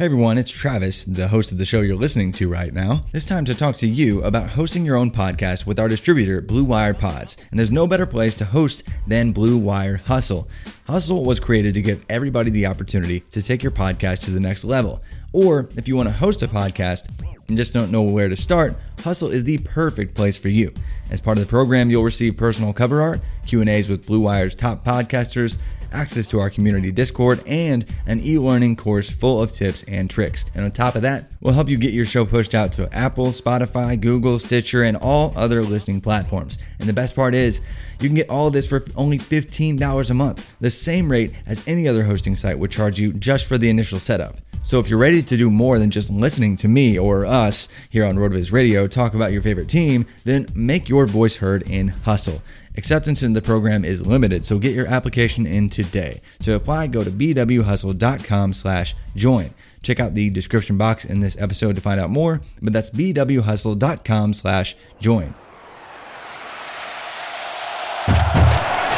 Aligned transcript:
Hey 0.00 0.06
everyone, 0.06 0.38
it's 0.38 0.50
Travis, 0.50 1.04
the 1.04 1.28
host 1.28 1.52
of 1.52 1.58
the 1.58 1.66
show 1.66 1.82
you're 1.82 1.94
listening 1.94 2.32
to 2.32 2.48
right 2.48 2.72
now. 2.72 3.04
It's 3.12 3.26
time 3.26 3.44
to 3.44 3.54
talk 3.54 3.76
to 3.76 3.86
you 3.86 4.22
about 4.22 4.48
hosting 4.48 4.86
your 4.86 4.96
own 4.96 5.10
podcast 5.10 5.66
with 5.66 5.78
our 5.78 5.88
distributor, 5.88 6.40
Blue 6.40 6.64
Wire 6.64 6.94
Pods. 6.94 7.36
And 7.50 7.60
there's 7.60 7.70
no 7.70 7.86
better 7.86 8.06
place 8.06 8.34
to 8.36 8.46
host 8.46 8.88
than 9.06 9.32
Blue 9.32 9.58
Wire 9.58 9.98
Hustle. 9.98 10.48
Hustle 10.88 11.22
was 11.22 11.38
created 11.38 11.74
to 11.74 11.82
give 11.82 12.06
everybody 12.08 12.48
the 12.48 12.64
opportunity 12.64 13.20
to 13.28 13.42
take 13.42 13.62
your 13.62 13.72
podcast 13.72 14.20
to 14.20 14.30
the 14.30 14.40
next 14.40 14.64
level. 14.64 15.02
Or 15.34 15.68
if 15.76 15.86
you 15.86 15.96
want 15.96 16.08
to 16.08 16.14
host 16.14 16.42
a 16.42 16.48
podcast 16.48 17.10
and 17.48 17.58
just 17.58 17.74
don't 17.74 17.92
know 17.92 18.00
where 18.00 18.30
to 18.30 18.36
start, 18.38 18.76
Hustle 19.00 19.28
is 19.28 19.44
the 19.44 19.58
perfect 19.58 20.14
place 20.14 20.38
for 20.38 20.48
you. 20.48 20.72
As 21.10 21.20
part 21.20 21.36
of 21.36 21.44
the 21.44 21.50
program, 21.50 21.90
you'll 21.90 22.04
receive 22.04 22.38
personal 22.38 22.72
cover 22.72 23.02
art, 23.02 23.20
Q&As 23.44 23.90
with 23.90 24.06
Blue 24.06 24.20
Wire's 24.20 24.54
top 24.54 24.82
podcasters, 24.82 25.58
access 25.92 26.26
to 26.28 26.40
our 26.40 26.50
community 26.50 26.92
Discord, 26.92 27.42
and 27.46 27.84
an 28.06 28.20
e 28.20 28.38
learning 28.38 28.76
course 28.76 29.10
full 29.10 29.42
of 29.42 29.52
tips 29.52 29.82
and 29.84 30.08
tricks. 30.08 30.44
And 30.54 30.64
on 30.64 30.70
top 30.70 30.94
of 30.94 31.02
that, 31.02 31.24
we'll 31.40 31.54
help 31.54 31.68
you 31.68 31.76
get 31.76 31.92
your 31.92 32.04
show 32.04 32.24
pushed 32.24 32.54
out 32.54 32.72
to 32.72 32.92
Apple, 32.94 33.28
Spotify, 33.28 34.00
Google, 34.00 34.38
Stitcher, 34.38 34.82
and 34.82 34.96
all 34.96 35.32
other 35.36 35.62
listening 35.62 36.00
platforms. 36.00 36.58
And 36.78 36.88
the 36.88 36.92
best 36.92 37.14
part 37.14 37.34
is, 37.34 37.60
you 38.00 38.08
can 38.08 38.16
get 38.16 38.30
all 38.30 38.50
this 38.50 38.66
for 38.66 38.84
only 38.96 39.18
$15 39.18 40.10
a 40.10 40.14
month, 40.14 40.50
the 40.60 40.70
same 40.70 41.10
rate 41.10 41.32
as 41.46 41.66
any 41.66 41.86
other 41.86 42.04
hosting 42.04 42.36
site 42.36 42.58
would 42.58 42.70
charge 42.70 42.98
you 42.98 43.12
just 43.12 43.46
for 43.46 43.58
the 43.58 43.68
initial 43.68 44.00
setup. 44.00 44.38
So 44.62 44.78
if 44.78 44.88
you're 44.88 44.98
ready 44.98 45.22
to 45.22 45.36
do 45.36 45.50
more 45.50 45.78
than 45.78 45.90
just 45.90 46.10
listening 46.10 46.56
to 46.58 46.68
me 46.68 46.98
or 46.98 47.24
us 47.24 47.68
here 47.88 48.04
on 48.04 48.16
RotoViz 48.16 48.52
Radio 48.52 48.86
talk 48.86 49.14
about 49.14 49.32
your 49.32 49.42
favorite 49.42 49.68
team, 49.68 50.06
then 50.24 50.46
make 50.54 50.88
your 50.88 51.06
voice 51.06 51.36
heard 51.36 51.68
in 51.68 51.88
Hustle. 51.88 52.42
Acceptance 52.76 53.22
in 53.22 53.32
the 53.32 53.42
program 53.42 53.84
is 53.84 54.06
limited, 54.06 54.44
so 54.44 54.58
get 54.58 54.74
your 54.74 54.86
application 54.86 55.44
in 55.46 55.70
today. 55.70 56.20
To 56.40 56.54
apply, 56.54 56.86
go 56.88 57.02
to 57.02 57.10
bwhustle.com 57.10 58.52
slash 58.52 58.94
join. 59.16 59.50
Check 59.82 59.98
out 59.98 60.14
the 60.14 60.30
description 60.30 60.76
box 60.76 61.04
in 61.04 61.20
this 61.20 61.36
episode 61.40 61.74
to 61.74 61.80
find 61.80 62.00
out 62.00 62.10
more, 62.10 62.40
but 62.62 62.72
that's 62.72 62.90
bwhustle.com 62.90 64.34
slash 64.34 64.76
join. 65.00 65.34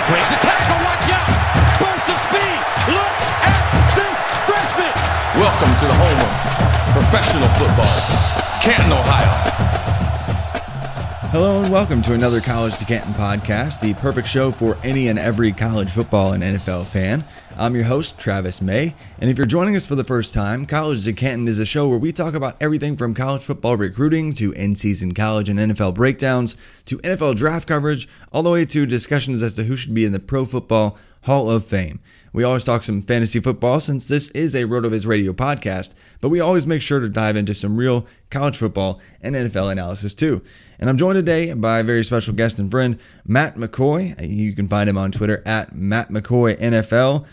Breaks 0.08 0.30
a 0.32 0.51
to 5.82 5.88
the 5.88 5.94
home 5.94 6.20
of 6.20 6.92
professional 6.94 7.48
football, 7.58 8.60
Canton, 8.62 8.92
Ohio. 8.92 9.32
Hello 11.30 11.60
and 11.60 11.72
welcome 11.72 12.02
to 12.02 12.14
another 12.14 12.40
College 12.40 12.78
to 12.78 12.84
Canton 12.84 13.12
podcast, 13.14 13.80
the 13.80 13.92
perfect 13.94 14.28
show 14.28 14.52
for 14.52 14.78
any 14.84 15.08
and 15.08 15.18
every 15.18 15.50
college 15.50 15.90
football 15.90 16.34
and 16.34 16.44
NFL 16.44 16.84
fan. 16.84 17.24
I'm 17.62 17.76
your 17.76 17.84
host, 17.84 18.18
Travis 18.18 18.60
May, 18.60 18.92
and 19.20 19.30
if 19.30 19.38
you're 19.38 19.46
joining 19.46 19.76
us 19.76 19.86
for 19.86 19.94
the 19.94 20.02
first 20.02 20.34
time, 20.34 20.66
College 20.66 21.04
to 21.04 21.12
Canton 21.12 21.46
is 21.46 21.60
a 21.60 21.64
show 21.64 21.86
where 21.88 21.96
we 21.96 22.10
talk 22.10 22.34
about 22.34 22.56
everything 22.60 22.96
from 22.96 23.14
college 23.14 23.42
football 23.42 23.76
recruiting 23.76 24.32
to 24.32 24.50
in 24.50 24.74
season 24.74 25.14
college 25.14 25.48
and 25.48 25.60
NFL 25.60 25.94
breakdowns 25.94 26.56
to 26.86 26.98
NFL 26.98 27.36
draft 27.36 27.68
coverage, 27.68 28.08
all 28.32 28.42
the 28.42 28.50
way 28.50 28.64
to 28.64 28.84
discussions 28.84 29.44
as 29.44 29.54
to 29.54 29.62
who 29.62 29.76
should 29.76 29.94
be 29.94 30.04
in 30.04 30.10
the 30.10 30.18
Pro 30.18 30.44
Football 30.44 30.98
Hall 31.22 31.48
of 31.48 31.64
Fame. 31.64 32.00
We 32.32 32.42
always 32.42 32.64
talk 32.64 32.82
some 32.82 33.00
fantasy 33.00 33.38
football 33.38 33.78
since 33.78 34.08
this 34.08 34.30
is 34.30 34.56
a 34.56 34.64
RotoViz 34.64 35.06
radio 35.06 35.32
podcast, 35.32 35.94
but 36.20 36.30
we 36.30 36.40
always 36.40 36.66
make 36.66 36.82
sure 36.82 36.98
to 36.98 37.08
dive 37.08 37.36
into 37.36 37.54
some 37.54 37.76
real 37.76 38.08
college 38.28 38.56
football 38.56 39.00
and 39.20 39.36
NFL 39.36 39.70
analysis 39.70 40.16
too. 40.16 40.42
And 40.80 40.90
I'm 40.90 40.96
joined 40.96 41.14
today 41.14 41.54
by 41.54 41.78
a 41.78 41.84
very 41.84 42.02
special 42.02 42.34
guest 42.34 42.58
and 42.58 42.68
friend, 42.68 42.98
Matt 43.24 43.54
McCoy. 43.54 44.16
You 44.28 44.52
can 44.52 44.66
find 44.66 44.90
him 44.90 44.98
on 44.98 45.12
Twitter 45.12 45.44
at 45.46 45.76
Matt 45.76 46.08
McCoy 46.08 46.58
NFL. 46.58 47.24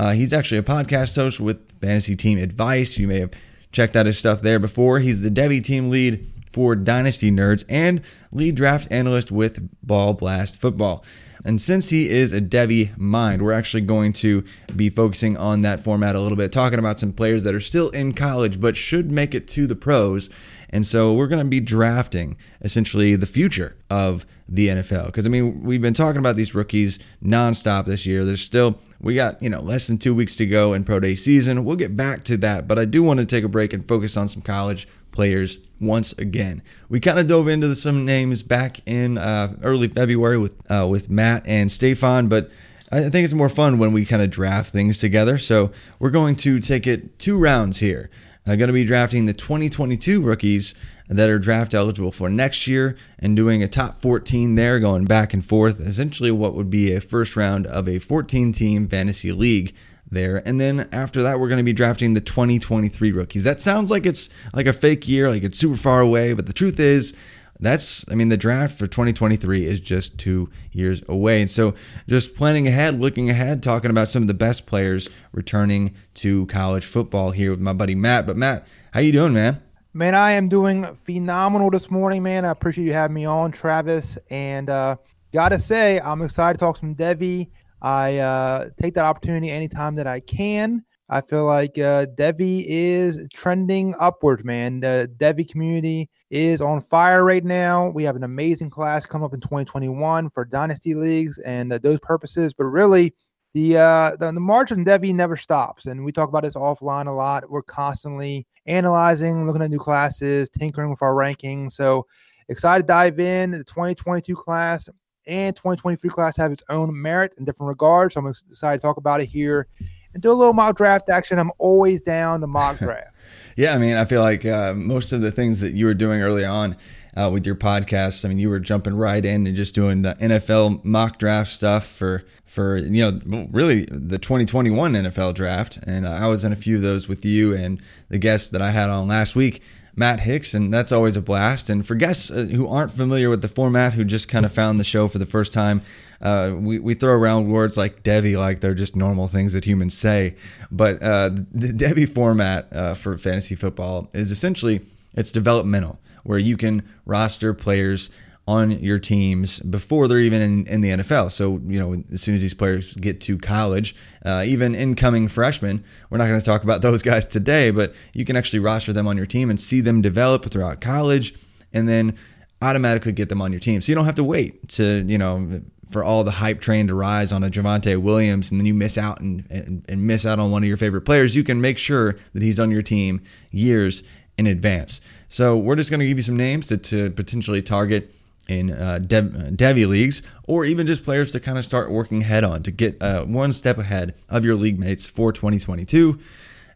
Uh, 0.00 0.12
he's 0.12 0.32
actually 0.32 0.56
a 0.56 0.62
podcast 0.62 1.14
host 1.14 1.38
with 1.40 1.78
Fantasy 1.78 2.16
Team 2.16 2.38
Advice. 2.38 2.96
You 2.96 3.06
may 3.06 3.20
have 3.20 3.32
checked 3.70 3.96
out 3.96 4.06
his 4.06 4.18
stuff 4.18 4.40
there 4.40 4.58
before. 4.58 5.00
He's 5.00 5.20
the 5.20 5.28
Devy 5.28 5.62
team 5.62 5.90
lead 5.90 6.26
for 6.52 6.74
Dynasty 6.74 7.30
Nerds 7.30 7.66
and 7.68 8.00
lead 8.32 8.54
draft 8.54 8.90
analyst 8.90 9.30
with 9.30 9.68
Ball 9.86 10.14
Blast 10.14 10.56
Football. 10.56 11.04
And 11.44 11.60
since 11.60 11.90
he 11.90 12.08
is 12.08 12.32
a 12.32 12.40
Devy 12.40 12.96
mind, 12.96 13.42
we're 13.42 13.52
actually 13.52 13.82
going 13.82 14.14
to 14.14 14.42
be 14.74 14.88
focusing 14.88 15.36
on 15.36 15.60
that 15.62 15.84
format 15.84 16.16
a 16.16 16.20
little 16.20 16.36
bit, 16.36 16.50
talking 16.50 16.78
about 16.78 16.98
some 16.98 17.12
players 17.12 17.44
that 17.44 17.54
are 17.54 17.60
still 17.60 17.90
in 17.90 18.14
college 18.14 18.58
but 18.58 18.78
should 18.78 19.10
make 19.12 19.34
it 19.34 19.46
to 19.48 19.66
the 19.66 19.76
pros. 19.76 20.30
And 20.70 20.86
so 20.86 21.12
we're 21.12 21.26
going 21.26 21.44
to 21.44 21.50
be 21.50 21.60
drafting 21.60 22.38
essentially 22.62 23.16
the 23.16 23.26
future 23.26 23.76
of 23.90 24.24
the 24.50 24.68
NFL. 24.68 25.06
Because, 25.06 25.24
I 25.24 25.28
mean, 25.28 25.62
we've 25.62 25.80
been 25.80 25.94
talking 25.94 26.18
about 26.18 26.36
these 26.36 26.54
rookies 26.54 26.98
nonstop 27.24 27.86
this 27.86 28.04
year. 28.04 28.24
There's 28.24 28.40
still, 28.40 28.78
we 29.00 29.14
got, 29.14 29.42
you 29.42 29.48
know, 29.48 29.60
less 29.60 29.86
than 29.86 29.96
two 29.96 30.14
weeks 30.14 30.36
to 30.36 30.46
go 30.46 30.74
in 30.74 30.84
pro 30.84 31.00
day 31.00 31.14
season. 31.14 31.64
We'll 31.64 31.76
get 31.76 31.96
back 31.96 32.24
to 32.24 32.36
that. 32.38 32.66
But 32.66 32.78
I 32.78 32.84
do 32.84 33.02
want 33.02 33.20
to 33.20 33.26
take 33.26 33.44
a 33.44 33.48
break 33.48 33.72
and 33.72 33.86
focus 33.86 34.16
on 34.16 34.28
some 34.28 34.42
college 34.42 34.88
players 35.12 35.58
once 35.80 36.12
again. 36.12 36.62
We 36.88 37.00
kind 37.00 37.18
of 37.18 37.26
dove 37.26 37.48
into 37.48 37.74
some 37.74 38.04
names 38.04 38.42
back 38.42 38.80
in 38.86 39.18
uh, 39.18 39.56
early 39.62 39.88
February 39.88 40.38
with 40.38 40.54
uh, 40.70 40.86
with 40.88 41.10
Matt 41.10 41.42
and 41.46 41.70
Stefan, 41.70 42.28
but 42.28 42.50
I 42.92 43.08
think 43.08 43.24
it's 43.24 43.34
more 43.34 43.48
fun 43.48 43.78
when 43.78 43.92
we 43.92 44.04
kind 44.04 44.22
of 44.22 44.30
draft 44.30 44.72
things 44.72 44.98
together. 44.98 45.38
So 45.38 45.70
we're 45.98 46.10
going 46.10 46.36
to 46.36 46.58
take 46.58 46.86
it 46.86 47.18
two 47.18 47.38
rounds 47.38 47.78
here. 47.78 48.10
I'm 48.46 48.58
going 48.58 48.68
to 48.68 48.74
be 48.74 48.84
drafting 48.84 49.26
the 49.26 49.32
2022 49.32 50.20
rookies 50.20 50.74
that 51.10 51.28
are 51.28 51.38
draft 51.38 51.74
eligible 51.74 52.12
for 52.12 52.30
next 52.30 52.66
year 52.66 52.96
and 53.18 53.34
doing 53.34 53.62
a 53.62 53.68
top 53.68 54.00
14 54.00 54.54
there, 54.54 54.78
going 54.78 55.04
back 55.04 55.34
and 55.34 55.44
forth. 55.44 55.80
Essentially, 55.80 56.30
what 56.30 56.54
would 56.54 56.70
be 56.70 56.94
a 56.94 57.00
first 57.00 57.36
round 57.36 57.66
of 57.66 57.88
a 57.88 57.98
14 57.98 58.52
team 58.52 58.88
fantasy 58.88 59.32
league 59.32 59.74
there. 60.10 60.42
And 60.46 60.60
then 60.60 60.88
after 60.92 61.22
that, 61.22 61.38
we're 61.38 61.48
going 61.48 61.58
to 61.58 61.64
be 61.64 61.72
drafting 61.72 62.14
the 62.14 62.20
2023 62.20 63.12
rookies. 63.12 63.44
That 63.44 63.60
sounds 63.60 63.90
like 63.90 64.06
it's 64.06 64.28
like 64.52 64.66
a 64.66 64.72
fake 64.72 65.08
year, 65.08 65.28
like 65.30 65.42
it's 65.42 65.58
super 65.58 65.76
far 65.76 66.00
away, 66.00 66.32
but 66.32 66.46
the 66.46 66.52
truth 66.52 66.80
is, 66.80 67.16
that's, 67.62 68.10
I 68.10 68.14
mean, 68.14 68.30
the 68.30 68.38
draft 68.38 68.78
for 68.78 68.86
2023 68.86 69.66
is 69.66 69.80
just 69.80 70.18
two 70.18 70.50
years 70.72 71.02
away. 71.08 71.42
And 71.42 71.50
so 71.50 71.74
just 72.08 72.34
planning 72.34 72.66
ahead, 72.66 72.98
looking 72.98 73.28
ahead, 73.28 73.62
talking 73.62 73.90
about 73.90 74.08
some 74.08 74.22
of 74.22 74.28
the 74.28 74.34
best 74.34 74.66
players 74.66 75.10
returning 75.32 75.94
to 76.14 76.46
college 76.46 76.86
football 76.86 77.32
here 77.32 77.50
with 77.50 77.60
my 77.60 77.74
buddy 77.74 77.94
Matt. 77.94 78.26
But 78.26 78.38
Matt, 78.38 78.66
how 78.92 79.00
you 79.00 79.12
doing, 79.12 79.34
man? 79.34 79.60
Man, 79.92 80.14
I 80.14 80.30
am 80.30 80.48
doing 80.48 80.86
phenomenal 81.04 81.68
this 81.68 81.90
morning, 81.90 82.22
man. 82.22 82.44
I 82.44 82.50
appreciate 82.50 82.84
you 82.84 82.92
having 82.92 83.14
me 83.16 83.24
on, 83.24 83.50
Travis. 83.50 84.16
And 84.30 84.70
uh, 84.70 84.94
gotta 85.32 85.58
say, 85.58 85.98
I'm 85.98 86.22
excited 86.22 86.60
to 86.60 86.64
talk 86.64 86.76
some 86.76 86.94
Devy. 86.94 87.50
I 87.82 88.18
uh, 88.18 88.68
take 88.80 88.94
that 88.94 89.04
opportunity 89.04 89.50
anytime 89.50 89.96
that 89.96 90.06
I 90.06 90.20
can. 90.20 90.84
I 91.08 91.20
feel 91.20 91.44
like 91.44 91.76
uh, 91.76 92.06
Devy 92.14 92.66
is 92.68 93.18
trending 93.34 93.96
upwards, 93.98 94.44
man. 94.44 94.78
The 94.78 95.10
Devy 95.16 95.50
community 95.50 96.08
is 96.30 96.60
on 96.60 96.82
fire 96.82 97.24
right 97.24 97.44
now. 97.44 97.88
We 97.88 98.04
have 98.04 98.14
an 98.14 98.22
amazing 98.22 98.70
class 98.70 99.04
coming 99.06 99.24
up 99.24 99.34
in 99.34 99.40
2021 99.40 100.30
for 100.30 100.44
dynasty 100.44 100.94
leagues 100.94 101.38
and 101.38 101.72
uh, 101.72 101.78
those 101.78 101.98
purposes. 101.98 102.52
But 102.52 102.66
really, 102.66 103.12
the, 103.54 103.78
uh, 103.78 104.16
the 104.16 104.30
the 104.30 104.40
march 104.40 104.70
on 104.72 104.84
Devy 104.84 105.12
never 105.12 105.36
stops, 105.36 105.86
and 105.86 106.04
we 106.04 106.12
talk 106.12 106.28
about 106.28 106.44
this 106.44 106.54
offline 106.54 107.06
a 107.06 107.10
lot. 107.10 107.50
We're 107.50 107.62
constantly 107.62 108.46
analyzing, 108.66 109.46
looking 109.46 109.62
at 109.62 109.70
new 109.70 109.78
classes, 109.78 110.48
tinkering 110.48 110.90
with 110.90 111.02
our 111.02 111.14
rankings. 111.14 111.72
So 111.72 112.06
excited 112.48 112.84
to 112.84 112.86
dive 112.86 113.18
in. 113.18 113.52
The 113.52 113.64
2022 113.64 114.34
class 114.36 114.88
and 115.26 115.54
2023 115.56 116.10
class 116.10 116.36
have 116.36 116.52
its 116.52 116.62
own 116.68 117.00
merit 117.00 117.34
in 117.38 117.44
different 117.44 117.68
regards. 117.68 118.14
So 118.14 118.20
I'm 118.20 118.26
excited 118.26 118.78
to 118.78 118.82
talk 118.82 118.96
about 118.96 119.20
it 119.20 119.26
here 119.26 119.66
and 120.14 120.22
do 120.22 120.30
a 120.30 120.34
little 120.34 120.52
mock 120.52 120.76
draft 120.76 121.08
action. 121.08 121.38
I'm 121.38 121.52
always 121.58 122.00
down 122.00 122.40
to 122.40 122.46
mock 122.46 122.78
draft. 122.78 123.14
yeah, 123.56 123.74
I 123.74 123.78
mean, 123.78 123.96
I 123.96 124.04
feel 124.04 124.22
like 124.22 124.44
uh, 124.44 124.74
most 124.74 125.12
of 125.12 125.20
the 125.20 125.30
things 125.30 125.60
that 125.60 125.72
you 125.72 125.86
were 125.86 125.94
doing 125.94 126.20
early 126.20 126.44
on 126.44 126.76
uh, 127.16 127.30
with 127.32 127.46
your 127.46 127.54
podcast, 127.54 128.24
I 128.24 128.28
mean, 128.28 128.38
you 128.38 128.48
were 128.48 128.60
jumping 128.60 128.94
right 128.94 129.24
in 129.24 129.46
and 129.46 129.56
just 129.56 129.74
doing 129.74 130.02
the 130.02 130.14
NFL 130.14 130.84
mock 130.84 131.18
draft 131.18 131.50
stuff 131.50 131.86
for 131.86 132.24
for 132.44 132.76
you 132.76 133.04
know 133.04 133.46
really 133.50 133.84
the 133.90 134.18
2021 134.18 134.92
NFL 134.92 135.34
draft, 135.34 135.78
and 135.84 136.06
uh, 136.06 136.10
I 136.10 136.26
was 136.26 136.44
in 136.44 136.52
a 136.52 136.56
few 136.56 136.76
of 136.76 136.82
those 136.82 137.08
with 137.08 137.24
you 137.24 137.54
and 137.54 137.80
the 138.08 138.18
guests 138.18 138.48
that 138.50 138.62
I 138.62 138.70
had 138.70 138.90
on 138.90 139.08
last 139.08 139.36
week. 139.36 139.62
Matt 139.96 140.20
Hicks, 140.20 140.54
and 140.54 140.72
that's 140.72 140.92
always 140.92 141.16
a 141.16 141.20
blast. 141.20 141.68
And 141.68 141.86
for 141.86 141.94
guests 141.94 142.30
uh, 142.30 142.46
who 142.50 142.66
aren't 142.68 142.92
familiar 142.92 143.28
with 143.28 143.42
the 143.42 143.48
format, 143.48 143.94
who 143.94 144.04
just 144.04 144.28
kind 144.28 144.46
of 144.46 144.52
found 144.52 144.78
the 144.78 144.84
show 144.84 145.08
for 145.08 145.18
the 145.18 145.26
first 145.26 145.52
time, 145.52 145.82
uh, 146.20 146.54
we, 146.54 146.78
we 146.78 146.94
throw 146.94 147.14
around 147.14 147.50
words 147.50 147.76
like 147.76 148.02
Devy 148.02 148.36
like 148.36 148.60
they're 148.60 148.74
just 148.74 148.94
normal 148.94 149.26
things 149.26 149.52
that 149.52 149.64
humans 149.64 149.96
say. 149.96 150.36
But 150.70 151.02
uh, 151.02 151.30
the 151.52 151.72
Devy 151.72 152.08
format 152.08 152.68
uh, 152.72 152.94
for 152.94 153.16
fantasy 153.18 153.54
football 153.54 154.08
is 154.12 154.30
essentially 154.30 154.80
it's 155.14 155.30
developmental, 155.30 155.98
where 156.24 156.38
you 156.38 156.56
can 156.56 156.82
roster 157.04 157.54
players 157.54 158.10
on 158.50 158.72
your 158.72 158.98
teams 158.98 159.60
before 159.60 160.08
they're 160.08 160.18
even 160.18 160.42
in, 160.42 160.66
in, 160.66 160.80
the 160.80 160.90
NFL. 160.90 161.30
So, 161.30 161.60
you 161.66 161.78
know, 161.78 162.02
as 162.12 162.20
soon 162.20 162.34
as 162.34 162.40
these 162.40 162.54
players 162.54 162.94
get 162.96 163.20
to 163.22 163.38
college, 163.38 163.94
uh, 164.24 164.42
even 164.44 164.74
incoming 164.74 165.28
freshmen, 165.28 165.84
we're 166.08 166.18
not 166.18 166.26
going 166.26 166.40
to 166.40 166.44
talk 166.44 166.64
about 166.64 166.82
those 166.82 167.02
guys 167.02 167.26
today, 167.26 167.70
but 167.70 167.94
you 168.12 168.24
can 168.24 168.34
actually 168.34 168.58
roster 168.58 168.92
them 168.92 169.06
on 169.06 169.16
your 169.16 169.26
team 169.26 169.50
and 169.50 169.60
see 169.60 169.80
them 169.80 170.02
develop 170.02 170.50
throughout 170.50 170.80
college 170.80 171.34
and 171.72 171.88
then 171.88 172.16
automatically 172.60 173.12
get 173.12 173.28
them 173.28 173.40
on 173.40 173.52
your 173.52 173.60
team. 173.60 173.80
So 173.80 173.92
you 173.92 173.94
don't 173.94 174.06
have 174.06 174.16
to 174.16 174.24
wait 174.24 174.68
to, 174.70 175.04
you 175.06 175.16
know, 175.16 175.62
for 175.88 176.04
all 176.04 176.24
the 176.24 176.30
hype 176.32 176.60
train 176.60 176.86
to 176.88 176.94
rise 176.94 177.32
on 177.32 177.42
a 177.42 177.50
Javonte 177.50 178.00
Williams 178.00 178.50
and 178.50 178.60
then 178.60 178.66
you 178.66 178.74
miss 178.74 178.96
out 178.96 179.20
and, 179.20 179.46
and, 179.50 179.84
and 179.88 180.06
miss 180.06 180.24
out 180.24 180.38
on 180.38 180.50
one 180.50 180.62
of 180.62 180.68
your 180.68 180.76
favorite 180.76 181.02
players. 181.02 181.36
You 181.36 181.44
can 181.44 181.60
make 181.60 181.78
sure 181.78 182.16
that 182.32 182.42
he's 182.42 182.58
on 182.60 182.70
your 182.70 182.82
team 182.82 183.22
years 183.50 184.02
in 184.38 184.46
advance. 184.46 185.00
So 185.28 185.56
we're 185.56 185.76
just 185.76 185.90
going 185.90 186.00
to 186.00 186.06
give 186.06 186.18
you 186.18 186.22
some 186.22 186.36
names 186.36 186.68
to, 186.68 186.76
to 186.76 187.10
potentially 187.10 187.62
target 187.62 188.14
in 188.48 188.72
uh, 188.72 188.98
Dev, 188.98 189.24
Devy 189.24 189.86
leagues, 189.86 190.22
or 190.46 190.64
even 190.64 190.86
just 190.86 191.04
players 191.04 191.32
to 191.32 191.40
kind 191.40 191.56
of 191.56 191.64
start 191.64 191.90
working 191.90 192.22
head 192.22 192.44
on 192.44 192.62
to 192.64 192.70
get 192.70 193.00
uh, 193.00 193.24
one 193.24 193.52
step 193.52 193.78
ahead 193.78 194.14
of 194.28 194.44
your 194.44 194.56
league 194.56 194.78
mates 194.78 195.06
for 195.06 195.32
2022 195.32 196.18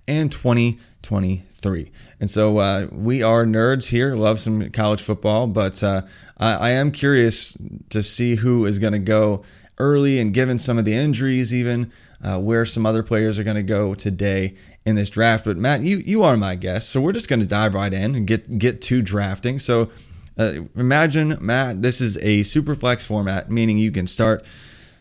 and 0.06 0.30
2023. 0.30 1.90
And 2.20 2.30
so 2.30 2.58
uh, 2.58 2.86
we 2.92 3.22
are 3.22 3.44
nerds 3.44 3.90
here, 3.90 4.14
love 4.14 4.38
some 4.38 4.70
college 4.70 5.02
football, 5.02 5.46
but 5.46 5.82
uh, 5.82 6.02
I, 6.38 6.54
I, 6.54 6.70
am 6.70 6.90
curious 6.90 7.56
to 7.90 8.02
see 8.02 8.36
who 8.36 8.66
is 8.66 8.78
going 8.78 8.92
to 8.92 8.98
go 8.98 9.44
early 9.78 10.20
and 10.20 10.32
given 10.32 10.58
some 10.58 10.78
of 10.78 10.84
the 10.84 10.94
injuries, 10.94 11.54
even 11.54 11.90
uh, 12.22 12.38
where 12.38 12.64
some 12.64 12.86
other 12.86 13.02
players 13.02 13.38
are 13.38 13.44
going 13.44 13.56
to 13.56 13.62
go 13.62 13.94
today 13.94 14.54
in 14.84 14.96
this 14.96 15.10
draft. 15.10 15.44
But 15.44 15.56
Matt, 15.56 15.82
you 15.82 15.98
you 15.98 16.22
are 16.22 16.36
my 16.36 16.54
guest, 16.54 16.90
so 16.90 17.00
we're 17.00 17.12
just 17.12 17.28
going 17.28 17.40
to 17.40 17.46
dive 17.46 17.74
right 17.74 17.92
in 17.92 18.14
and 18.14 18.26
get 18.26 18.58
get 18.58 18.82
to 18.82 19.02
drafting. 19.02 19.58
So 19.58 19.90
uh, 20.38 20.54
imagine, 20.74 21.38
Matt, 21.40 21.82
this 21.82 22.00
is 22.00 22.16
a 22.18 22.42
super 22.42 22.74
flex 22.74 23.04
format, 23.04 23.50
meaning 23.50 23.78
you 23.78 23.92
can 23.92 24.06
start 24.06 24.44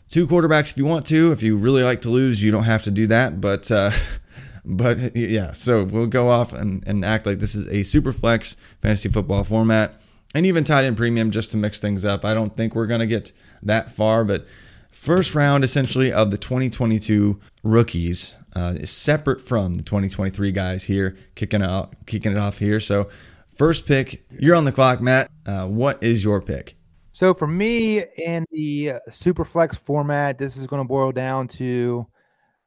two 0.07 0.27
quarterbacks 0.27 0.71
if 0.71 0.77
you 0.77 0.85
want 0.85 1.05
to. 1.07 1.31
If 1.31 1.41
you 1.41 1.57
really 1.57 1.83
like 1.83 2.01
to 2.01 2.09
lose, 2.09 2.43
you 2.43 2.51
don't 2.51 2.65
have 2.65 2.83
to 2.83 2.91
do 2.91 3.07
that. 3.07 3.41
But 3.41 3.71
uh, 3.71 3.91
but 4.65 5.15
yeah, 5.15 5.51
so 5.53 5.83
we'll 5.83 6.07
go 6.07 6.29
off 6.29 6.53
and, 6.53 6.87
and 6.87 7.03
act 7.03 7.25
like 7.25 7.39
this 7.39 7.55
is 7.55 7.67
a 7.67 7.83
super 7.83 8.11
flex 8.11 8.55
fantasy 8.81 9.09
football 9.09 9.43
format, 9.43 9.99
and 10.35 10.45
even 10.45 10.63
tight 10.63 10.85
end 10.85 10.97
premium 10.97 11.31
just 11.31 11.51
to 11.51 11.57
mix 11.57 11.81
things 11.81 12.05
up. 12.05 12.23
I 12.23 12.33
don't 12.33 12.55
think 12.55 12.75
we're 12.75 12.87
gonna 12.87 13.07
get 13.07 13.33
that 13.61 13.89
far, 13.91 14.23
but 14.23 14.45
first 14.91 15.33
round 15.33 15.63
essentially 15.63 16.11
of 16.13 16.29
the 16.29 16.37
2022 16.37 17.39
rookies 17.63 18.35
uh, 18.55 18.75
is 18.77 18.91
separate 18.91 19.41
from 19.41 19.75
the 19.75 19.83
2023 19.83 20.51
guys 20.51 20.83
here 20.83 21.17
kicking 21.35 21.61
out 21.61 21.95
kicking 22.05 22.31
it 22.31 22.37
off 22.37 22.59
here. 22.59 22.79
So 22.79 23.09
First 23.55 23.85
pick, 23.85 24.25
you're 24.31 24.55
on 24.55 24.65
the 24.65 24.71
clock, 24.71 24.99
Matt. 24.99 25.29
Uh, 25.45 25.67
what 25.67 26.01
is 26.01 26.23
your 26.23 26.41
pick? 26.41 26.75
So 27.11 27.35
for 27.35 27.45
me, 27.45 28.03
in 28.17 28.45
the 28.51 28.93
super 29.11 29.45
flex 29.45 29.77
format, 29.77 30.39
this 30.39 30.57
is 30.57 30.65
going 30.65 30.81
to 30.81 30.87
boil 30.87 31.11
down 31.11 31.47
to 31.49 32.07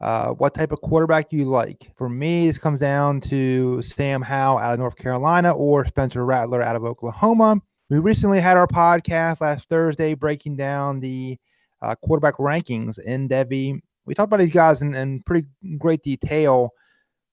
uh, 0.00 0.28
what 0.28 0.54
type 0.54 0.70
of 0.70 0.80
quarterback 0.82 1.32
you 1.32 1.44
like. 1.44 1.90
For 1.96 2.08
me, 2.08 2.46
this 2.46 2.58
comes 2.58 2.78
down 2.78 3.20
to 3.22 3.82
Sam 3.82 4.22
Howell 4.22 4.58
out 4.58 4.74
of 4.74 4.78
North 4.78 4.94
Carolina 4.94 5.52
or 5.52 5.84
Spencer 5.84 6.24
Rattler 6.24 6.62
out 6.62 6.76
of 6.76 6.84
Oklahoma. 6.84 7.60
We 7.90 7.98
recently 7.98 8.40
had 8.40 8.56
our 8.56 8.68
podcast 8.68 9.40
last 9.40 9.68
Thursday 9.68 10.14
breaking 10.14 10.56
down 10.56 11.00
the 11.00 11.36
uh, 11.82 11.96
quarterback 11.96 12.36
rankings 12.36 13.00
in 13.00 13.28
Devy. 13.28 13.80
We 14.06 14.14
talked 14.14 14.28
about 14.28 14.40
these 14.40 14.50
guys 14.50 14.82
in, 14.82 14.94
in 14.94 15.22
pretty 15.22 15.46
great 15.78 16.02
detail. 16.02 16.70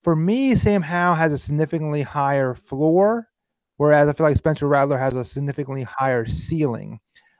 For 0.04 0.16
me, 0.16 0.56
Sam 0.56 0.82
Howell 0.82 1.16
has 1.16 1.32
a 1.32 1.38
significantly 1.38 2.02
higher 2.02 2.56
floor 2.56 3.30
Whereas 3.78 4.08
I 4.08 4.14
feel 4.14 4.26
like 4.26 4.38
Spencer 4.38 4.68
Rattler 4.68 4.98
has 4.98 5.14
a 5.14 5.26
significantly 5.26 5.84
higher 5.84 6.26
ceiling. 6.26 7.00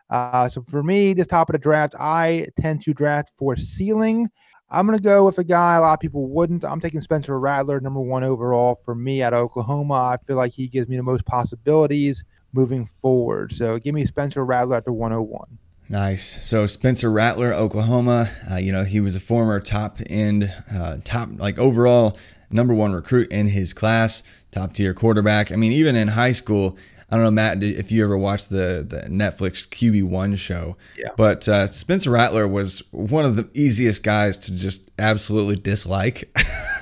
Uh, 0.10 0.50
so 0.50 0.62
for 0.62 0.84
me, 0.84 1.14
this 1.14 1.28
top 1.28 1.50
of 1.50 1.54
the 1.54 1.60
draft, 1.60 1.96
I 2.00 2.48
tend 2.60 2.82
to 2.84 2.94
draft 2.94 3.32
for 3.38 3.56
ceiling. 3.56 4.30
I'm 4.70 4.88
going 4.88 4.98
to 4.98 5.04
go 5.04 5.26
with 5.26 5.38
a 5.38 5.44
guy 5.44 5.76
a 5.76 5.82
lot 5.82 5.94
of 5.94 6.00
people 6.00 6.28
wouldn't. 6.28 6.66
I'm 6.66 6.82
taking 6.82 7.02
Spencer 7.02 7.40
Rattler, 7.40 7.80
number 7.80 8.02
one 8.02 8.24
overall 8.24 8.82
for 8.84 8.96
me 8.96 9.22
at 9.22 9.34
Oklahoma. 9.34 9.94
I 9.94 10.18
feel 10.26 10.36
like 10.36 10.52
he 10.52 10.68
gives 10.68 10.90
me 10.90 10.98
the 10.98 11.04
most 11.04 11.26
possibilities 11.26 12.24
moving 12.54 12.86
forward. 13.02 13.54
So 13.54 13.78
give 13.78 13.94
me 13.94 14.06
Spencer 14.06 14.44
Rattler 14.44 14.78
at 14.78 14.86
the 14.86 14.94
101. 14.94 15.60
Nice. 15.90 16.46
So 16.46 16.66
Spencer 16.66 17.12
Rattler, 17.12 17.54
Oklahoma. 17.54 18.30
Uh, 18.52 18.58
you 18.58 18.72
know 18.72 18.84
he 18.84 19.00
was 19.00 19.16
a 19.16 19.20
former 19.20 19.60
top 19.60 20.00
end, 20.10 20.54
uh, 20.74 20.98
top 21.04 21.30
like 21.38 21.60
overall 21.60 22.18
number 22.50 22.74
one 22.74 22.94
recruit 22.94 23.32
in 23.32 23.48
his 23.48 23.74
class 23.74 24.24
top 24.52 24.74
tier 24.74 24.94
quarterback. 24.94 25.52
I 25.52 25.56
mean, 25.56 25.72
even 25.72 25.96
in 25.96 26.10
high 26.10 26.32
school, 26.32 26.78
I 27.10 27.16
don't 27.16 27.26
know, 27.26 27.32
Matt, 27.32 27.64
if 27.64 27.92
you 27.92 28.04
ever 28.04 28.18
watched 28.18 28.50
the, 28.50 28.86
the 28.88 29.02
Netflix 29.10 29.68
QB1 29.68 30.38
show, 30.38 30.78
yeah. 30.98 31.10
but 31.18 31.48
uh, 31.48 31.68
Spencer 31.68 32.12
Rattler 32.12 32.48
was 32.48 32.82
one 32.92 33.26
of 33.26 33.36
the 33.36 33.50
easiest 33.54 34.04
guys 34.04 34.38
to 34.40 34.56
just 34.56 34.90
absolutely 34.98 35.58
dislike. 35.58 36.30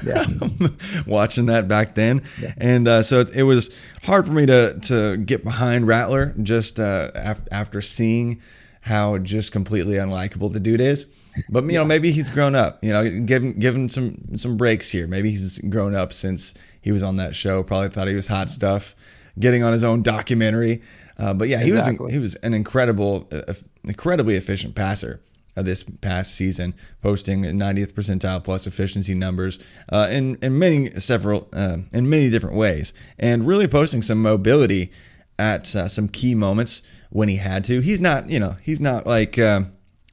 Yeah. 0.06 0.26
watching 1.06 1.46
that 1.48 1.68
back 1.68 1.96
then. 1.96 2.24
Yeah. 2.42 2.54
And 2.58 2.88
uh, 2.88 3.04
so 3.04 3.20
it, 3.20 3.36
it, 3.36 3.44
was 3.44 3.72
hard 4.04 4.26
for 4.26 4.34
me 4.34 4.46
to, 4.48 4.80
to 4.84 5.18
get 5.18 5.44
behind 5.44 5.86
Rattler 5.88 6.34
just 6.42 6.80
uh, 6.80 7.12
af- 7.14 7.48
after 7.52 7.82
seeing 7.82 8.42
how 8.82 9.18
just 9.18 9.52
completely 9.52 9.96
unlikable 9.96 10.52
the 10.52 10.60
dude 10.60 10.82
is. 10.82 11.08
But 11.50 11.64
you 11.66 11.74
know, 11.74 11.86
maybe 11.86 12.12
he's 12.12 12.30
grown 12.30 12.56
up. 12.56 12.84
You 12.84 12.92
know, 12.92 13.22
give 13.22 13.44
him 13.44 13.54
give 13.54 13.76
him 13.76 13.90
some 13.90 14.36
some 14.36 14.58
breaks 14.58 14.90
here. 14.90 15.08
Maybe 15.08 15.30
he's 15.30 15.60
grown 15.60 15.96
up 15.96 16.12
since 16.12 16.54
he 16.82 16.92
was 16.92 17.04
on 17.04 17.16
that 17.18 17.36
show. 17.36 17.64
Probably 17.64 17.90
thought 17.90 18.08
he 18.08 18.16
was 18.16 18.28
hot 18.28 18.50
stuff, 18.50 18.96
getting 19.40 19.64
on 19.64 19.72
his 19.72 19.84
own 19.84 20.02
documentary. 20.02 20.82
Uh, 21.18 21.34
but 21.34 21.48
yeah, 21.48 21.62
he 21.62 21.72
exactly. 21.72 22.06
was 22.06 22.14
he 22.14 22.20
was 22.20 22.36
an 22.36 22.54
incredible, 22.54 23.30
uh, 23.32 23.54
incredibly 23.84 24.36
efficient 24.36 24.76
passer 24.76 25.22
of 25.56 25.66
this 25.66 25.84
past 25.84 26.34
season, 26.34 26.74
posting 27.02 27.44
90th 27.44 27.94
percentile 27.94 28.44
plus 28.44 28.66
efficiency 28.66 29.14
numbers 29.14 29.60
uh, 29.90 30.08
in 30.12 30.36
in 30.42 30.58
many 30.58 30.90
several 31.00 31.48
uh, 31.54 31.78
in 31.94 32.10
many 32.10 32.30
different 32.30 32.56
ways, 32.56 32.94
and 33.20 33.48
really 33.48 33.68
posting 33.68 34.02
some 34.02 34.22
mobility 34.22 34.92
at 35.40 35.76
uh, 35.76 35.88
some 35.88 36.08
key 36.08 36.36
moments 36.36 36.82
when 37.12 37.30
he 37.30 37.36
had 37.36 37.64
to. 37.66 37.82
He's 37.82 38.02
not, 38.02 38.30
you 38.30 38.40
know, 38.40 38.56
he's 38.64 38.82
not 38.82 39.06
like 39.06 39.38
uh, 39.38 39.62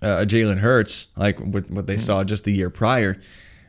a 0.03 0.27
Jalen 0.27 0.59
Hurts 0.59 1.09
like 1.17 1.39
what, 1.39 1.71
what 1.71 1.87
they 1.87 1.97
saw 1.97 2.25
just 2.25 2.45
the 2.45 2.53
year 2.53 2.71
prior. 2.71 3.19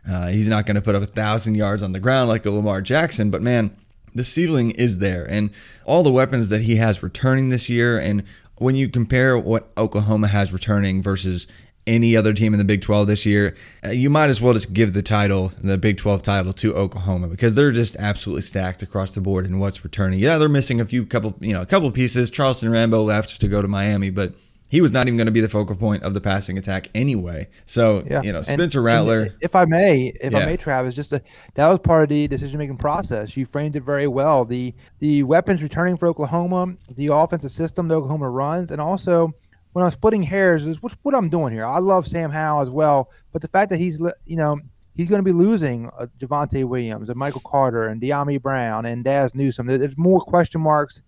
Uh, 0.09 0.27
he's 0.27 0.47
not 0.47 0.65
going 0.65 0.75
to 0.75 0.81
put 0.81 0.95
up 0.95 1.03
a 1.03 1.07
thousand 1.07 1.55
yards 1.55 1.83
on 1.83 1.93
the 1.93 1.99
ground 1.99 2.29
like 2.29 2.45
a 2.45 2.51
Lamar 2.51 2.81
Jackson, 2.81 3.29
but 3.29 3.41
man, 3.41 3.75
the 4.15 4.23
ceiling 4.23 4.71
is 4.71 4.97
there. 4.97 5.23
And 5.29 5.51
all 5.85 6.01
the 6.01 6.11
weapons 6.11 6.49
that 6.49 6.61
he 6.61 6.77
has 6.77 7.03
returning 7.03 7.49
this 7.49 7.69
year, 7.69 7.99
and 7.99 8.23
when 8.55 8.75
you 8.75 8.89
compare 8.89 9.37
what 9.37 9.71
Oklahoma 9.77 10.27
has 10.27 10.51
returning 10.51 11.01
versus 11.03 11.47
any 11.87 12.15
other 12.15 12.33
team 12.33 12.53
in 12.53 12.59
the 12.59 12.65
Big 12.65 12.81
12 12.81 13.07
this 13.07 13.25
year, 13.25 13.55
uh, 13.85 13.89
you 13.89 14.09
might 14.09 14.29
as 14.29 14.41
well 14.41 14.53
just 14.53 14.73
give 14.73 14.93
the 14.93 15.01
title, 15.01 15.51
the 15.59 15.77
Big 15.77 15.97
12 15.97 16.21
title, 16.21 16.53
to 16.53 16.75
Oklahoma 16.75 17.27
because 17.27 17.55
they're 17.55 17.71
just 17.71 17.95
absolutely 17.97 18.41
stacked 18.41 18.83
across 18.83 19.15
the 19.15 19.21
board 19.21 19.45
in 19.45 19.59
what's 19.59 19.83
returning. 19.83 20.19
Yeah, 20.19 20.37
they're 20.37 20.49
missing 20.49 20.79
a 20.79 20.85
few 20.85 21.05
couple, 21.05 21.35
you 21.39 21.53
know, 21.53 21.61
a 21.61 21.65
couple 21.65 21.89
pieces. 21.91 22.29
Charleston 22.29 22.69
Rambo 22.69 23.01
left 23.01 23.41
to 23.41 23.47
go 23.47 23.61
to 23.61 23.67
Miami, 23.67 24.09
but 24.09 24.33
he 24.69 24.81
was 24.81 24.91
not 24.91 25.07
even 25.07 25.17
going 25.17 25.25
to 25.25 25.31
be 25.31 25.41
the 25.41 25.49
focal 25.49 25.75
point 25.75 26.03
of 26.03 26.13
the 26.13 26.21
passing 26.21 26.57
attack 26.57 26.89
anyway. 26.93 27.47
So, 27.65 28.03
yeah. 28.07 28.21
you 28.21 28.31
know, 28.31 28.43
Spencer 28.43 28.79
and, 28.79 28.85
Rattler. 28.85 29.21
And 29.21 29.35
if 29.41 29.55
I 29.55 29.65
may, 29.65 30.13
if 30.21 30.31
yeah. 30.31 30.39
I 30.39 30.45
may, 30.45 30.57
Travis, 30.57 30.93
just 30.93 31.11
a, 31.11 31.21
that 31.55 31.67
was 31.67 31.79
part 31.79 32.03
of 32.03 32.09
the 32.09 32.27
decision 32.27 32.59
making 32.59 32.77
process. 32.77 33.35
You 33.35 33.47
framed 33.47 33.75
it 33.75 33.83
very 33.83 34.07
well. 34.07 34.45
The 34.45 34.73
the 34.99 35.23
weapons 35.23 35.63
returning 35.63 35.97
for 35.97 36.07
Oklahoma, 36.07 36.75
the 36.91 37.07
offensive 37.07 37.51
system 37.51 37.87
that 37.87 37.95
Oklahoma 37.95 38.29
runs, 38.29 38.69
and 38.69 38.79
also 38.79 39.33
when 39.79 39.85
I'm 39.85 39.91
splitting 39.91 40.23
hairs, 40.23 40.65
is 40.65 40.81
what, 40.81 40.93
what 41.03 41.15
I'm 41.15 41.29
doing 41.29 41.53
here. 41.53 41.65
I 41.65 41.79
love 41.79 42.07
Sam 42.07 42.31
Howell 42.31 42.61
as 42.61 42.69
well, 42.69 43.09
but 43.31 43.41
the 43.41 43.47
fact 43.47 43.69
that 43.71 43.79
he's 43.79 43.99
you 44.25 44.35
know 44.35 44.59
he's 44.95 45.07
going 45.07 45.19
to 45.19 45.23
be 45.23 45.31
losing 45.31 45.89
uh, 45.97 46.07
Javonte 46.19 46.65
Williams 46.65 47.09
and 47.09 47.17
Michael 47.17 47.41
Carter 47.45 47.87
and 47.87 48.01
Dyami 48.01 48.41
Brown 48.41 48.85
and 48.85 49.03
Dazz 49.03 49.33
Newsome. 49.33 49.67
There's 49.67 49.97
more 49.97 50.19
question 50.21 50.61
marks 50.61 51.01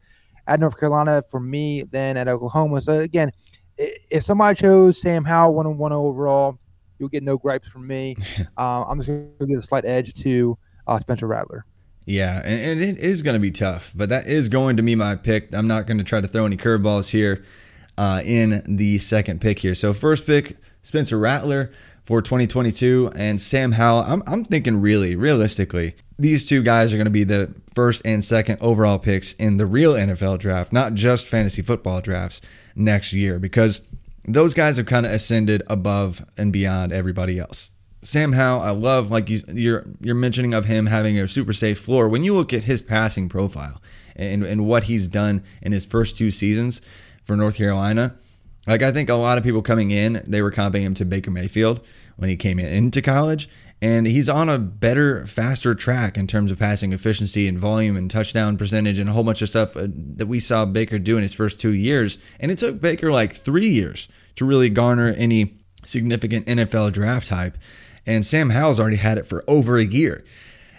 at 0.48 0.60
North 0.60 0.80
Carolina 0.80 1.24
for 1.30 1.40
me 1.40 1.84
than 1.84 2.18
at 2.18 2.28
Oklahoma. 2.28 2.82
So 2.82 3.00
again 3.00 3.32
if 3.78 4.24
somebody 4.24 4.60
chose 4.60 5.02
Sam 5.02 5.24
Howell 5.24 5.54
one 5.54 5.66
on 5.66 5.78
one 5.78 5.94
overall, 5.94 6.60
you'll 7.00 7.10
get 7.10 7.24
no 7.24 7.38
gripes 7.38 7.68
from 7.68 7.88
me. 7.88 8.16
uh, 8.58 8.84
I'm 8.84 9.00
just 9.00 9.08
going 9.08 9.32
to 9.40 9.46
give 9.46 9.60
a 9.60 9.62
slight 9.62 9.86
edge 9.86 10.14
to 10.16 10.58
uh, 10.88 11.00
Spencer 11.00 11.28
Rattler. 11.28 11.66
Yeah, 12.06 12.42
and, 12.44 12.62
and 12.62 12.82
it 12.82 12.98
is 12.98 13.22
going 13.22 13.36
to 13.36 13.40
be 13.40 13.52
tough, 13.52 13.94
but 13.96 14.10
that 14.10 14.28
is 14.28 14.50
going 14.50 14.78
to 14.78 14.84
be 14.84 14.96
my 14.96 15.16
pick. 15.16 15.54
I'm 15.54 15.68
not 15.68 15.86
going 15.86 16.00
to 16.00 16.04
try 16.04 16.20
to 16.20 16.28
throw 16.28 16.46
any 16.46 16.58
curveballs 16.58 17.12
here 17.12 17.46
uh, 18.02 18.20
in 18.26 18.64
the 18.66 18.98
second 18.98 19.40
pick 19.42 19.60
here. 19.60 19.76
So 19.76 19.94
first 19.94 20.26
pick, 20.26 20.58
Spencer 20.82 21.20
Rattler 21.20 21.72
for 22.04 22.20
2022, 22.20 23.12
and 23.16 23.40
Sam 23.40 23.74
Howell. 23.74 24.02
I'm, 24.08 24.24
I'm 24.26 24.44
thinking 24.44 24.82
really, 24.82 25.16
realistically, 25.16 25.96
these 26.18 26.50
two 26.50 26.64
guys 26.64 26.92
are 26.92 26.98
going 26.98 27.06
to 27.06 27.12
be 27.12 27.24
the 27.24 27.54
first 27.76 28.02
and 28.04 28.24
second 28.24 28.58
overall 28.60 28.98
picks 28.98 29.34
in 29.34 29.58
the 29.58 29.68
real 29.68 29.94
NFL 29.94 30.40
draft, 30.40 30.74
not 30.74 30.96
just 30.96 31.28
fantasy 31.28 31.62
football 31.62 32.02
drafts 32.02 32.42
next 32.76 33.14
year 33.14 33.38
because 33.38 33.82
those 34.26 34.56
guys 34.56 34.78
have 34.78 34.88
kind 34.88 35.06
of 35.06 35.12
ascended 35.12 35.62
above 35.68 36.26
and 36.40 36.52
beyond 36.52 36.92
everybody 36.92 37.38
else. 37.38 37.70
Sam 38.02 38.34
Howell, 38.34 38.64
I 38.64 38.72
love 38.72 39.12
like 39.12 39.30
you, 39.30 39.44
you're 39.48 39.86
you're 40.00 40.16
mentioning 40.16 40.56
of 40.56 40.66
him 40.66 40.88
having 40.88 41.20
a 41.20 41.28
super 41.28 41.54
safe 41.54 41.80
floor. 41.80 42.10
When 42.10 42.24
you 42.24 42.34
look 42.34 42.52
at 42.52 42.64
his 42.64 42.82
passing 42.82 43.30
profile 43.30 43.80
and 44.16 44.44
and 44.44 44.66
what 44.66 44.86
he's 44.86 45.08
done 45.08 45.44
in 45.62 45.72
his 45.72 45.86
first 45.86 46.18
two 46.18 46.32
seasons 46.32 46.82
for 47.24 47.36
North 47.36 47.56
Carolina, 47.56 48.16
like 48.68 48.82
I 48.82 48.92
think 48.92 49.10
a 49.10 49.16
lot 49.16 49.38
of 49.38 49.44
people 49.44 49.62
coming 49.62 49.92
in, 49.92 50.24
they 50.28 50.42
were 50.42 50.52
comparing 50.52 50.86
him 50.86 50.94
to 50.96 51.06
Baker 51.06 51.32
Mayfield 51.32 51.86
when 52.18 52.30
he 52.30 52.36
came 52.36 52.60
in 52.60 52.68
into 52.68 53.02
college, 53.02 53.50
and 53.82 54.06
he's 54.06 54.30
on 54.30 54.48
a 54.48 54.60
better, 54.60 55.26
faster 55.26 55.74
track 55.74 56.16
in 56.16 56.28
terms 56.28 56.52
of 56.52 56.60
passing 56.60 56.94
efficiency 56.94 57.48
and 57.48 57.58
volume 57.58 57.98
and 57.98 58.12
touchdown 58.12 58.56
percentage 58.56 59.00
and 59.00 59.10
a 59.10 59.14
whole 59.14 59.24
bunch 59.24 59.42
of 59.42 59.50
stuff 59.50 59.76
uh, 59.76 59.88
that 59.90 60.28
we 60.28 60.40
saw 60.40 60.66
Baker 60.66 61.00
do 61.00 61.18
in 61.18 61.24
his 61.24 61.34
first 61.34 61.60
two 61.60 61.74
years. 61.74 62.20
And 62.40 62.52
it 62.52 62.60
took 62.60 62.80
Baker 62.80 63.12
like 63.12 63.34
three 63.34 63.68
years 63.68 64.08
to 64.36 64.46
really 64.46 64.70
garner 64.70 65.08
any 65.18 65.56
significant 65.84 66.46
NFL 66.46 66.92
draft 66.92 67.30
hype. 67.30 67.58
And 68.06 68.24
Sam 68.24 68.52
Howell's 68.52 68.80
already 68.80 68.98
had 68.98 69.18
it 69.18 69.26
for 69.26 69.44
over 69.48 69.78
a 69.78 69.84
year. 69.84 70.24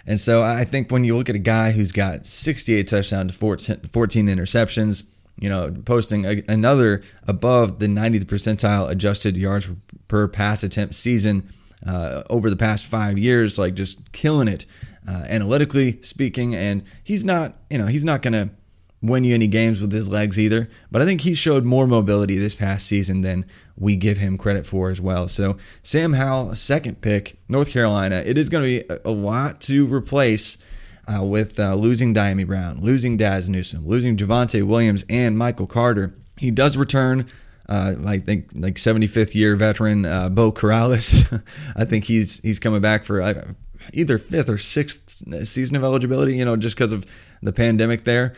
And 0.07 0.19
so 0.19 0.41
I 0.41 0.63
think 0.63 0.89
when 0.89 1.03
you 1.03 1.17
look 1.17 1.29
at 1.29 1.35
a 1.35 1.39
guy 1.39 1.71
who's 1.71 1.91
got 1.91 2.25
68 2.25 2.87
touchdowns, 2.87 3.35
14 3.35 3.77
interceptions, 3.91 5.03
you 5.43 5.49
know, 5.49 5.75
posting 5.83 6.23
a, 6.23 6.41
another 6.47 7.01
above 7.27 7.79
the 7.79 7.87
90th 7.87 8.23
percentile 8.23 8.89
adjusted 8.89 9.35
yards 9.35 9.67
per 10.07 10.25
pass 10.25 10.63
attempt 10.63 10.95
season 10.95 11.49
uh, 11.85 12.23
over 12.29 12.49
the 12.49 12.55
past 12.55 12.85
five 12.85 13.19
years, 13.19 13.59
like 13.59 13.73
just 13.73 14.13
killing 14.13 14.47
it 14.47 14.65
uh, 15.05 15.25
analytically 15.27 16.01
speaking. 16.01 16.55
And 16.55 16.81
he's 17.03 17.25
not, 17.25 17.57
you 17.69 17.77
know, 17.77 17.87
he's 17.87 18.05
not 18.05 18.21
going 18.21 18.31
to 18.31 18.51
win 19.01 19.25
you 19.25 19.35
any 19.35 19.47
games 19.47 19.81
with 19.81 19.91
his 19.91 20.07
legs 20.07 20.39
either. 20.39 20.69
But 20.89 21.01
I 21.01 21.05
think 21.05 21.19
he 21.19 21.33
showed 21.33 21.65
more 21.65 21.87
mobility 21.87 22.37
this 22.37 22.55
past 22.55 22.87
season 22.87 23.19
than 23.19 23.43
we 23.77 23.97
give 23.97 24.19
him 24.19 24.37
credit 24.37 24.65
for 24.65 24.91
as 24.91 25.01
well. 25.01 25.27
So 25.27 25.57
Sam 25.81 26.13
Howell, 26.13 26.55
second 26.55 27.01
pick, 27.01 27.37
North 27.49 27.69
Carolina. 27.69 28.23
It 28.25 28.37
is 28.37 28.47
going 28.47 28.63
to 28.63 28.87
be 28.87 28.95
a 29.03 29.11
lot 29.11 29.59
to 29.61 29.93
replace. 29.93 30.57
Uh, 31.05 31.21
with 31.21 31.59
uh, 31.59 31.75
losing 31.75 32.13
Dyami 32.13 32.47
Brown, 32.47 32.79
losing 32.79 33.17
Dazz 33.17 33.49
Newsome, 33.49 33.85
losing 33.85 34.15
Javonte 34.15 34.65
Williams 34.65 35.03
and 35.09 35.37
Michael 35.37 35.67
Carter. 35.67 36.13
He 36.37 36.49
does 36.49 36.77
return 36.77 37.29
uh, 37.69 37.95
I 38.05 38.19
think 38.19 38.49
like 38.55 38.75
75th 38.75 39.35
year 39.35 39.55
veteran 39.55 40.05
uh, 40.05 40.29
Beau 40.29 40.51
Corrales. 40.51 41.41
I 41.75 41.85
think 41.85 42.05
he's 42.05 42.39
he's 42.41 42.59
coming 42.59 42.81
back 42.81 43.05
for 43.05 43.21
either 43.93 44.17
fifth 44.17 44.49
or 44.49 44.57
sixth 44.57 45.23
season 45.47 45.75
of 45.75 45.83
eligibility. 45.83 46.35
You 46.35 46.45
know, 46.45 46.57
just 46.57 46.75
because 46.75 46.91
of 46.91 47.05
the 47.41 47.53
pandemic 47.53 48.03
there, 48.03 48.33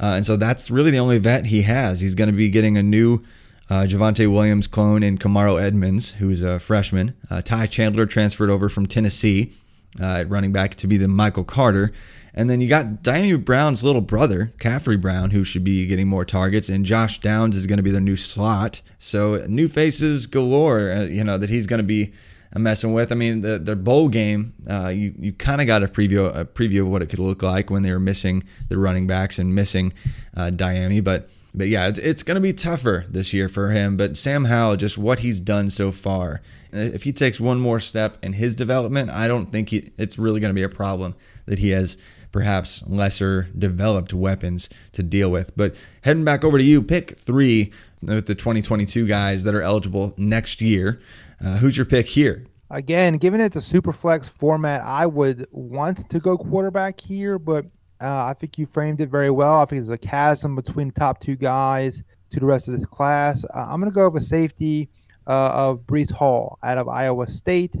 uh, 0.00 0.14
and 0.16 0.26
so 0.26 0.36
that's 0.36 0.70
really 0.70 0.90
the 0.90 0.98
only 0.98 1.18
vet 1.18 1.46
he 1.46 1.62
has. 1.62 2.00
He's 2.00 2.14
going 2.14 2.30
to 2.30 2.36
be 2.36 2.50
getting 2.50 2.76
a 2.78 2.82
new. 2.82 3.22
Uh, 3.70 3.86
Javonte 3.86 4.30
Williams 4.30 4.66
clone 4.66 5.02
in 5.02 5.16
Kamaro 5.16 5.58
Edmonds, 5.58 6.14
who's 6.14 6.42
a 6.42 6.58
freshman. 6.58 7.14
Uh, 7.30 7.40
Ty 7.40 7.68
Chandler 7.68 8.04
transferred 8.04 8.50
over 8.50 8.68
from 8.68 8.84
Tennessee 8.84 9.54
at 10.00 10.28
running 10.28 10.52
back 10.52 10.76
to 10.76 10.86
be 10.86 10.96
the 10.96 11.08
Michael 11.08 11.44
Carter. 11.44 11.92
And 12.34 12.48
then 12.48 12.62
you 12.62 12.68
got 12.68 13.02
Dyami 13.02 13.44
Brown's 13.44 13.84
little 13.84 14.00
brother, 14.00 14.52
Khafre 14.58 14.98
Brown, 14.98 15.32
who 15.32 15.44
should 15.44 15.64
be 15.64 15.86
getting 15.86 16.08
more 16.08 16.24
targets, 16.24 16.70
and 16.70 16.84
Josh 16.84 17.20
Downs 17.20 17.56
is 17.56 17.66
going 17.66 17.76
to 17.76 17.82
be 17.82 17.90
the 17.90 18.00
new 18.00 18.16
slot. 18.16 18.80
So 18.98 19.44
new 19.48 19.68
faces 19.68 20.26
galore, 20.26 20.90
uh, 20.90 21.02
you 21.04 21.24
know, 21.24 21.36
that 21.36 21.50
he's 21.50 21.66
going 21.66 21.82
to 21.82 21.86
be 21.86 22.12
uh, 22.56 22.58
messing 22.58 22.94
with. 22.94 23.12
I 23.12 23.16
mean, 23.16 23.42
the 23.42 23.58
the 23.58 23.76
bowl 23.76 24.08
game, 24.08 24.54
uh, 24.68 24.88
you 24.88 25.12
you 25.18 25.32
kind 25.34 25.60
of 25.60 25.66
got 25.66 25.82
a 25.82 25.88
preview 25.88 26.34
a 26.34 26.46
preview 26.46 26.80
of 26.80 26.88
what 26.88 27.02
it 27.02 27.10
could 27.10 27.18
look 27.18 27.42
like 27.42 27.68
when 27.68 27.82
they 27.82 27.92
were 27.92 28.00
missing 28.00 28.44
the 28.70 28.78
running 28.78 29.06
backs 29.06 29.38
and 29.38 29.54
missing 29.54 29.92
uh, 30.36 30.50
Dyami, 30.50 31.04
but. 31.04 31.28
But 31.54 31.68
yeah, 31.68 31.88
it's, 31.88 31.98
it's 31.98 32.22
going 32.22 32.36
to 32.36 32.40
be 32.40 32.54
tougher 32.54 33.04
this 33.10 33.34
year 33.34 33.46
for 33.46 33.72
him. 33.72 33.98
But 33.98 34.16
Sam 34.16 34.46
Howell, 34.46 34.76
just 34.76 34.96
what 34.96 35.18
he's 35.18 35.38
done 35.38 35.68
so 35.68 35.92
far, 35.92 36.36
uh, 36.36 36.38
if 36.72 37.02
he 37.04 37.12
takes 37.12 37.40
one 37.40 37.60
more 37.60 37.80
step 37.80 38.18
in 38.22 38.34
his 38.34 38.54
development, 38.54 39.10
I 39.10 39.28
don't 39.28 39.52
think 39.52 39.70
he, 39.70 39.90
it's 39.98 40.18
really 40.18 40.40
going 40.40 40.50
to 40.50 40.54
be 40.54 40.62
a 40.62 40.68
problem 40.68 41.14
that 41.46 41.58
he 41.58 41.70
has 41.70 41.98
perhaps 42.32 42.86
lesser 42.88 43.48
developed 43.56 44.14
weapons 44.14 44.70
to 44.92 45.02
deal 45.02 45.30
with. 45.30 45.54
But 45.56 45.76
heading 46.02 46.24
back 46.24 46.44
over 46.44 46.58
to 46.58 46.64
you, 46.64 46.82
pick 46.82 47.16
three 47.18 47.72
with 48.00 48.26
the 48.26 48.34
2022 48.34 49.06
guys 49.06 49.44
that 49.44 49.54
are 49.54 49.62
eligible 49.62 50.14
next 50.16 50.60
year. 50.60 51.00
Uh, 51.44 51.58
who's 51.58 51.76
your 51.76 51.86
pick 51.86 52.06
here? 52.06 52.46
Again, 52.70 53.18
given 53.18 53.40
it's 53.40 53.56
a 53.56 53.60
super 53.60 53.92
flex 53.92 54.28
format, 54.28 54.80
I 54.82 55.06
would 55.06 55.46
want 55.50 56.08
to 56.08 56.18
go 56.18 56.38
quarterback 56.38 56.98
here, 56.98 57.38
but 57.38 57.66
uh, 58.00 58.24
I 58.24 58.34
think 58.34 58.56
you 58.56 58.64
framed 58.64 59.02
it 59.02 59.10
very 59.10 59.30
well. 59.30 59.60
I 59.60 59.66
think 59.66 59.84
there's 59.84 59.90
a 59.90 59.98
chasm 59.98 60.56
between 60.56 60.90
top 60.90 61.20
two 61.20 61.36
guys 61.36 62.02
to 62.30 62.40
the 62.40 62.46
rest 62.46 62.68
of 62.68 62.78
this 62.78 62.86
class. 62.86 63.44
Uh, 63.44 63.66
I'm 63.68 63.78
going 63.78 63.92
to 63.92 63.94
go 63.94 64.08
with 64.08 64.22
safety 64.22 64.88
uh, 65.26 65.50
of 65.52 65.80
Breece 65.80 66.12
Hall 66.12 66.58
out 66.62 66.78
of 66.78 66.88
Iowa 66.88 67.28
State 67.28 67.76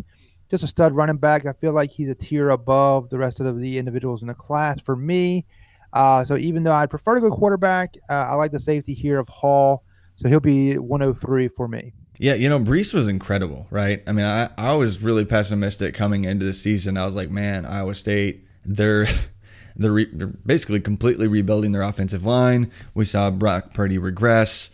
just 0.52 0.62
a 0.62 0.66
stud 0.66 0.94
running 0.94 1.16
back. 1.16 1.46
I 1.46 1.54
feel 1.54 1.72
like 1.72 1.90
he's 1.90 2.10
a 2.10 2.14
tier 2.14 2.50
above 2.50 3.08
the 3.08 3.16
rest 3.16 3.40
of 3.40 3.58
the 3.58 3.78
individuals 3.78 4.20
in 4.20 4.28
the 4.28 4.34
class 4.34 4.80
for 4.82 4.94
me. 4.94 5.46
Uh, 5.94 6.24
so 6.24 6.36
even 6.36 6.62
though 6.62 6.74
I'd 6.74 6.90
prefer 6.90 7.14
to 7.14 7.22
go 7.22 7.30
quarterback, 7.30 7.96
uh, 8.10 8.12
I 8.12 8.34
like 8.34 8.52
the 8.52 8.60
safety 8.60 8.92
here 8.92 9.18
of 9.18 9.28
Hall. 9.28 9.82
So 10.16 10.28
he'll 10.28 10.40
be 10.40 10.76
103 10.76 11.48
for 11.48 11.68
me. 11.68 11.94
Yeah, 12.18 12.34
you 12.34 12.50
know, 12.50 12.60
Breece 12.60 12.92
was 12.92 13.08
incredible, 13.08 13.66
right? 13.70 14.02
I 14.06 14.12
mean, 14.12 14.26
I, 14.26 14.50
I 14.58 14.74
was 14.74 15.02
really 15.02 15.24
pessimistic 15.24 15.94
coming 15.94 16.24
into 16.24 16.44
the 16.44 16.52
season. 16.52 16.98
I 16.98 17.06
was 17.06 17.16
like, 17.16 17.30
man, 17.30 17.64
Iowa 17.64 17.94
State, 17.94 18.46
they're 18.62 19.06
they're, 19.76 19.92
re- 19.92 20.10
they're 20.12 20.26
basically 20.26 20.80
completely 20.80 21.28
rebuilding 21.28 21.72
their 21.72 21.80
offensive 21.80 22.26
line. 22.26 22.70
We 22.92 23.06
saw 23.06 23.30
Brock 23.30 23.72
Purdy 23.72 23.96
regress. 23.96 24.70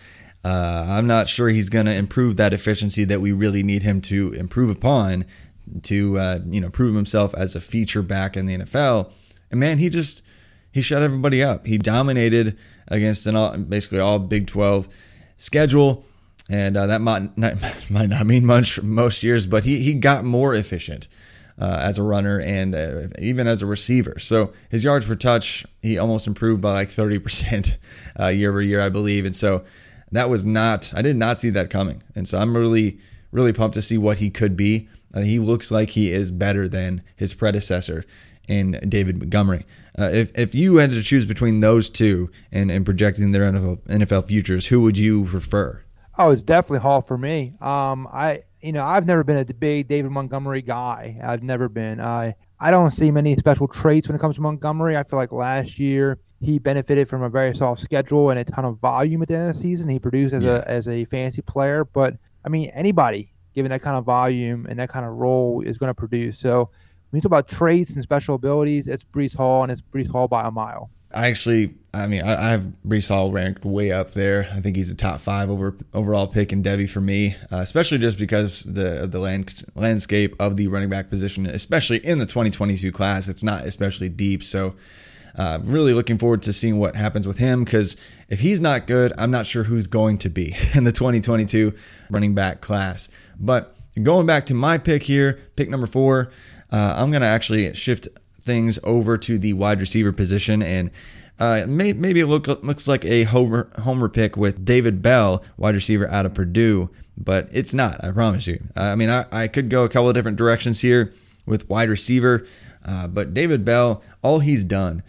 Uh, 0.49 0.87
I'm 0.89 1.07
not 1.07 1.29
sure 1.29 1.51
he's 1.51 1.69
going 1.69 1.85
to 1.85 1.95
improve 1.95 2.39
that 2.39 2.55
efficiency 2.55 3.05
that 3.05 3.21
we 3.21 3.33
really 3.33 3.63
need 3.63 3.83
him 3.83 4.01
to 4.03 4.33
improve 4.33 4.75
upon 4.75 5.27
to 5.83 6.19
uh, 6.19 6.39
you 6.47 6.59
know 6.63 6.71
prove 6.71 6.95
himself 6.95 7.35
as 7.35 7.55
a 7.55 7.61
feature 7.61 8.01
back 8.01 8.35
in 8.35 8.47
the 8.47 8.57
NFL. 8.57 9.13
And 9.51 9.61
man, 9.61 9.77
he 9.77 9.91
just 9.91 10.23
he 10.73 10.81
shut 10.81 11.03
everybody 11.03 11.43
up. 11.43 11.67
He 11.67 11.77
dominated 11.77 12.57
against 12.87 13.27
an 13.27 13.37
all, 13.37 13.59
basically 13.59 13.99
all 13.99 14.19
Big 14.19 14.47
12 14.47 14.89
schedule, 15.37 16.07
and 16.49 16.79
uh, 16.79 16.87
that 16.87 17.03
might 17.03 17.37
not, 17.37 17.57
might 17.91 18.09
not 18.09 18.25
mean 18.25 18.47
much 18.47 18.81
most 18.83 19.23
years, 19.23 19.47
but 19.47 19.65
he 19.65 19.81
he 19.81 19.93
got 19.93 20.25
more 20.25 20.55
efficient. 20.55 21.09
Uh, 21.61 21.81
as 21.83 21.99
a 21.99 22.03
runner 22.05 22.41
and 22.41 22.73
uh, 22.73 23.09
even 23.19 23.49
as 23.49 23.63
a 23.63 23.67
receiver. 23.67 24.17
So 24.21 24.53
his 24.71 24.85
yards 24.85 25.07
per 25.07 25.17
touch, 25.17 25.67
he 25.83 25.99
almost 25.99 26.29
improved 26.29 26.63
by 26.63 26.73
like 26.73 26.89
30% 26.89 27.75
uh, 28.21 28.29
year 28.29 28.51
over 28.51 28.63
year, 28.63 28.81
I 28.81 28.91
believe. 28.91 29.27
And 29.27 29.35
so 29.35 29.65
that 30.13 30.31
was 30.31 30.47
not, 30.47 30.93
I 30.95 31.03
did 31.03 31.17
not 31.17 31.39
see 31.39 31.51
that 31.51 31.71
coming. 31.71 32.03
And 32.15 32.29
so 32.29 32.39
I'm 32.39 32.57
really, 32.57 32.99
really 33.33 33.53
pumped 33.53 33.75
to 33.75 33.83
see 33.83 33.99
what 33.99 34.19
he 34.19 34.31
could 34.31 34.57
be. 34.57 34.89
Uh, 35.15 35.21
he 35.21 35.39
looks 35.39 35.71
like 35.71 35.91
he 35.91 36.11
is 36.11 36.31
better 36.31 36.69
than 36.69 37.03
his 37.17 37.35
predecessor 37.35 38.05
and 38.49 38.79
David 38.89 39.19
Montgomery. 39.19 39.65
Uh, 39.99 40.11
if, 40.13 40.39
if 40.39 40.55
you 40.55 40.77
had 40.77 40.91
to 40.91 41.03
choose 41.03 41.27
between 41.27 41.61
those 41.61 41.91
two 41.91 42.31
and, 42.53 42.71
and 42.71 42.85
projecting 42.85 43.33
their 43.33 43.51
NFL, 43.51 43.79
NFL 43.87 44.27
futures, 44.27 44.67
who 44.69 44.83
would 44.83 44.97
you 44.97 45.25
prefer? 45.25 45.83
Oh, 46.19 46.31
it's 46.31 46.43
definitely 46.43 46.81
Hall 46.81 47.01
for 47.01 47.17
me. 47.17 47.55
Um, 47.61 48.09
I 48.13 48.43
you 48.61 48.73
know 48.73 48.85
I've 48.85 49.07
never 49.07 49.23
been 49.23 49.37
a 49.37 49.45
big 49.45 49.87
David 49.87 50.11
Montgomery 50.11 50.63
guy. 50.63 51.17
I've 51.23 51.45
never 51.45 51.69
been. 51.69 52.01
I 52.01 52.35
I 52.59 52.73
don't 52.73 52.91
see 52.91 53.13
many 53.13 53.37
special 53.37 53.69
traits 53.69 54.09
when 54.09 54.17
it 54.17 54.21
comes 54.21 54.35
to 54.35 54.41
Montgomery. 54.41 54.97
I 54.97 55.05
feel 55.05 55.19
like 55.19 55.31
last 55.31 55.79
year 55.79 56.19
he 56.41 56.59
benefited 56.59 57.09
from 57.09 57.23
a 57.23 57.29
very 57.29 57.55
soft 57.55 57.81
schedule 57.81 58.31
and 58.31 58.39
a 58.39 58.45
ton 58.45 58.65
of 58.65 58.79
volume 58.79 59.23
at 59.23 59.29
the 59.29 59.35
end 59.35 59.51
of 59.51 59.57
the 59.57 59.61
season. 59.61 59.89
He 59.89 59.99
produced 59.99 60.35
as 60.35 60.45
yeah. 60.45 60.59
a 60.59 60.61
as 60.63 60.89
a 60.89 61.05
fantasy 61.07 61.43
player, 61.43 61.85
but 61.85 62.17
I 62.45 62.49
mean 62.49 62.71
anybody 62.71 63.33
given 63.55 63.71
that 63.71 63.83
kind 63.83 63.97
of 63.97 64.05
volume 64.05 64.67
and 64.67 64.79
that 64.79 64.89
kind 64.89 65.05
of 65.05 65.15
role 65.15 65.63
is 65.63 65.79
going 65.79 65.91
to 65.91 65.95
produce. 65.95 66.39
So 66.39 66.71
when 67.11 67.19
you 67.19 67.21
talk 67.23 67.31
about 67.31 67.49
traits 67.49 67.91
and 67.95 68.03
special 68.03 68.35
abilities, 68.37 68.87
it's 68.87 69.03
Breece 69.03 69.35
Hall 69.35 69.63
and 69.63 69.73
it's 69.73 69.81
Breece 69.81 70.09
Hall 70.09 70.29
by 70.29 70.47
a 70.47 70.51
mile. 70.51 70.91
I 71.13 71.29
actually, 71.29 71.75
I 71.95 72.07
mean, 72.07 72.23
I, 72.23 72.49
I 72.49 72.51
have 72.51 72.71
Breece 72.87 73.09
Hall 73.09 73.33
ranked 73.33 73.65
way 73.65 73.91
up 73.91 74.13
there. 74.13 74.49
I 74.53 74.61
think 74.61 74.77
he's 74.77 74.91
a 74.91 74.95
top 74.95 75.21
five 75.21 75.49
over 75.49 75.77
overall 75.95 76.27
pick 76.27 76.53
in 76.53 76.63
Devy 76.63 76.89
for 76.89 77.01
me, 77.01 77.35
uh, 77.51 77.57
especially 77.57 77.99
just 77.99 78.19
because 78.19 78.63
the 78.65 79.07
the 79.11 79.19
land, 79.19 79.65
landscape 79.75 80.37
of 80.39 80.57
the 80.57 80.69
running 80.69 80.91
back 80.91 81.09
position, 81.09 81.47
especially 81.47 81.99
in 81.99 82.19
the 82.19 82.27
2022 82.27 82.93
class, 82.93 83.27
it's 83.27 83.43
not 83.43 83.65
especially 83.65 84.11
deep. 84.11 84.43
So, 84.43 84.75
uh, 85.39 85.61
really 85.63 85.95
looking 85.95 86.19
forward 86.19 86.43
to 86.43 86.53
seeing 86.53 86.79
what 86.79 86.97
happens 86.97 87.27
with 87.27 87.39
him 87.39 87.65
because 87.65 87.97
if 88.29 88.41
he's 88.41 88.61
not 88.61 88.89
good, 88.89 89.13
I'm 89.17 89.31
not 89.31 89.47
sure 89.47 89.63
who's 89.63 89.87
going 89.87 90.19
to 90.19 90.29
be 90.29 90.57
in 90.75 90.83
the 90.83 90.93
2022 90.93 91.73
running 92.11 92.35
back 92.35 92.61
class. 92.61 93.09
But 93.39 93.75
going 94.03 94.27
back 94.27 94.47
to 94.47 94.55
my 94.55 94.79
pick 94.79 95.05
here, 95.05 95.39
pick 95.55 95.71
number 95.71 95.87
four, 95.87 96.33
uh, 96.73 96.97
I'm 96.99 97.11
going 97.11 97.23
to 97.23 97.29
actually 97.29 97.73
shift 97.75 98.09
things 98.43 98.81
over 98.83 99.17
to 99.17 99.39
the 99.39 99.53
wide 99.53 99.81
receiver 99.81 100.13
position 100.13 100.61
and 100.61 100.91
uh, 101.39 101.65
may, 101.69 101.93
maybe 101.93 102.19
it 102.19 102.27
look, 102.27 102.49
looks 102.49 102.89
like 102.89 103.05
a 103.05 103.23
homer, 103.23 103.71
homer 103.83 104.09
pick 104.09 104.37
with 104.37 104.65
David 104.65 105.01
Bell, 105.01 105.45
wide 105.57 105.77
receiver 105.77 106.09
out 106.11 106.27
of 106.27 106.35
Purdue, 106.35 106.91
but 107.17 107.49
it's 107.53 107.73
not, 107.73 108.03
I 108.03 108.11
promise 108.11 108.49
you. 108.49 108.61
Uh, 108.77 108.83
I 108.83 108.97
mean, 108.97 109.09
I, 109.09 109.25
I 109.31 109.47
could 109.47 109.71
go 109.71 109.85
a 109.85 109.89
couple 109.89 110.09
of 110.09 110.17
different 110.17 110.37
directions 110.37 110.81
here 110.81 111.13
with 111.47 111.69
wide 111.69 111.91
receiver, 111.91 112.45
uh, 112.85 113.07
but 113.07 113.35
David 113.35 113.65
Bell, 113.65 114.03
all 114.21 114.41
he's 114.41 114.65
done 114.65 115.05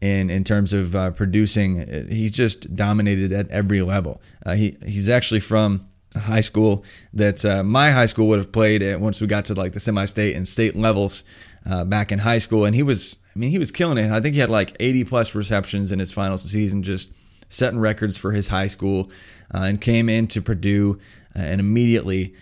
in 0.00 0.30
in 0.30 0.44
terms 0.44 0.72
of 0.72 0.94
uh, 0.94 1.10
producing. 1.10 2.08
He's 2.10 2.32
just 2.32 2.74
dominated 2.74 3.32
at 3.32 3.48
every 3.48 3.80
level. 3.80 4.20
Uh, 4.44 4.54
he 4.54 4.76
he's 4.84 5.08
actually 5.08 5.40
from 5.40 5.88
a 6.14 6.20
high 6.20 6.40
school 6.40 6.84
that 7.12 7.44
uh, 7.44 7.62
my 7.62 7.90
high 7.90 8.06
school 8.06 8.28
would 8.28 8.38
have 8.38 8.52
played 8.52 8.82
at 8.82 9.00
once 9.00 9.20
we 9.20 9.26
got 9.26 9.44
to 9.46 9.54
like 9.54 9.72
the 9.72 9.80
semi-state 9.80 10.34
and 10.34 10.48
state 10.48 10.76
levels 10.76 11.24
uh, 11.68 11.84
back 11.84 12.12
in 12.12 12.20
high 12.20 12.38
school, 12.38 12.64
and 12.64 12.74
he 12.74 12.82
was 12.82 13.16
I 13.34 13.38
mean 13.38 13.50
he 13.50 13.58
was 13.58 13.70
killing 13.70 13.98
it. 13.98 14.10
I 14.10 14.20
think 14.20 14.34
he 14.34 14.40
had 14.40 14.50
like 14.50 14.76
80 14.80 15.04
plus 15.04 15.34
receptions 15.34 15.92
in 15.92 15.98
his 15.98 16.12
final 16.12 16.38
season, 16.38 16.82
just 16.82 17.12
setting 17.48 17.78
records 17.78 18.16
for 18.16 18.32
his 18.32 18.48
high 18.48 18.66
school, 18.66 19.10
uh, 19.54 19.62
and 19.62 19.80
came 19.80 20.08
into 20.08 20.40
Purdue 20.42 21.00
uh, 21.36 21.40
and 21.40 21.60
immediately 21.60 22.34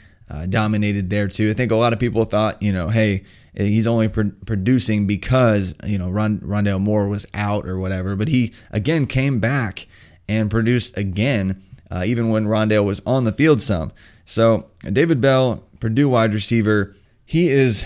dominated 0.49 1.09
there 1.09 1.29
too. 1.29 1.51
I 1.51 1.53
think 1.53 1.71
a 1.71 1.77
lot 1.77 1.93
of 1.93 2.01
people 2.01 2.25
thought 2.25 2.61
you 2.61 2.73
know 2.73 2.89
hey 2.89 3.25
he's 3.57 3.87
only 3.87 4.09
pro- 4.09 4.33
producing 4.45 5.07
because 5.07 5.75
you 5.85 5.99
know 5.99 6.11
Rond- 6.11 6.43
Rondale 6.43 6.81
Moore 6.81 7.09
was 7.09 7.27
out 7.35 7.67
or 7.67 7.79
whatever. 7.79 8.17
But 8.17 8.29
he 8.29 8.53
again 8.71 9.07
came 9.07 9.41
back 9.41 9.87
and 10.29 10.51
produced 10.51 10.97
again, 10.97 11.63
uh, 11.91 12.05
even 12.07 12.31
when 12.31 12.47
Rondale 12.47 12.85
was 12.85 13.01
on 13.07 13.25
the 13.25 13.33
field 13.33 13.61
some. 13.61 13.93
So 14.25 14.71
David 14.81 15.21
Bell, 15.21 15.65
Purdue 15.81 16.09
wide 16.09 16.35
receiver, 16.35 16.95
he 17.25 17.49
is 17.49 17.85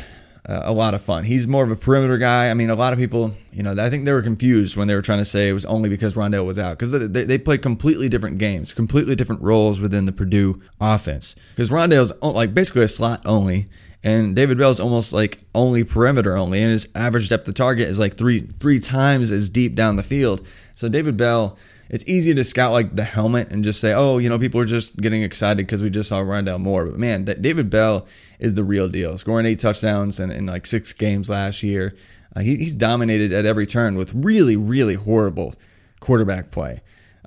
uh, 0.48 0.62
a 0.64 0.72
lot 0.72 0.94
of 0.94 1.02
fun. 1.02 1.24
He's 1.24 1.46
more 1.46 1.64
of 1.64 1.70
a 1.70 1.76
perimeter 1.76 2.18
guy. 2.18 2.50
I 2.50 2.54
mean, 2.54 2.70
a 2.70 2.74
lot 2.74 2.92
of 2.92 2.98
people, 2.98 3.34
you 3.52 3.62
know, 3.62 3.74
I 3.78 3.90
think 3.90 4.04
they 4.04 4.12
were 4.12 4.22
confused 4.22 4.76
when 4.76 4.88
they 4.88 4.94
were 4.94 5.02
trying 5.02 5.18
to 5.18 5.24
say 5.24 5.48
it 5.48 5.52
was 5.52 5.66
only 5.66 5.88
because 5.88 6.14
Rondale 6.14 6.46
was 6.46 6.58
out 6.58 6.78
because 6.78 6.90
they, 6.90 7.24
they 7.24 7.38
play 7.38 7.58
completely 7.58 8.08
different 8.08 8.38
games, 8.38 8.72
completely 8.72 9.14
different 9.14 9.42
roles 9.42 9.80
within 9.80 10.06
the 10.06 10.12
Purdue 10.12 10.62
offense. 10.80 11.36
Because 11.54 11.70
Rondale's 11.70 12.12
like 12.22 12.54
basically 12.54 12.84
a 12.84 12.88
slot 12.88 13.22
only, 13.26 13.66
and 14.02 14.34
David 14.34 14.56
Bell 14.56 14.70
is 14.70 14.80
almost 14.80 15.12
like 15.12 15.40
only 15.54 15.84
perimeter 15.84 16.36
only, 16.36 16.62
and 16.62 16.70
his 16.70 16.88
average 16.94 17.28
depth 17.28 17.46
of 17.48 17.54
target 17.54 17.88
is 17.88 17.98
like 17.98 18.16
three 18.16 18.40
three 18.40 18.80
times 18.80 19.30
as 19.30 19.50
deep 19.50 19.74
down 19.74 19.96
the 19.96 20.02
field. 20.02 20.46
So 20.74 20.88
David 20.88 21.16
Bell, 21.16 21.58
it's 21.90 22.08
easy 22.08 22.34
to 22.34 22.44
scout 22.44 22.72
like 22.72 22.96
the 22.96 23.04
helmet 23.04 23.50
and 23.50 23.62
just 23.62 23.80
say, 23.80 23.92
oh, 23.92 24.18
you 24.18 24.30
know, 24.30 24.38
people 24.38 24.60
are 24.60 24.66
just 24.66 24.96
getting 24.96 25.22
excited 25.22 25.66
because 25.66 25.82
we 25.82 25.90
just 25.90 26.08
saw 26.08 26.20
Rondale 26.20 26.60
Moore. 26.60 26.86
But 26.86 26.98
man, 26.98 27.24
David 27.24 27.68
Bell 27.68 28.06
is 28.38 28.54
the 28.54 28.64
real 28.64 28.88
deal. 28.88 29.18
Scoring 29.18 29.44
eight 29.44 29.58
touchdowns 29.58 30.18
in, 30.18 30.30
in 30.30 30.46
like 30.46 30.66
six 30.66 30.94
games 30.94 31.28
last 31.28 31.62
year, 31.62 31.94
uh, 32.34 32.40
he, 32.40 32.56
he's 32.56 32.76
dominated 32.76 33.32
at 33.32 33.44
every 33.44 33.66
turn 33.66 33.96
with 33.96 34.14
really 34.14 34.56
really 34.56 34.94
horrible 34.94 35.54
quarterback 36.00 36.50
play. 36.50 36.80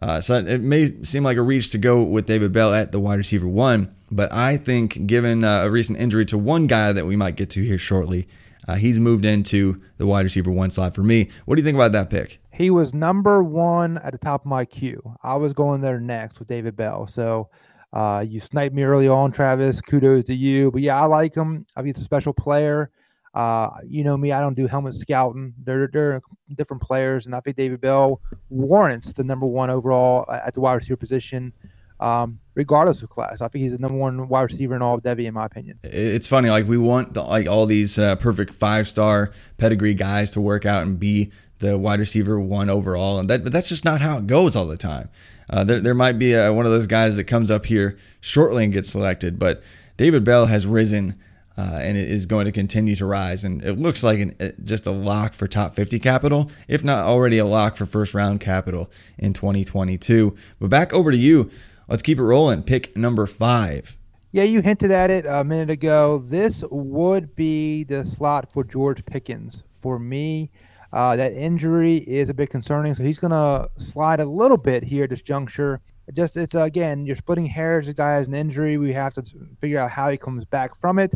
Uh, 0.04 0.20
so 0.20 0.36
it 0.36 0.60
may 0.60 0.92
seem 1.04 1.24
like 1.24 1.38
a 1.38 1.42
reach 1.42 1.70
to 1.70 1.78
go 1.78 2.04
with 2.04 2.26
David 2.26 2.52
Bell 2.52 2.74
at 2.74 2.92
the 2.92 3.00
wide 3.00 3.16
receiver 3.16 3.48
one, 3.48 3.96
but 4.12 4.30
I 4.34 4.58
think 4.58 5.08
given 5.08 5.46
uh, 5.46 5.64
a 5.64 5.70
recent 5.70 5.98
injury 5.98 6.26
to 6.26 6.38
one 6.38 6.68
guy 6.68 6.92
that 6.92 7.06
we 7.06 7.16
might 7.16 7.38
get 7.38 7.50
to 7.52 7.64
here 7.64 7.78
shortly, 7.78 8.28
uh, 8.68 8.76
he's 8.76 9.00
moved 9.00 9.24
into 9.24 9.82
the 9.96 10.06
wide 10.06 10.26
receiver 10.26 10.52
one 10.52 10.72
slot 10.72 10.94
for 10.94 11.04
me. 11.04 11.30
What 11.46 11.56
do 11.56 11.62
you 11.62 11.66
think 11.66 11.76
about 11.76 11.94
that 11.94 12.10
pick? 12.10 12.42
He 12.52 12.70
was 12.70 12.94
number 12.94 13.44
one 13.44 13.98
at 14.00 14.12
the 14.12 14.18
top 14.18 14.42
of 14.42 14.48
my 14.48 14.66
queue. 14.66 15.02
I 15.24 15.38
was 15.38 15.54
going 15.54 15.80
there 15.80 16.02
next 16.02 16.38
with 16.38 16.50
David 16.50 16.76
Bell. 16.76 17.08
So 17.08 17.50
uh, 17.94 18.26
you 18.28 18.42
sniped 18.42 18.76
me 18.76 18.84
early 18.84 19.08
on, 19.08 19.32
Travis. 19.32 19.80
Kudos 19.80 20.26
to 20.26 20.36
you. 20.36 20.70
But 20.70 20.82
yeah, 20.82 21.02
I 21.02 21.06
like 21.06 21.34
him. 21.34 21.66
I 21.78 21.82
think 21.82 21.96
he's 21.96 22.02
a 22.02 22.06
special 22.06 22.34
player. 22.34 22.92
Uh, 23.34 23.70
you 23.88 24.04
know 24.04 24.16
me, 24.16 24.32
I 24.32 24.40
don't 24.40 24.54
do 24.54 24.68
helmet 24.68 24.96
scouting. 24.96 25.54
They're, 25.64 25.88
they're 25.88 26.22
different 26.54 26.84
players, 26.84 27.26
and 27.26 27.36
I 27.36 27.40
think 27.40 27.58
David 27.58 27.82
Bell 27.82 28.22
warrants 28.50 29.14
the 29.14 29.24
number 29.24 29.48
one 29.48 29.70
overall 29.70 30.30
at 30.32 30.54
the 30.54 30.62
wide 30.62 30.76
receiver 30.76 30.98
position, 30.98 31.52
um, 32.00 32.40
regardless 32.54 33.02
of 33.02 33.10
class. 33.10 33.42
I 33.42 33.48
think 33.48 33.64
he's 33.64 33.72
the 33.72 33.80
number 33.80 33.98
one 33.98 34.28
wide 34.28 34.44
receiver 34.44 34.76
in 34.76 34.84
all 34.84 34.96
of 34.96 35.02
Devy, 35.02 35.26
in 35.26 35.34
my 35.34 35.46
opinion. 35.46 35.80
It's 35.84 36.28
funny, 36.28 36.52
like 36.52 36.68
we 36.68 36.78
want 36.78 37.16
the, 37.16 37.24
like 37.24 37.48
all 37.48 37.66
these 37.66 37.98
uh, 37.98 38.18
perfect 38.18 38.54
five 38.54 38.88
star 38.88 39.32
pedigree 39.58 39.96
guys 39.96 40.30
to 40.32 40.42
work 40.42 40.66
out 40.66 40.84
and 40.84 41.00
be 41.00 41.32
the 41.58 41.78
wide 41.78 42.00
receiver 42.00 42.40
one 42.40 42.70
overall, 42.70 43.18
and 43.18 43.30
that 43.30 43.44
but 43.44 43.52
that's 43.52 43.70
just 43.70 43.84
not 43.84 44.02
how 44.02 44.20
it 44.20 44.28
goes 44.28 44.56
all 44.56 44.68
the 44.68 44.78
time. 44.78 45.10
Uh, 45.50 45.64
there, 45.64 45.80
there 45.80 45.96
might 45.96 46.20
be 46.20 46.34
a, 46.34 46.54
one 46.54 46.66
of 46.66 46.72
those 46.72 46.88
guys 46.88 47.16
that 47.18 47.24
comes 47.24 47.50
up 47.50 47.66
here 47.66 47.98
shortly 48.22 48.64
and 48.64 48.74
gets 48.74 48.90
selected, 48.90 49.40
but 49.40 49.64
David 49.98 50.24
Bell 50.24 50.46
has 50.46 50.68
risen 50.68 51.20
uh, 51.58 51.80
and 51.82 51.98
it 51.98 52.10
is 52.10 52.26
going 52.26 52.46
to 52.46 52.52
continue 52.52 52.96
to 52.96 53.06
rise. 53.06 53.44
And 53.44 53.64
it 53.64 53.74
looks 53.74 54.04
like 54.04 54.20
an, 54.20 54.54
just 54.64 54.88
a 54.88 54.92
lock 54.92 55.34
for 55.34 55.48
top 55.48 55.76
50 55.76 56.00
capital, 56.00 56.52
if 56.68 56.84
not 56.84 57.06
already 57.06 57.38
a 57.38 57.46
lock 57.46 57.76
for 57.76 57.86
first 57.86 58.14
round 58.14 58.40
capital 58.40 58.90
in 59.18 59.34
2022. 59.34 60.36
But 60.60 60.70
back 60.70 60.94
over 60.94 61.12
to 61.12 61.18
you. 61.18 61.52
Let's 61.88 62.02
keep 62.02 62.18
it 62.18 62.24
rolling. 62.24 62.64
Pick 62.64 62.96
number 62.98 63.28
five. 63.28 63.98
Yeah, 64.32 64.44
you 64.44 64.62
hinted 64.62 64.90
at 64.90 65.12
it 65.12 65.26
a 65.28 65.44
minute 65.44 65.70
ago. 65.70 66.24
This 66.28 66.64
would 66.72 67.36
be 67.36 67.84
the 67.84 68.04
slot 68.06 68.52
for 68.52 68.64
George 68.64 69.06
Pickens. 69.06 69.62
For 69.82 70.00
me, 70.00 70.50
uh, 70.92 71.16
that 71.18 71.34
injury 71.34 71.98
is 71.98 72.30
a 72.30 72.34
bit 72.34 72.50
concerning. 72.50 72.96
So 72.96 73.04
he's 73.04 73.20
going 73.20 73.32
to 73.32 73.70
slide 73.78 74.22
a 74.22 74.26
little 74.26 74.58
bit 74.58 74.82
here 74.82 75.04
at 75.04 75.12
this 75.12 75.22
juncture. 75.22 75.82
Just 76.14 76.36
it's 76.36 76.56
again, 76.56 77.06
you're 77.06 77.16
splitting 77.16 77.46
hairs. 77.46 77.86
The 77.86 77.94
guy 77.94 78.14
has 78.14 78.28
an 78.28 78.34
injury. 78.34 78.78
We 78.78 78.92
have 78.94 79.14
to 79.14 79.24
figure 79.62 79.78
out 79.78 79.92
how 79.92 80.10
he 80.10 80.18
comes 80.18 80.46
back 80.46 80.80
from 80.80 80.98
it 80.98 81.14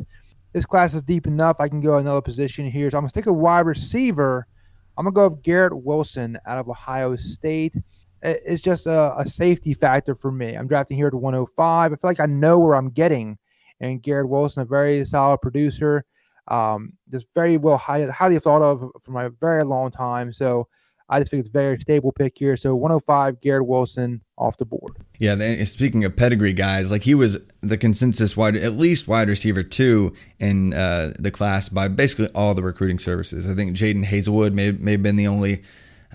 this 0.54 0.66
class 0.66 0.94
is 0.94 1.02
deep 1.02 1.28
enough. 1.28 1.58
I 1.60 1.68
can 1.68 1.82
go 1.82 1.98
another 1.98 2.22
position 2.22 2.70
here. 2.70 2.90
So 2.90 2.98
I'm 2.98 3.04
going 3.04 3.10
to 3.10 3.14
stick 3.14 3.28
a 3.28 3.34
wide 3.34 3.66
receiver. 3.66 4.48
I'm 4.98 5.06
going 5.06 5.14
to 5.14 5.16
go 5.16 5.28
with 5.30 5.44
Garrett 5.44 5.84
Wilson 5.84 6.38
out 6.48 6.58
of 6.58 6.70
Ohio 6.70 7.16
State. 7.16 7.76
It's 8.24 8.62
just 8.62 8.88
a, 8.88 9.14
a, 9.18 9.26
safety 9.28 9.76
factor 9.76 10.16
for 10.16 10.32
me. 10.32 10.56
I'm 10.56 10.68
drafting 10.68 10.98
here 10.98 11.12
to 11.12 11.18
105. 11.18 11.92
I 11.92 11.96
feel 11.96 12.00
like 12.02 12.20
I 12.20 12.26
know 12.26 12.58
where 12.58 12.76
I'm 12.76 12.90
getting. 12.90 13.38
And 13.80 14.02
Garrett 14.02 14.28
Wilson, 14.28 14.64
a 14.64 14.66
very 14.66 15.06
solid 15.06 15.38
producer, 15.40 16.04
um, 16.48 16.94
just 17.12 17.28
very 17.36 17.58
well, 17.58 17.78
highly, 17.78 18.10
highly 18.10 18.40
thought 18.40 18.64
of 18.64 18.90
for 19.04 19.26
a 19.26 19.30
very 19.30 19.64
long 19.64 19.92
time. 19.92 20.34
So 20.34 20.68
I 21.10 21.20
just 21.20 21.32
think 21.32 21.42
it's 21.42 21.50
very 21.50 21.80
stable 21.80 22.12
pick 22.12 22.38
here. 22.38 22.58
So 22.58 22.76
105, 22.76 23.40
Garrett 23.40 23.66
Wilson 23.66 24.22
off 24.38 24.58
the 24.58 24.66
board. 24.66 24.98
Yeah, 25.20 25.64
speaking 25.64 26.04
of 26.04 26.16
pedigree 26.16 26.54
guys, 26.54 26.92
like 26.92 27.04
he 27.04 27.16
was 27.16 27.38
the 27.62 27.78
consensus 27.78 28.36
wide, 28.36 28.56
at 28.56 28.74
least 28.74 29.08
wide 29.08 29.30
receiver 29.30 29.64
two 29.64 30.14
in 30.40 30.74
uh, 30.74 31.14
the 31.18 31.32
class 31.32 31.70
by 31.70 31.88
basically 31.88 32.28
all 32.36 32.54
the 32.54 32.64
recruiting 32.64 33.00
services. 33.00 33.50
I 33.50 33.56
think 33.56 33.76
Jadon 33.76 34.06
Haselwood 34.06 34.54
may, 34.54 34.74
may 34.74 34.94
have 34.94 35.04
been 35.04 35.16
the 35.16 35.28
only 35.28 35.64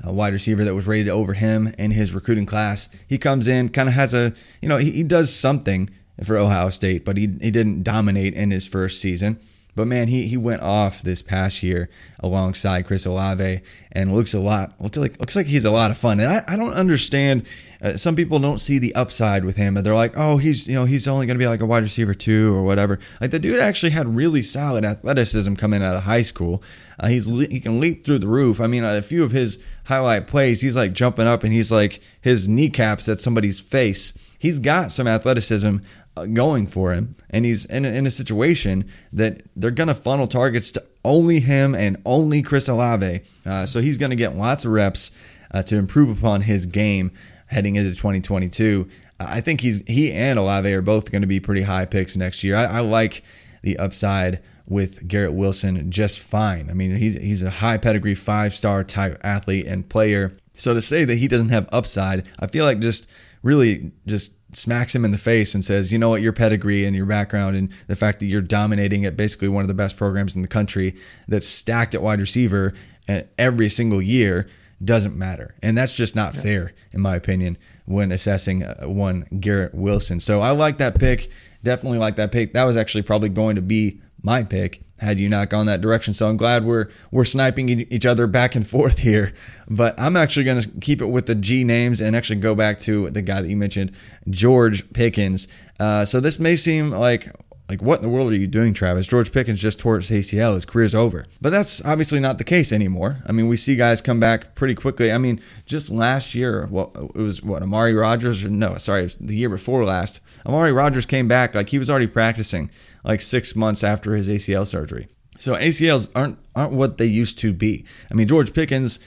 uh, 0.06 0.12
wide 0.12 0.34
receiver 0.34 0.64
that 0.64 0.74
was 0.74 0.86
rated 0.86 1.08
over 1.08 1.34
him 1.34 1.72
in 1.78 1.92
his 1.92 2.12
recruiting 2.12 2.46
class. 2.46 2.88
He 3.08 3.18
comes 3.18 3.48
in, 3.48 3.70
kind 3.70 3.88
of 3.88 3.94
has 3.94 4.12
a, 4.12 4.34
you 4.60 4.68
know, 4.68 4.76
he, 4.76 4.90
he 4.90 5.02
does 5.02 5.34
something 5.34 5.90
for 6.22 6.36
Ohio 6.36 6.70
State, 6.70 7.04
but 7.04 7.16
he, 7.16 7.22
he 7.40 7.50
didn't 7.50 7.82
dominate 7.82 8.34
in 8.34 8.50
his 8.50 8.66
first 8.66 9.00
season. 9.00 9.40
But 9.74 9.86
man, 9.86 10.08
he 10.08 10.26
he 10.26 10.36
went 10.36 10.60
off 10.60 11.00
this 11.00 11.22
past 11.22 11.62
year 11.62 11.88
alongside 12.20 12.86
Chris 12.86 13.06
Olave 13.06 13.60
and 13.90 14.14
looks 14.14 14.34
a 14.34 14.38
lot 14.38 14.74
looks 14.80 14.98
like 14.98 15.18
looks 15.18 15.34
like 15.34 15.46
he's 15.46 15.64
a 15.64 15.70
lot 15.70 15.90
of 15.90 15.96
fun. 15.96 16.20
And 16.20 16.30
I, 16.30 16.44
I 16.46 16.56
don't 16.56 16.74
understand. 16.74 17.46
Uh, 17.80 17.96
some 17.96 18.14
people 18.14 18.38
don't 18.38 18.60
see 18.60 18.78
the 18.78 18.94
upside 18.94 19.44
with 19.44 19.56
him. 19.56 19.76
and 19.76 19.84
They're 19.84 19.94
like, 19.94 20.12
oh, 20.14 20.36
he's 20.36 20.68
you 20.68 20.74
know 20.74 20.84
he's 20.84 21.08
only 21.08 21.26
going 21.26 21.38
to 21.38 21.42
be 21.42 21.48
like 21.48 21.62
a 21.62 21.66
wide 21.66 21.82
receiver 21.82 22.12
two 22.12 22.54
or 22.54 22.62
whatever. 22.62 22.98
Like 23.20 23.30
the 23.30 23.38
dude 23.38 23.60
actually 23.60 23.90
had 23.90 24.14
really 24.14 24.42
solid 24.42 24.84
athleticism 24.84 25.54
coming 25.54 25.82
out 25.82 25.96
of 25.96 26.02
high 26.02 26.22
school. 26.22 26.62
Uh, 27.00 27.08
he's 27.08 27.24
he 27.26 27.58
can 27.58 27.80
leap 27.80 28.04
through 28.04 28.18
the 28.18 28.28
roof. 28.28 28.60
I 28.60 28.66
mean, 28.66 28.84
a 28.84 29.00
few 29.00 29.24
of 29.24 29.32
his 29.32 29.62
highlight 29.84 30.26
plays, 30.26 30.60
he's 30.60 30.76
like 30.76 30.92
jumping 30.92 31.26
up 31.26 31.44
and 31.44 31.52
he's 31.52 31.72
like 31.72 32.00
his 32.20 32.46
kneecaps 32.46 33.08
at 33.08 33.20
somebody's 33.20 33.58
face. 33.58 34.18
He's 34.38 34.58
got 34.58 34.90
some 34.90 35.06
athleticism 35.06 35.76
going 36.14 36.66
for 36.66 36.92
him, 36.92 37.16
and 37.30 37.44
he's 37.44 37.64
in 37.64 37.84
a, 37.84 37.88
in 37.88 38.06
a 38.06 38.10
situation 38.10 38.88
that 39.12 39.42
they're 39.56 39.70
going 39.70 39.88
to 39.88 39.94
funnel 39.94 40.26
targets 40.26 40.70
to 40.72 40.84
only 41.04 41.40
him 41.40 41.74
and 41.74 42.00
only 42.04 42.42
Chris 42.42 42.68
Olave. 42.68 43.22
Uh, 43.44 43.66
so 43.66 43.80
he's 43.80 43.98
going 43.98 44.10
to 44.10 44.16
get 44.16 44.36
lots 44.36 44.64
of 44.64 44.72
reps 44.72 45.10
uh, 45.50 45.62
to 45.62 45.76
improve 45.76 46.16
upon 46.16 46.42
his 46.42 46.66
game 46.66 47.10
heading 47.46 47.76
into 47.76 47.90
2022. 47.90 48.88
Uh, 49.18 49.26
I 49.28 49.40
think 49.40 49.60
he's 49.60 49.86
he 49.86 50.12
and 50.12 50.38
Olave 50.38 50.72
are 50.72 50.82
both 50.82 51.10
going 51.10 51.22
to 51.22 51.28
be 51.28 51.40
pretty 51.40 51.62
high 51.62 51.86
picks 51.86 52.16
next 52.16 52.44
year. 52.44 52.56
I, 52.56 52.64
I 52.64 52.80
like 52.80 53.22
the 53.62 53.78
upside 53.78 54.40
with 54.66 55.06
Garrett 55.08 55.34
Wilson 55.34 55.90
just 55.90 56.18
fine. 56.18 56.70
I 56.70 56.74
mean, 56.74 56.96
he's 56.96 57.14
he's 57.14 57.42
a 57.42 57.50
high 57.50 57.78
pedigree 57.78 58.14
five 58.14 58.54
star 58.54 58.84
type 58.84 59.18
athlete 59.22 59.66
and 59.66 59.88
player. 59.88 60.36
So 60.54 60.74
to 60.74 60.82
say 60.82 61.04
that 61.04 61.16
he 61.16 61.28
doesn't 61.28 61.48
have 61.48 61.68
upside, 61.72 62.26
I 62.38 62.46
feel 62.46 62.64
like 62.64 62.80
just 62.80 63.08
really 63.42 63.92
just 64.06 64.32
smacks 64.52 64.94
him 64.94 65.04
in 65.04 65.10
the 65.10 65.18
face 65.18 65.54
and 65.54 65.64
says, 65.64 65.92
you 65.92 65.98
know 65.98 66.10
what, 66.10 66.22
your 66.22 66.32
pedigree 66.32 66.84
and 66.84 66.94
your 66.94 67.06
background 67.06 67.56
and 67.56 67.70
the 67.86 67.96
fact 67.96 68.20
that 68.20 68.26
you're 68.26 68.42
dominating 68.42 69.04
at 69.04 69.16
basically 69.16 69.48
one 69.48 69.62
of 69.62 69.68
the 69.68 69.74
best 69.74 69.96
programs 69.96 70.36
in 70.36 70.42
the 70.42 70.48
country 70.48 70.94
that's 71.26 71.48
stacked 71.48 71.94
at 71.94 72.02
wide 72.02 72.20
receiver 72.20 72.74
and 73.08 73.26
every 73.38 73.68
single 73.68 74.02
year 74.02 74.48
doesn't 74.84 75.16
matter. 75.16 75.54
And 75.62 75.76
that's 75.76 75.94
just 75.94 76.14
not 76.16 76.34
yeah. 76.34 76.40
fair, 76.40 76.72
in 76.92 77.00
my 77.00 77.16
opinion, 77.16 77.56
when 77.84 78.12
assessing 78.12 78.62
uh, 78.62 78.84
one 78.84 79.26
Garrett 79.40 79.74
Wilson. 79.74 80.20
So 80.20 80.40
I 80.40 80.50
like 80.50 80.78
that 80.78 80.98
pick. 80.98 81.30
Definitely 81.62 81.98
like 81.98 82.16
that 82.16 82.32
pick. 82.32 82.52
That 82.52 82.64
was 82.64 82.76
actually 82.76 83.02
probably 83.02 83.28
going 83.28 83.56
to 83.56 83.62
be 83.62 84.00
my 84.22 84.42
pick 84.42 84.82
had 85.02 85.18
you 85.18 85.28
not 85.28 85.50
gone 85.50 85.66
that 85.66 85.80
direction. 85.80 86.14
So 86.14 86.28
I'm 86.28 86.36
glad 86.36 86.64
we're 86.64 86.88
we're 87.10 87.24
sniping 87.24 87.68
each 87.68 88.06
other 88.06 88.26
back 88.26 88.54
and 88.54 88.66
forth 88.74 89.00
here. 89.00 89.34
But 89.68 89.98
I'm 89.98 90.16
actually 90.16 90.44
going 90.44 90.62
to 90.62 90.68
keep 90.80 91.02
it 91.02 91.06
with 91.06 91.26
the 91.26 91.34
G 91.34 91.64
names 91.64 92.00
and 92.00 92.16
actually 92.16 92.40
go 92.40 92.54
back 92.54 92.78
to 92.80 93.10
the 93.10 93.22
guy 93.22 93.42
that 93.42 93.48
you 93.48 93.56
mentioned, 93.56 93.92
George 94.30 94.90
Pickens. 94.92 95.48
Uh, 95.78 96.04
so 96.04 96.20
this 96.20 96.38
may 96.38 96.56
seem 96.56 96.90
like 96.90 97.28
like, 97.72 97.80
what 97.80 98.00
in 98.00 98.02
the 98.02 98.10
world 98.10 98.30
are 98.30 98.36
you 98.36 98.46
doing, 98.46 98.74
Travis? 98.74 99.06
George 99.06 99.32
Pickens 99.32 99.58
just 99.58 99.80
tore 99.80 99.96
his 99.96 100.10
ACL. 100.10 100.56
His 100.56 100.66
career's 100.66 100.94
over. 100.94 101.24
But 101.40 101.50
that's 101.50 101.82
obviously 101.86 102.20
not 102.20 102.36
the 102.36 102.44
case 102.44 102.70
anymore. 102.70 103.22
I 103.26 103.32
mean, 103.32 103.48
we 103.48 103.56
see 103.56 103.76
guys 103.76 104.02
come 104.02 104.20
back 104.20 104.54
pretty 104.54 104.74
quickly. 104.74 105.10
I 105.10 105.16
mean, 105.16 105.40
just 105.64 105.90
last 105.90 106.34
year, 106.34 106.66
what 106.66 106.90
it 106.94 107.16
was 107.16 107.42
what 107.42 107.62
Amari 107.62 107.94
Rodgers? 107.94 108.44
No, 108.44 108.76
sorry, 108.76 109.00
it 109.00 109.04
was 109.04 109.16
the 109.16 109.34
year 109.34 109.48
before 109.48 109.86
last. 109.86 110.20
Amari 110.44 110.70
Rodgers 110.70 111.06
came 111.06 111.28
back 111.28 111.54
like 111.54 111.70
he 111.70 111.78
was 111.78 111.88
already 111.88 112.08
practicing 112.08 112.70
like 113.04 113.20
six 113.20 113.56
months 113.56 113.82
after 113.82 114.14
his 114.14 114.28
ACL 114.28 114.66
surgery. 114.66 115.08
So 115.38 115.54
ACLs 115.54 116.10
aren't 116.14 116.38
aren't 116.54 116.72
what 116.72 116.98
they 116.98 117.06
used 117.06 117.38
to 117.40 117.52
be. 117.52 117.84
I 118.10 118.14
mean, 118.14 118.28
George 118.28 118.52
Pickens, 118.52 119.00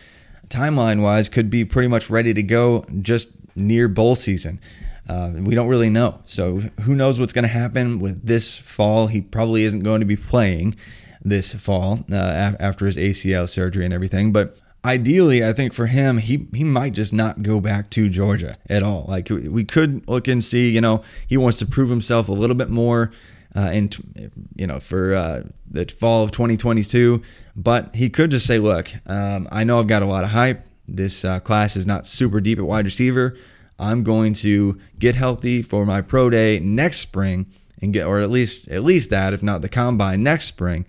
timeline 0.49 1.01
wise, 1.01 1.29
could 1.29 1.49
be 1.49 1.63
pretty 1.63 1.87
much 1.87 2.09
ready 2.09 2.33
to 2.33 2.43
go 2.43 2.85
just 3.01 3.29
near 3.55 3.87
bowl 3.87 4.15
season. 4.15 4.59
Uh, 5.07 5.31
we 5.35 5.53
don't 5.53 5.67
really 5.67 5.89
know. 5.89 6.19
So 6.25 6.57
who 6.81 6.95
knows 6.95 7.19
what's 7.19 7.33
going 7.33 7.43
to 7.43 7.49
happen 7.49 7.99
with 7.99 8.25
this 8.25 8.57
fall? 8.57 9.07
He 9.07 9.21
probably 9.21 9.63
isn't 9.63 9.83
going 9.83 9.99
to 9.99 10.05
be 10.05 10.15
playing 10.15 10.75
this 11.23 11.53
fall 11.53 11.99
uh, 12.11 12.55
after 12.59 12.85
his 12.85 12.97
ACL 12.97 13.47
surgery 13.47 13.85
and 13.85 13.93
everything. 13.93 14.31
But 14.31 14.57
ideally, 14.83 15.45
I 15.45 15.53
think 15.53 15.73
for 15.73 15.87
him, 15.87 16.17
he 16.17 16.47
he 16.53 16.63
might 16.63 16.93
just 16.93 17.13
not 17.13 17.43
go 17.43 17.59
back 17.59 17.89
to 17.91 18.09
Georgia 18.09 18.57
at 18.69 18.83
all. 18.83 19.05
Like 19.07 19.29
we 19.29 19.63
could 19.63 20.07
look 20.07 20.27
and 20.27 20.43
see, 20.43 20.69
you 20.69 20.81
know, 20.81 21.03
he 21.27 21.37
wants 21.37 21.57
to 21.59 21.65
prove 21.65 21.89
himself 21.89 22.27
a 22.27 22.33
little 22.33 22.55
bit 22.55 22.69
more 22.69 23.11
uh, 23.55 23.71
in 23.73 23.89
you 24.55 24.67
know 24.67 24.79
for 24.79 25.13
uh, 25.13 25.43
the 25.69 25.85
fall 25.85 26.23
of 26.23 26.31
2022. 26.31 27.21
But 27.55 27.95
he 27.95 28.09
could 28.09 28.31
just 28.31 28.45
say, 28.45 28.59
"Look, 28.59 28.91
um, 29.05 29.47
I 29.51 29.63
know 29.63 29.79
I've 29.79 29.87
got 29.87 30.03
a 30.03 30.07
lot 30.07 30.23
of 30.23 30.31
hype. 30.31 30.65
This 30.87 31.25
uh, 31.25 31.39
class 31.39 31.75
is 31.75 31.85
not 31.85 32.05
super 32.05 32.41
deep 32.41 32.59
at 32.59 32.65
wide 32.65 32.85
receiver. 32.85 33.37
I'm 33.79 34.03
going 34.03 34.33
to 34.33 34.79
get 34.99 35.15
healthy 35.15 35.61
for 35.61 35.85
my 35.85 36.01
pro 36.01 36.29
day 36.29 36.59
next 36.59 36.99
spring 36.99 37.47
and 37.81 37.91
get, 37.91 38.05
or 38.05 38.19
at 38.19 38.29
least 38.29 38.67
at 38.69 38.83
least 38.83 39.09
that, 39.09 39.33
if 39.33 39.41
not 39.41 39.61
the 39.61 39.69
combine 39.69 40.23
next 40.23 40.45
spring." 40.45 40.85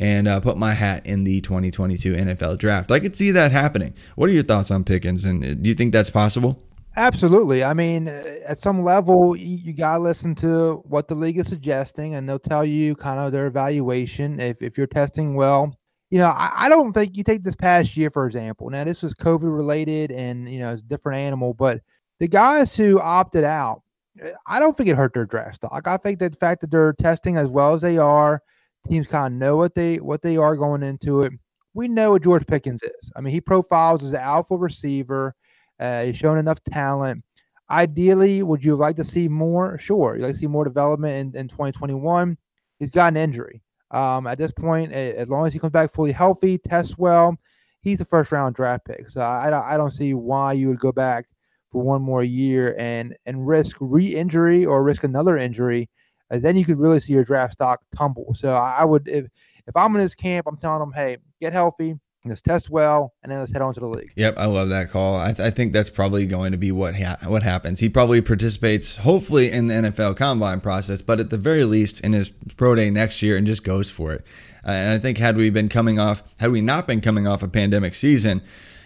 and 0.00 0.28
uh, 0.28 0.38
put 0.38 0.56
my 0.56 0.74
hat 0.74 1.04
in 1.06 1.24
the 1.24 1.40
2022 1.40 2.14
NFL 2.14 2.58
draft. 2.58 2.92
I 2.92 3.00
could 3.00 3.16
see 3.16 3.32
that 3.32 3.50
happening. 3.50 3.94
What 4.14 4.30
are 4.30 4.32
your 4.32 4.44
thoughts 4.44 4.70
on 4.70 4.84
Pickens, 4.84 5.24
and 5.24 5.44
uh, 5.44 5.54
do 5.54 5.68
you 5.68 5.74
think 5.74 5.92
that's 5.92 6.10
possible? 6.10 6.62
Absolutely. 6.98 7.62
I 7.62 7.74
mean, 7.74 8.08
uh, 8.08 8.40
at 8.44 8.58
some 8.58 8.82
level, 8.82 9.36
you, 9.36 9.72
got 9.72 9.98
to 9.98 10.02
listen 10.02 10.34
to 10.36 10.82
what 10.84 11.06
the 11.06 11.14
league 11.14 11.38
is 11.38 11.46
suggesting, 11.46 12.16
and 12.16 12.28
they'll 12.28 12.40
tell 12.40 12.64
you 12.64 12.96
kind 12.96 13.20
of 13.20 13.30
their 13.30 13.46
evaluation. 13.46 14.40
If, 14.40 14.60
if 14.60 14.76
you're 14.76 14.88
testing 14.88 15.36
well, 15.36 15.72
you 16.10 16.18
know, 16.18 16.26
I, 16.26 16.50
I 16.56 16.68
don't 16.68 16.92
think 16.92 17.16
you 17.16 17.22
take 17.22 17.44
this 17.44 17.54
past 17.54 17.96
year, 17.96 18.10
for 18.10 18.26
example. 18.26 18.68
Now, 18.68 18.82
this 18.82 19.00
was 19.00 19.14
COVID 19.14 19.44
related 19.44 20.10
and, 20.10 20.48
you 20.48 20.58
know, 20.58 20.72
it's 20.72 20.82
a 20.82 20.86
different 20.86 21.20
animal, 21.20 21.54
but 21.54 21.80
the 22.18 22.26
guys 22.26 22.74
who 22.74 22.98
opted 22.98 23.44
out, 23.44 23.82
uh, 24.20 24.30
I 24.48 24.58
don't 24.58 24.76
think 24.76 24.88
it 24.88 24.96
hurt 24.96 25.14
their 25.14 25.24
draft 25.24 25.54
stock. 25.54 25.86
I 25.86 25.98
think 25.98 26.18
that 26.18 26.32
the 26.32 26.38
fact 26.38 26.62
that 26.62 26.72
they're 26.72 26.94
testing 26.94 27.36
as 27.36 27.46
well 27.46 27.74
as 27.74 27.80
they 27.80 27.98
are, 27.98 28.42
teams 28.88 29.06
kind 29.06 29.34
of 29.34 29.38
know 29.38 29.56
what 29.56 29.72
they 29.72 30.00
what 30.00 30.22
they 30.22 30.36
are 30.36 30.56
going 30.56 30.82
into 30.82 31.20
it. 31.20 31.32
We 31.74 31.86
know 31.86 32.12
what 32.12 32.24
George 32.24 32.44
Pickens 32.44 32.82
is. 32.82 33.12
I 33.14 33.20
mean, 33.20 33.32
he 33.32 33.40
profiles 33.40 34.02
as 34.02 34.14
an 34.14 34.20
alpha 34.20 34.56
receiver. 34.56 35.36
Uh, 35.78 36.04
he's 36.04 36.16
shown 36.16 36.38
enough 36.38 36.62
talent. 36.64 37.24
Ideally, 37.70 38.42
would 38.42 38.64
you 38.64 38.76
like 38.76 38.96
to 38.96 39.04
see 39.04 39.28
more? 39.28 39.78
Sure. 39.78 40.16
You 40.16 40.22
like 40.22 40.32
to 40.32 40.38
see 40.38 40.46
more 40.46 40.64
development 40.64 41.34
in, 41.34 41.40
in 41.40 41.48
2021. 41.48 42.36
He's 42.78 42.90
got 42.90 43.12
an 43.12 43.16
injury. 43.16 43.62
Um, 43.90 44.26
at 44.26 44.38
this 44.38 44.52
point, 44.52 44.92
as 44.92 45.28
long 45.28 45.46
as 45.46 45.52
he 45.52 45.58
comes 45.58 45.72
back 45.72 45.92
fully 45.92 46.12
healthy, 46.12 46.58
tests 46.58 46.96
well, 46.98 47.36
he's 47.80 48.00
a 48.00 48.04
first 48.04 48.32
round 48.32 48.54
draft 48.54 48.84
pick. 48.84 49.08
So 49.10 49.20
I, 49.20 49.74
I 49.74 49.76
don't 49.76 49.92
see 49.92 50.14
why 50.14 50.52
you 50.52 50.68
would 50.68 50.78
go 50.78 50.92
back 50.92 51.26
for 51.70 51.82
one 51.82 52.02
more 52.02 52.24
year 52.24 52.74
and 52.78 53.14
and 53.26 53.46
risk 53.46 53.76
re-injury 53.80 54.64
or 54.64 54.82
risk 54.82 55.04
another 55.04 55.36
injury. 55.36 55.88
And 56.30 56.42
then 56.42 56.56
you 56.56 56.64
could 56.64 56.78
really 56.78 57.00
see 57.00 57.12
your 57.14 57.24
draft 57.24 57.54
stock 57.54 57.80
tumble. 57.94 58.34
So 58.34 58.54
I, 58.54 58.78
I 58.80 58.84
would 58.84 59.08
if 59.08 59.26
if 59.66 59.76
I'm 59.76 59.94
in 59.94 60.02
this 60.02 60.14
camp, 60.14 60.46
I'm 60.46 60.56
telling 60.56 60.80
them, 60.80 60.92
hey, 60.92 61.18
get 61.40 61.52
healthy, 61.52 61.98
Let's 62.28 62.42
test 62.42 62.70
well, 62.70 63.14
and 63.22 63.32
then 63.32 63.40
let's 63.40 63.52
head 63.52 63.62
on 63.62 63.74
to 63.74 63.80
the 63.80 63.86
league. 63.86 64.12
Yep, 64.16 64.34
I 64.38 64.46
love 64.46 64.68
that 64.68 64.90
call. 64.90 65.18
I, 65.18 65.32
th- 65.32 65.40
I 65.40 65.50
think 65.50 65.72
that's 65.72 65.90
probably 65.90 66.26
going 66.26 66.52
to 66.52 66.58
be 66.58 66.72
what 66.72 66.96
ha- 66.96 67.18
what 67.26 67.42
happens. 67.42 67.80
He 67.80 67.88
probably 67.88 68.20
participates, 68.20 68.96
hopefully, 68.96 69.50
in 69.50 69.66
the 69.68 69.74
NFL 69.74 70.16
Combine 70.16 70.60
process, 70.60 71.02
but 71.02 71.20
at 71.20 71.30
the 71.30 71.38
very 71.38 71.64
least, 71.64 72.00
in 72.00 72.12
his 72.12 72.30
pro 72.56 72.74
day 72.74 72.90
next 72.90 73.22
year, 73.22 73.36
and 73.36 73.46
just 73.46 73.64
goes 73.64 73.90
for 73.90 74.12
it. 74.12 74.26
Uh, 74.66 74.70
and 74.70 74.92
I 74.92 74.98
think 74.98 75.18
had 75.18 75.36
we 75.36 75.50
been 75.50 75.68
coming 75.68 75.98
off, 75.98 76.22
had 76.38 76.50
we 76.50 76.60
not 76.60 76.86
been 76.86 77.00
coming 77.00 77.26
off 77.26 77.42
a 77.42 77.48
pandemic 77.48 77.94
season, 77.94 78.42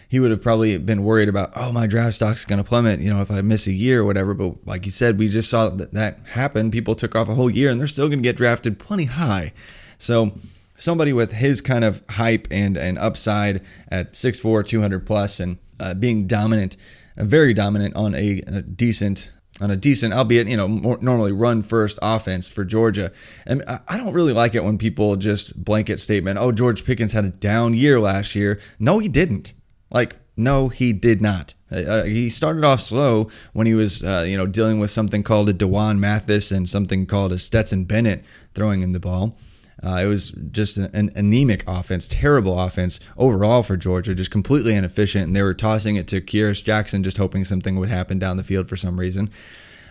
he 0.09 0.21
would 0.21 0.31
have 0.31 0.43
probably 0.43 0.77
been 0.77 1.05
worried 1.05 1.31
about, 1.31 1.53
oh, 1.57 1.73
my 1.73 1.87
draft 1.87 2.17
stock's 2.17 2.45
going 2.45 2.63
to 2.63 2.69
plummet, 2.69 3.01
you 3.01 3.09
know, 3.09 3.23
if 3.23 3.31
I 3.31 3.41
miss 3.41 3.67
a 3.67 3.73
year 3.73 4.03
or 4.03 4.05
whatever. 4.05 4.35
But 4.35 4.67
like 4.67 4.85
you 4.85 4.93
said, 4.93 5.19
we 5.19 5.29
just 5.29 5.49
saw 5.49 5.71
that 5.71 5.93
that 5.95 6.19
happen. 6.33 6.71
People 6.71 6.95
took 6.95 7.17
off 7.17 7.31
a 7.31 7.35
whole 7.35 7.49
year, 7.49 7.71
and 7.71 7.81
they're 7.81 7.89
still 7.89 8.09
going 8.09 8.19
to 8.19 8.23
get 8.23 8.37
drafted 8.37 8.79
plenty 8.79 9.07
high. 9.07 9.55
So 9.97 10.33
somebody 10.83 11.13
with 11.13 11.33
his 11.33 11.61
kind 11.61 11.85
of 11.85 12.03
hype 12.11 12.49
and, 12.51 12.77
and 12.77 12.99
upside 12.99 13.63
at 13.89 14.13
6'4, 14.13 14.67
200 14.67 15.07
plus, 15.07 15.39
and 15.39 15.59
uh, 15.79 15.95
being 15.95 16.27
dominant, 16.27 16.77
uh, 17.17 17.25
very 17.25 17.55
dominant 17.55 17.95
on 17.95 18.15
a, 18.15 18.43
a, 18.47 18.63
decent. 18.63 19.33
On 19.61 19.71
a 19.71 19.77
decent, 19.77 20.15
albeit 20.15 20.49
you 20.49 20.57
know, 20.57 20.67
more, 20.67 20.99
normally 21.03 21.31
run 21.31 21.63
first 21.63 21.99
offense 22.03 22.49
for 22.49 22.65
Georgia, 22.65 23.13
and 23.47 23.63
I 23.69 23.99
don't 23.99 24.15
really 24.15 24.33
like 24.33 24.55
it 24.55 24.65
when 24.65 24.79
people 24.79 25.15
just 25.15 25.63
blanket 25.63 26.01
statement, 26.01 26.39
"Oh, 26.39 26.53
George 26.53 26.85
Pickens 26.85 27.13
had 27.13 27.27
a 27.27 27.29
down 27.29 27.75
year 27.75 28.01
last 28.01 28.35
year." 28.35 28.59
No, 28.79 28.99
he 28.99 29.09
didn't. 29.09 29.53
Like, 29.91 30.17
no, 30.39 30.69
he 30.69 30.95
did 30.95 31.21
not. 31.21 31.55
Uh, 31.71 31.77
uh 31.77 32.05
he 32.05 32.31
started 32.31 32.65
off 32.65 32.81
slow 32.81 33.29
when 33.53 33.67
he 33.67 33.75
was, 33.75 34.03
uh, 34.03 34.25
you 34.27 34.39
know, 34.39 34.47
dealing 34.47 34.81
with 34.81 34.91
something 34.91 35.23
called 35.23 35.51
a 35.51 35.53
D'Wan 35.53 36.01
Mathis 36.01 36.51
and 36.51 36.67
something 36.67 37.07
called 37.07 37.31
a 37.31 37.39
Stetson 37.39 37.85
Bennett 37.85 38.25
throwing 38.55 38.81
in 38.81 38.93
the 38.93 39.01
ball. 39.01 39.37
Uh, 39.83 40.01
it 40.03 40.07
was 40.07 40.31
just 40.31 40.77
an, 40.77 40.91
an, 40.95 41.11
anemic 41.17 41.65
offense, 41.67 42.09
terrible 42.09 42.59
offense 42.59 43.01
overall 43.17 43.63
for 43.63 43.77
Georgia, 43.77 44.15
just 44.15 44.31
completely 44.31 44.75
inefficient. 44.75 45.27
And 45.27 45.37
they 45.37 45.43
were 45.43 45.55
tossing 45.55 45.97
it 45.97 46.07
to 46.09 46.21
Kearis 46.21 46.63
Jackson, 46.63 47.03
just 47.03 47.17
hoping 47.17 47.45
something 47.45 47.77
would 47.79 47.89
happen 47.89 48.19
down 48.19 48.37
the 48.37 48.45
field 48.45 48.69
for 48.69 48.77
some 48.77 48.99
reason. 48.99 49.31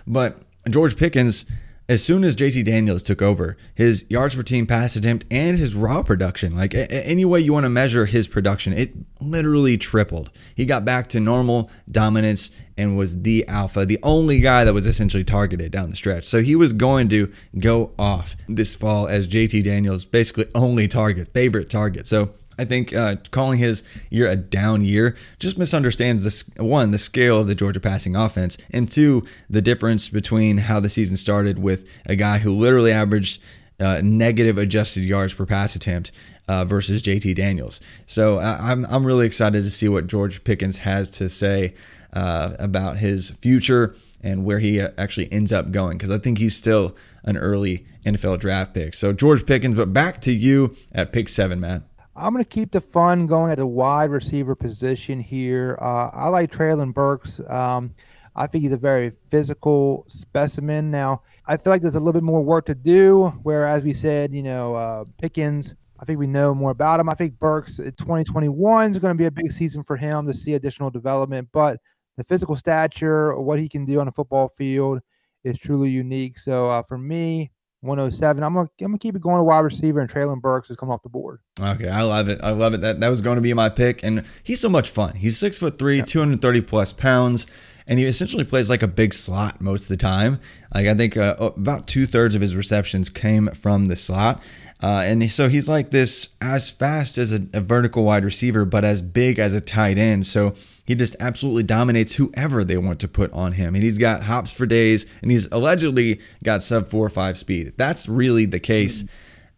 But 0.08 0.40
George 0.70 0.96
Pickens, 0.96 1.46
as 1.90 2.04
soon 2.04 2.24
as 2.24 2.36
JT 2.36 2.64
Daniels 2.64 3.04
took 3.04 3.22
over, 3.22 3.58
his 3.76 4.06
yards 4.10 4.36
per 4.36 4.44
team 4.44 4.66
pass 4.66 4.96
attempt 4.96 5.26
and 5.30 5.58
his 5.58 5.76
raw 5.76 6.04
production, 6.04 6.56
like 6.56 6.74
any 6.74 7.26
way 7.26 7.40
you 7.40 7.52
want 7.52 7.66
to 7.66 7.70
measure 7.70 8.06
his 8.06 8.28
production, 8.28 8.72
it 8.74 8.94
literally 9.20 9.78
tripled. 9.78 10.32
He 10.56 10.66
got 10.66 10.86
back 10.86 11.08
to 11.08 11.20
normal 11.20 11.70
dominance 11.90 12.52
and 12.82 12.98
was 12.98 13.22
the 13.22 13.48
alpha, 13.48 13.86
the 13.86 14.00
only 14.02 14.40
guy 14.40 14.64
that 14.64 14.74
was 14.74 14.88
essentially 14.88 15.24
targeted 15.24 15.72
down 15.72 15.92
the 15.92 15.96
stretch. 15.96 16.26
So 16.26 16.42
he 16.42 16.56
was 16.56 16.74
going 16.74 17.10
to 17.10 17.32
go 17.60 17.92
off 18.00 18.36
this 18.48 18.74
fall 18.74 19.08
as 19.08 19.28
JT 19.28 19.64
Daniels' 19.64 20.04
basically 20.04 20.46
only 20.56 20.88
target, 20.88 21.28
favorite 21.28 21.70
target. 21.70 22.08
So 22.08 22.32
I 22.58 22.66
think 22.66 22.94
uh, 22.94 23.18
calling 23.30 23.60
his 23.60 23.84
year 24.10 24.28
a 24.28 24.36
down 24.36 24.84
year 24.84 25.16
just 25.40 25.58
misunderstands 25.58 26.24
this 26.24 26.50
one, 26.58 26.92
the 26.92 26.98
scale 26.98 27.40
of 27.40 27.48
the 27.48 27.56
Georgia 27.56 27.80
passing 27.80 28.16
offense, 28.16 28.58
and 28.72 28.90
two, 28.90 29.26
the 29.50 29.62
difference 29.62 30.10
between 30.10 30.58
how 30.58 30.80
the 30.80 30.90
season 30.90 31.18
started 31.18 31.60
with 31.60 31.88
a 32.08 32.16
guy 32.16 32.40
who 32.40 32.52
literally 32.52 32.92
averaged 32.92 33.42
uh, 33.80 34.02
negative 34.04 34.58
adjusted 34.58 35.04
yards 35.04 35.34
per 35.34 35.46
pass 35.46 35.76
attempt 35.76 36.12
uh, 36.48 36.66
versus 36.66 37.02
JT 37.02 37.36
Daniels. 37.36 37.80
So 38.06 38.40
uh, 38.40 38.58
I'm, 38.60 38.86
I'm 38.86 39.06
really 39.06 39.26
excited 39.26 39.64
to 39.64 39.70
see 39.70 39.88
what 39.88 40.08
George 40.08 40.44
Pickens 40.44 40.80
has 40.80 41.10
to 41.12 41.30
say 41.30 41.74
uh, 42.14 42.56
about 42.60 42.98
his 42.98 43.32
future 43.32 43.96
and 44.22 44.46
where 44.46 44.60
he 44.60 44.80
uh, 44.80 44.90
actually 44.98 45.32
ends 45.32 45.52
up 45.52 45.72
going 45.72 45.98
because 45.98 46.12
I 46.12 46.18
think 46.18 46.38
he's 46.38 46.56
still 46.56 46.96
an 47.24 47.38
early 47.38 47.86
NFL 48.06 48.40
draft 48.40 48.74
pick. 48.74 48.94
So 48.94 49.14
George 49.14 49.46
Pickens, 49.46 49.76
but 49.76 49.94
back 49.94 50.22
to 50.22 50.32
you 50.32 50.76
at 50.92 51.12
pick 51.12 51.30
seven, 51.30 51.60
Matt. 51.60 51.84
I'm 52.16 52.34
going 52.34 52.44
to 52.44 52.50
keep 52.50 52.72
the 52.72 52.82
fun 52.82 53.26
going 53.26 53.52
at 53.52 53.58
the 53.58 53.66
wide 53.66 54.10
receiver 54.10 54.54
position 54.54 55.20
here. 55.20 55.78
Uh, 55.82 56.10
I 56.14 56.28
like 56.28 56.52
Treylon 56.52 56.94
Burks. 56.94 57.40
Um, 57.48 57.94
I 58.36 58.48
think 58.48 58.64
he's 58.64 58.74
a 58.74 58.78
very 58.78 59.14
physical 59.30 60.06
specimen. 60.08 60.92
Now, 60.92 61.22
I 61.48 61.58
feel 61.58 61.72
like 61.72 61.82
there's 61.82 61.96
a 61.96 62.00
little 62.00 62.14
bit 62.14 62.24
more 62.24 62.42
work 62.42 62.66
to 62.68 62.76
do. 62.76 63.28
Whereas 63.44 63.84
we 63.84 63.94
said, 63.94 64.34
you 64.34 64.44
know, 64.44 64.76
uh, 64.76 65.06
Pickens, 65.20 65.74
I 66.00 66.06
think 66.06 66.20
we 66.20 66.28
know 66.28 66.54
more 66.54 66.72
about 66.72 67.00
him. 67.00 67.10
I 67.10 67.14
think 67.14 67.40
Burks 67.40 67.78
2021 67.78 68.92
is 68.92 69.00
going 69.00 69.14
to 69.14 69.18
be 69.18 69.26
a 69.26 69.32
big 69.32 69.52
season 69.52 69.84
for 69.84 69.96
him 69.96 70.28
to 70.28 70.34
see 70.34 70.56
additional 70.56 70.90
development. 70.90 71.48
But 71.52 71.80
the 72.18 72.24
physical 72.24 72.56
stature, 72.56 73.40
what 73.40 73.60
he 73.60 73.70
can 73.70 73.86
do 73.86 74.00
on 74.00 74.06
the 74.06 74.12
football 74.12 74.54
field, 74.58 75.00
is 75.44 75.58
truly 75.58 75.90
unique. 75.90 76.38
So 76.38 76.70
uh, 76.70 76.84
for 76.84 76.98
me, 76.98 77.52
107. 77.82 78.44
I'm 78.44 78.54
gonna 78.54 78.70
I'm 78.80 78.88
gonna 78.88 79.00
keep 79.00 79.16
it 79.16 79.22
going 79.22 79.38
to 79.38 79.44
wide 79.44 79.60
receiver, 79.60 80.00
and 80.00 80.10
Treylon 80.10 80.40
Burks 80.40 80.70
is 80.70 80.78
coming 80.78 80.94
off 80.94 81.02
the 81.02 81.10
board. 81.10 81.40
Okay, 81.60 81.90
I 81.90 82.04
love 82.04 82.30
it. 82.30 82.40
I 82.44 82.52
love 82.52 82.74
it. 82.74 82.82
That 82.82 83.00
that 83.00 83.10
was 83.10 83.22
going 83.22 83.38
to 83.38 83.42
be 83.42 83.54
my 83.54 83.70
pick, 83.70 84.04
and 84.04 84.24
he's 84.44 84.60
so 84.60 84.70
much 84.70 84.90
fun. 84.90 85.16
He's 85.16 85.38
six 85.38 85.58
foot 85.58 85.80
three, 85.80 85.98
yeah. 85.98 86.06
230 86.06 86.62
plus 86.62 86.94
pounds, 86.94 87.48
and 87.88 87.98
he 87.98 88.06
essentially 88.06 88.44
plays 88.44 88.70
like 88.70 88.84
a 88.84 88.88
big 88.88 89.16
slot 89.16 89.62
most 89.62 89.84
of 89.84 89.90
the 89.90 89.98
time. 89.98 90.40
Like 90.74 90.86
I 90.86 90.94
think 90.94 91.18
uh, 91.18 91.36
about 91.40 91.88
two 91.88 92.06
thirds 92.06 92.36
of 92.36 92.42
his 92.42 92.56
receptions 92.56 93.10
came 93.10 93.48
from 93.48 93.88
the 93.88 93.96
slot. 93.96 94.44
Uh, 94.82 95.04
and 95.06 95.32
so 95.32 95.48
he's 95.48 95.70
like 95.70 95.92
this 95.92 96.30
as 96.42 96.70
fast 96.70 97.18
as 97.18 97.34
a, 97.34 97.48
a 97.54 97.62
vertical 97.62 98.04
wide 98.04 98.26
receiver, 98.26 98.66
but 98.66 98.84
as 98.84 99.02
big 99.02 99.38
as 99.38 99.54
a 99.54 99.62
tight 99.62 99.98
end. 99.98 100.26
So 100.26 100.56
he 100.86 100.96
just 100.96 101.16
absolutely 101.20 101.64
dominates 101.64 102.16
whoever 102.16 102.64
they 102.64 102.78
want 102.78 103.00
to 103.02 103.08
put 103.08 103.32
on 103.32 103.54
him. 103.54 103.76
And 103.76 103.84
he's 103.84 104.00
got 104.00 104.24
hops 104.24 104.52
for 104.52 104.66
days, 104.66 105.06
and 105.22 105.30
he's 105.30 105.46
allegedly 105.52 106.20
got 106.44 106.64
sub 106.64 106.88
four 106.88 107.06
or 107.06 107.10
five 107.10 107.38
speed. 107.38 107.74
That's 107.78 108.10
really 108.10 108.46
the 108.46 108.60
case 108.60 109.06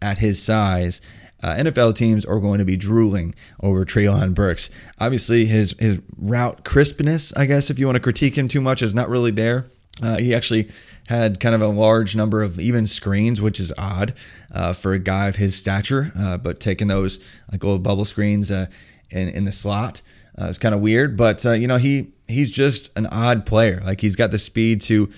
at 0.02 0.18
his 0.18 0.42
size. 0.42 1.00
Uh, 1.42 1.56
NFL 1.56 1.96
teams 1.96 2.26
are 2.26 2.40
going 2.40 2.60
to 2.60 2.66
be 2.66 2.78
drooling 2.78 3.36
over 3.62 3.86
Treylon 3.86 4.34
Burks. 4.34 4.70
Obviously, 5.00 5.46
his 5.46 5.76
his 5.80 6.02
route 6.18 6.64
crispness, 6.64 7.34
I 7.36 7.46
guess, 7.46 7.70
if 7.70 7.80
you 7.80 7.86
want 7.86 7.98
to 7.98 8.02
critique 8.02 8.38
him 8.38 8.48
too 8.48 8.62
much, 8.62 8.82
is 8.82 8.96
not 8.96 9.10
really 9.10 9.32
there. 9.32 9.68
Uh, 10.02 10.18
he 10.18 10.34
actually 10.34 10.70
had 11.08 11.40
kind 11.40 11.54
of 11.54 11.62
a 11.62 11.68
large 11.68 12.16
number 12.16 12.42
of 12.42 12.60
even 12.60 12.88
screens, 12.88 13.42
which 13.42 13.60
is 13.60 13.74
odd 13.78 14.14
uh, 14.54 14.74
for 14.74 14.94
a 14.94 15.00
guy 15.00 15.28
of 15.28 15.36
his 15.36 15.56
stature. 15.56 16.12
Uh, 16.18 16.38
but 16.38 16.60
taking 16.60 16.88
those 16.88 17.20
like 17.52 17.64
little 17.64 17.80
bubble 17.80 18.06
screens 18.06 18.52
uh, 18.52 18.68
in 19.10 19.30
in 19.30 19.46
the 19.46 19.52
slot 19.52 20.02
uh, 20.40 20.46
it's 20.46 20.58
kind 20.58 20.74
of 20.74 20.82
weird, 20.82 21.16
but 21.16 21.46
uh, 21.46 21.52
you 21.52 21.68
know 21.68 21.78
he 21.78 22.12
he's 22.28 22.52
just 22.52 22.96
an 22.98 23.06
odd 23.08 23.46
player. 23.46 23.82
Like 23.86 24.02
he's 24.02 24.16
got 24.16 24.32
the 24.32 24.40
speed 24.40 24.82
to 24.84 25.12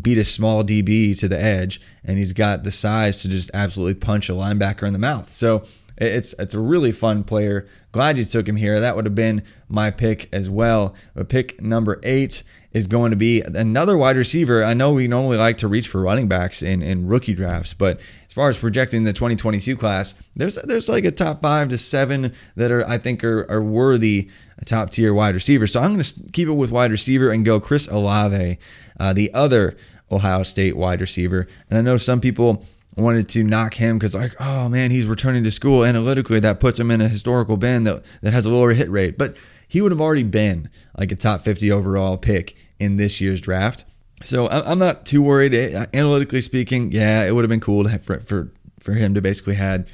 beat 0.00 0.18
a 0.18 0.24
small 0.24 0.64
DB 0.64 1.16
to 1.18 1.28
the 1.28 1.40
edge, 1.40 1.80
and 2.04 2.18
he's 2.18 2.32
got 2.32 2.64
the 2.64 2.72
size 2.72 3.20
to 3.22 3.28
just 3.28 3.50
absolutely 3.54 3.94
punch 3.94 4.28
a 4.28 4.32
linebacker 4.32 4.86
in 4.86 4.92
the 4.92 4.98
mouth. 4.98 5.30
So 5.30 5.64
it's 5.96 6.34
it's 6.38 6.54
a 6.54 6.60
really 6.60 6.90
fun 6.90 7.22
player. 7.22 7.68
Glad 7.92 8.18
you 8.18 8.24
took 8.24 8.48
him 8.48 8.56
here. 8.56 8.80
That 8.80 8.96
would 8.96 9.04
have 9.04 9.14
been 9.14 9.44
my 9.68 9.90
pick 9.90 10.28
as 10.32 10.50
well. 10.50 10.94
But 11.14 11.28
pick 11.28 11.62
number 11.62 12.00
eight 12.02 12.42
is 12.72 12.88
going 12.88 13.10
to 13.10 13.16
be 13.16 13.40
another 13.40 13.96
wide 13.96 14.16
receiver. 14.16 14.64
I 14.64 14.74
know 14.74 14.92
we 14.92 15.06
normally 15.06 15.38
like 15.38 15.58
to 15.58 15.68
reach 15.68 15.88
for 15.88 16.02
running 16.02 16.28
backs 16.28 16.60
in, 16.60 16.82
in 16.82 17.06
rookie 17.06 17.32
drafts, 17.32 17.72
but 17.72 18.00
far 18.36 18.50
as 18.50 18.58
projecting 18.58 19.04
the 19.04 19.14
2022 19.14 19.76
class, 19.78 20.14
there's 20.36 20.56
there's 20.56 20.90
like 20.90 21.06
a 21.06 21.10
top 21.10 21.40
five 21.40 21.70
to 21.70 21.78
seven 21.78 22.34
that 22.54 22.70
are 22.70 22.86
I 22.86 22.98
think 22.98 23.24
are, 23.24 23.50
are 23.50 23.62
worthy 23.62 24.28
top 24.66 24.90
tier 24.90 25.14
wide 25.14 25.34
receiver. 25.34 25.66
So 25.66 25.80
I'm 25.80 25.94
going 25.94 26.04
to 26.04 26.14
keep 26.32 26.46
it 26.46 26.52
with 26.52 26.70
wide 26.70 26.90
receiver 26.90 27.30
and 27.30 27.46
go 27.46 27.58
Chris 27.58 27.88
Olave, 27.88 28.58
uh, 29.00 29.12
the 29.14 29.32
other 29.32 29.74
Ohio 30.12 30.42
State 30.42 30.76
wide 30.76 31.00
receiver. 31.00 31.48
And 31.70 31.78
I 31.78 31.80
know 31.80 31.96
some 31.96 32.20
people 32.20 32.62
wanted 32.94 33.26
to 33.30 33.42
knock 33.42 33.72
him 33.72 33.98
because 33.98 34.14
like, 34.14 34.34
oh 34.38 34.68
man, 34.68 34.90
he's 34.90 35.06
returning 35.06 35.42
to 35.44 35.50
school. 35.50 35.82
Analytically, 35.82 36.40
that 36.40 36.60
puts 36.60 36.78
him 36.78 36.90
in 36.90 37.00
a 37.00 37.08
historical 37.08 37.56
band 37.56 37.86
that, 37.86 38.04
that 38.20 38.34
has 38.34 38.44
a 38.44 38.50
lower 38.50 38.74
hit 38.74 38.90
rate. 38.90 39.16
But 39.16 39.38
he 39.66 39.80
would 39.80 39.92
have 39.92 40.00
already 40.02 40.24
been 40.24 40.68
like 40.98 41.10
a 41.10 41.16
top 41.16 41.40
50 41.40 41.72
overall 41.72 42.18
pick 42.18 42.54
in 42.78 42.96
this 42.96 43.18
year's 43.18 43.40
draft. 43.40 43.86
So 44.24 44.48
I'm 44.48 44.78
not 44.78 45.04
too 45.04 45.22
worried. 45.22 45.54
Analytically 45.54 46.40
speaking, 46.40 46.90
yeah, 46.90 47.24
it 47.24 47.32
would 47.32 47.44
have 47.44 47.50
been 47.50 47.60
cool 47.60 47.84
to 47.84 47.90
have 47.90 48.02
for, 48.02 48.18
for, 48.20 48.50
for 48.80 48.94
him 48.94 49.14
to 49.14 49.20
basically 49.20 49.54
had 49.54 49.90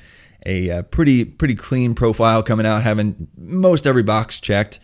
a, 0.46 0.68
a 0.68 0.78
uh, 0.78 0.82
pretty 0.82 1.24
pretty 1.24 1.54
clean 1.54 1.94
profile 1.94 2.42
coming 2.42 2.66
out, 2.66 2.82
having 2.82 3.28
most 3.37 3.87
every 3.87 4.02
box 4.02 4.40
checked. 4.40 4.80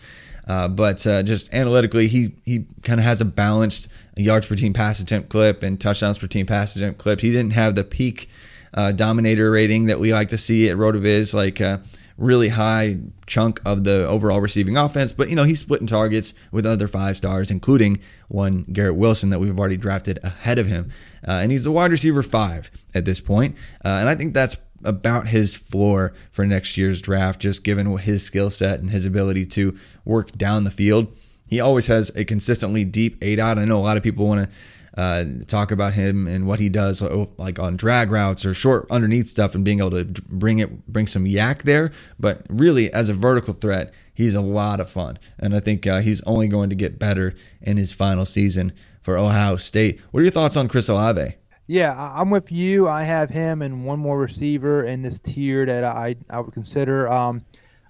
Uh, 0.46 0.66
but 0.66 1.06
uh, 1.06 1.22
just 1.22 1.52
analytically, 1.52 2.08
he 2.08 2.34
he 2.44 2.66
kind 2.82 2.98
of 2.98 3.04
has 3.04 3.20
a 3.20 3.24
balanced 3.24 3.88
yards 4.16 4.46
per 4.46 4.54
team 4.54 4.72
pass 4.72 4.98
attempt 4.98 5.28
clip 5.28 5.62
and 5.62 5.80
touchdowns 5.80 6.18
per 6.18 6.26
team 6.26 6.46
pass 6.46 6.74
attempt 6.74 6.98
clip. 6.98 7.20
He 7.20 7.30
didn't 7.30 7.52
have 7.52 7.74
the 7.74 7.84
peak 7.84 8.28
uh, 8.74 8.92
dominator 8.92 9.50
rating 9.50 9.86
that 9.86 10.00
we 10.00 10.12
like 10.12 10.30
to 10.30 10.38
see 10.38 10.68
at 10.68 10.76
Rotoviz, 10.76 11.34
like 11.34 11.60
uh, 11.60 11.78
really 12.18 12.48
high 12.48 12.98
chunk 13.26 13.60
of 13.64 13.84
the 13.84 14.06
overall 14.06 14.40
receiving 14.40 14.76
offense. 14.76 15.12
But 15.12 15.30
you 15.30 15.36
know 15.36 15.44
he's 15.44 15.60
splitting 15.60 15.86
targets 15.86 16.34
with 16.52 16.66
other 16.66 16.88
five 16.88 17.16
stars, 17.16 17.50
including 17.50 18.00
one 18.28 18.64
Garrett 18.72 18.96
Wilson 18.96 19.30
that 19.30 19.38
we've 19.38 19.58
already 19.58 19.78
drafted 19.78 20.18
ahead 20.22 20.58
of 20.58 20.66
him, 20.66 20.90
uh, 21.26 21.32
and 21.32 21.50
he's 21.50 21.64
a 21.64 21.72
wide 21.72 21.92
receiver 21.92 22.22
five 22.22 22.70
at 22.94 23.06
this 23.06 23.20
point. 23.20 23.56
and 23.82 24.08
I 24.08 24.14
think 24.14 24.34
that's 24.34 24.56
about 24.84 25.28
his 25.28 25.54
floor 25.54 26.12
for 26.30 26.46
next 26.46 26.76
year's 26.76 27.00
draft, 27.00 27.40
just 27.40 27.64
given 27.64 27.96
his 27.98 28.22
skill 28.22 28.50
set 28.50 28.80
and 28.80 28.90
his 28.90 29.06
ability 29.06 29.46
to 29.46 29.76
work 30.04 30.32
down 30.32 30.64
the 30.64 30.70
field. 30.70 31.16
He 31.48 31.60
always 31.60 31.86
has 31.86 32.10
a 32.14 32.24
consistently 32.24 32.84
deep 32.84 33.18
aDOT. 33.20 33.58
I 33.58 33.64
know 33.64 33.78
a 33.78 33.80
lot 33.80 33.96
of 33.96 34.02
people 34.02 34.26
want 34.26 34.48
to 34.48 34.54
uh, 34.98 35.24
talk 35.46 35.70
about 35.70 35.94
him 35.94 36.26
and 36.26 36.48
what 36.48 36.58
he 36.58 36.68
does, 36.68 37.00
like 37.38 37.60
on 37.60 37.76
drag 37.76 38.10
routes 38.10 38.44
or 38.44 38.52
short 38.52 38.84
underneath 38.90 39.28
stuff, 39.28 39.54
and 39.54 39.64
being 39.64 39.78
able 39.78 39.92
to 39.92 40.04
bring 40.28 40.58
it, 40.58 40.88
bring 40.88 41.06
some 41.06 41.24
YAC 41.24 41.62
there. 41.62 41.92
But 42.18 42.42
really, 42.48 42.92
as 42.92 43.08
a 43.08 43.14
vertical 43.14 43.54
threat, 43.54 43.94
he's 44.12 44.34
a 44.34 44.40
lot 44.40 44.80
of 44.80 44.90
fun, 44.90 45.20
and 45.38 45.54
I 45.54 45.60
think 45.60 45.86
uh, 45.86 46.00
he's 46.00 46.20
only 46.24 46.48
going 46.48 46.68
to 46.70 46.76
get 46.76 46.98
better 46.98 47.36
in 47.62 47.76
his 47.76 47.92
final 47.92 48.26
season 48.26 48.72
for 49.00 49.16
Ohio 49.16 49.54
State. 49.54 50.00
What 50.10 50.20
are 50.20 50.24
your 50.24 50.32
thoughts 50.32 50.56
on 50.56 50.66
Chris 50.66 50.88
Olave? 50.88 51.36
Yeah, 51.68 51.94
I'm 51.96 52.30
with 52.30 52.50
you. 52.50 52.88
I 52.88 53.04
have 53.04 53.30
him 53.30 53.62
and 53.62 53.84
one 53.84 54.00
more 54.00 54.18
receiver 54.18 54.84
in 54.84 55.02
this 55.02 55.20
tier 55.20 55.64
that 55.64 55.84
I 55.84 56.16
I 56.28 56.40
would 56.40 56.52
consider. 56.52 57.08
Um, 57.08 57.44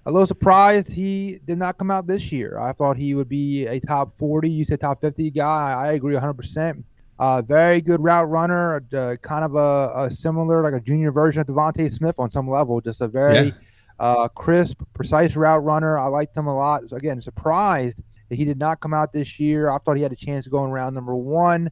a 0.05 0.11
little 0.11 0.27
surprised 0.27 0.91
he 0.91 1.39
did 1.45 1.57
not 1.57 1.79
come 1.79 1.89
out 1.89 2.05
this 2.05 2.31
year. 2.31 2.59
I 2.59 2.73
thought 2.73 2.97
he 2.97 3.15
would 3.15 3.29
be 3.29 3.65
a 3.65 3.79
top 3.79 4.15
40. 4.17 4.49
You 4.49 4.63
said 4.63 4.79
top 4.79 5.01
50 5.01 5.31
guy. 5.31 5.73
I 5.73 5.93
agree 5.93 6.15
100%. 6.15 6.83
Uh, 7.19 7.41
very 7.41 7.81
good 7.81 8.01
route 8.01 8.29
runner, 8.29 8.81
uh, 8.93 9.17
kind 9.21 9.43
of 9.43 9.55
a, 9.55 10.05
a, 10.05 10.09
similar, 10.09 10.63
like 10.63 10.73
a 10.73 10.79
junior 10.79 11.11
version 11.11 11.41
of 11.41 11.47
DeVonta 11.47 11.91
Smith 11.91 12.15
on 12.17 12.29
some 12.29 12.49
level. 12.49 12.79
Just 12.79 13.01
a 13.01 13.09
very 13.09 13.47
yeah. 13.47 13.51
uh, 13.99 14.27
crisp, 14.29 14.81
precise 14.93 15.35
route 15.35 15.61
runner. 15.61 15.99
I 15.99 16.07
liked 16.07 16.35
him 16.35 16.47
a 16.47 16.55
lot. 16.55 16.83
Again, 16.93 17.21
surprised 17.21 18.01
that 18.29 18.35
he 18.35 18.45
did 18.45 18.57
not 18.57 18.79
come 18.79 18.93
out 18.93 19.11
this 19.11 19.37
year. 19.37 19.69
I 19.69 19.79
thought 19.79 19.97
he 19.97 20.03
had 20.03 20.13
a 20.13 20.15
chance 20.15 20.45
of 20.45 20.53
going 20.53 20.71
round 20.71 20.95
number 20.95 21.13
one. 21.13 21.69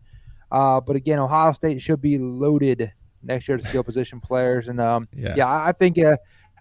Uh, 0.52 0.82
but 0.82 0.98
again, 0.98 1.18
Ohio 1.18 1.54
State 1.54 1.82
should 1.82 2.02
be 2.02 2.18
loaded 2.18 2.92
next 3.24 3.48
year 3.48 3.58
to 3.58 3.66
skill 3.66 3.84
position 3.84 4.20
players. 4.20 4.68
And 4.68 4.82
um, 4.82 5.08
yeah. 5.16 5.34
yeah, 5.38 5.48
I 5.48 5.72
think 5.72 5.98
a, 5.98 6.18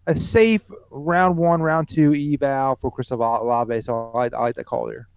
a 0.06 0.14
safe 0.16 0.62
round 0.90 1.36
one, 1.36 1.60
round 1.60 1.88
two 1.88 2.14
eval 2.14 2.78
for 2.80 2.92
Chris 2.92 3.10
Olave. 3.10 3.82
So 3.82 4.12
I, 4.14 4.26
I 4.26 4.28
like 4.28 4.54
that 4.54 4.64
call 4.64 4.86
there. 4.86 5.08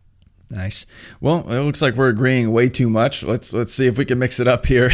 Nice. 0.50 0.88
Well, 1.22 1.48
it 1.50 1.62
looks 1.62 1.82
like 1.82 1.94
we're 1.94 2.10
agreeing 2.10 2.52
way 2.52 2.70
too 2.70 2.90
much. 2.90 3.24
Let's 3.24 3.54
let's 3.54 3.74
see 3.74 3.86
if 3.86 3.98
we 4.00 4.06
can 4.06 4.18
mix 4.18 4.40
it 4.40 4.48
up 4.48 4.66
here 4.66 4.90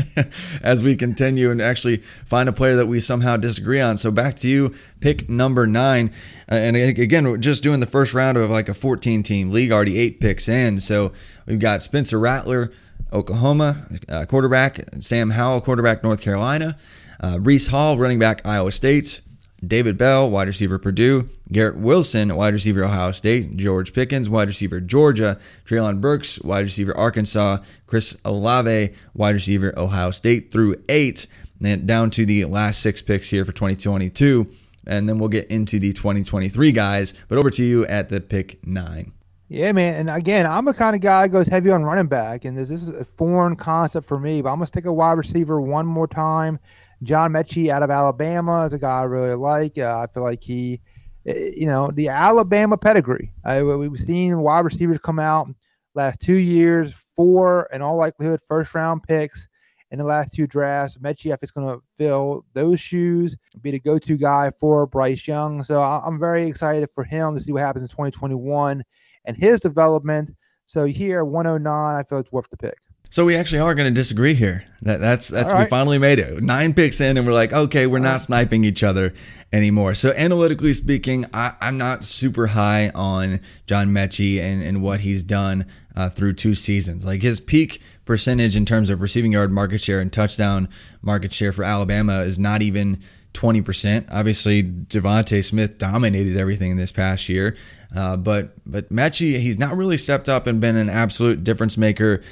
as 0.62 0.84
we 0.84 0.94
continue 0.94 1.50
and 1.50 1.60
actually 1.60 1.98
find 1.98 2.48
a 2.48 2.52
player 2.52 2.76
that 2.76 2.86
we 2.86 3.00
somehow 3.00 3.36
disagree 3.36 3.80
on. 3.80 3.96
So 3.96 4.12
back 4.12 4.36
to 4.36 4.48
you, 4.48 4.74
pick 5.00 5.28
number 5.28 5.66
nine. 5.66 6.12
Uh, 6.50 6.54
and 6.54 6.76
again, 6.76 7.26
we're 7.26 7.36
just 7.36 7.64
doing 7.64 7.80
the 7.80 7.86
first 7.86 8.14
round 8.14 8.38
of 8.38 8.48
like 8.48 8.68
a 8.68 8.74
14 8.74 9.24
team 9.24 9.50
league, 9.50 9.72
already 9.72 9.98
eight 9.98 10.20
picks 10.20 10.48
in. 10.48 10.78
So 10.78 11.12
we've 11.46 11.58
got 11.58 11.82
Spencer 11.82 12.20
Rattler, 12.20 12.72
Oklahoma, 13.12 13.86
uh, 14.08 14.24
quarterback. 14.26 14.80
Sam 15.00 15.30
Howell, 15.30 15.62
quarterback, 15.62 16.04
North 16.04 16.20
Carolina. 16.20 16.76
Uh, 17.20 17.36
Breece 17.36 17.68
Hall, 17.68 17.98
running 17.98 18.18
back, 18.20 18.40
Iowa 18.44 18.70
State. 18.70 19.20
David 19.64 19.96
Bell, 19.96 20.28
wide 20.28 20.48
receiver, 20.48 20.78
Purdue. 20.78 21.28
Garrett 21.50 21.76
Wilson, 21.76 22.34
wide 22.34 22.52
receiver, 22.52 22.84
Ohio 22.84 23.12
State. 23.12 23.56
George 23.56 23.92
Pickens, 23.92 24.28
wide 24.28 24.48
receiver, 24.48 24.80
Georgia. 24.80 25.38
Treylon 25.64 26.00
Burks, 26.00 26.40
wide 26.40 26.64
receiver, 26.64 26.96
Arkansas. 26.96 27.58
Chris 27.86 28.16
Olave, 28.24 28.92
wide 29.14 29.34
receiver, 29.34 29.72
Ohio 29.78 30.10
State 30.10 30.50
through 30.50 30.82
eight. 30.88 31.26
And 31.64 31.86
down 31.86 32.10
to 32.10 32.26
the 32.26 32.44
last 32.46 32.82
six 32.82 33.02
picks 33.02 33.30
here 33.30 33.44
for 33.44 33.52
2022. 33.52 34.48
And 34.84 35.08
then 35.08 35.20
we'll 35.20 35.28
get 35.28 35.46
into 35.48 35.78
the 35.78 35.92
2023 35.92 36.72
guys. 36.72 37.14
But 37.28 37.38
over 37.38 37.50
to 37.50 37.62
you 37.62 37.86
at 37.86 38.08
the 38.08 38.20
pick 38.20 38.66
nine. 38.66 39.12
Yeah, 39.48 39.70
man. 39.72 39.94
And 39.94 40.10
again, 40.10 40.46
I'm 40.46 40.66
a 40.66 40.74
kind 40.74 40.96
of 40.96 41.02
guy 41.02 41.28
goes 41.28 41.46
heavy 41.46 41.70
on 41.70 41.84
running 41.84 42.06
back. 42.06 42.46
And 42.46 42.58
this, 42.58 42.70
this 42.70 42.82
is 42.82 42.88
a 42.88 43.04
foreign 43.04 43.54
concept 43.54 44.08
for 44.08 44.18
me, 44.18 44.42
but 44.42 44.48
I'm 44.48 44.56
going 44.56 44.64
to 44.64 44.68
stick 44.68 44.86
a 44.86 44.92
wide 44.92 45.18
receiver 45.18 45.60
one 45.60 45.86
more 45.86 46.08
time. 46.08 46.58
John 47.02 47.32
Metchie 47.32 47.68
out 47.68 47.82
of 47.82 47.90
Alabama 47.90 48.64
is 48.64 48.72
a 48.72 48.78
guy 48.78 49.00
I 49.00 49.04
really 49.04 49.34
like. 49.34 49.78
Uh, 49.78 49.98
I 49.98 50.12
feel 50.12 50.22
like 50.22 50.42
he, 50.42 50.80
eh, 51.26 51.50
you 51.56 51.66
know, 51.66 51.90
the 51.92 52.08
Alabama 52.08 52.76
pedigree. 52.76 53.32
Uh, 53.44 53.62
we've 53.64 53.98
seen 53.98 54.38
wide 54.38 54.64
receivers 54.64 54.98
come 54.98 55.18
out 55.18 55.48
last 55.94 56.20
two 56.20 56.36
years, 56.36 56.94
four 57.16 57.68
in 57.72 57.82
all 57.82 57.96
likelihood 57.96 58.40
first 58.46 58.74
round 58.74 59.02
picks 59.02 59.48
in 59.90 59.98
the 59.98 60.04
last 60.04 60.32
two 60.32 60.46
drafts. 60.46 60.96
Metchie, 60.98 61.36
is 61.42 61.50
going 61.50 61.66
to 61.66 61.82
fill 61.96 62.44
those 62.54 62.80
shoes, 62.80 63.36
be 63.60 63.72
the 63.72 63.80
go 63.80 63.98
to 63.98 64.16
guy 64.16 64.50
for 64.58 64.86
Bryce 64.86 65.26
Young. 65.26 65.62
So 65.62 65.82
I'm 65.82 66.18
very 66.18 66.46
excited 66.46 66.90
for 66.90 67.04
him 67.04 67.34
to 67.36 67.42
see 67.42 67.52
what 67.52 67.62
happens 67.62 67.82
in 67.82 67.88
2021 67.88 68.82
and 69.24 69.36
his 69.36 69.60
development. 69.60 70.32
So 70.66 70.86
here, 70.86 71.24
109, 71.24 71.96
I 71.96 72.02
feel 72.04 72.18
it's 72.18 72.32
worth 72.32 72.48
the 72.50 72.56
pick. 72.56 72.78
So 73.12 73.26
we 73.26 73.36
actually 73.36 73.58
are 73.58 73.74
going 73.74 73.92
to 73.92 74.00
disagree 74.00 74.32
here. 74.32 74.64
That 74.80 74.98
that's 74.98 75.28
that's 75.28 75.52
right. 75.52 75.64
we 75.64 75.66
finally 75.66 75.98
made 75.98 76.18
it. 76.18 76.42
Nine 76.42 76.72
picks 76.72 76.98
in, 76.98 77.18
and 77.18 77.26
we're 77.26 77.34
like, 77.34 77.52
okay, 77.52 77.86
we're 77.86 77.98
not 77.98 78.22
sniping 78.22 78.64
each 78.64 78.82
other 78.82 79.12
anymore. 79.52 79.94
So 79.94 80.12
analytically 80.12 80.72
speaking, 80.72 81.26
I, 81.34 81.52
am 81.60 81.76
not 81.76 82.04
super 82.04 82.46
high 82.46 82.90
on 82.94 83.40
John 83.66 83.88
Metchie 83.88 84.40
and, 84.40 84.62
and 84.62 84.80
what 84.80 85.00
he's 85.00 85.24
done 85.24 85.66
uh, 85.94 86.08
through 86.08 86.32
two 86.32 86.54
seasons. 86.54 87.04
Like 87.04 87.20
his 87.20 87.38
peak 87.38 87.82
percentage 88.06 88.56
in 88.56 88.64
terms 88.64 88.88
of 88.88 89.02
receiving 89.02 89.32
yard 89.32 89.52
market 89.52 89.82
share 89.82 90.00
and 90.00 90.10
touchdown 90.10 90.70
market 91.02 91.34
share 91.34 91.52
for 91.52 91.64
Alabama 91.64 92.20
is 92.20 92.38
not 92.38 92.62
even 92.62 92.98
20%. 93.34 94.08
Obviously, 94.10 94.62
DeVonta 94.62 95.44
Smith 95.44 95.76
dominated 95.76 96.38
everything 96.38 96.70
in 96.70 96.76
this 96.78 96.92
past 96.92 97.28
year. 97.28 97.58
Uh, 97.94 98.16
but 98.16 98.54
but 98.64 98.88
Metchie, 98.88 99.38
he's 99.38 99.58
not 99.58 99.76
really 99.76 99.98
stepped 99.98 100.30
up 100.30 100.46
and 100.46 100.62
been 100.62 100.76
an 100.76 100.88
absolute 100.88 101.44
difference 101.44 101.76
maker 101.76 102.22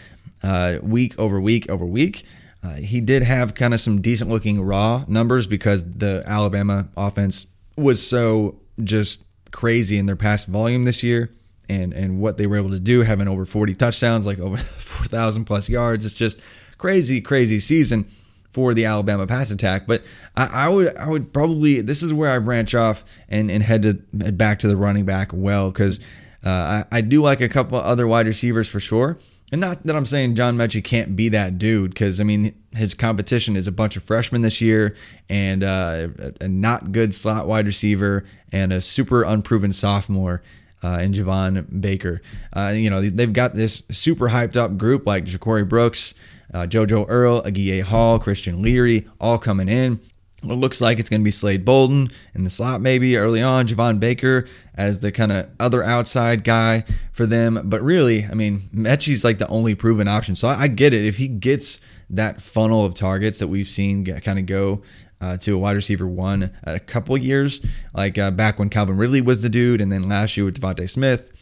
uh, 0.43 0.79
week 0.83 1.19
over 1.19 1.41
week 1.41 1.69
over 1.71 1.85
week. 1.85 2.25
Uh, 2.63 2.75
he 2.75 3.01
did 3.01 3.23
have 3.23 3.55
kind 3.55 3.73
of 3.73 3.81
some 3.81 4.03
decent 4.03 4.31
looking 4.31 4.61
raw 4.61 5.05
numbers 5.09 5.47
because 5.47 5.91
the 5.91 6.23
Alabama 6.27 6.89
offense 6.97 7.47
was 7.77 8.07
so 8.07 8.61
just 8.83 9.25
crazy 9.51 9.99
in 9.99 10.07
their 10.07 10.17
pass 10.17 10.45
volume 10.45 10.85
this 10.85 11.03
year 11.03 11.31
and 11.69 11.93
and 11.93 12.21
what 12.21 12.37
they 12.37 12.47
were 12.47 12.57
able 12.57 12.71
to 12.71 12.81
do 12.81 13.03
having 13.03 13.29
over 13.29 13.47
40 13.47 13.75
touchdowns 13.75 14.27
like 14.27 14.39
over 14.39 14.57
4000 14.59 15.45
plus 15.45 15.69
yards. 15.69 16.05
It's 16.05 16.15
just 16.15 16.41
crazy 16.77 17.21
crazy 17.21 17.61
season 17.61 18.11
for 18.53 18.75
the 18.75 18.85
Alabama 18.85 19.27
pass 19.27 19.51
attack. 19.51 19.87
But 19.87 20.03
I, 20.37 20.65
I, 20.65 20.69
would 20.69 20.97
I 20.97 21.09
would 21.09 21.33
probably 21.33 21.81
this 21.81 22.03
is 22.03 22.13
where 22.13 22.31
I 22.31 22.39
branch 22.41 22.75
off 22.75 23.05
and 23.29 23.51
and 23.51 23.63
head 23.63 23.83
to 23.83 23.95
back 24.33 24.59
to 24.61 24.69
the 24.69 24.77
running 24.77 25.07
back 25.07 25.31
well 25.33 25.71
because 25.71 26.01
uh, 26.45 26.85
I, 26.93 26.99
I 26.99 27.01
do 27.01 27.23
like 27.23 27.41
a 27.41 27.49
couple 27.49 27.79
other 27.79 28.07
wide 28.07 28.27
receivers 28.27 28.69
for 28.69 28.81
sure 28.81 29.19
and 29.53 29.61
not 29.61 29.83
that 29.85 29.97
I'm 29.97 30.07
saying 30.07 30.37
John 30.37 30.57
Metchie 30.57 30.83
can't 30.83 31.17
be 31.17 31.29
that 31.31 31.59
dude, 31.59 31.91
because 31.91 32.21
I 32.21 32.25
mean 32.25 32.55
his 32.73 32.95
competition 32.95 33.57
is 33.57 33.67
a 33.67 33.73
bunch 33.73 33.97
of 33.97 34.03
freshmen 34.03 34.43
this 34.43 34.61
year, 34.61 34.95
and 35.29 35.65
uh, 35.65 36.09
a, 36.41 36.49
not 36.49 36.93
good 36.93 37.15
slot 37.15 37.47
wide 37.47 37.67
receiver, 37.67 38.25
and 38.53 38.73
a 38.73 38.81
super 38.81 39.23
unproven 39.23 39.73
sophomore 39.73 40.43
uh, 40.83 41.01
in 41.03 41.13
Javon 41.13 41.81
Baker. 41.81 42.23
Uh, 42.53 42.73
you 42.75 42.91
know 42.91 43.01
they've 43.01 43.33
got 43.33 43.55
this 43.55 43.83
super 43.91 44.29
hyped 44.29 44.57
up 44.57 44.77
group 44.77 45.07
like 45.07 45.25
Ja'Corey 45.25 45.69
Brooks, 45.69 46.15
uh, 46.55 46.67
JoJo 46.67 47.07
Earle, 47.09 47.43
Agiye 47.43 47.83
Hall, 47.83 48.19
Christian 48.19 48.63
Leary, 48.63 49.09
all 49.21 49.39
coming 49.39 49.69
in. 49.69 50.01
It 50.43 50.55
looks 50.55 50.81
like 50.81 50.99
it's 50.99 51.11
going 51.11 51.21
to 51.21 51.25
be 51.25 51.31
Slade 51.31 51.65
Bolden 51.65 52.11
in 52.35 52.45
the 52.45 52.51
slot, 52.51 52.81
maybe 52.81 53.17
early 53.17 53.43
on. 53.43 53.67
Javon 53.67 54.01
Baker 54.01 54.47
as 54.75 55.01
the 55.01 55.13
kind 55.13 55.33
of 55.33 55.51
other 55.61 55.83
outside 55.83 56.45
guy 56.45 56.85
for 57.13 57.27
them. 57.27 57.61
But 57.65 57.83
really, 57.83 58.25
I 58.25 58.35
mean, 58.35 58.63
Metchie's 58.75 59.23
like 59.23 59.39
the 59.39 59.49
only 59.49 59.75
proven 59.75 60.09
option. 60.09 60.35
So 60.35 60.49
I, 60.49 60.63
I 60.63 60.69
get 60.69 60.95
it. 60.95 61.05
If 61.05 61.19
he 61.19 61.29
gets 61.29 61.81
that 62.09 62.41
funnel 62.41 62.85
of 62.85 62.95
targets 62.95 63.39
that 63.39 63.49
we've 63.49 63.69
seen 63.69 64.05
kind 64.05 64.39
of 64.39 64.47
go 64.47 64.83
uh, 65.21 65.37
to 65.37 65.55
a 65.55 65.59
wide 65.59 65.77
receiver 65.77 66.07
one 66.07 66.51
at 66.65 66.75
a 66.75 66.81
couple 66.81 67.17
years, 67.19 67.65
like 67.95 68.17
uh, 68.17 68.31
back 68.31 68.59
when 68.59 68.71
Calvin 68.71 68.97
Ridley 68.97 69.21
was 69.21 69.43
the 69.43 69.51
dude, 69.51 69.81
and 69.81 69.93
then 69.93 70.09
last 70.09 70.37
year 70.37 70.47
with 70.47 70.59
DeVonta 70.59 70.89
Smith 70.89 71.33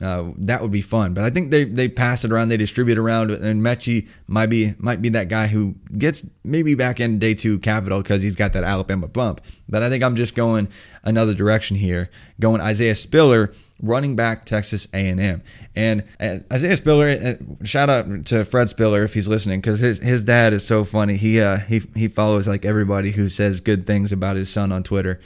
uh, 0.00 0.30
that 0.36 0.60
would 0.60 0.70
be 0.70 0.82
fun. 0.82 1.14
But 1.14 1.24
I 1.24 1.30
think 1.30 1.50
they 1.50 1.64
they 1.64 1.88
pass 1.88 2.24
it 2.24 2.32
around, 2.32 2.48
they 2.48 2.56
distribute 2.56 2.98
around, 2.98 3.30
and 3.30 3.62
Metchie 3.62 4.08
might 4.26 4.46
be 4.46 4.74
might 4.78 5.00
be 5.00 5.08
that 5.10 5.28
guy 5.28 5.46
who 5.46 5.76
gets 5.96 6.28
maybe 6.44 6.74
back 6.74 7.00
in 7.00 7.18
day 7.18 7.34
two 7.34 7.58
capital 7.58 8.02
because 8.02 8.22
he's 8.22 8.36
got 8.36 8.52
that 8.52 8.64
Alabama 8.64 9.08
bump. 9.08 9.40
But 9.68 9.82
I 9.82 9.88
think 9.88 10.04
I'm 10.04 10.16
just 10.16 10.34
going 10.34 10.68
another 11.02 11.34
direction 11.34 11.76
here, 11.76 12.10
going 12.40 12.60
Isaiah 12.60 12.94
Spiller. 12.94 13.52
Running 13.82 14.16
back 14.16 14.46
Texas 14.46 14.88
A&M 14.94 15.42
and 15.76 16.02
uh, 16.18 16.38
Isaiah 16.50 16.78
Spiller. 16.78 17.08
Uh, 17.08 17.64
shout 17.66 17.90
out 17.90 18.24
to 18.24 18.42
Fred 18.46 18.70
Spiller 18.70 19.02
if 19.02 19.12
he's 19.12 19.28
listening 19.28 19.60
because 19.60 19.80
his 19.80 19.98
his 19.98 20.24
dad 20.24 20.54
is 20.54 20.66
so 20.66 20.82
funny. 20.82 21.18
He 21.18 21.38
uh 21.42 21.58
he 21.58 21.82
he 21.94 22.08
follows 22.08 22.48
like 22.48 22.64
everybody 22.64 23.10
who 23.10 23.28
says 23.28 23.60
good 23.60 23.86
things 23.86 24.12
about 24.12 24.36
his 24.36 24.48
son 24.48 24.72
on 24.72 24.82
Twitter. 24.82 25.20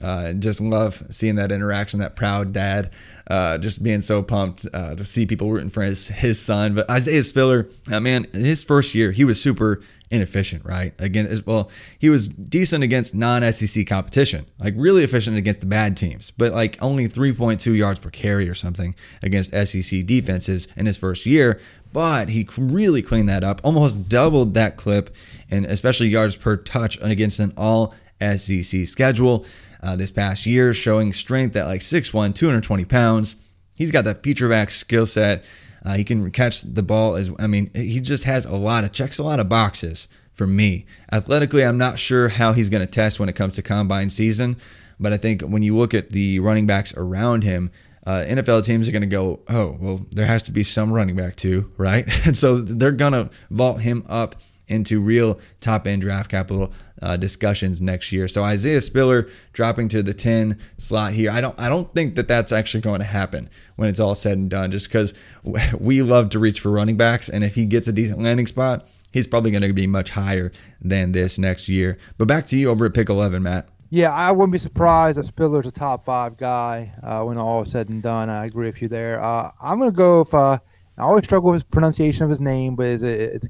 Uh, 0.00 0.32
just 0.32 0.60
love 0.60 1.02
seeing 1.10 1.34
that 1.36 1.50
interaction, 1.50 2.00
that 2.00 2.16
proud 2.16 2.52
dad 2.52 2.90
uh, 3.28 3.58
just 3.58 3.82
being 3.82 4.00
so 4.00 4.22
pumped 4.22 4.66
uh, 4.72 4.94
to 4.94 5.04
see 5.04 5.26
people 5.26 5.50
rooting 5.50 5.68
for 5.68 5.82
his, 5.82 6.08
his 6.08 6.40
son. 6.40 6.74
But 6.74 6.90
Isaiah 6.90 7.22
Spiller, 7.22 7.68
uh, 7.92 8.00
man, 8.00 8.24
his 8.32 8.64
first 8.64 8.94
year, 8.94 9.12
he 9.12 9.24
was 9.24 9.40
super 9.40 9.82
inefficient, 10.10 10.64
right? 10.64 10.94
Again, 10.98 11.26
as 11.26 11.44
well, 11.44 11.70
he 11.98 12.08
was 12.08 12.28
decent 12.28 12.82
against 12.82 13.14
non-SEC 13.14 13.86
competition, 13.86 14.46
like 14.58 14.72
really 14.76 15.04
efficient 15.04 15.36
against 15.36 15.60
the 15.60 15.66
bad 15.66 15.98
teams, 15.98 16.30
but 16.30 16.52
like 16.52 16.82
only 16.82 17.06
3.2 17.06 17.76
yards 17.76 18.00
per 18.00 18.08
carry 18.08 18.48
or 18.48 18.54
something 18.54 18.94
against 19.22 19.52
SEC 19.52 20.06
defenses 20.06 20.66
in 20.76 20.86
his 20.86 20.96
first 20.96 21.26
year. 21.26 21.60
But 21.92 22.30
he 22.30 22.48
really 22.56 23.02
cleaned 23.02 23.28
that 23.28 23.44
up, 23.44 23.60
almost 23.62 24.08
doubled 24.08 24.54
that 24.54 24.76
clip, 24.78 25.14
and 25.50 25.66
especially 25.66 26.08
yards 26.08 26.36
per 26.36 26.56
touch 26.56 26.98
against 27.02 27.38
an 27.40 27.52
all 27.56 27.94
SEC 28.20 28.86
schedule 28.86 29.44
uh, 29.82 29.96
this 29.96 30.10
past 30.10 30.46
year, 30.46 30.72
showing 30.72 31.12
strength 31.12 31.56
at 31.56 31.66
like 31.66 31.80
6'1, 31.80 32.34
220 32.34 32.84
pounds. 32.84 33.36
He's 33.76 33.90
got 33.90 34.04
that 34.04 34.22
feature 34.22 34.48
back 34.48 34.70
skill 34.70 35.06
set. 35.06 35.44
Uh, 35.84 35.94
he 35.94 36.04
can 36.04 36.30
catch 36.32 36.62
the 36.62 36.82
ball 36.82 37.16
as 37.16 37.30
I 37.38 37.46
mean, 37.46 37.70
he 37.74 38.00
just 38.00 38.24
has 38.24 38.44
a 38.44 38.56
lot 38.56 38.84
of 38.84 38.92
checks, 38.92 39.18
a 39.18 39.22
lot 39.22 39.40
of 39.40 39.48
boxes 39.48 40.08
for 40.32 40.46
me. 40.46 40.86
Athletically, 41.12 41.64
I'm 41.64 41.78
not 41.78 41.98
sure 41.98 42.28
how 42.28 42.52
he's 42.52 42.68
going 42.68 42.84
to 42.84 42.90
test 42.90 43.20
when 43.20 43.28
it 43.28 43.34
comes 43.34 43.54
to 43.56 43.62
combine 43.62 44.10
season, 44.10 44.56
but 44.98 45.12
I 45.12 45.16
think 45.16 45.42
when 45.42 45.62
you 45.62 45.76
look 45.76 45.94
at 45.94 46.10
the 46.10 46.40
running 46.40 46.66
backs 46.66 46.96
around 46.96 47.44
him, 47.44 47.70
uh, 48.06 48.24
NFL 48.26 48.64
teams 48.64 48.88
are 48.88 48.92
going 48.92 49.02
to 49.02 49.06
go, 49.06 49.40
oh, 49.48 49.76
well, 49.80 50.06
there 50.10 50.26
has 50.26 50.42
to 50.44 50.52
be 50.52 50.62
some 50.62 50.92
running 50.92 51.14
back 51.14 51.36
too, 51.36 51.70
right? 51.76 52.06
And 52.26 52.36
so 52.36 52.58
they're 52.58 52.92
going 52.92 53.12
to 53.12 53.30
vault 53.50 53.80
him 53.80 54.04
up 54.08 54.36
into 54.66 55.00
real 55.00 55.40
top 55.60 55.86
end 55.86 56.02
draft 56.02 56.30
capital 56.30 56.72
uh, 57.02 57.16
discussions 57.16 57.80
next 57.80 58.12
year. 58.12 58.28
So 58.28 58.42
Isaiah 58.42 58.80
Spiller 58.80 59.28
dropping 59.52 59.88
to 59.88 60.02
the 60.02 60.14
10 60.14 60.58
slot 60.78 61.12
here. 61.12 61.30
I 61.30 61.40
don't 61.40 61.58
I 61.58 61.68
don't 61.68 61.92
think 61.92 62.14
that 62.16 62.28
that's 62.28 62.52
actually 62.52 62.80
going 62.80 63.00
to 63.00 63.06
happen 63.06 63.48
when 63.76 63.88
it's 63.88 64.00
all 64.00 64.14
said 64.14 64.38
and 64.38 64.50
done 64.50 64.70
just 64.70 64.90
cuz 64.90 65.14
we 65.78 66.02
love 66.02 66.30
to 66.30 66.38
reach 66.38 66.60
for 66.60 66.70
running 66.70 66.96
backs 66.96 67.28
and 67.28 67.44
if 67.44 67.54
he 67.54 67.64
gets 67.64 67.88
a 67.88 67.92
decent 67.92 68.20
landing 68.20 68.46
spot, 68.46 68.86
he's 69.12 69.26
probably 69.26 69.50
going 69.50 69.62
to 69.62 69.72
be 69.72 69.86
much 69.86 70.10
higher 70.10 70.52
than 70.80 71.12
this 71.12 71.38
next 71.38 71.68
year. 71.68 71.98
But 72.16 72.28
back 72.28 72.46
to 72.46 72.56
you 72.56 72.70
over 72.70 72.86
at 72.86 72.94
pick 72.94 73.08
11, 73.08 73.42
Matt. 73.42 73.68
Yeah, 73.90 74.12
I 74.12 74.32
wouldn't 74.32 74.52
be 74.52 74.58
surprised 74.58 75.16
that 75.16 75.24
Spiller's 75.24 75.66
a 75.66 75.70
top 75.70 76.04
five 76.04 76.36
guy 76.36 76.92
uh, 77.02 77.22
when 77.22 77.38
all 77.38 77.62
is 77.62 77.70
said 77.70 77.88
and 77.88 78.02
done. 78.02 78.28
I 78.28 78.44
agree 78.44 78.66
with 78.66 78.82
you 78.82 78.88
there. 78.88 79.22
Uh, 79.22 79.50
I'm 79.62 79.78
going 79.78 79.90
to 79.90 79.96
go. 79.96 80.28
Uh, 80.30 80.58
I 80.98 81.02
always 81.02 81.24
struggle 81.24 81.52
with 81.52 81.70
pronunciation 81.70 82.24
of 82.24 82.30
his 82.30 82.40
name, 82.40 82.76
but 82.76 82.86
it's, 82.86 83.02
it's 83.02 83.48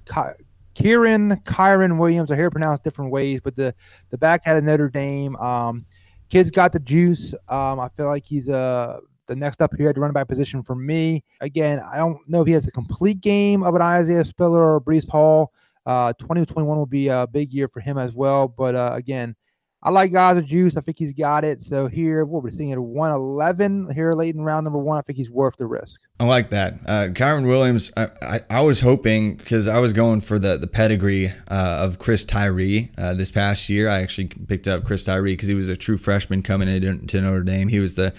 Kieran 0.78 1.34
Kyren 1.44 1.98
Williams. 1.98 2.30
I 2.30 2.36
hear 2.36 2.50
pronounced 2.50 2.84
different 2.84 3.10
ways, 3.10 3.40
but 3.42 3.56
the 3.56 3.74
the 4.10 4.18
back 4.18 4.44
had 4.44 4.56
a 4.56 4.60
Notre 4.60 4.88
Dame. 4.88 5.34
Um, 5.36 5.84
kid's 6.28 6.52
got 6.52 6.72
the 6.72 6.78
juice. 6.78 7.34
Um, 7.48 7.80
I 7.80 7.88
feel 7.96 8.06
like 8.06 8.24
he's 8.24 8.48
uh 8.48 9.00
the 9.26 9.34
next 9.34 9.60
up 9.60 9.74
here 9.76 9.88
at 9.88 9.96
the 9.96 10.00
running 10.00 10.14
back 10.14 10.28
position 10.28 10.62
for 10.62 10.76
me. 10.76 11.24
Again, 11.40 11.80
I 11.80 11.96
don't 11.98 12.16
know 12.28 12.42
if 12.42 12.46
he 12.46 12.52
has 12.52 12.66
a 12.68 12.70
complete 12.70 13.20
game 13.20 13.64
of 13.64 13.74
an 13.74 13.82
Isaiah 13.82 14.24
Spiller 14.24 14.74
or 14.74 14.80
Breece 14.80 15.08
Hall. 15.08 15.52
Uh, 15.84 16.12
2021 16.14 16.78
will 16.78 16.86
be 16.86 17.08
a 17.08 17.26
big 17.26 17.52
year 17.52 17.66
for 17.66 17.80
him 17.80 17.98
as 17.98 18.14
well. 18.14 18.46
But 18.46 18.74
uh, 18.76 18.92
again, 18.94 19.34
I 19.80 19.90
like 19.90 20.10
guys 20.10 20.34
with 20.34 20.46
juice. 20.46 20.76
I 20.76 20.80
think 20.80 20.98
he's 20.98 21.12
got 21.12 21.44
it. 21.44 21.62
So 21.62 21.86
here, 21.86 22.24
what 22.24 22.42
we're 22.42 22.50
seeing 22.50 22.72
at 22.72 22.78
111 22.80 23.94
here 23.94 24.12
late 24.12 24.34
in 24.34 24.40
round 24.40 24.64
number 24.64 24.78
one. 24.78 24.98
I 24.98 25.02
think 25.02 25.16
he's 25.18 25.30
worth 25.30 25.56
the 25.56 25.66
risk. 25.66 26.00
I 26.18 26.24
like 26.24 26.50
that. 26.50 26.74
Uh, 26.84 27.06
Kyren 27.12 27.46
Williams, 27.46 27.92
I, 27.96 28.08
I, 28.20 28.40
I 28.50 28.60
was 28.62 28.80
hoping 28.80 29.36
because 29.36 29.68
I 29.68 29.78
was 29.78 29.92
going 29.92 30.20
for 30.20 30.36
the, 30.36 30.56
the 30.56 30.66
pedigree 30.66 31.28
uh, 31.48 31.78
of 31.80 32.00
Chris 32.00 32.24
Tyree 32.24 32.90
uh, 32.98 33.14
this 33.14 33.30
past 33.30 33.68
year. 33.68 33.88
I 33.88 34.02
actually 34.02 34.26
picked 34.26 34.66
up 34.66 34.82
Chris 34.82 35.04
Tyree 35.04 35.34
because 35.34 35.48
he 35.48 35.54
was 35.54 35.68
a 35.68 35.76
true 35.76 35.96
freshman 35.96 36.42
coming 36.42 36.68
into 36.68 37.20
Notre 37.20 37.44
Dame. 37.44 37.68
He 37.68 37.78
was 37.78 37.94
the 37.94 38.12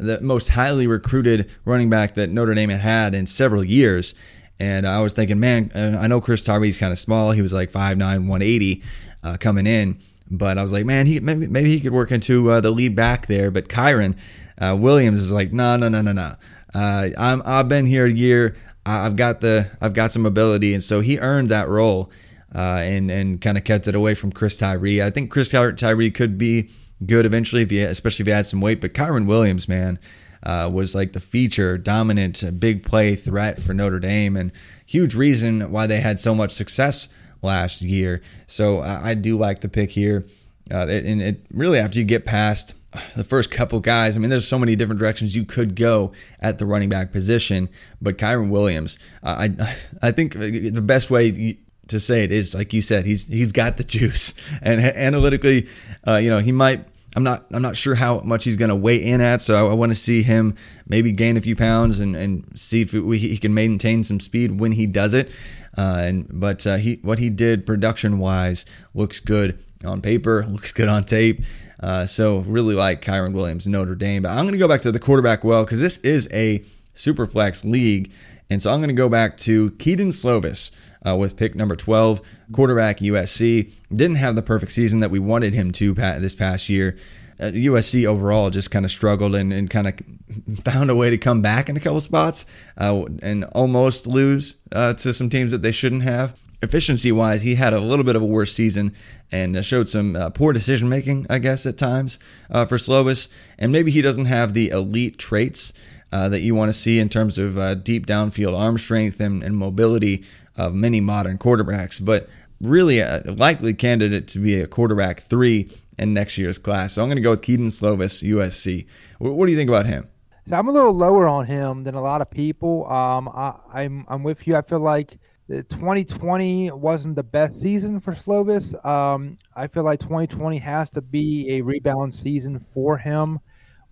the 0.00 0.20
most 0.20 0.48
highly 0.48 0.88
recruited 0.88 1.48
running 1.64 1.88
back 1.88 2.14
that 2.14 2.28
Notre 2.28 2.54
Dame 2.54 2.70
had 2.70 2.80
had 2.80 3.14
in 3.14 3.28
several 3.28 3.62
years. 3.62 4.16
And 4.58 4.86
I 4.86 5.00
was 5.00 5.12
thinking, 5.12 5.38
man, 5.38 5.70
I 5.74 6.08
know 6.08 6.20
Chris 6.20 6.44
Tyree's 6.44 6.76
kind 6.76 6.90
of 6.90 6.98
small. 6.98 7.30
He 7.30 7.42
was 7.42 7.52
like 7.52 7.70
5'9, 7.70 7.98
180 7.98 8.82
uh, 9.22 9.36
coming 9.38 9.68
in. 9.68 10.00
But 10.30 10.58
I 10.58 10.62
was 10.62 10.72
like, 10.72 10.86
man, 10.86 11.06
he 11.06 11.20
maybe, 11.20 11.46
maybe 11.46 11.70
he 11.70 11.80
could 11.80 11.92
work 11.92 12.10
into 12.10 12.50
uh, 12.50 12.60
the 12.60 12.70
lead 12.70 12.96
back 12.96 13.26
there. 13.26 13.50
But 13.50 13.68
Kyren 13.68 14.16
uh, 14.58 14.76
Williams 14.78 15.20
is 15.20 15.30
like, 15.30 15.52
no, 15.52 15.76
no, 15.76 15.88
no, 15.88 16.00
no, 16.00 16.12
no. 16.12 16.36
Uh, 16.74 17.10
I'm 17.16 17.42
I've 17.44 17.68
been 17.68 17.86
here 17.86 18.06
a 18.06 18.12
year. 18.12 18.56
I've 18.86 19.16
got 19.16 19.40
the 19.40 19.70
I've 19.80 19.94
got 19.94 20.12
some 20.12 20.26
ability, 20.26 20.74
and 20.74 20.82
so 20.82 21.00
he 21.00 21.18
earned 21.18 21.48
that 21.48 21.68
role, 21.68 22.10
uh, 22.54 22.80
and 22.82 23.10
and 23.10 23.40
kind 23.40 23.56
of 23.56 23.64
kept 23.64 23.86
it 23.86 23.94
away 23.94 24.14
from 24.14 24.32
Chris 24.32 24.58
Tyree. 24.58 25.02
I 25.02 25.10
think 25.10 25.30
Chris 25.30 25.50
Tyree 25.50 26.10
could 26.10 26.36
be 26.36 26.70
good 27.04 27.26
eventually, 27.26 27.62
if 27.62 27.70
he 27.70 27.80
especially 27.82 28.24
if 28.24 28.26
he 28.26 28.32
had 28.32 28.46
some 28.46 28.60
weight. 28.60 28.80
But 28.80 28.92
Kyren 28.92 29.26
Williams, 29.26 29.68
man, 29.68 29.98
uh, 30.42 30.68
was 30.72 30.94
like 30.94 31.12
the 31.12 31.20
feature, 31.20 31.78
dominant, 31.78 32.42
big 32.58 32.82
play 32.82 33.14
threat 33.14 33.60
for 33.60 33.72
Notre 33.72 34.00
Dame, 34.00 34.36
and 34.36 34.52
huge 34.84 35.14
reason 35.14 35.70
why 35.70 35.86
they 35.86 36.00
had 36.00 36.18
so 36.20 36.34
much 36.34 36.50
success 36.50 37.08
last 37.44 37.82
year. 37.82 38.22
So 38.46 38.80
I, 38.80 39.14
do 39.14 39.38
like 39.38 39.60
the 39.60 39.68
pick 39.68 39.90
here. 39.90 40.26
Uh, 40.70 40.86
and 40.88 41.22
it 41.22 41.46
really 41.52 41.78
after 41.78 41.98
you 41.98 42.04
get 42.04 42.24
past 42.24 42.74
the 43.16 43.24
first 43.24 43.50
couple 43.50 43.80
guys, 43.80 44.16
I 44.16 44.20
mean, 44.20 44.30
there's 44.30 44.48
so 44.48 44.58
many 44.58 44.76
different 44.76 44.98
directions 44.98 45.36
you 45.36 45.44
could 45.44 45.74
go 45.76 46.12
at 46.40 46.58
the 46.58 46.66
running 46.66 46.88
back 46.88 47.12
position. 47.12 47.68
But 48.00 48.18
Kyren 48.18 48.50
Williams, 48.50 48.98
I 49.22 49.76
I 50.02 50.10
think 50.10 50.34
the 50.34 50.82
best 50.82 51.10
way 51.10 51.58
to 51.88 52.00
say 52.00 52.24
it 52.24 52.32
is 52.32 52.54
like 52.54 52.72
you 52.72 52.82
said, 52.82 53.04
he's 53.04 53.26
he's 53.26 53.52
got 53.52 53.76
the 53.76 53.84
juice, 53.84 54.34
and 54.62 54.80
analytically, 54.80 55.68
uh, 56.06 56.16
you 56.16 56.30
know, 56.30 56.38
he 56.38 56.52
might. 56.52 56.86
I'm 57.14 57.22
not 57.22 57.46
I'm 57.52 57.62
not 57.62 57.76
sure 57.76 57.94
how 57.94 58.20
much 58.20 58.44
he's 58.44 58.56
going 58.56 58.70
to 58.70 58.76
weigh 58.76 58.96
in 58.96 59.20
at, 59.20 59.40
so 59.42 59.54
I, 59.54 59.70
I 59.70 59.74
want 59.74 59.92
to 59.92 59.96
see 59.96 60.22
him 60.22 60.56
maybe 60.86 61.12
gain 61.12 61.36
a 61.36 61.40
few 61.40 61.54
pounds 61.56 62.00
and, 62.00 62.16
and 62.16 62.46
see 62.58 62.82
if 62.82 62.92
it, 62.92 63.02
he 63.16 63.38
can 63.38 63.54
maintain 63.54 64.02
some 64.04 64.20
speed 64.20 64.58
when 64.60 64.72
he 64.72 64.86
does 64.86 65.14
it. 65.14 65.30
Uh, 65.76 65.96
and 65.98 66.26
but 66.30 66.66
uh, 66.66 66.76
he 66.76 66.98
what 67.02 67.18
he 67.18 67.30
did 67.30 67.66
production 67.66 68.18
wise 68.18 68.66
looks 68.94 69.20
good 69.20 69.62
on 69.84 70.00
paper, 70.00 70.44
looks 70.48 70.72
good 70.72 70.88
on 70.88 71.04
tape. 71.04 71.44
Uh, 71.80 72.06
so 72.06 72.38
really 72.38 72.74
like 72.74 73.02
Kyren 73.02 73.32
Williams, 73.32 73.66
Notre 73.66 73.94
Dame. 73.94 74.22
But 74.22 74.30
I'm 74.30 74.44
going 74.44 74.52
to 74.52 74.58
go 74.58 74.68
back 74.68 74.80
to 74.82 74.92
the 74.92 75.00
quarterback 75.00 75.44
well 75.44 75.64
because 75.64 75.80
this 75.80 75.98
is 75.98 76.28
a 76.32 76.64
super 76.94 77.26
flex 77.26 77.64
league, 77.64 78.12
and 78.50 78.60
so 78.62 78.72
I'm 78.72 78.78
going 78.78 78.88
to 78.88 78.94
go 78.94 79.08
back 79.08 79.36
to 79.38 79.70
Kedon 79.72 80.10
Slovis. 80.10 80.70
Uh, 81.06 81.16
with 81.16 81.36
pick 81.36 81.54
number 81.54 81.76
12, 81.76 82.22
quarterback 82.52 82.98
USC. 82.98 83.70
Didn't 83.92 84.16
have 84.16 84.36
the 84.36 84.42
perfect 84.42 84.72
season 84.72 85.00
that 85.00 85.10
we 85.10 85.18
wanted 85.18 85.52
him 85.52 85.70
to 85.72 85.92
this 85.92 86.34
past 86.34 86.68
year. 86.70 86.96
Uh, 87.40 87.46
USC 87.46 88.06
overall 88.06 88.50
just 88.50 88.70
kind 88.70 88.84
of 88.84 88.90
struggled 88.90 89.34
and, 89.34 89.52
and 89.52 89.68
kind 89.68 89.88
of 89.88 89.94
found 90.62 90.90
a 90.90 90.96
way 90.96 91.10
to 91.10 91.18
come 91.18 91.42
back 91.42 91.68
in 91.68 91.76
a 91.76 91.80
couple 91.80 92.00
spots 92.00 92.46
uh, 92.78 93.04
and 93.22 93.44
almost 93.44 94.06
lose 94.06 94.56
uh, 94.72 94.94
to 94.94 95.12
some 95.12 95.28
teams 95.28 95.50
that 95.52 95.62
they 95.62 95.72
shouldn't 95.72 96.02
have. 96.02 96.38
Efficiency 96.62 97.12
wise, 97.12 97.42
he 97.42 97.56
had 97.56 97.72
a 97.72 97.80
little 97.80 98.04
bit 98.04 98.16
of 98.16 98.22
a 98.22 98.26
worse 98.26 98.52
season 98.52 98.94
and 99.32 99.56
uh, 99.56 99.62
showed 99.62 99.88
some 99.88 100.16
uh, 100.16 100.30
poor 100.30 100.52
decision 100.52 100.88
making, 100.88 101.26
I 101.28 101.38
guess, 101.38 101.66
at 101.66 101.76
times 101.76 102.18
uh, 102.50 102.64
for 102.64 102.76
Slovis. 102.76 103.28
And 103.58 103.72
maybe 103.72 103.90
he 103.90 104.00
doesn't 104.00 104.26
have 104.26 104.54
the 104.54 104.70
elite 104.70 105.18
traits 105.18 105.72
that 106.10 106.42
you 106.42 106.54
want 106.54 106.68
to 106.68 106.72
see 106.72 107.00
in 107.00 107.08
terms 107.08 107.38
of 107.38 107.82
deep 107.82 108.06
downfield 108.06 108.56
arm 108.56 108.78
strength 108.78 109.18
and, 109.20 109.42
and 109.42 109.56
mobility 109.56 110.24
of 110.56 110.74
many 110.74 111.00
modern 111.00 111.38
quarterbacks, 111.38 112.04
but 112.04 112.28
really 112.60 113.00
a 113.00 113.22
likely 113.26 113.74
candidate 113.74 114.28
to 114.28 114.38
be 114.38 114.60
a 114.60 114.66
quarterback 114.66 115.20
three 115.20 115.70
in 115.98 116.14
next 116.14 116.38
year's 116.38 116.58
class. 116.58 116.94
So 116.94 117.02
I'm 117.02 117.08
going 117.08 117.16
to 117.16 117.22
go 117.22 117.30
with 117.30 117.42
Kedon 117.42 117.68
Slovis, 117.68 118.22
USC. 118.22 118.86
What, 119.18 119.46
do 119.46 119.52
you 119.52 119.58
think 119.58 119.68
about 119.68 119.86
him? 119.86 120.08
So 120.46 120.56
I'm 120.56 120.68
a 120.68 120.72
little 120.72 120.92
lower 120.92 121.26
on 121.26 121.46
him 121.46 121.84
than 121.84 121.94
a 121.94 122.02
lot 122.02 122.20
of 122.20 122.30
people. 122.30 122.90
Um, 122.90 123.28
I, 123.28 123.54
I'm 123.72 124.04
I'm 124.08 124.22
with 124.22 124.46
you. 124.46 124.56
I 124.56 124.62
feel 124.62 124.80
like 124.80 125.18
2020 125.48 126.70
wasn't 126.72 127.16
the 127.16 127.22
best 127.22 127.60
season 127.60 128.00
for 128.00 128.12
Slovis. 128.12 128.82
Um, 128.84 129.38
I 129.56 129.66
feel 129.66 129.84
like 129.84 130.00
2020 130.00 130.58
has 130.58 130.90
to 130.90 131.02
be 131.02 131.50
a 131.52 131.60
rebound 131.62 132.14
season 132.14 132.64
for 132.74 132.98
him. 132.98 133.40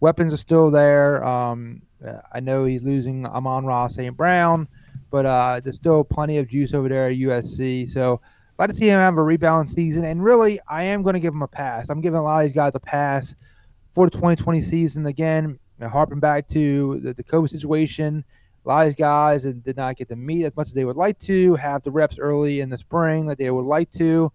Weapons 0.00 0.32
are 0.34 0.38
still 0.38 0.70
there. 0.70 1.24
Um, 1.24 1.82
I 2.32 2.40
know 2.40 2.64
he's 2.64 2.82
losing 2.82 3.26
Amon-Ra 3.26 3.88
St. 3.88 4.16
Brown, 4.16 4.66
but 5.12 5.26
uh, 5.26 5.60
there's 5.62 5.76
still 5.76 6.02
plenty 6.02 6.38
of 6.38 6.48
juice 6.48 6.72
over 6.72 6.88
there 6.88 7.10
at 7.10 7.16
USC. 7.16 7.88
So 7.88 8.20
I'd 8.58 8.64
like 8.64 8.70
to 8.70 8.76
see 8.76 8.88
him 8.88 8.98
have 8.98 9.18
a 9.18 9.22
rebound 9.22 9.70
season. 9.70 10.04
And 10.04 10.24
really, 10.24 10.58
I 10.68 10.84
am 10.84 11.02
going 11.02 11.14
to 11.14 11.20
give 11.20 11.34
him 11.34 11.42
a 11.42 11.48
pass. 11.48 11.90
I'm 11.90 12.00
giving 12.00 12.18
a 12.18 12.22
lot 12.22 12.42
of 12.42 12.48
these 12.48 12.56
guys 12.56 12.72
a 12.74 12.80
pass 12.80 13.34
for 13.94 14.06
the 14.06 14.10
2020 14.10 14.62
season. 14.62 15.06
Again, 15.06 15.58
harping 15.80 16.18
back 16.18 16.48
to 16.48 16.98
the, 17.00 17.12
the 17.12 17.22
COVID 17.22 17.50
situation, 17.50 18.24
a 18.64 18.68
lot 18.68 18.86
of 18.86 18.88
these 18.88 18.96
guys 18.96 19.42
did 19.42 19.76
not 19.76 19.96
get 19.96 20.08
to 20.08 20.16
meet 20.16 20.46
as 20.46 20.56
much 20.56 20.68
as 20.68 20.72
they 20.72 20.86
would 20.86 20.96
like 20.96 21.18
to, 21.20 21.54
have 21.56 21.82
the 21.82 21.90
reps 21.90 22.18
early 22.18 22.60
in 22.60 22.70
the 22.70 22.78
spring 22.78 23.26
that 23.26 23.36
they 23.36 23.50
would 23.50 23.66
like 23.66 23.90
to. 23.92 24.32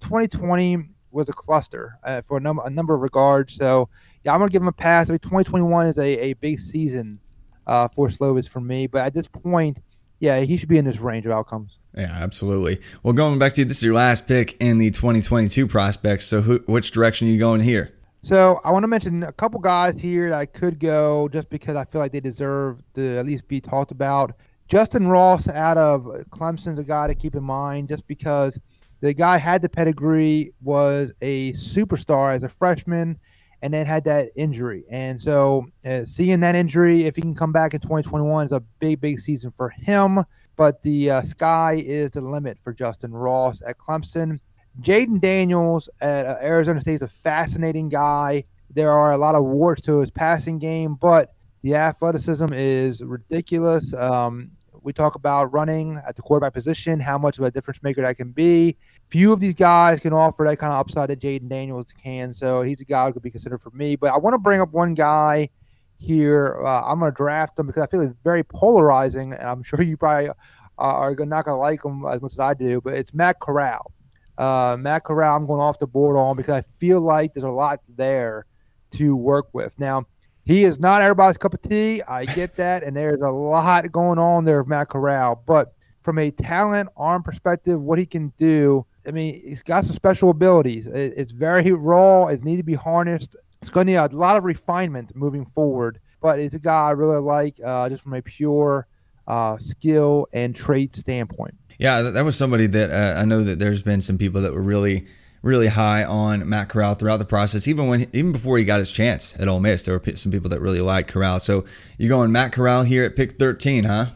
2020 0.00 0.90
was 1.10 1.28
a 1.28 1.32
cluster 1.32 1.98
uh, 2.04 2.22
for 2.22 2.36
a 2.36 2.40
number, 2.40 2.62
a 2.64 2.70
number 2.70 2.94
of 2.94 3.00
regards. 3.00 3.54
So, 3.54 3.88
yeah, 4.22 4.32
I'm 4.32 4.38
going 4.38 4.48
to 4.48 4.52
give 4.52 4.62
him 4.62 4.68
a 4.68 4.72
pass. 4.72 5.08
I 5.08 5.14
mean, 5.14 5.18
2021 5.18 5.88
is 5.88 5.98
a, 5.98 6.02
a 6.02 6.32
big 6.34 6.60
season 6.60 7.18
uh, 7.66 7.88
for 7.88 8.08
Slovis 8.08 8.48
for 8.48 8.60
me. 8.60 8.86
But 8.86 9.06
at 9.06 9.14
this 9.14 9.26
point, 9.26 9.78
yeah, 10.20 10.40
he 10.40 10.56
should 10.56 10.68
be 10.68 10.78
in 10.78 10.84
this 10.84 11.00
range 11.00 11.26
of 11.26 11.32
outcomes. 11.32 11.78
Yeah, 11.96 12.10
absolutely. 12.12 12.80
Well, 13.02 13.14
going 13.14 13.38
back 13.38 13.54
to 13.54 13.62
you, 13.62 13.64
this 13.64 13.78
is 13.78 13.82
your 13.82 13.94
last 13.94 14.28
pick 14.28 14.56
in 14.60 14.78
the 14.78 14.90
2022 14.90 15.66
prospects. 15.66 16.26
So, 16.26 16.42
who, 16.42 16.62
which 16.66 16.92
direction 16.92 17.26
are 17.26 17.32
you 17.32 17.38
going 17.38 17.62
here? 17.62 17.92
So, 18.22 18.60
I 18.62 18.70
want 18.70 18.84
to 18.84 18.86
mention 18.86 19.22
a 19.24 19.32
couple 19.32 19.58
guys 19.58 19.98
here 19.98 20.28
that 20.30 20.38
I 20.38 20.46
could 20.46 20.78
go 20.78 21.28
just 21.28 21.50
because 21.50 21.74
I 21.74 21.84
feel 21.86 22.00
like 22.00 22.12
they 22.12 22.20
deserve 22.20 22.80
to 22.94 23.18
at 23.18 23.26
least 23.26 23.48
be 23.48 23.60
talked 23.60 23.90
about. 23.90 24.32
Justin 24.68 25.08
Ross 25.08 25.48
out 25.48 25.78
of 25.78 26.04
Clemson's 26.30 26.78
a 26.78 26.84
guy 26.84 27.08
to 27.08 27.14
keep 27.14 27.34
in 27.34 27.42
mind 27.42 27.88
just 27.88 28.06
because 28.06 28.56
the 29.00 29.12
guy 29.12 29.38
had 29.38 29.62
the 29.62 29.68
pedigree, 29.68 30.52
was 30.62 31.10
a 31.22 31.52
superstar 31.54 32.36
as 32.36 32.44
a 32.44 32.48
freshman, 32.48 33.18
and 33.62 33.72
then 33.72 33.86
had 33.86 34.04
that 34.04 34.30
injury. 34.36 34.84
And 34.90 35.20
so, 35.20 35.66
uh, 35.84 36.04
seeing 36.04 36.40
that 36.40 36.54
injury, 36.54 37.04
if 37.04 37.16
he 37.16 37.22
can 37.22 37.34
come 37.34 37.52
back 37.52 37.74
in 37.74 37.80
2021, 37.80 38.46
is 38.46 38.52
a 38.52 38.60
big, 38.78 39.00
big 39.00 39.20
season 39.20 39.52
for 39.56 39.68
him 39.68 40.24
but 40.60 40.82
the 40.82 41.10
uh, 41.10 41.22
sky 41.22 41.82
is 41.86 42.10
the 42.10 42.20
limit 42.20 42.58
for 42.62 42.74
Justin 42.74 43.12
Ross 43.14 43.62
at 43.66 43.78
Clemson. 43.78 44.38
Jayden 44.82 45.18
Daniels 45.18 45.88
at 46.02 46.26
uh, 46.26 46.36
Arizona 46.42 46.82
State 46.82 46.96
is 46.96 47.00
a 47.00 47.08
fascinating 47.08 47.88
guy. 47.88 48.44
There 48.68 48.92
are 48.92 49.12
a 49.12 49.16
lot 49.16 49.34
of 49.34 49.44
warts 49.44 49.80
to 49.86 50.00
his 50.00 50.10
passing 50.10 50.58
game, 50.58 50.96
but 50.96 51.32
the 51.62 51.76
athleticism 51.76 52.52
is 52.52 53.02
ridiculous. 53.02 53.94
Um, 53.94 54.50
we 54.82 54.92
talk 54.92 55.14
about 55.14 55.50
running 55.50 55.98
at 56.06 56.14
the 56.14 56.20
quarterback 56.20 56.52
position, 56.52 57.00
how 57.00 57.16
much 57.16 57.38
of 57.38 57.44
a 57.44 57.50
difference 57.50 57.82
maker 57.82 58.02
that 58.02 58.18
can 58.18 58.30
be. 58.30 58.76
Few 59.10 59.32
of 59.32 59.40
these 59.40 59.54
guys 59.54 59.98
can 60.00 60.12
offer 60.12 60.44
that 60.44 60.58
kind 60.58 60.72
of 60.72 60.78
upside 60.78 61.10
that 61.10 61.20
Jayden 61.20 61.48
Daniels 61.48 61.88
can, 62.02 62.32
so 62.32 62.62
he's 62.62 62.80
a 62.80 62.84
guy 62.84 63.06
who 63.06 63.12
could 63.12 63.22
be 63.22 63.30
considered 63.30 63.60
for 63.60 63.70
me. 63.70 63.96
But 63.96 64.12
I 64.12 64.18
want 64.18 64.34
to 64.34 64.38
bring 64.38 64.60
up 64.60 64.72
one 64.72 64.94
guy 64.94 65.50
here. 65.98 66.60
Uh, 66.64 66.82
I'm 66.82 67.00
going 67.00 67.10
to 67.10 67.16
draft 67.16 67.58
him 67.58 67.66
because 67.66 67.82
I 67.82 67.86
feel 67.86 68.00
it's 68.02 68.22
very 68.22 68.44
polarizing, 68.44 69.32
and 69.32 69.42
I'm 69.42 69.62
sure 69.64 69.82
you 69.82 69.96
probably 69.96 70.28
uh, 70.28 70.32
are 70.78 71.14
not 71.14 71.44
going 71.44 71.56
to 71.56 71.60
like 71.60 71.84
him 71.84 72.04
as 72.06 72.22
much 72.22 72.32
as 72.32 72.38
I 72.38 72.54
do. 72.54 72.80
But 72.80 72.94
it's 72.94 73.12
Matt 73.12 73.40
Corral. 73.40 73.92
Uh, 74.38 74.76
Matt 74.78 75.04
Corral, 75.04 75.36
I'm 75.36 75.46
going 75.46 75.60
off 75.60 75.78
the 75.78 75.86
board 75.86 76.16
on 76.16 76.36
because 76.36 76.54
I 76.54 76.64
feel 76.78 77.00
like 77.00 77.34
there's 77.34 77.44
a 77.44 77.48
lot 77.48 77.80
there 77.96 78.46
to 78.92 79.14
work 79.14 79.48
with. 79.52 79.78
Now, 79.78 80.06
he 80.44 80.64
is 80.64 80.80
not 80.80 81.02
everybody's 81.02 81.36
cup 81.36 81.52
of 81.52 81.62
tea. 81.62 82.02
I 82.02 82.24
get 82.24 82.56
that, 82.56 82.82
and 82.82 82.96
there's 82.96 83.20
a 83.20 83.28
lot 83.28 83.90
going 83.92 84.18
on 84.18 84.44
there 84.44 84.60
with 84.60 84.68
Matt 84.68 84.88
Corral. 84.88 85.42
But 85.46 85.74
from 86.02 86.18
a 86.18 86.30
talent 86.30 86.88
arm 86.96 87.22
perspective, 87.22 87.80
what 87.80 87.98
he 87.98 88.06
can 88.06 88.32
do, 88.38 88.86
I 89.06 89.12
mean, 89.12 89.40
he's 89.44 89.62
got 89.62 89.84
some 89.84 89.96
special 89.96 90.30
abilities. 90.30 90.86
It's 90.86 91.32
very 91.32 91.72
raw. 91.72 92.26
It 92.28 92.44
needs 92.44 92.60
to 92.60 92.64
be 92.64 92.74
harnessed 92.74 93.34
it's 93.60 93.70
going 93.70 93.86
to 93.86 93.92
need 93.92 93.98
a 93.98 94.08
lot 94.08 94.36
of 94.36 94.44
refinement 94.44 95.14
moving 95.14 95.44
forward. 95.44 96.00
But 96.20 96.38
it's 96.38 96.54
a 96.54 96.58
guy 96.58 96.88
I 96.88 96.90
really 96.90 97.20
like 97.20 97.58
uh, 97.64 97.88
just 97.88 98.02
from 98.02 98.14
a 98.14 98.22
pure 98.22 98.86
uh, 99.26 99.56
skill 99.58 100.26
and 100.32 100.54
trait 100.54 100.94
standpoint. 100.96 101.54
Yeah, 101.78 102.02
that 102.02 102.24
was 102.24 102.36
somebody 102.36 102.66
that 102.66 102.90
uh, 102.90 103.18
I 103.18 103.24
know 103.24 103.42
that 103.42 103.58
there's 103.58 103.80
been 103.80 104.02
some 104.02 104.18
people 104.18 104.42
that 104.42 104.52
were 104.52 104.60
really, 104.60 105.06
really 105.40 105.68
high 105.68 106.04
on 106.04 106.46
Matt 106.46 106.68
Corral 106.68 106.94
throughout 106.94 107.16
the 107.16 107.24
process. 107.24 107.66
Even 107.66 107.86
when, 107.88 108.06
even 108.12 108.32
before 108.32 108.58
he 108.58 108.64
got 108.64 108.80
his 108.80 108.92
chance 108.92 109.34
at 109.40 109.48
Ole 109.48 109.60
Miss, 109.60 109.84
there 109.84 109.98
were 109.98 110.16
some 110.16 110.30
people 110.30 110.50
that 110.50 110.60
really 110.60 110.82
liked 110.82 111.08
Corral. 111.08 111.40
So 111.40 111.64
you're 111.96 112.10
going 112.10 112.32
Matt 112.32 112.52
Corral 112.52 112.82
here 112.82 113.04
at 113.04 113.16
pick 113.16 113.38
13, 113.38 113.84
huh? 113.84 114.06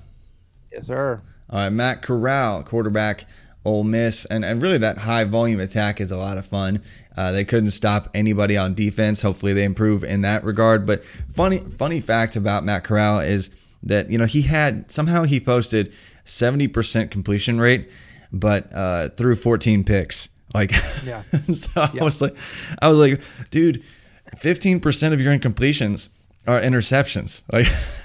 Yes, 0.70 0.86
sir. 0.86 1.22
All 1.48 1.60
right, 1.60 1.70
Matt 1.70 2.02
Corral, 2.02 2.62
quarterback 2.64 3.24
Ole 3.64 3.84
Miss, 3.84 4.24
and, 4.26 4.44
and 4.44 4.60
really 4.60 4.78
that 4.78 4.98
high 4.98 5.24
volume 5.24 5.60
attack 5.60 6.00
is 6.00 6.10
a 6.10 6.16
lot 6.16 6.38
of 6.38 6.46
fun. 6.46 6.82
Uh, 7.16 7.32
they 7.32 7.44
couldn't 7.44 7.70
stop 7.70 8.10
anybody 8.14 8.56
on 8.56 8.74
defense. 8.74 9.22
Hopefully, 9.22 9.52
they 9.52 9.64
improve 9.64 10.04
in 10.04 10.20
that 10.22 10.44
regard. 10.44 10.86
But 10.86 11.04
funny, 11.04 11.58
funny 11.58 12.00
fact 12.00 12.36
about 12.36 12.64
Matt 12.64 12.84
Corral 12.84 13.20
is 13.20 13.50
that 13.82 14.10
you 14.10 14.18
know 14.18 14.26
he 14.26 14.42
had 14.42 14.90
somehow 14.90 15.24
he 15.24 15.40
posted 15.40 15.92
70% 16.24 17.10
completion 17.10 17.60
rate, 17.60 17.90
but 18.32 18.72
uh, 18.72 19.08
threw 19.10 19.36
14 19.36 19.84
picks. 19.84 20.28
Like, 20.54 20.72
yeah. 21.04 21.22
so 21.54 21.80
I 21.80 21.90
yeah. 21.94 22.04
was 22.04 22.22
like, 22.22 22.36
I 22.80 22.88
was 22.88 22.98
like, 22.98 23.20
dude, 23.50 23.82
15% 24.36 25.12
of 25.12 25.20
your 25.20 25.36
incompletions 25.36 26.10
are 26.46 26.60
interceptions. 26.60 27.42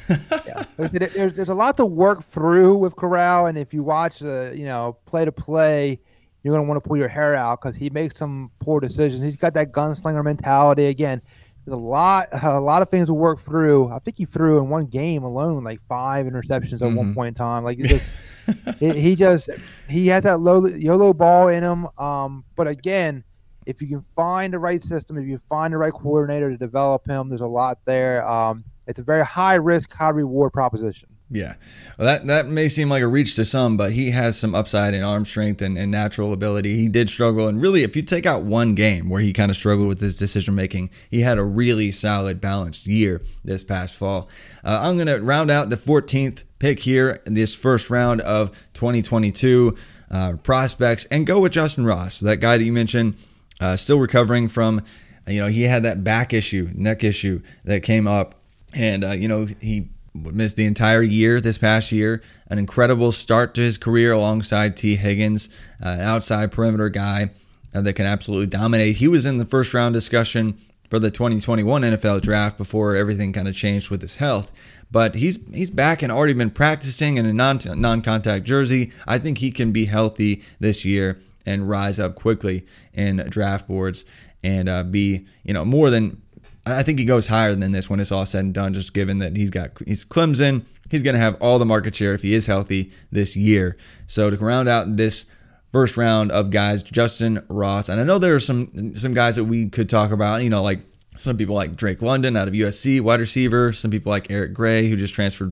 Like, 0.09 0.47
yeah. 0.47 0.63
there's, 0.75 1.13
there's, 1.13 1.33
there's 1.35 1.49
a 1.49 1.53
lot 1.53 1.77
to 1.77 1.85
work 1.85 2.27
through 2.31 2.77
with 2.77 2.95
Corral, 2.95 3.45
and 3.45 3.59
if 3.59 3.75
you 3.75 3.83
watch 3.83 4.17
the 4.17 4.51
you 4.55 4.65
know 4.65 4.97
play 5.05 5.23
to 5.23 5.31
play, 5.31 5.99
you're 6.41 6.51
gonna 6.51 6.67
want 6.67 6.81
to 6.83 6.87
pull 6.87 6.97
your 6.97 7.07
hair 7.07 7.35
out 7.35 7.61
because 7.61 7.75
he 7.75 7.91
makes 7.91 8.17
some 8.17 8.49
poor 8.59 8.79
decisions. 8.79 9.21
He's 9.21 9.37
got 9.37 9.53
that 9.53 9.71
gunslinger 9.71 10.23
mentality 10.23 10.87
again. 10.87 11.21
There's 11.65 11.75
a 11.75 11.77
lot, 11.77 12.29
a 12.43 12.59
lot 12.59 12.81
of 12.81 12.89
things 12.89 13.07
to 13.07 13.13
work 13.13 13.39
through. 13.41 13.89
I 13.89 13.99
think 13.99 14.17
he 14.17 14.25
threw 14.25 14.57
in 14.57 14.69
one 14.69 14.87
game 14.87 15.23
alone 15.23 15.63
like 15.63 15.79
five 15.87 16.25
interceptions 16.25 16.73
at 16.73 16.79
mm-hmm. 16.79 16.95
one 16.95 17.13
point 17.13 17.27
in 17.29 17.33
time. 17.35 17.63
Like 17.63 17.77
he 17.77 17.83
just, 17.83 18.11
he 18.79 19.15
just, 19.15 19.49
he 19.87 20.07
has 20.07 20.23
that 20.23 20.39
low 20.39 20.65
YOLO 20.65 21.13
ball 21.13 21.49
in 21.49 21.61
him. 21.61 21.87
Um, 21.97 22.43
but 22.55 22.67
again, 22.67 23.23
if 23.65 23.81
you 23.81 23.87
can 23.87 24.05
find 24.15 24.53
the 24.53 24.59
right 24.59 24.81
system, 24.81 25.17
if 25.17 25.27
you 25.27 25.37
find 25.37 25.73
the 25.73 25.77
right 25.77 25.93
coordinator 25.93 26.49
to 26.49 26.57
develop 26.57 27.07
him, 27.07 27.29
there's 27.29 27.41
a 27.41 27.47
lot 27.47 27.79
there. 27.85 28.27
Um, 28.27 28.63
it's 28.87 28.99
a 28.99 29.03
very 29.03 29.25
high 29.25 29.55
risk, 29.55 29.93
high 29.93 30.09
reward 30.09 30.53
proposition. 30.53 31.09
Yeah. 31.31 31.55
Well, 31.97 32.07
that, 32.07 32.25
that 32.25 32.47
may 32.47 32.69
seem 32.69 32.89
like 32.89 33.03
a 33.03 33.07
reach 33.07 33.35
to 33.35 33.45
some, 33.45 33.77
but 33.77 33.91
he 33.91 34.09
has 34.09 34.39
some 34.39 34.55
upside 34.55 34.95
in 34.95 35.03
arm 35.03 35.25
strength 35.25 35.61
and, 35.61 35.77
and 35.77 35.91
natural 35.91 36.33
ability. 36.33 36.75
He 36.75 36.89
did 36.89 37.07
struggle. 37.07 37.47
And 37.47 37.61
really, 37.61 37.83
if 37.83 37.95
you 37.95 38.01
take 38.01 38.25
out 38.25 38.43
one 38.43 38.73
game 38.73 39.09
where 39.09 39.21
he 39.21 39.31
kind 39.31 39.51
of 39.51 39.57
struggled 39.57 39.87
with 39.87 40.01
his 40.01 40.17
decision 40.17 40.55
making, 40.55 40.89
he 41.11 41.21
had 41.21 41.37
a 41.37 41.43
really 41.43 41.91
solid, 41.91 42.41
balanced 42.41 42.87
year 42.87 43.21
this 43.43 43.63
past 43.63 43.95
fall. 43.95 44.27
Uh, 44.63 44.79
I'm 44.81 44.95
going 44.95 45.07
to 45.07 45.19
round 45.19 45.51
out 45.51 45.69
the 45.69 45.75
14th 45.75 46.45
pick 46.57 46.79
here 46.79 47.21
in 47.27 47.35
this 47.35 47.53
first 47.53 47.91
round 47.91 48.21
of 48.21 48.49
2022 48.73 49.77
uh, 50.09 50.33
prospects 50.37 51.05
and 51.05 51.27
go 51.27 51.39
with 51.41 51.51
Justin 51.51 51.85
Ross, 51.85 52.19
that 52.21 52.37
guy 52.37 52.57
that 52.57 52.63
you 52.63 52.73
mentioned, 52.73 53.15
uh, 53.59 53.75
still 53.75 53.99
recovering 53.99 54.47
from, 54.47 54.81
you 55.27 55.39
know, 55.39 55.47
he 55.47 55.63
had 55.63 55.83
that 55.83 56.03
back 56.03 56.33
issue, 56.33 56.69
neck 56.73 57.03
issue 57.03 57.41
that 57.63 57.83
came 57.83 58.07
up. 58.07 58.35
And, 58.73 59.03
uh, 59.03 59.11
you 59.11 59.27
know, 59.27 59.47
he 59.59 59.89
missed 60.13 60.55
the 60.55 60.65
entire 60.65 61.01
year 61.01 61.39
this 61.41 61.57
past 61.57 61.91
year. 61.91 62.21
An 62.47 62.57
incredible 62.57 63.11
start 63.11 63.53
to 63.55 63.61
his 63.61 63.77
career 63.77 64.11
alongside 64.11 64.77
Tee 64.77 64.95
Higgins, 64.95 65.49
uh, 65.83 65.97
outside 65.99 66.51
perimeter 66.51 66.89
guy 66.89 67.31
uh, 67.73 67.81
that 67.81 67.93
can 67.93 68.05
absolutely 68.05 68.47
dominate. 68.47 68.97
He 68.97 69.07
was 69.07 69.25
in 69.25 69.37
the 69.37 69.45
first 69.45 69.73
round 69.73 69.93
discussion 69.93 70.59
for 70.89 70.99
the 70.99 71.11
2021 71.11 71.83
NFL 71.83 72.21
draft 72.21 72.57
before 72.57 72.95
everything 72.95 73.31
kind 73.31 73.47
of 73.47 73.55
changed 73.55 73.89
with 73.89 74.01
his 74.01 74.17
health. 74.17 74.51
But 74.91 75.15
he's 75.15 75.37
he's 75.53 75.69
back 75.69 76.01
and 76.01 76.11
already 76.11 76.33
been 76.33 76.49
practicing 76.49 77.17
in 77.17 77.25
a 77.25 77.33
non 77.33 77.59
non 77.75 78.01
contact 78.01 78.45
jersey. 78.45 78.91
I 79.07 79.19
think 79.19 79.37
he 79.37 79.51
can 79.51 79.71
be 79.71 79.85
healthy 79.85 80.43
this 80.59 80.83
year 80.83 81.21
and 81.45 81.69
rise 81.69 81.99
up 81.99 82.15
quickly 82.15 82.65
in 82.93 83.17
draft 83.29 83.67
boards 83.67 84.05
and 84.43 84.69
uh, 84.69 84.83
be 84.83 85.25
you 85.43 85.53
know 85.53 85.65
more 85.65 85.89
than 85.89 86.21
I 86.65 86.83
think 86.83 86.99
he 86.99 87.05
goes 87.05 87.27
higher 87.27 87.55
than 87.55 87.71
this 87.71 87.89
when 87.89 87.99
it's 87.99 88.11
all 88.11 88.25
said 88.25 88.45
and 88.45 88.53
done. 88.53 88.73
Just 88.73 88.93
given 88.93 89.19
that 89.19 89.35
he's 89.35 89.49
got 89.49 89.71
he's 89.85 90.05
Clemson, 90.05 90.65
he's 90.89 91.03
going 91.03 91.15
to 91.15 91.19
have 91.19 91.35
all 91.41 91.59
the 91.59 91.65
market 91.65 91.95
share 91.95 92.13
if 92.13 92.21
he 92.21 92.33
is 92.33 92.45
healthy 92.45 92.91
this 93.11 93.35
year. 93.35 93.77
So 94.07 94.29
to 94.29 94.37
round 94.37 94.69
out 94.69 94.95
this 94.97 95.25
first 95.71 95.97
round 95.97 96.31
of 96.31 96.49
guys, 96.51 96.83
Justin 96.83 97.43
Ross, 97.49 97.89
and 97.89 97.99
I 97.99 98.03
know 98.03 98.17
there 98.19 98.35
are 98.35 98.39
some 98.39 98.95
some 98.95 99.13
guys 99.13 99.35
that 99.35 99.45
we 99.45 99.69
could 99.69 99.89
talk 99.89 100.11
about. 100.11 100.43
You 100.43 100.49
know, 100.49 100.61
like 100.61 100.81
some 101.17 101.37
people 101.37 101.55
like 101.55 101.75
Drake 101.75 102.01
London 102.01 102.35
out 102.35 102.47
of 102.47 102.53
USC, 102.53 103.01
wide 103.01 103.19
receiver. 103.19 103.73
Some 103.73 103.91
people 103.91 104.09
like 104.09 104.29
Eric 104.29 104.53
Gray, 104.53 104.87
who 104.87 104.95
just 104.95 105.13
transferred. 105.13 105.51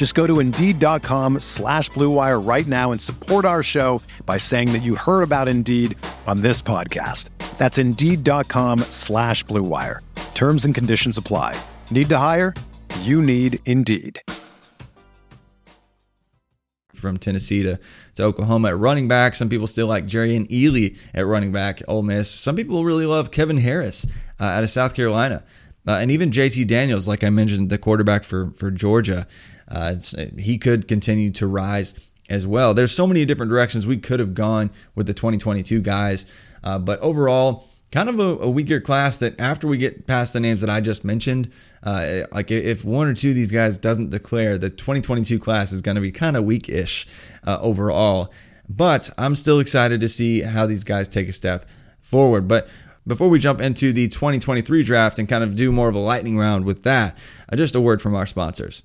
Just 0.00 0.14
go 0.14 0.26
to 0.26 0.40
Indeed.com 0.40 1.40
slash 1.40 1.90
BlueWire 1.90 2.42
right 2.42 2.66
now 2.66 2.90
and 2.90 2.98
support 2.98 3.44
our 3.44 3.62
show 3.62 4.00
by 4.24 4.38
saying 4.38 4.72
that 4.72 4.78
you 4.78 4.94
heard 4.94 5.20
about 5.20 5.46
Indeed 5.46 5.94
on 6.26 6.40
this 6.40 6.62
podcast. 6.62 7.28
That's 7.58 7.76
Indeed.com 7.76 8.78
slash 8.88 9.44
BlueWire. 9.44 9.98
Terms 10.32 10.64
and 10.64 10.74
conditions 10.74 11.18
apply. 11.18 11.54
Need 11.90 12.08
to 12.08 12.16
hire? 12.16 12.54
You 13.00 13.20
need 13.20 13.58
Indeed 13.66 14.22
from 16.94 17.18
Tennessee 17.18 17.62
to, 17.64 17.78
to 18.14 18.22
Oklahoma 18.22 18.68
at 18.68 18.78
running 18.78 19.06
back. 19.06 19.34
Some 19.34 19.50
people 19.50 19.66
still 19.66 19.86
like 19.86 20.04
Jerrion 20.04 20.48
Ealy 20.48 20.96
at 21.12 21.26
running 21.26 21.52
back, 21.52 21.82
Ole 21.88 22.02
Miss. 22.02 22.30
Some 22.30 22.56
people 22.56 22.84
really 22.84 23.04
love 23.04 23.30
Kevin 23.30 23.58
Harris 23.58 24.06
uh, 24.40 24.44
out 24.44 24.62
of 24.62 24.70
South 24.70 24.94
Carolina. 24.94 25.44
Uh, 25.86 25.92
and 25.92 26.10
even 26.10 26.30
JT 26.30 26.66
Daniels, 26.66 27.08
like 27.08 27.24
I 27.24 27.30
mentioned, 27.30 27.70
the 27.70 27.78
quarterback 27.78 28.22
for, 28.22 28.50
for 28.52 28.70
Georgia, 28.70 29.26
uh, 29.70 29.94
he 30.38 30.58
could 30.58 30.88
continue 30.88 31.30
to 31.32 31.46
rise 31.46 31.94
as 32.28 32.46
well. 32.46 32.74
There's 32.74 32.92
so 32.92 33.06
many 33.06 33.24
different 33.24 33.50
directions 33.50 33.86
we 33.86 33.96
could 33.96 34.20
have 34.20 34.34
gone 34.34 34.70
with 34.94 35.06
the 35.06 35.14
2022 35.14 35.80
guys. 35.80 36.26
Uh, 36.62 36.78
but 36.78 37.00
overall, 37.00 37.68
kind 37.90 38.08
of 38.08 38.20
a, 38.20 38.44
a, 38.44 38.50
weaker 38.50 38.80
class 38.80 39.18
that 39.18 39.38
after 39.40 39.66
we 39.66 39.76
get 39.76 40.06
past 40.06 40.32
the 40.32 40.40
names 40.40 40.60
that 40.60 40.70
I 40.70 40.80
just 40.80 41.04
mentioned, 41.04 41.50
uh, 41.82 42.22
like 42.32 42.50
if 42.50 42.84
one 42.84 43.08
or 43.08 43.14
two 43.14 43.30
of 43.30 43.34
these 43.34 43.50
guys 43.50 43.78
doesn't 43.78 44.10
declare, 44.10 44.58
the 44.58 44.70
2022 44.70 45.38
class 45.38 45.72
is 45.72 45.80
going 45.80 45.96
to 45.96 46.00
be 46.00 46.12
kind 46.12 46.36
of 46.36 46.44
weak-ish 46.44 47.08
uh, 47.46 47.58
overall. 47.60 48.32
But 48.68 49.10
I'm 49.18 49.34
still 49.34 49.58
excited 49.58 50.00
to 50.00 50.08
see 50.08 50.42
how 50.42 50.66
these 50.66 50.84
guys 50.84 51.08
take 51.08 51.28
a 51.28 51.32
step 51.32 51.68
forward. 51.98 52.46
But 52.46 52.68
before 53.06 53.28
we 53.28 53.40
jump 53.40 53.60
into 53.60 53.92
the 53.92 54.06
2023 54.06 54.84
draft 54.84 55.18
and 55.18 55.28
kind 55.28 55.42
of 55.42 55.56
do 55.56 55.72
more 55.72 55.88
of 55.88 55.96
a 55.96 56.00
lightning 56.00 56.38
round 56.38 56.64
with 56.64 56.84
that, 56.84 57.18
uh, 57.48 57.56
just 57.56 57.74
a 57.74 57.80
word 57.80 58.00
from 58.00 58.14
our 58.14 58.26
sponsors. 58.26 58.84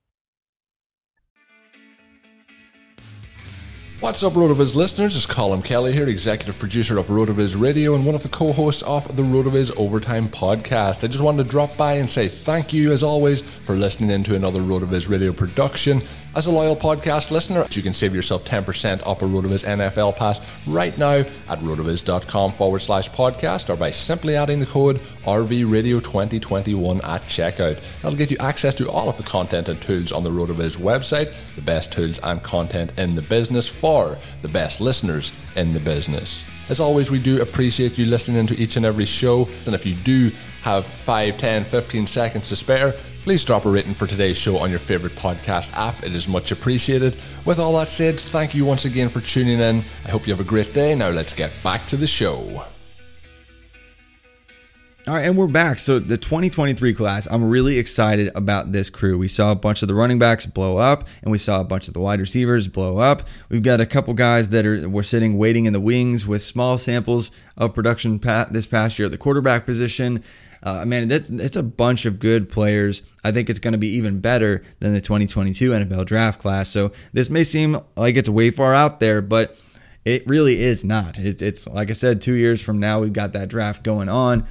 What's 4.01 4.23
up, 4.23 4.33
RotoViz 4.33 4.73
listeners? 4.73 5.15
It's 5.15 5.27
Colin 5.27 5.61
Kelly 5.61 5.93
here, 5.93 6.07
executive 6.07 6.57
producer 6.57 6.97
of 6.97 7.09
RotoViz 7.09 7.61
Radio 7.61 7.93
and 7.93 8.03
one 8.03 8.15
of 8.15 8.23
the 8.23 8.29
co-hosts 8.29 8.81
of 8.81 9.15
the 9.15 9.21
RotoViz 9.21 9.77
Overtime 9.77 10.27
podcast. 10.27 11.03
I 11.03 11.07
just 11.07 11.23
wanted 11.23 11.43
to 11.43 11.49
drop 11.51 11.77
by 11.77 11.93
and 11.93 12.09
say 12.09 12.27
thank 12.27 12.73
you, 12.73 12.91
as 12.91 13.03
always, 13.03 13.43
for 13.43 13.75
listening 13.75 14.09
in 14.09 14.23
to 14.23 14.35
another 14.35 14.59
RotoViz 14.59 15.07
Radio 15.07 15.31
production. 15.31 16.01
As 16.33 16.45
a 16.45 16.51
loyal 16.51 16.77
podcast 16.77 17.29
listener, 17.29 17.65
you 17.71 17.83
can 17.83 17.91
save 17.91 18.15
yourself 18.15 18.45
10% 18.45 19.05
off 19.05 19.21
a 19.21 19.25
RotoViz 19.25 19.65
NFL 19.65 20.15
pass 20.15 20.39
right 20.65 20.97
now 20.97 21.25
at 21.49 21.59
rotoviz.com 21.59 22.53
forward 22.53 22.79
slash 22.79 23.09
podcast 23.09 23.69
or 23.69 23.75
by 23.75 23.91
simply 23.91 24.37
adding 24.37 24.61
the 24.61 24.65
code 24.65 25.01
RVRadio2021 25.25 27.03
at 27.03 27.21
checkout. 27.23 27.81
That'll 28.01 28.17
get 28.17 28.31
you 28.31 28.37
access 28.39 28.73
to 28.75 28.89
all 28.89 29.09
of 29.09 29.17
the 29.17 29.23
content 29.23 29.67
and 29.67 29.81
tools 29.81 30.13
on 30.13 30.23
the 30.23 30.29
RotoViz 30.29 30.77
website, 30.77 31.35
the 31.55 31.61
best 31.63 31.91
tools 31.91 32.17
and 32.23 32.41
content 32.41 32.97
in 32.97 33.13
the 33.13 33.23
business 33.23 33.67
for 33.67 34.17
the 34.41 34.47
best 34.47 34.79
listeners 34.79 35.33
in 35.57 35.73
the 35.73 35.81
business. 35.81 36.45
As 36.69 36.79
always, 36.79 37.11
we 37.11 37.19
do 37.19 37.41
appreciate 37.41 37.97
you 37.97 38.05
listening 38.05 38.47
to 38.47 38.57
each 38.57 38.77
and 38.77 38.85
every 38.85 39.03
show. 39.03 39.49
And 39.65 39.75
if 39.75 39.85
you 39.85 39.95
do 39.95 40.31
have 40.61 40.85
5, 40.85 41.37
10, 41.37 41.63
15 41.65 42.07
seconds 42.07 42.49
to 42.49 42.55
spare, 42.55 42.93
please 43.23 43.43
drop 43.43 43.65
a 43.65 43.69
rating 43.69 43.93
for 43.93 44.07
today's 44.07 44.37
show 44.37 44.57
on 44.57 44.69
your 44.69 44.79
favorite 44.79 45.15
podcast 45.15 45.73
app. 45.73 46.03
It 46.03 46.13
is 46.15 46.27
much 46.27 46.51
appreciated. 46.51 47.15
With 47.45 47.59
all 47.59 47.77
that 47.77 47.89
said, 47.89 48.19
thank 48.19 48.53
you 48.53 48.65
once 48.65 48.85
again 48.85 49.09
for 49.09 49.21
tuning 49.21 49.59
in. 49.59 49.83
I 50.05 50.09
hope 50.09 50.27
you 50.27 50.33
have 50.33 50.45
a 50.45 50.49
great 50.49 50.73
day. 50.73 50.95
Now 50.95 51.09
let's 51.09 51.33
get 51.33 51.51
back 51.63 51.85
to 51.87 51.97
the 51.97 52.07
show. 52.07 52.65
All 55.07 55.15
right, 55.15 55.25
and 55.25 55.35
we're 55.35 55.47
back. 55.47 55.79
So 55.79 55.97
the 55.97 56.15
2023 56.15 56.93
class, 56.93 57.27
I'm 57.31 57.43
really 57.43 57.79
excited 57.79 58.31
about 58.35 58.71
this 58.71 58.91
crew. 58.91 59.17
We 59.17 59.27
saw 59.27 59.51
a 59.51 59.55
bunch 59.55 59.81
of 59.81 59.87
the 59.87 59.95
running 59.95 60.19
backs 60.19 60.45
blow 60.45 60.77
up, 60.77 61.07
and 61.23 61.31
we 61.31 61.39
saw 61.39 61.59
a 61.59 61.63
bunch 61.63 61.87
of 61.87 61.95
the 61.95 61.99
wide 61.99 62.19
receivers 62.19 62.67
blow 62.67 62.99
up. 62.99 63.23
We've 63.49 63.63
got 63.63 63.81
a 63.81 63.87
couple 63.87 64.13
guys 64.13 64.49
that 64.49 64.63
are 64.63 64.87
we're 64.87 65.01
sitting 65.01 65.39
waiting 65.39 65.65
in 65.65 65.73
the 65.73 65.79
wings 65.79 66.27
with 66.27 66.43
small 66.43 66.77
samples 66.77 67.31
of 67.57 67.73
production 67.73 68.19
this 68.51 68.67
past 68.67 68.99
year 68.99 69.07
at 69.07 69.11
the 69.11 69.17
quarterback 69.17 69.65
position. 69.65 70.23
Uh, 70.63 70.85
man, 70.85 71.07
that's 71.07 71.29
it's 71.29 71.55
a 71.55 71.63
bunch 71.63 72.05
of 72.05 72.19
good 72.19 72.49
players. 72.49 73.03
I 73.23 73.31
think 73.31 73.49
it's 73.49 73.59
going 73.59 73.73
to 73.73 73.79
be 73.79 73.89
even 73.95 74.19
better 74.19 74.63
than 74.79 74.93
the 74.93 75.01
2022 75.01 75.71
NFL 75.71 76.05
draft 76.05 76.39
class. 76.39 76.69
So 76.69 76.91
this 77.13 77.29
may 77.29 77.43
seem 77.43 77.79
like 77.95 78.15
it's 78.15 78.29
way 78.29 78.51
far 78.51 78.73
out 78.73 78.99
there, 78.99 79.21
but 79.21 79.57
it 80.05 80.25
really 80.27 80.61
is 80.61 80.85
not. 80.85 81.17
It's, 81.17 81.41
it's 81.41 81.67
like 81.67 81.89
I 81.89 81.93
said, 81.93 82.21
two 82.21 82.33
years 82.33 82.61
from 82.61 82.79
now, 82.79 82.99
we've 82.99 83.13
got 83.13 83.33
that 83.33 83.49
draft 83.49 83.83
going 83.83 84.09
on. 84.09 84.47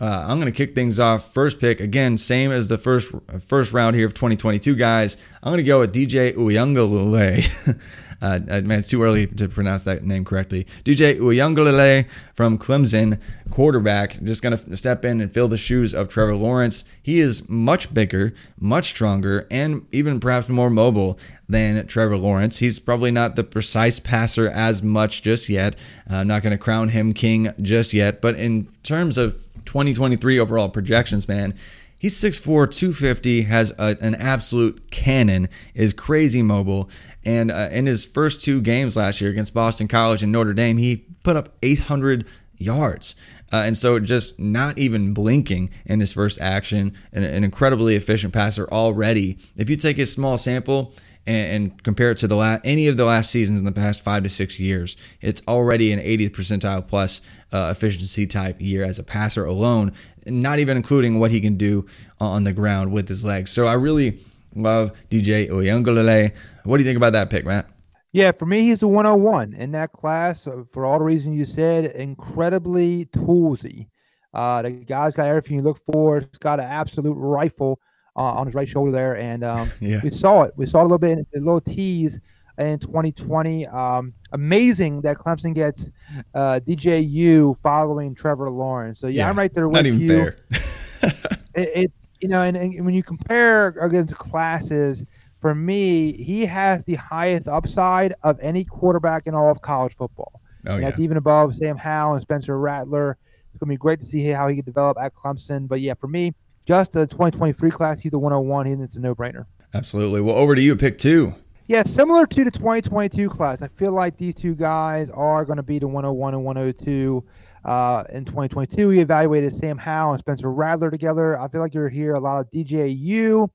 Uh, 0.00 0.26
I'm 0.28 0.40
going 0.40 0.52
to 0.52 0.56
kick 0.56 0.74
things 0.74 0.98
off. 0.98 1.32
First 1.32 1.60
pick 1.60 1.80
again, 1.80 2.18
same 2.18 2.50
as 2.50 2.68
the 2.68 2.76
first 2.76 3.14
first 3.46 3.72
round 3.72 3.94
here 3.94 4.06
of 4.06 4.14
2022 4.14 4.74
guys. 4.74 5.16
I'm 5.42 5.50
going 5.50 5.58
to 5.58 5.62
go 5.62 5.80
with 5.80 5.94
DJ 5.94 6.34
Uiagalelei. 6.34 7.78
uh, 8.24 8.62
man, 8.62 8.78
it's 8.78 8.88
too 8.88 9.02
early 9.02 9.26
to 9.26 9.48
pronounce 9.48 9.82
that 9.84 10.02
name 10.02 10.24
correctly. 10.24 10.64
DJ 10.82 11.18
Uiagalelei 11.18 12.08
from 12.32 12.56
Clemson, 12.56 13.20
quarterback, 13.50 14.22
just 14.22 14.42
going 14.42 14.56
to 14.56 14.76
step 14.76 15.04
in 15.04 15.20
and 15.20 15.30
fill 15.30 15.46
the 15.46 15.58
shoes 15.58 15.92
of 15.92 16.08
Trevor 16.08 16.34
Lawrence. 16.34 16.86
He 17.02 17.20
is 17.20 17.46
much 17.50 17.92
bigger, 17.92 18.32
much 18.58 18.86
stronger, 18.86 19.46
and 19.50 19.86
even 19.92 20.20
perhaps 20.20 20.48
more 20.48 20.70
mobile 20.70 21.18
than 21.50 21.86
Trevor 21.86 22.16
Lawrence. 22.16 22.60
He's 22.60 22.78
probably 22.78 23.10
not 23.10 23.36
the 23.36 23.44
precise 23.44 24.00
passer 24.00 24.48
as 24.48 24.82
much 24.82 25.20
just 25.20 25.50
yet. 25.50 25.74
Uh, 26.10 26.16
I'm 26.16 26.26
not 26.26 26.42
going 26.42 26.56
to 26.56 26.62
crown 26.62 26.88
him 26.88 27.12
king 27.12 27.52
just 27.60 27.92
yet, 27.92 28.22
but 28.22 28.36
in 28.36 28.68
terms 28.82 29.18
of 29.18 29.34
2023 29.66 30.38
overall 30.38 30.70
projections, 30.70 31.28
man. 31.28 31.54
He's 31.98 32.20
6'4, 32.20 32.70
250, 32.70 33.42
has 33.42 33.72
a, 33.78 33.96
an 34.02 34.14
absolute 34.16 34.90
cannon, 34.90 35.48
is 35.74 35.94
crazy 35.94 36.42
mobile. 36.42 36.90
And 37.24 37.50
uh, 37.50 37.68
in 37.72 37.86
his 37.86 38.04
first 38.04 38.42
two 38.42 38.60
games 38.60 38.96
last 38.96 39.20
year 39.20 39.30
against 39.30 39.54
Boston 39.54 39.88
College 39.88 40.22
and 40.22 40.30
Notre 40.30 40.52
Dame, 40.52 40.76
he 40.76 41.06
put 41.22 41.36
up 41.36 41.56
800 41.62 42.26
yards. 42.58 43.16
Uh, 43.52 43.62
and 43.66 43.76
so 43.76 43.98
just 43.98 44.38
not 44.40 44.78
even 44.78 45.14
blinking 45.14 45.70
in 45.86 46.00
his 46.00 46.12
first 46.12 46.40
action, 46.40 46.96
an, 47.12 47.22
an 47.22 47.44
incredibly 47.44 47.94
efficient 47.94 48.32
passer 48.32 48.68
already. 48.70 49.38
If 49.56 49.70
you 49.70 49.76
take 49.76 49.96
his 49.96 50.12
small 50.12 50.38
sample, 50.38 50.94
and, 51.26 51.64
and, 51.64 51.82
compare 51.82 52.10
it 52.10 52.18
to 52.18 52.26
the 52.26 52.36
last 52.36 52.60
any 52.64 52.86
of 52.86 52.96
the 52.98 53.04
last 53.04 53.30
seasons 53.30 53.58
in 53.58 53.64
the 53.64 53.72
past 53.72 54.02
five 54.02 54.22
to 54.24 54.28
six 54.28 54.60
years, 54.60 54.96
it's 55.20 55.40
already 55.48 55.92
an 55.92 55.98
80th 55.98 56.30
percentile 56.30 56.86
plus 56.86 57.22
uh, 57.52 57.68
efficiency 57.70 58.26
type 58.26 58.56
year 58.60 58.84
as 58.84 58.98
a 58.98 59.02
passer 59.02 59.44
alone, 59.44 59.92
not 60.26 60.58
even 60.58 60.76
including 60.76 61.18
what 61.18 61.30
he 61.30 61.40
can 61.40 61.56
do 61.56 61.86
on 62.20 62.44
the 62.44 62.52
ground 62.52 62.92
with 62.92 63.08
his 63.08 63.24
legs. 63.24 63.50
So 63.50 63.66
I 63.66 63.72
really 63.72 64.20
love 64.54 64.92
DJ 65.10 65.48
Uiagalelei. 65.48 66.34
What 66.64 66.78
do 66.78 66.82
you 66.82 66.88
think 66.88 66.96
about 66.96 67.12
that 67.12 67.30
pick, 67.30 67.44
Matt? 67.44 67.68
Yeah, 68.12 68.30
for 68.30 68.46
me, 68.46 68.62
he's 68.62 68.78
the 68.78 68.86
101 68.86 69.54
in 69.54 69.72
that 69.72 69.92
class. 69.92 70.46
Uh, 70.46 70.62
for 70.72 70.86
all 70.86 70.98
the 71.00 71.04
reasons 71.04 71.36
you 71.36 71.44
said, 71.44 71.86
incredibly 71.96 73.06
toolsy. 73.06 73.88
Uh, 74.32 74.62
the 74.62 74.70
guy's 74.70 75.14
got 75.14 75.26
everything 75.26 75.56
you 75.56 75.62
look 75.62 75.80
for. 75.92 76.20
He's 76.20 76.38
got 76.38 76.60
an 76.60 76.66
absolute 76.66 77.14
rifle 77.14 77.80
uh, 78.16 78.20
on 78.20 78.46
his 78.46 78.54
right 78.54 78.68
shoulder 78.68 78.92
there, 78.92 79.16
and 79.16 79.42
um, 79.42 79.70
yeah. 79.80 80.00
we 80.02 80.10
saw 80.10 80.42
it. 80.42 80.52
We 80.56 80.66
saw 80.66 80.80
a 80.80 80.84
little 80.84 80.98
bit, 80.98 81.18
a 81.34 81.38
little 81.38 81.60
tease 81.60 82.20
in 82.58 82.78
2020. 82.78 83.66
Um, 83.66 84.14
amazing 84.32 85.00
that 85.00 85.18
Clemson 85.18 85.54
gets 85.54 85.90
uh, 86.34 86.60
DJU 86.66 87.58
following 87.58 88.14
Trevor 88.14 88.50
Lawrence. 88.50 89.00
So 89.00 89.08
yeah, 89.08 89.22
yeah 89.22 89.30
I'm 89.30 89.36
right 89.36 89.52
there 89.52 89.68
with 89.68 89.86
you. 89.86 89.92
not 89.92 90.02
even 90.02 90.08
you. 90.08 90.30
Fair. 90.30 90.36
it, 91.54 91.70
it, 91.74 91.92
you 92.24 92.28
know, 92.28 92.40
and, 92.40 92.56
and, 92.56 92.86
when 92.86 92.94
you 92.94 93.02
compare 93.02 93.68
against 93.82 94.14
classes, 94.14 95.04
for 95.42 95.54
me, 95.54 96.14
he 96.14 96.46
has 96.46 96.82
the 96.84 96.94
highest 96.94 97.48
upside 97.48 98.14
of 98.22 98.40
any 98.40 98.64
quarterback 98.64 99.26
in 99.26 99.34
all 99.34 99.50
of 99.50 99.60
college 99.60 99.94
football. 99.94 100.40
Oh, 100.66 100.76
yeah. 100.76 100.88
That's 100.88 100.98
even 101.00 101.18
above 101.18 101.54
Sam 101.54 101.76
Howell 101.76 102.14
and 102.14 102.22
Spencer 102.22 102.58
Rattler. 102.58 103.18
It's 103.52 103.60
going 103.60 103.68
to 103.68 103.74
be 103.74 103.76
great 103.76 104.00
to 104.00 104.06
see 104.06 104.24
how 104.28 104.48
he 104.48 104.56
can 104.56 104.64
develop 104.64 104.96
at 104.98 105.14
Clemson. 105.14 105.68
But 105.68 105.82
yeah, 105.82 105.92
for 105.92 106.08
me, 106.08 106.32
just 106.64 106.94
the 106.94 107.06
2023 107.06 107.70
class, 107.70 108.00
he's 108.00 108.12
the 108.12 108.18
101. 108.18 108.64
He, 108.64 108.72
it's 108.72 108.96
a 108.96 109.00
no 109.00 109.14
brainer. 109.14 109.44
Absolutely. 109.74 110.22
Well, 110.22 110.36
over 110.36 110.54
to 110.54 110.62
you, 110.62 110.76
pick 110.76 110.96
two. 110.96 111.34
Yeah, 111.66 111.82
similar 111.82 112.26
to 112.26 112.42
the 112.42 112.50
2022 112.50 113.28
class. 113.28 113.60
I 113.60 113.68
feel 113.68 113.92
like 113.92 114.16
these 114.16 114.34
two 114.34 114.54
guys 114.54 115.10
are 115.10 115.44
going 115.44 115.58
to 115.58 115.62
be 115.62 115.78
the 115.78 115.88
101 115.88 116.32
and 116.32 116.42
102. 116.42 117.22
Uh, 117.64 118.04
in 118.12 118.24
2022, 118.24 118.88
we 118.88 119.00
evaluated 119.00 119.54
Sam 119.54 119.78
Howell 119.78 120.14
and 120.14 120.20
Spencer 120.20 120.52
Rattler 120.52 120.90
together. 120.90 121.38
I 121.40 121.48
feel 121.48 121.60
like 121.60 121.72
you're 121.72 121.88
hear 121.88 122.14
a 122.14 122.20
lot 122.20 122.40
of 122.40 122.50
DJU 122.50 123.48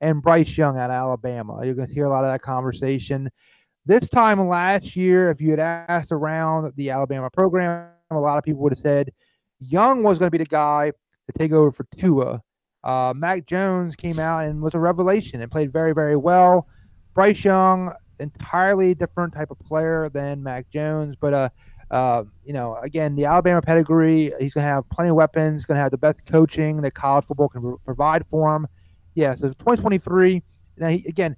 and 0.00 0.20
Bryce 0.20 0.58
Young 0.58 0.76
at 0.76 0.90
Alabama. 0.90 1.64
You're 1.64 1.74
going 1.74 1.86
to 1.86 1.94
hear 1.94 2.06
a 2.06 2.10
lot 2.10 2.24
of 2.24 2.32
that 2.32 2.42
conversation. 2.42 3.30
This 3.86 4.08
time 4.08 4.40
last 4.40 4.96
year, 4.96 5.30
if 5.30 5.40
you 5.40 5.50
had 5.50 5.60
asked 5.60 6.10
around 6.10 6.72
the 6.76 6.90
Alabama 6.90 7.30
program, 7.30 7.88
a 8.10 8.18
lot 8.18 8.36
of 8.36 8.44
people 8.44 8.62
would 8.62 8.72
have 8.72 8.80
said 8.80 9.10
Young 9.60 10.02
was 10.02 10.18
going 10.18 10.26
to 10.26 10.30
be 10.30 10.38
the 10.38 10.44
guy 10.44 10.90
to 10.90 11.38
take 11.38 11.52
over 11.52 11.70
for 11.70 11.86
Tua. 11.96 12.42
Uh, 12.82 13.14
Mac 13.16 13.46
Jones 13.46 13.94
came 13.94 14.18
out 14.18 14.44
and 14.44 14.60
was 14.60 14.74
a 14.74 14.78
revelation 14.80 15.40
and 15.40 15.50
played 15.50 15.72
very, 15.72 15.92
very 15.92 16.16
well. 16.16 16.66
Bryce 17.14 17.44
Young, 17.44 17.92
entirely 18.18 18.94
different 18.94 19.32
type 19.32 19.50
of 19.50 19.58
player 19.60 20.08
than 20.08 20.42
Mac 20.42 20.68
Jones, 20.70 21.14
but 21.20 21.32
uh, 21.32 21.48
uh, 21.92 22.24
you 22.42 22.54
know, 22.54 22.76
again, 22.76 23.14
the 23.14 23.26
Alabama 23.26 23.60
pedigree. 23.60 24.32
He's 24.40 24.54
going 24.54 24.64
to 24.64 24.72
have 24.72 24.88
plenty 24.88 25.10
of 25.10 25.16
weapons. 25.16 25.66
Going 25.66 25.76
to 25.76 25.82
have 25.82 25.90
the 25.90 25.98
best 25.98 26.24
coaching 26.24 26.80
that 26.80 26.94
college 26.94 27.26
football 27.26 27.50
can 27.50 27.76
provide 27.84 28.26
for 28.28 28.56
him. 28.56 28.66
Yeah, 29.14 29.34
so 29.34 29.48
2023. 29.48 30.42
Now, 30.78 30.88
he, 30.88 31.04
again, 31.06 31.36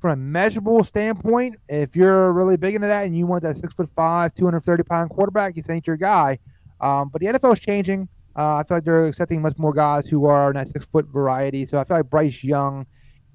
from 0.00 0.10
a 0.10 0.16
measurable 0.16 0.82
standpoint, 0.82 1.54
if 1.68 1.94
you're 1.94 2.32
really 2.32 2.56
big 2.56 2.74
into 2.74 2.88
that 2.88 3.06
and 3.06 3.16
you 3.16 3.26
want 3.26 3.44
that 3.44 3.56
six 3.56 3.72
foot 3.72 3.88
five, 3.94 4.34
230 4.34 4.82
pound 4.82 5.10
quarterback, 5.10 5.54
this 5.54 5.70
ain't 5.70 5.86
your 5.86 5.96
guy. 5.96 6.36
Um, 6.80 7.08
but 7.08 7.20
the 7.20 7.28
NFL 7.28 7.52
is 7.52 7.60
changing. 7.60 8.08
Uh, 8.34 8.56
I 8.56 8.64
feel 8.64 8.78
like 8.78 8.84
they're 8.84 9.06
accepting 9.06 9.40
much 9.40 9.56
more 9.56 9.72
guys 9.72 10.08
who 10.08 10.24
are 10.24 10.50
in 10.50 10.56
that 10.56 10.68
six 10.68 10.84
foot 10.84 11.06
variety. 11.06 11.64
So 11.64 11.78
I 11.78 11.84
feel 11.84 11.98
like 11.98 12.10
Bryce 12.10 12.42
Young 12.42 12.86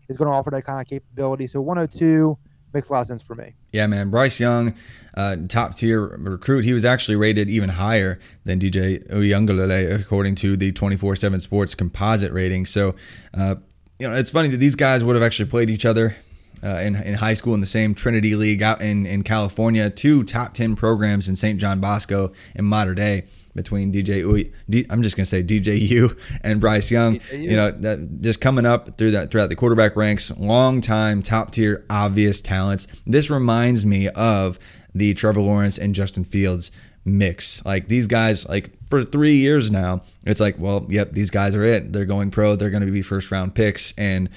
is 0.10 0.18
going 0.18 0.30
to 0.30 0.36
offer 0.36 0.50
that 0.52 0.66
kind 0.66 0.82
of 0.82 0.88
capability. 0.88 1.48
So 1.48 1.62
102 1.62 2.38
makes 2.74 2.90
a 2.90 2.94
lot 2.94 3.02
of 3.02 3.08
sense 3.08 3.22
for 3.22 3.36
me. 3.36 3.54
Yeah, 3.72 3.88
man. 3.88 4.10
Bryce 4.10 4.40
Young, 4.40 4.76
uh, 5.16 5.38
top 5.48 5.76
tier 5.76 6.02
recruit. 6.02 6.66
He 6.66 6.74
was 6.74 6.86
actually 6.86 7.16
rated 7.16 7.50
even 7.50 7.70
higher 7.70 8.20
than 8.46 8.60
DJ 8.60 9.08
Uiagalelei 9.10 10.00
according 10.00 10.36
to 10.36 10.56
the 10.56 10.72
24 10.72 11.16
7 11.16 11.40
Sports 11.40 11.76
composite 11.76 12.32
rating. 12.32 12.66
So, 12.66 12.96
uh, 13.34 13.56
you 14.00 14.08
know, 14.08 14.16
it's 14.16 14.30
funny 14.30 14.50
that 14.50 14.58
these 14.58 14.76
guys 14.76 15.04
would 15.04 15.16
have 15.16 15.24
actually 15.24 15.50
played 15.50 15.70
each 15.70 15.86
other 15.86 16.18
uh, 16.64 16.82
in, 16.84 16.96
in 16.96 17.16
high 17.16 17.34
school 17.34 17.54
in 17.54 17.60
the 17.60 17.66
same 17.66 17.94
Trinity 17.94 18.36
League 18.36 18.62
out 18.62 18.82
in, 18.82 19.06
in 19.06 19.24
California, 19.24 19.90
two 19.90 20.24
top 20.24 20.54
10 20.54 20.76
programs 20.76 21.28
in 21.30 21.36
St. 21.36 21.60
John 21.60 21.80
Bosco 21.80 22.32
in 22.56 22.66
Mater 22.66 22.96
Dei 22.96 23.24
between 23.58 23.92
DJ 23.92 24.24
Uy, 24.24 24.54
D, 24.70 24.86
I'm 24.90 25.02
just 25.02 25.18
going 25.18 25.26
to 25.26 25.30
say 25.30 25.44
DJU 25.44 26.18
and 26.44 26.62
Bryce 26.62 26.90
Young. 26.90 27.20
You 27.34 27.58
know, 27.58 27.72
that 27.72 28.22
just 28.22 28.40
coming 28.40 28.66
up 28.66 28.98
through 28.98 29.12
that 29.12 29.32
throughout 29.32 29.50
the 29.50 29.58
quarterback 29.58 29.98
ranks, 29.98 30.32
long 30.38 30.80
time 30.80 31.22
top 31.22 31.52
tier 31.52 31.86
obvious 31.90 32.40
talents. 32.40 32.88
This 33.06 33.30
reminds 33.30 33.86
me 33.86 34.08
of 34.10 34.58
the 34.96 35.14
Trevor 35.14 35.42
Lawrence 35.42 35.78
and 35.78 35.94
Justin 35.94 36.24
Fields 36.24 36.72
mix. 37.04 37.66
Like 37.66 37.88
these 37.88 38.08
guys, 38.08 38.48
like 38.48 38.72
for 38.90 39.04
three 39.04 39.36
years 39.36 39.70
now, 39.70 40.04
it's 40.26 40.40
like, 40.40 40.56
well, 40.60 40.86
yep, 40.90 41.12
these 41.12 41.32
guys 41.32 41.56
are 41.56 41.64
it. 41.64 41.92
They're 41.92 42.06
going 42.06 42.32
pro. 42.32 42.56
They're 42.56 42.70
going 42.70 42.86
to 42.86 42.92
be 42.92 43.02
first 43.02 43.32
round 43.32 43.56
picks, 43.56 43.94
and 43.98 44.30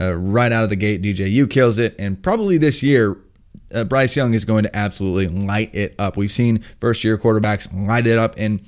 uh, 0.00 0.14
right 0.14 0.52
out 0.52 0.64
of 0.64 0.70
the 0.70 0.76
gate, 0.76 1.02
DJU 1.02 1.50
kills 1.50 1.78
it. 1.78 1.96
And 1.98 2.22
probably 2.22 2.58
this 2.58 2.82
year, 2.82 3.18
uh, 3.72 3.84
Bryce 3.84 4.16
Young 4.16 4.34
is 4.34 4.44
going 4.44 4.64
to 4.64 4.76
absolutely 4.76 5.28
light 5.28 5.74
it 5.74 5.94
up. 5.98 6.16
We've 6.16 6.32
seen 6.32 6.64
first 6.80 7.04
year 7.04 7.18
quarterbacks 7.18 7.68
light 7.86 8.06
it 8.06 8.18
up 8.18 8.38
in 8.38 8.64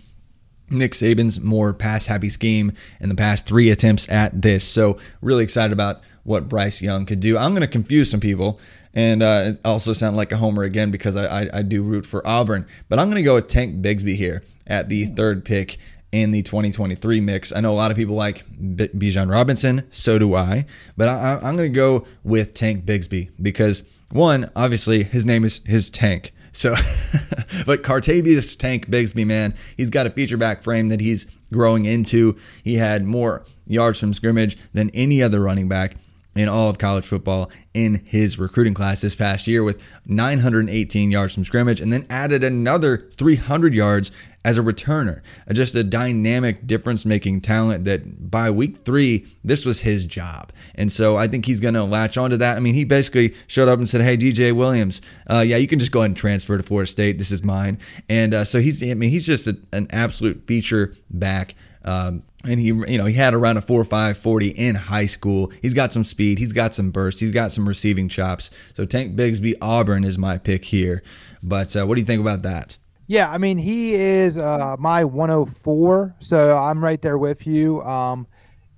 Nick 0.71 0.93
Saban's 0.93 1.41
more 1.41 1.75
pass 1.75 2.07
happy 2.07 2.29
scheme 2.29 2.73
in 3.01 3.09
the 3.09 3.15
past 3.15 3.47
three 3.47 3.71
attempts 3.71 4.09
at 4.09 4.41
this. 4.41 4.65
So, 4.65 4.99
really 5.21 5.43
excited 5.43 5.73
about 5.73 6.01
what 6.23 6.49
Bryce 6.49 6.81
Young 6.81 7.07
could 7.07 7.21
do. 7.21 7.37
I'm 7.37 7.51
going 7.53 7.63
to 7.63 7.69
confuse 7.69 8.11
some 8.11 8.21
people 8.21 8.61
and 8.95 9.23
uh, 9.23 9.53
also 9.65 9.93
sound 9.93 10.17
like 10.17 10.33
a 10.33 10.37
homer 10.37 10.63
again 10.63 10.91
because 10.91 11.17
I, 11.17 11.43
I, 11.43 11.49
I 11.55 11.63
do 11.63 11.83
root 11.83 12.07
for 12.07 12.27
Auburn. 12.27 12.67
But 12.89 12.99
I'm 12.99 13.07
going 13.07 13.17
to 13.17 13.23
go 13.23 13.37
with 13.37 13.49
Tank 13.49 13.83
Bigsby 13.83 14.17
here 14.17 14.43
at 14.67 14.89
the 14.89 15.07
third 15.07 15.45
pick 15.45 15.79
in 16.13 16.33
the 16.33 16.43
2023 16.43 17.21
mix. 17.21 17.53
I 17.53 17.61
know 17.61 17.73
a 17.73 17.75
lot 17.75 17.91
of 17.91 17.97
people 17.97 18.15
like 18.15 18.45
B- 18.59 18.89
Bijan 18.89 19.31
Robinson, 19.31 19.87
so 19.91 20.19
do 20.19 20.35
I, 20.35 20.67
but 20.97 21.09
I, 21.09 21.37
I'm 21.43 21.57
going 21.57 21.73
to 21.73 21.77
go 21.77 22.07
with 22.25 22.55
Tank 22.55 22.85
Bigsby 22.85 23.31
because 23.41 23.85
one, 24.11 24.51
obviously, 24.57 25.05
his 25.05 25.25
name 25.25 25.45
is 25.45 25.61
his 25.67 25.91
Tank. 25.91 26.33
So, 26.53 26.71
but 27.67 27.83
Cartavius 27.83 28.59
Tank 28.59 28.89
Bigsby, 28.91 29.27
man, 29.27 29.55
he's 29.77 29.91
got 29.91 30.07
a 30.07 30.11
feature 30.11 30.37
back 30.37 30.63
frame 30.63 30.89
that 30.89 31.01
he's 31.01 31.27
growing 31.53 31.85
into. 31.85 32.37
He 32.65 32.75
had 32.75 33.05
more 33.05 33.45
yards 33.67 34.01
from 34.01 34.15
scrimmage 34.15 34.57
than 34.73 34.91
any 34.91 35.23
other 35.23 35.41
running 35.41 35.69
back 35.69 35.95
in 36.35 36.49
all 36.49 36.69
of 36.71 36.79
college 36.79 37.05
football 37.05 37.51
in 37.75 38.03
his 38.05 38.39
recruiting 38.39 38.75
class 38.75 39.01
this 39.01 39.15
past 39.15 39.47
year 39.47 39.63
with 39.65 39.83
918 40.07 41.11
yards 41.11 41.35
from 41.35 41.45
scrimmage 41.45 41.81
and 41.81 41.93
then 41.93 42.07
added 42.09 42.45
another 42.45 43.09
300 43.17 43.75
yards 43.75 44.13
as 44.45 44.57
a 44.57 44.63
returner. 44.63 45.21
Just 45.53 45.75
a 45.75 45.85
dynamic 45.85 46.67
difference 46.67 47.05
making 47.05 47.43
talent 47.43 47.85
that 47.85 48.31
by 48.31 48.51
week 48.51 48.79
three, 48.79 49.27
this 49.45 49.65
was 49.65 49.81
his 49.81 50.07
job. 50.07 50.53
And 50.75 50.91
so 50.91 51.17
I 51.17 51.29
think 51.29 51.47
he's 51.47 51.61
going 51.61 51.75
to 51.75 51.85
latch 51.85 52.17
onto 52.17 52.37
that. 52.39 52.57
I 52.57 52.61
mean, 52.61 52.75
he 52.75 52.85
basically 52.85 53.35
showed 53.47 53.69
up 53.69 53.79
and 53.79 53.89
said, 53.89 54.01
Hey, 54.01 54.17
DJ 54.17 54.55
Williams, 54.55 55.03
uh, 55.27 55.45
yeah, 55.47 55.57
you 55.57 55.67
can 55.67 55.79
just 55.79 55.93
go 55.93 56.01
ahead 56.01 56.11
and 56.11 56.17
transfer 56.17 56.57
to 56.57 56.63
Florida 56.63 56.91
State. 56.91 57.19
This 57.19 57.33
is 57.33 57.45
mine. 57.45 57.79
And 58.09 58.33
uh, 58.33 58.45
so 58.45 58.61
he's, 58.61 58.83
I 58.83 58.95
mean, 58.95 59.11
he's 59.11 59.27
just 59.27 59.47
a, 59.47 59.59
an 59.73 59.89
absolute 59.91 60.47
feature 60.47 60.95
back. 61.11 61.55
Um, 61.85 62.23
and 62.45 62.59
he 62.59 62.67
you 62.69 62.99
know 62.99 63.05
he 63.05 63.15
had 63.15 63.35
around 63.35 63.57
a 63.59 63.61
4 63.61 63.85
5 63.85 64.17
40 64.17 64.49
in 64.49 64.75
high 64.75 65.07
school 65.07 65.53
he's 65.61 65.75
got 65.75 65.93
some 65.93 66.05
speed 66.05 66.39
he's 66.39 66.53
got 66.53 66.75
some 66.75 66.91
burst 66.91 67.21
he's 67.21 67.33
got 67.33 67.53
some 67.53 67.69
receiving 67.69 68.09
chops 68.09 68.51
so 68.73 68.87
tank 68.87 69.15
bigsby 69.15 69.55
auburn 69.61 70.05
is 70.05 70.17
my 70.17 70.39
pick 70.39 70.65
here 70.67 71.03
but 71.43 71.77
uh, 71.77 71.85
what 71.85 71.97
do 71.97 72.01
you 72.01 72.07
think 72.07 72.21
about 72.21 72.43
that 72.43 72.79
yeah 73.11 73.29
i 73.31 73.37
mean 73.37 73.59
he 73.59 73.95
is 73.95 74.39
uh, 74.39 74.77
my 74.79 75.05
104 75.05 76.15
so 76.21 76.57
i'm 76.57 76.83
right 76.83 77.03
there 77.03 77.19
with 77.19 77.45
you 77.47 77.83
um, 77.83 78.27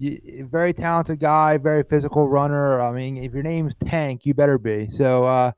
very 0.00 0.72
talented 0.72 1.20
guy 1.20 1.58
very 1.58 1.82
physical 1.82 2.26
runner 2.26 2.80
i 2.80 2.90
mean 2.90 3.18
if 3.18 3.34
your 3.34 3.42
name's 3.42 3.74
tank 3.84 4.24
you 4.24 4.32
better 4.32 4.58
be 4.58 4.88
so 4.88 5.24
uh, 5.24 5.52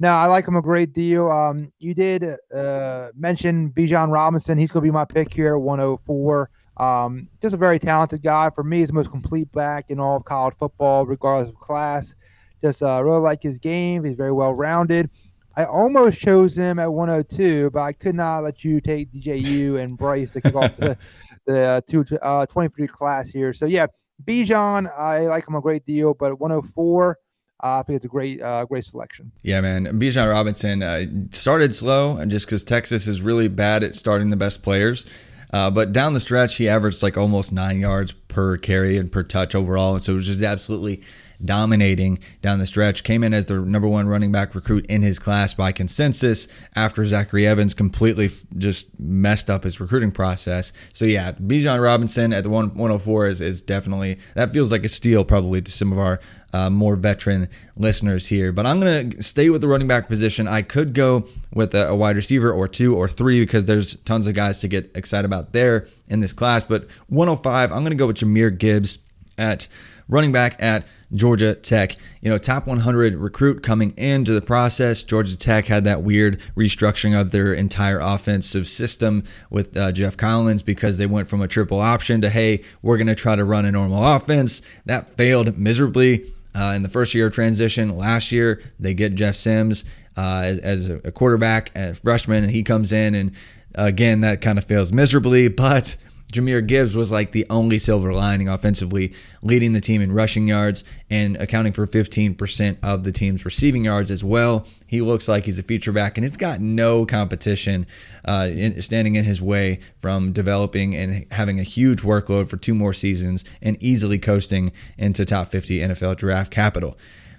no, 0.00 0.12
I 0.12 0.26
like 0.26 0.46
him 0.46 0.54
a 0.54 0.62
great 0.62 0.92
deal. 0.92 1.28
Um, 1.28 1.72
you 1.80 1.92
did 1.92 2.24
uh, 2.54 3.08
mention 3.16 3.70
Bijan 3.70 4.12
Robinson. 4.12 4.56
He's 4.56 4.70
going 4.70 4.82
to 4.84 4.86
be 4.86 4.92
my 4.92 5.04
pick 5.04 5.32
here 5.34 5.58
104. 5.58 6.50
Um, 6.76 7.28
just 7.42 7.54
a 7.54 7.56
very 7.56 7.80
talented 7.80 8.22
guy. 8.22 8.50
For 8.50 8.62
me, 8.62 8.78
he's 8.78 8.88
the 8.88 8.92
most 8.92 9.10
complete 9.10 9.50
back 9.50 9.86
in 9.88 9.98
all 9.98 10.16
of 10.16 10.24
college 10.24 10.54
football, 10.56 11.04
regardless 11.04 11.48
of 11.48 11.56
class. 11.56 12.14
Just 12.62 12.82
uh, 12.82 13.02
really 13.02 13.18
like 13.18 13.42
his 13.42 13.58
game. 13.58 14.04
He's 14.04 14.14
very 14.14 14.30
well 14.30 14.54
rounded. 14.54 15.10
I 15.58 15.64
almost 15.64 16.20
chose 16.20 16.56
him 16.56 16.78
at 16.78 16.92
102, 16.92 17.70
but 17.70 17.80
I 17.80 17.92
could 17.92 18.14
not 18.14 18.44
let 18.44 18.62
you 18.62 18.80
take 18.80 19.12
DJU 19.12 19.82
and 19.82 19.98
Bryce 19.98 20.30
to 20.30 20.40
kick 20.40 20.54
off 20.54 20.76
the, 20.76 20.96
the 21.46 21.62
uh, 21.62 21.80
two, 21.80 22.04
uh, 22.22 22.46
23 22.46 22.86
class 22.86 23.28
here. 23.28 23.52
So, 23.52 23.66
yeah, 23.66 23.88
Bijan, 24.24 24.88
I 24.96 25.22
like 25.22 25.48
him 25.48 25.56
a 25.56 25.60
great 25.60 25.84
deal, 25.84 26.14
but 26.14 26.38
104, 26.38 27.18
uh, 27.60 27.66
I 27.66 27.82
think 27.82 27.96
it's 27.96 28.04
a 28.04 28.08
great, 28.08 28.40
uh, 28.40 28.66
great 28.66 28.84
selection. 28.84 29.32
Yeah, 29.42 29.60
man. 29.60 29.86
Bijan 29.98 30.30
Robinson 30.30 30.80
uh, 30.80 31.06
started 31.32 31.74
slow, 31.74 32.18
and 32.18 32.30
just 32.30 32.46
because 32.46 32.62
Texas 32.62 33.08
is 33.08 33.20
really 33.20 33.48
bad 33.48 33.82
at 33.82 33.96
starting 33.96 34.30
the 34.30 34.36
best 34.36 34.62
players, 34.62 35.06
uh, 35.52 35.72
but 35.72 35.90
down 35.90 36.14
the 36.14 36.20
stretch, 36.20 36.54
he 36.54 36.68
averaged 36.68 37.02
like 37.02 37.16
almost 37.16 37.52
nine 37.52 37.80
yards 37.80 38.12
per 38.12 38.56
carry 38.58 38.96
and 38.96 39.10
per 39.10 39.24
touch 39.24 39.56
overall. 39.56 39.94
And 39.94 40.04
so 40.04 40.12
it 40.12 40.16
was 40.16 40.26
just 40.26 40.42
absolutely 40.42 41.02
dominating 41.44 42.18
down 42.42 42.58
the 42.58 42.66
stretch. 42.66 43.04
Came 43.04 43.22
in 43.22 43.32
as 43.32 43.46
the 43.46 43.60
number 43.60 43.88
one 43.88 44.08
running 44.08 44.32
back 44.32 44.54
recruit 44.54 44.86
in 44.86 45.02
his 45.02 45.18
class 45.18 45.54
by 45.54 45.72
consensus 45.72 46.48
after 46.74 47.04
Zachary 47.04 47.46
Evans 47.46 47.74
completely 47.74 48.30
just 48.56 48.98
messed 48.98 49.48
up 49.48 49.64
his 49.64 49.80
recruiting 49.80 50.12
process. 50.12 50.72
So 50.92 51.04
yeah, 51.04 51.32
Bijan 51.32 51.82
Robinson 51.82 52.32
at 52.32 52.44
the 52.44 52.50
one, 52.50 52.68
104 52.68 53.26
is, 53.26 53.40
is 53.40 53.62
definitely 53.62 54.18
that 54.34 54.52
feels 54.52 54.72
like 54.72 54.84
a 54.84 54.88
steal 54.88 55.24
probably 55.24 55.62
to 55.62 55.70
some 55.70 55.92
of 55.92 55.98
our 55.98 56.20
uh, 56.52 56.70
more 56.70 56.96
veteran 56.96 57.48
listeners 57.76 58.26
here. 58.26 58.52
But 58.52 58.66
I'm 58.66 58.80
going 58.80 59.10
to 59.10 59.22
stay 59.22 59.50
with 59.50 59.60
the 59.60 59.68
running 59.68 59.88
back 59.88 60.08
position. 60.08 60.48
I 60.48 60.62
could 60.62 60.94
go 60.94 61.28
with 61.52 61.74
a, 61.74 61.88
a, 61.88 61.94
wide 61.94 62.16
receiver 62.16 62.50
or 62.50 62.66
two 62.66 62.96
or 62.96 63.08
three 63.08 63.40
because 63.40 63.66
there's 63.66 63.96
tons 63.96 64.26
of 64.26 64.34
guys 64.34 64.60
to 64.60 64.68
get 64.68 64.90
excited 64.94 65.26
about 65.26 65.52
there 65.52 65.88
in 66.08 66.20
this 66.20 66.32
class. 66.32 66.64
But 66.64 66.88
105, 67.08 67.70
I'm 67.70 67.80
going 67.80 67.90
to 67.90 67.96
go 67.96 68.06
with 68.06 68.16
Jahmyr 68.16 68.56
Gibbs 68.56 68.98
at 69.36 69.68
running 70.08 70.32
back 70.32 70.56
at 70.58 70.86
Georgia 71.12 71.54
Tech. 71.54 71.96
You 72.20 72.30
know, 72.30 72.38
top 72.38 72.66
100 72.66 73.14
recruit 73.14 73.62
coming 73.62 73.94
into 73.96 74.32
the 74.32 74.42
process. 74.42 75.02
Georgia 75.02 75.36
Tech 75.36 75.66
had 75.66 75.84
that 75.84 76.02
weird 76.02 76.40
restructuring 76.56 77.18
of 77.18 77.30
their 77.30 77.52
entire 77.54 77.98
offensive 78.00 78.68
system 78.68 79.24
with 79.50 79.76
uh, 79.76 79.92
Geoff 79.92 80.16
Collins 80.16 80.62
because 80.62 80.98
they 80.98 81.06
went 81.06 81.28
from 81.28 81.40
a 81.40 81.48
triple 81.48 81.80
option 81.80 82.20
to, 82.20 82.30
hey, 82.30 82.62
we're 82.82 82.96
going 82.96 83.06
to 83.06 83.14
try 83.14 83.36
to 83.36 83.44
run 83.44 83.64
a 83.64 83.72
normal 83.72 84.04
offense. 84.04 84.62
That 84.84 85.16
failed 85.16 85.56
miserably. 85.58 86.32
Uh, 86.54 86.72
in 86.74 86.82
the 86.82 86.88
first 86.88 87.14
year 87.14 87.26
of 87.26 87.32
transition 87.32 87.96
last 87.96 88.32
year, 88.32 88.60
they 88.80 88.92
get 88.92 89.14
Jeff 89.14 89.36
Sims 89.36 89.84
uh, 90.16 90.42
as, 90.44 90.58
as, 90.58 90.88
a 90.88 91.12
quarterback, 91.12 91.70
a 91.76 91.94
freshman, 91.94 92.42
and 92.42 92.52
he 92.52 92.64
comes 92.64 92.90
in, 92.90 93.14
and 93.14 93.32
again, 93.76 94.22
that 94.22 94.40
kind 94.40 94.58
of 94.58 94.64
fails 94.64 94.92
miserably. 94.92 95.46
But 95.48 95.96
Jahmyr 96.32 96.66
Gibbs 96.66 96.94
was 96.94 97.10
like 97.10 97.32
the 97.32 97.46
only 97.48 97.78
silver 97.78 98.12
lining 98.12 98.48
offensively, 98.48 99.14
leading 99.42 99.72
the 99.72 99.80
team 99.80 100.02
in 100.02 100.12
rushing 100.12 100.46
yards 100.46 100.84
and 101.08 101.36
accounting 101.36 101.72
for 101.72 101.86
15% 101.86 102.76
of 102.82 103.04
the 103.04 103.12
team's 103.12 103.46
receiving 103.46 103.86
yards 103.86 104.10
as 104.10 104.22
well. 104.22 104.66
He 104.86 105.00
looks 105.00 105.26
like 105.26 105.44
he's 105.44 105.58
a 105.58 105.62
feature 105.62 105.92
back, 105.92 106.18
and 106.18 106.24
he's 106.24 106.36
got 106.36 106.60
no 106.60 107.06
competition 107.06 107.86
uh, 108.26 108.48
in, 108.50 108.80
standing 108.82 109.16
in 109.16 109.24
his 109.24 109.40
way 109.40 109.80
from 110.00 110.32
developing 110.32 110.94
and 110.94 111.26
having 111.32 111.58
a 111.58 111.62
huge 111.62 112.02
workload 112.02 112.48
for 112.48 112.58
two 112.58 112.74
more 112.74 112.92
seasons 112.92 113.42
and 113.62 113.82
easily 113.82 114.18
coasting 114.18 114.70
into 114.98 115.24
top 115.24 115.48
50 115.48 115.80
NFL 115.80 116.16
draft 116.16 116.50
capital. 116.50 116.98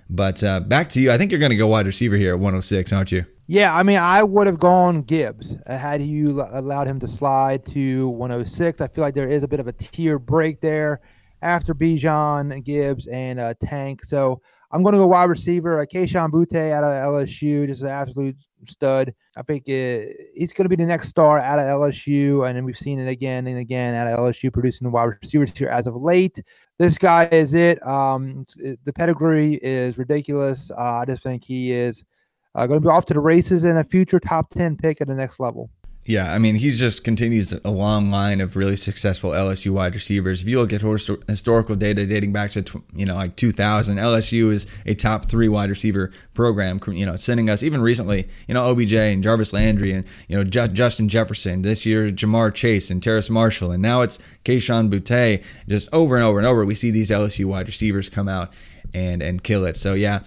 But 0.10 0.43
uh, 0.43 0.62
back 0.62 0.89
to 0.89 1.01
you. 1.01 1.12
I 1.12 1.18
think 1.18 1.32
you're 1.32 1.39
going 1.39 1.51
to 1.51 1.57
go 1.57 1.68
wide 1.68 1.86
receiver 1.86 2.16
here 2.16 2.34
at 2.34 2.39
106, 2.39 2.91
aren't 2.91 3.12
you? 3.12 3.26
Yeah, 3.47 3.76
I 3.76 3.84
mean, 3.84 3.97
I 3.97 4.24
would 4.24 4.47
have 4.47 4.60
gone 4.60 5.01
Gibbs 5.01 5.55
uh, 5.66 5.78
had 5.78 6.01
you 6.01 6.41
allowed 6.51 6.88
him 6.88 6.99
to 6.99 7.07
slide 7.07 7.66
to 7.68 8.10
106. 8.10 8.82
I 8.82 8.88
feel 8.88 9.03
like 9.03 9.16
there 9.16 9.30
is 9.30 9.43
a 9.43 9.47
bit 9.47 9.60
of 9.60 9.68
a 9.68 9.72
tier 9.72 10.20
break 10.20 10.62
there 10.62 11.01
after 11.41 11.74
Bijan, 11.74 12.64
Gibbs, 12.64 13.07
and 13.07 13.39
uh, 13.39 13.53
Tank. 13.64 14.03
So 14.05 14.41
I'm 14.72 14.84
going 14.84 14.93
to 14.93 14.99
go 14.99 15.07
wide 15.07 15.30
receiver. 15.30 15.80
Uh, 15.80 15.86
Kayshon 15.86 16.32
Boutte 16.32 16.72
out 16.72 16.84
of 16.84 17.28
LSU, 17.28 17.67
just 17.67 17.82
an 17.82 17.88
absolute 17.88 18.36
stud. 18.67 19.13
I 19.36 19.41
think 19.41 19.67
it, 19.67 20.32
he's 20.36 20.53
going 20.53 20.65
to 20.65 20.70
be 20.70 20.76
the 20.76 20.86
next 20.86 21.09
star 21.09 21.39
out 21.39 21.59
of 21.59 21.65
LSU, 21.65 22.47
and 22.47 22.55
then 22.55 22.65
we've 22.65 22.78
seen 22.78 22.99
it 22.99 23.09
again 23.09 23.47
and 23.47 23.57
again 23.57 23.95
out 23.95 24.07
of 24.07 24.20
LSU 24.20 24.53
producing 24.53 24.86
the 24.86 24.91
wide 24.91 25.15
receivers 25.22 25.51
here 25.55 25.70
as 25.70 25.88
of 25.88 25.95
late. 25.95 26.43
This 26.78 26.97
guy 26.97 27.26
is 27.32 27.55
it. 27.55 27.86
Um, 27.86 28.45
the 28.57 28.93
pedigree 28.93 29.55
is 29.55 29.97
ridiculous. 29.97 30.72
Uh, 30.72 30.99
I 31.01 31.05
just 31.05 31.24
think 31.24 31.43
he 31.43 31.72
is– 31.72 32.03
uh, 32.55 32.67
going 32.67 32.82
to 32.82 32.86
be 32.86 32.89
off 32.89 33.05
to 33.05 33.13
the 33.13 33.20
races 33.20 33.63
and 33.63 33.78
a 33.78 33.84
future 33.84 34.20
top 34.20 34.49
10 34.49 34.78
pick 34.78 35.01
at 35.01 35.07
the 35.07 35.15
next 35.15 35.39
level. 35.39 35.70
Yeah, 36.06 36.34
I 36.34 36.39
mean, 36.39 36.56
he 36.56 36.72
just 36.72 37.04
continues 37.04 37.54
a 37.54 37.70
long 37.70 38.10
line 38.10 38.41
of 38.41 38.56
really 38.56 38.78
successful 38.78 39.30
LSU 39.32 39.72
wide 39.72 39.93
receivers. 39.93 40.41
If 40.41 40.47
you 40.47 40.60
look 40.60 40.74
at 40.74 40.82
historical 40.82 41.76
data 41.76 42.06
dating 42.08 42.34
back 42.34 42.50
to 42.52 42.84
you 42.95 43.06
know 43.06 43.14
like 43.14 43.36
2000, 43.36 43.97
LSU 43.97 44.52
is 44.52 44.66
a 44.88 44.95
top 44.95 45.26
three 45.26 45.47
wide 45.47 45.70
receiver 45.70 46.12
program. 46.34 46.80
You 46.88 47.06
know, 47.06 47.16
sending 47.16 47.47
us 47.47 47.62
even 47.62 47.82
recently, 47.82 48.28
you 48.47 48.56
know, 48.56 48.72
OBJ 48.72 48.93
and 48.93 49.22
Jarvis 49.22 49.54
Landry 49.54 49.91
and 49.91 50.04
you 50.28 50.36
know 50.36 50.43
Justin 50.43 51.10
Jefferson. 51.10 51.62
This 51.62 51.86
year, 51.86 52.10
Ja'Marr 52.10 52.56
Chase 52.56 52.89
and 52.89 53.04
Terrace 53.04 53.30
Marshall, 53.30 53.72
and 53.72 53.84
now 53.84 54.02
it's 54.02 54.18
Kayshon 54.45 54.89
Boutte. 54.89 55.43
Just 55.68 55.89
over 55.93 56.16
and 56.16 56.26
over 56.26 56.39
and 56.39 56.47
over, 56.47 56.66
we 56.66 56.76
see 56.76 56.89
these 56.89 57.12
LSU 57.12 57.45
wide 57.45 57.68
receivers 57.68 58.10
come 58.10 58.28
out 58.28 58.52
and 58.95 59.22
and 59.22 59.43
kill 59.43 59.64
it. 59.66 59.78
So 59.78 59.93
yeah, 59.93 60.22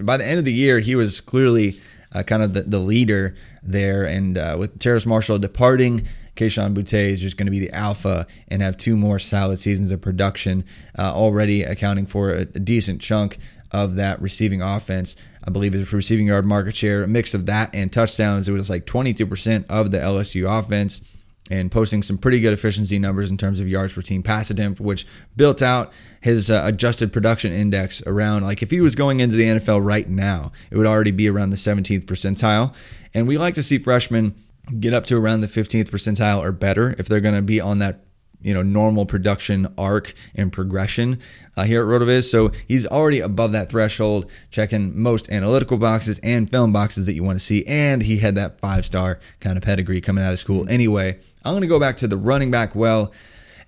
by 0.00 0.16
the 0.16 0.26
end 0.26 0.38
of 0.38 0.44
the 0.44 0.54
year, 0.54 0.80
he 0.80 0.96
was 0.96 1.20
clearly 1.20 1.74
uh, 2.14 2.22
kind 2.22 2.42
of 2.42 2.54
the, 2.54 2.62
the, 2.62 2.78
leader 2.78 3.34
there. 3.62 4.04
And 4.04 4.38
uh, 4.38 4.56
with 4.58 4.78
Terrace 4.78 5.06
Marshall 5.06 5.38
departing, 5.38 6.06
Kayshon 6.36 6.74
Boutte 6.74 7.08
is 7.08 7.20
just 7.20 7.36
going 7.36 7.46
to 7.46 7.50
be 7.50 7.58
the 7.58 7.72
alpha 7.72 8.26
and 8.48 8.62
have 8.62 8.76
two 8.76 8.96
more 8.96 9.18
solid 9.18 9.58
seasons 9.58 9.92
of 9.92 10.00
production, 10.00 10.64
uh, 10.98 11.12
already 11.14 11.62
accounting 11.62 12.06
for 12.06 12.30
a, 12.30 12.40
a, 12.40 12.44
decent 12.44 13.00
chunk 13.00 13.38
of 13.70 13.96
that 13.96 14.20
receiving 14.20 14.62
offense. 14.62 15.16
I 15.44 15.50
believe 15.50 15.72
his 15.72 15.92
receiving 15.92 16.26
yard 16.26 16.46
market 16.46 16.74
share, 16.74 17.02
a 17.02 17.08
mix 17.08 17.34
of 17.34 17.46
that 17.46 17.74
and 17.74 17.92
touchdowns, 17.92 18.48
it 18.48 18.52
was 18.52 18.70
like 18.70 18.86
22% 18.86 19.66
of 19.68 19.90
the 19.90 19.98
LSU 19.98 20.58
offense. 20.58 21.02
And 21.50 21.70
posting 21.70 22.02
some 22.02 22.18
pretty 22.18 22.40
good 22.40 22.52
efficiency 22.52 22.98
numbers 22.98 23.30
in 23.30 23.36
terms 23.36 23.60
of 23.60 23.68
yards 23.68 23.92
per 23.92 24.00
team 24.00 24.22
pass 24.22 24.50
attempt, 24.50 24.80
which 24.80 25.06
built 25.36 25.60
out 25.60 25.92
his 26.20 26.50
uh, 26.50 26.62
adjusted 26.64 27.12
production 27.12 27.52
index 27.52 28.02
around 28.06 28.42
like 28.42 28.62
if 28.62 28.70
he 28.70 28.80
was 28.80 28.94
going 28.94 29.20
into 29.20 29.36
the 29.36 29.44
NFL 29.44 29.84
right 29.84 30.08
now, 30.08 30.52
it 30.70 30.76
would 30.76 30.86
already 30.86 31.10
be 31.10 31.28
around 31.28 31.50
the 31.50 31.56
17th 31.56 32.04
percentile. 32.04 32.74
And 33.12 33.26
we 33.26 33.38
like 33.38 33.54
to 33.54 33.62
see 33.62 33.78
freshmen 33.78 34.34
get 34.78 34.94
up 34.94 35.04
to 35.04 35.16
around 35.16 35.40
the 35.40 35.48
15th 35.48 35.90
percentile 35.90 36.40
or 36.40 36.52
better 36.52 36.94
if 36.98 37.08
they're 37.08 37.20
going 37.20 37.34
to 37.34 37.42
be 37.42 37.60
on 37.60 37.80
that 37.80 38.00
you 38.42 38.52
know 38.52 38.62
normal 38.62 39.06
production 39.06 39.72
arc 39.78 40.14
and 40.34 40.52
progression 40.52 41.20
uh, 41.56 41.64
here 41.64 41.82
at 41.82 41.88
Rotoviz. 41.88 42.30
So 42.30 42.50
he's 42.66 42.86
already 42.86 43.20
above 43.20 43.52
that 43.52 43.70
threshold, 43.70 44.30
checking 44.50 45.00
most 45.00 45.30
analytical 45.30 45.78
boxes 45.78 46.18
and 46.22 46.50
film 46.50 46.72
boxes 46.72 47.06
that 47.06 47.14
you 47.14 47.22
want 47.22 47.38
to 47.38 47.44
see, 47.44 47.64
and 47.66 48.02
he 48.02 48.18
had 48.18 48.34
that 48.34 48.58
five 48.60 48.84
star 48.84 49.20
kind 49.40 49.56
of 49.56 49.62
pedigree 49.62 50.00
coming 50.00 50.24
out 50.24 50.32
of 50.32 50.38
school 50.38 50.68
anyway. 50.68 51.18
I'm 51.44 51.52
going 51.52 51.62
to 51.62 51.68
go 51.68 51.80
back 51.80 51.96
to 51.98 52.08
the 52.08 52.16
running 52.16 52.50
back 52.50 52.74
well. 52.74 53.12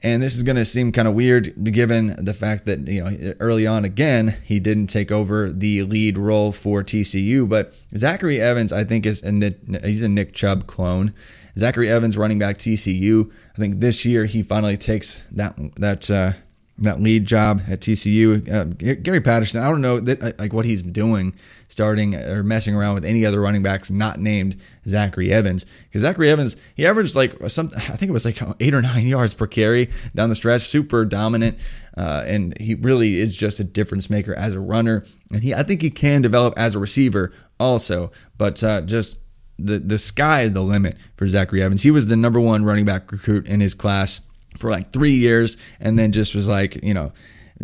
And 0.02 0.22
this 0.22 0.36
is 0.36 0.42
going 0.42 0.56
to 0.56 0.66
seem 0.66 0.92
kind 0.92 1.08
of 1.08 1.14
weird 1.14 1.72
given 1.72 2.14
the 2.22 2.34
fact 2.34 2.66
that, 2.66 2.86
you 2.86 3.02
know, 3.02 3.34
early 3.40 3.66
on 3.66 3.86
again, 3.86 4.36
he 4.44 4.60
didn't 4.60 4.88
take 4.88 5.10
over 5.10 5.50
the 5.50 5.82
lead 5.82 6.18
role 6.18 6.52
for 6.52 6.82
TCU. 6.82 7.48
But 7.48 7.72
Zachary 7.96 8.38
Evans, 8.38 8.70
I 8.70 8.84
think, 8.84 9.06
is 9.06 9.22
a, 9.22 9.54
he's 9.82 10.02
a 10.02 10.08
Nick 10.08 10.34
Chubb 10.34 10.66
clone. 10.66 11.14
Zachary 11.56 11.88
Evans, 11.88 12.18
running 12.18 12.38
back 12.38 12.58
TCU. 12.58 13.30
I 13.54 13.58
think 13.58 13.80
this 13.80 14.04
year 14.04 14.26
he 14.26 14.42
finally 14.42 14.76
takes 14.76 15.22
that 15.30 15.56
that 15.76 16.10
uh, 16.10 16.32
that 16.78 17.00
lead 17.00 17.24
job 17.24 17.62
at 17.68 17.80
TCU. 17.80 18.50
Uh, 18.52 18.94
Gary 18.94 19.20
Patterson, 19.20 19.62
I 19.62 19.68
don't 19.68 19.80
know 19.80 20.00
that, 20.00 20.38
like 20.38 20.52
what 20.52 20.64
he's 20.64 20.82
doing, 20.82 21.34
starting 21.74 22.14
or 22.14 22.44
messing 22.44 22.72
around 22.72 22.94
with 22.94 23.04
any 23.04 23.26
other 23.26 23.40
running 23.40 23.64
backs 23.64 23.90
not 23.90 24.20
named 24.20 24.60
Zachary 24.86 25.32
Evans. 25.32 25.66
Because 25.88 26.02
Zachary 26.02 26.30
Evans, 26.30 26.56
he 26.76 26.86
averaged 26.86 27.16
like 27.16 27.34
some, 27.50 27.72
I 27.76 27.96
think 27.96 28.10
it 28.10 28.12
was 28.12 28.24
like 28.24 28.40
eight 28.60 28.72
or 28.72 28.80
nine 28.80 29.08
yards 29.08 29.34
per 29.34 29.48
carry 29.48 29.90
down 30.14 30.28
the 30.28 30.36
stretch, 30.36 30.62
super 30.62 31.04
dominant, 31.04 31.58
uh, 31.96 32.22
and 32.26 32.56
he 32.60 32.76
really 32.76 33.18
is 33.18 33.36
just 33.36 33.58
a 33.58 33.64
difference 33.64 34.08
maker 34.08 34.34
as 34.34 34.54
a 34.54 34.60
runner. 34.60 35.04
And 35.32 35.42
he, 35.42 35.52
I 35.52 35.64
think 35.64 35.82
he 35.82 35.90
can 35.90 36.22
develop 36.22 36.54
as 36.56 36.76
a 36.76 36.78
receiver 36.78 37.32
also, 37.58 38.12
but 38.38 38.62
uh, 38.62 38.82
just 38.82 39.18
the 39.58 39.78
the 39.78 39.98
sky 39.98 40.42
is 40.42 40.52
the 40.52 40.62
limit 40.62 40.96
for 41.16 41.26
Zachary 41.26 41.62
Evans. 41.62 41.82
He 41.82 41.90
was 41.90 42.06
the 42.06 42.16
number 42.16 42.40
one 42.40 42.64
running 42.64 42.84
back 42.84 43.10
recruit 43.10 43.48
in 43.48 43.60
his 43.60 43.74
class 43.74 44.20
for 44.58 44.70
like 44.70 44.92
three 44.92 45.14
years, 45.14 45.56
and 45.80 45.98
then 45.98 46.12
just 46.12 46.34
was 46.34 46.48
like 46.48 46.82
you 46.82 46.94
know 46.94 47.12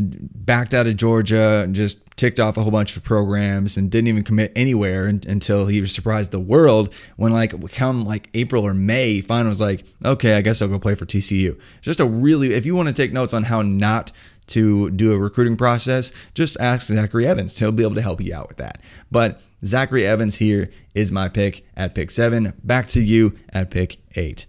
backed 0.00 0.74
out 0.74 0.86
of 0.86 0.96
Georgia, 0.96 1.62
and 1.64 1.74
just 1.74 2.04
ticked 2.16 2.40
off 2.40 2.56
a 2.56 2.62
whole 2.62 2.72
bunch 2.72 2.96
of 2.96 3.04
programs, 3.04 3.76
and 3.76 3.90
didn't 3.90 4.08
even 4.08 4.22
commit 4.22 4.52
anywhere 4.56 5.06
until 5.06 5.66
he 5.66 5.84
surprised 5.86 6.32
the 6.32 6.40
world 6.40 6.92
when 7.16 7.32
like 7.32 7.70
come 7.72 8.04
like 8.04 8.28
April 8.34 8.66
or 8.66 8.74
May, 8.74 9.20
finally 9.20 9.48
was 9.48 9.60
like, 9.60 9.84
okay, 10.04 10.36
I 10.36 10.42
guess 10.42 10.60
I'll 10.60 10.68
go 10.68 10.78
play 10.78 10.94
for 10.94 11.06
TCU. 11.06 11.58
Just 11.80 12.00
a 12.00 12.06
really, 12.06 12.52
if 12.54 12.66
you 12.66 12.74
want 12.74 12.88
to 12.88 12.94
take 12.94 13.12
notes 13.12 13.34
on 13.34 13.44
how 13.44 13.62
not 13.62 14.12
to 14.48 14.90
do 14.90 15.14
a 15.14 15.18
recruiting 15.18 15.56
process, 15.56 16.12
just 16.34 16.58
ask 16.60 16.88
Zachary 16.88 17.26
Evans. 17.26 17.58
He'll 17.58 17.72
be 17.72 17.84
able 17.84 17.94
to 17.94 18.02
help 18.02 18.20
you 18.20 18.34
out 18.34 18.48
with 18.48 18.56
that. 18.58 18.80
But 19.10 19.40
Zachary 19.64 20.06
Evans 20.06 20.36
here 20.36 20.70
is 20.94 21.12
my 21.12 21.28
pick 21.28 21.64
at 21.76 21.94
pick 21.94 22.10
seven. 22.10 22.52
Back 22.64 22.88
to 22.88 23.00
you 23.00 23.38
at 23.52 23.70
pick 23.70 23.98
eight. 24.16 24.46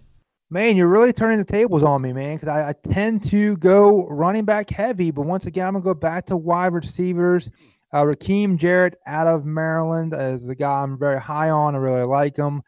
Man, 0.52 0.76
you're 0.76 0.86
really 0.86 1.14
turning 1.14 1.38
the 1.38 1.50
tables 1.50 1.82
on 1.82 2.02
me, 2.02 2.12
man, 2.12 2.36
because 2.36 2.48
I, 2.50 2.68
I, 2.68 2.74
tend 2.92 3.26
to 3.30 3.56
go 3.56 4.06
running 4.08 4.44
back 4.44 4.68
heavy. 4.68 5.10
But 5.10 5.22
once 5.22 5.46
again, 5.46 5.66
I'm 5.66 5.72
going 5.72 5.82
to 5.82 5.86
go 5.86 5.94
back 5.94 6.26
to 6.26 6.36
wide 6.36 6.74
receivers. 6.74 7.48
Uh, 7.90 8.02
Rakim 8.02 8.58
Jarrett 8.58 8.98
out 9.06 9.26
of 9.26 9.46
Maryland 9.46 10.12
is 10.14 10.46
a 10.50 10.54
guy 10.54 10.82
I'm 10.82 10.98
very 10.98 11.18
high 11.18 11.48
on. 11.48 11.74
I 11.74 11.78
really 11.78 12.04
like 12.04 12.36
him. 12.36 12.60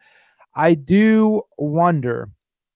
I 0.55 0.73
do 0.73 1.43
wonder. 1.59 2.31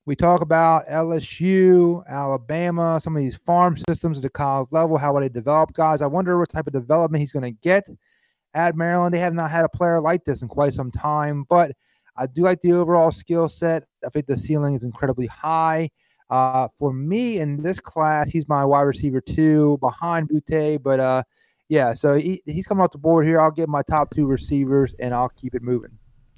We 0.05 0.15
talk 0.15 0.41
about 0.41 0.87
LSU, 0.87 2.05
Alabama, 2.07 2.99
some 3.01 3.15
of 3.15 3.23
these 3.23 3.35
farm 3.35 3.77
systems 3.89 4.19
at 4.19 4.21
the 4.21 4.29
college 4.29 4.69
level. 4.71 4.95
How 4.95 5.19
they 5.19 5.27
develop 5.27 5.73
guys? 5.73 6.03
I 6.03 6.05
wonder 6.05 6.37
what 6.37 6.49
type 6.49 6.67
of 6.67 6.73
development 6.73 7.21
he's 7.21 7.31
going 7.31 7.51
to 7.51 7.59
get 7.63 7.83
at 8.53 8.75
Maryland. 8.75 9.15
They 9.15 9.19
have 9.21 9.33
not 9.33 9.49
had 9.49 9.65
a 9.65 9.69
player 9.69 9.99
like 9.99 10.23
this 10.23 10.43
in 10.43 10.47
quite 10.49 10.75
some 10.75 10.91
time, 10.91 11.47
but 11.49 11.71
I 12.15 12.27
do 12.27 12.43
like 12.43 12.61
the 12.61 12.73
overall 12.73 13.09
skill 13.09 13.49
set. 13.49 13.85
I 14.05 14.09
think 14.09 14.27
the 14.27 14.37
ceiling 14.37 14.75
is 14.75 14.83
incredibly 14.83 15.27
high. 15.27 15.89
Uh, 16.29 16.67
for 16.77 16.93
me 16.93 17.39
in 17.39 17.61
this 17.63 17.79
class, 17.79 18.29
he's 18.29 18.47
my 18.47 18.63
wide 18.63 18.81
receiver 18.81 19.19
two 19.19 19.77
behind 19.81 20.29
Boutte, 20.29 20.81
but 20.83 20.99
uh, 20.99 21.23
yeah, 21.69 21.93
so 21.93 22.15
he, 22.15 22.41
he's 22.45 22.67
coming 22.67 22.83
off 22.83 22.91
the 22.91 22.97
board 22.97 23.25
here. 23.25 23.41
I'll 23.41 23.51
get 23.51 23.67
my 23.67 23.81
top 23.83 24.13
two 24.13 24.27
receivers 24.27 24.93
and 24.99 25.13
I'll 25.13 25.29
keep 25.29 25.55
it 25.55 25.63
moving. 25.63 25.97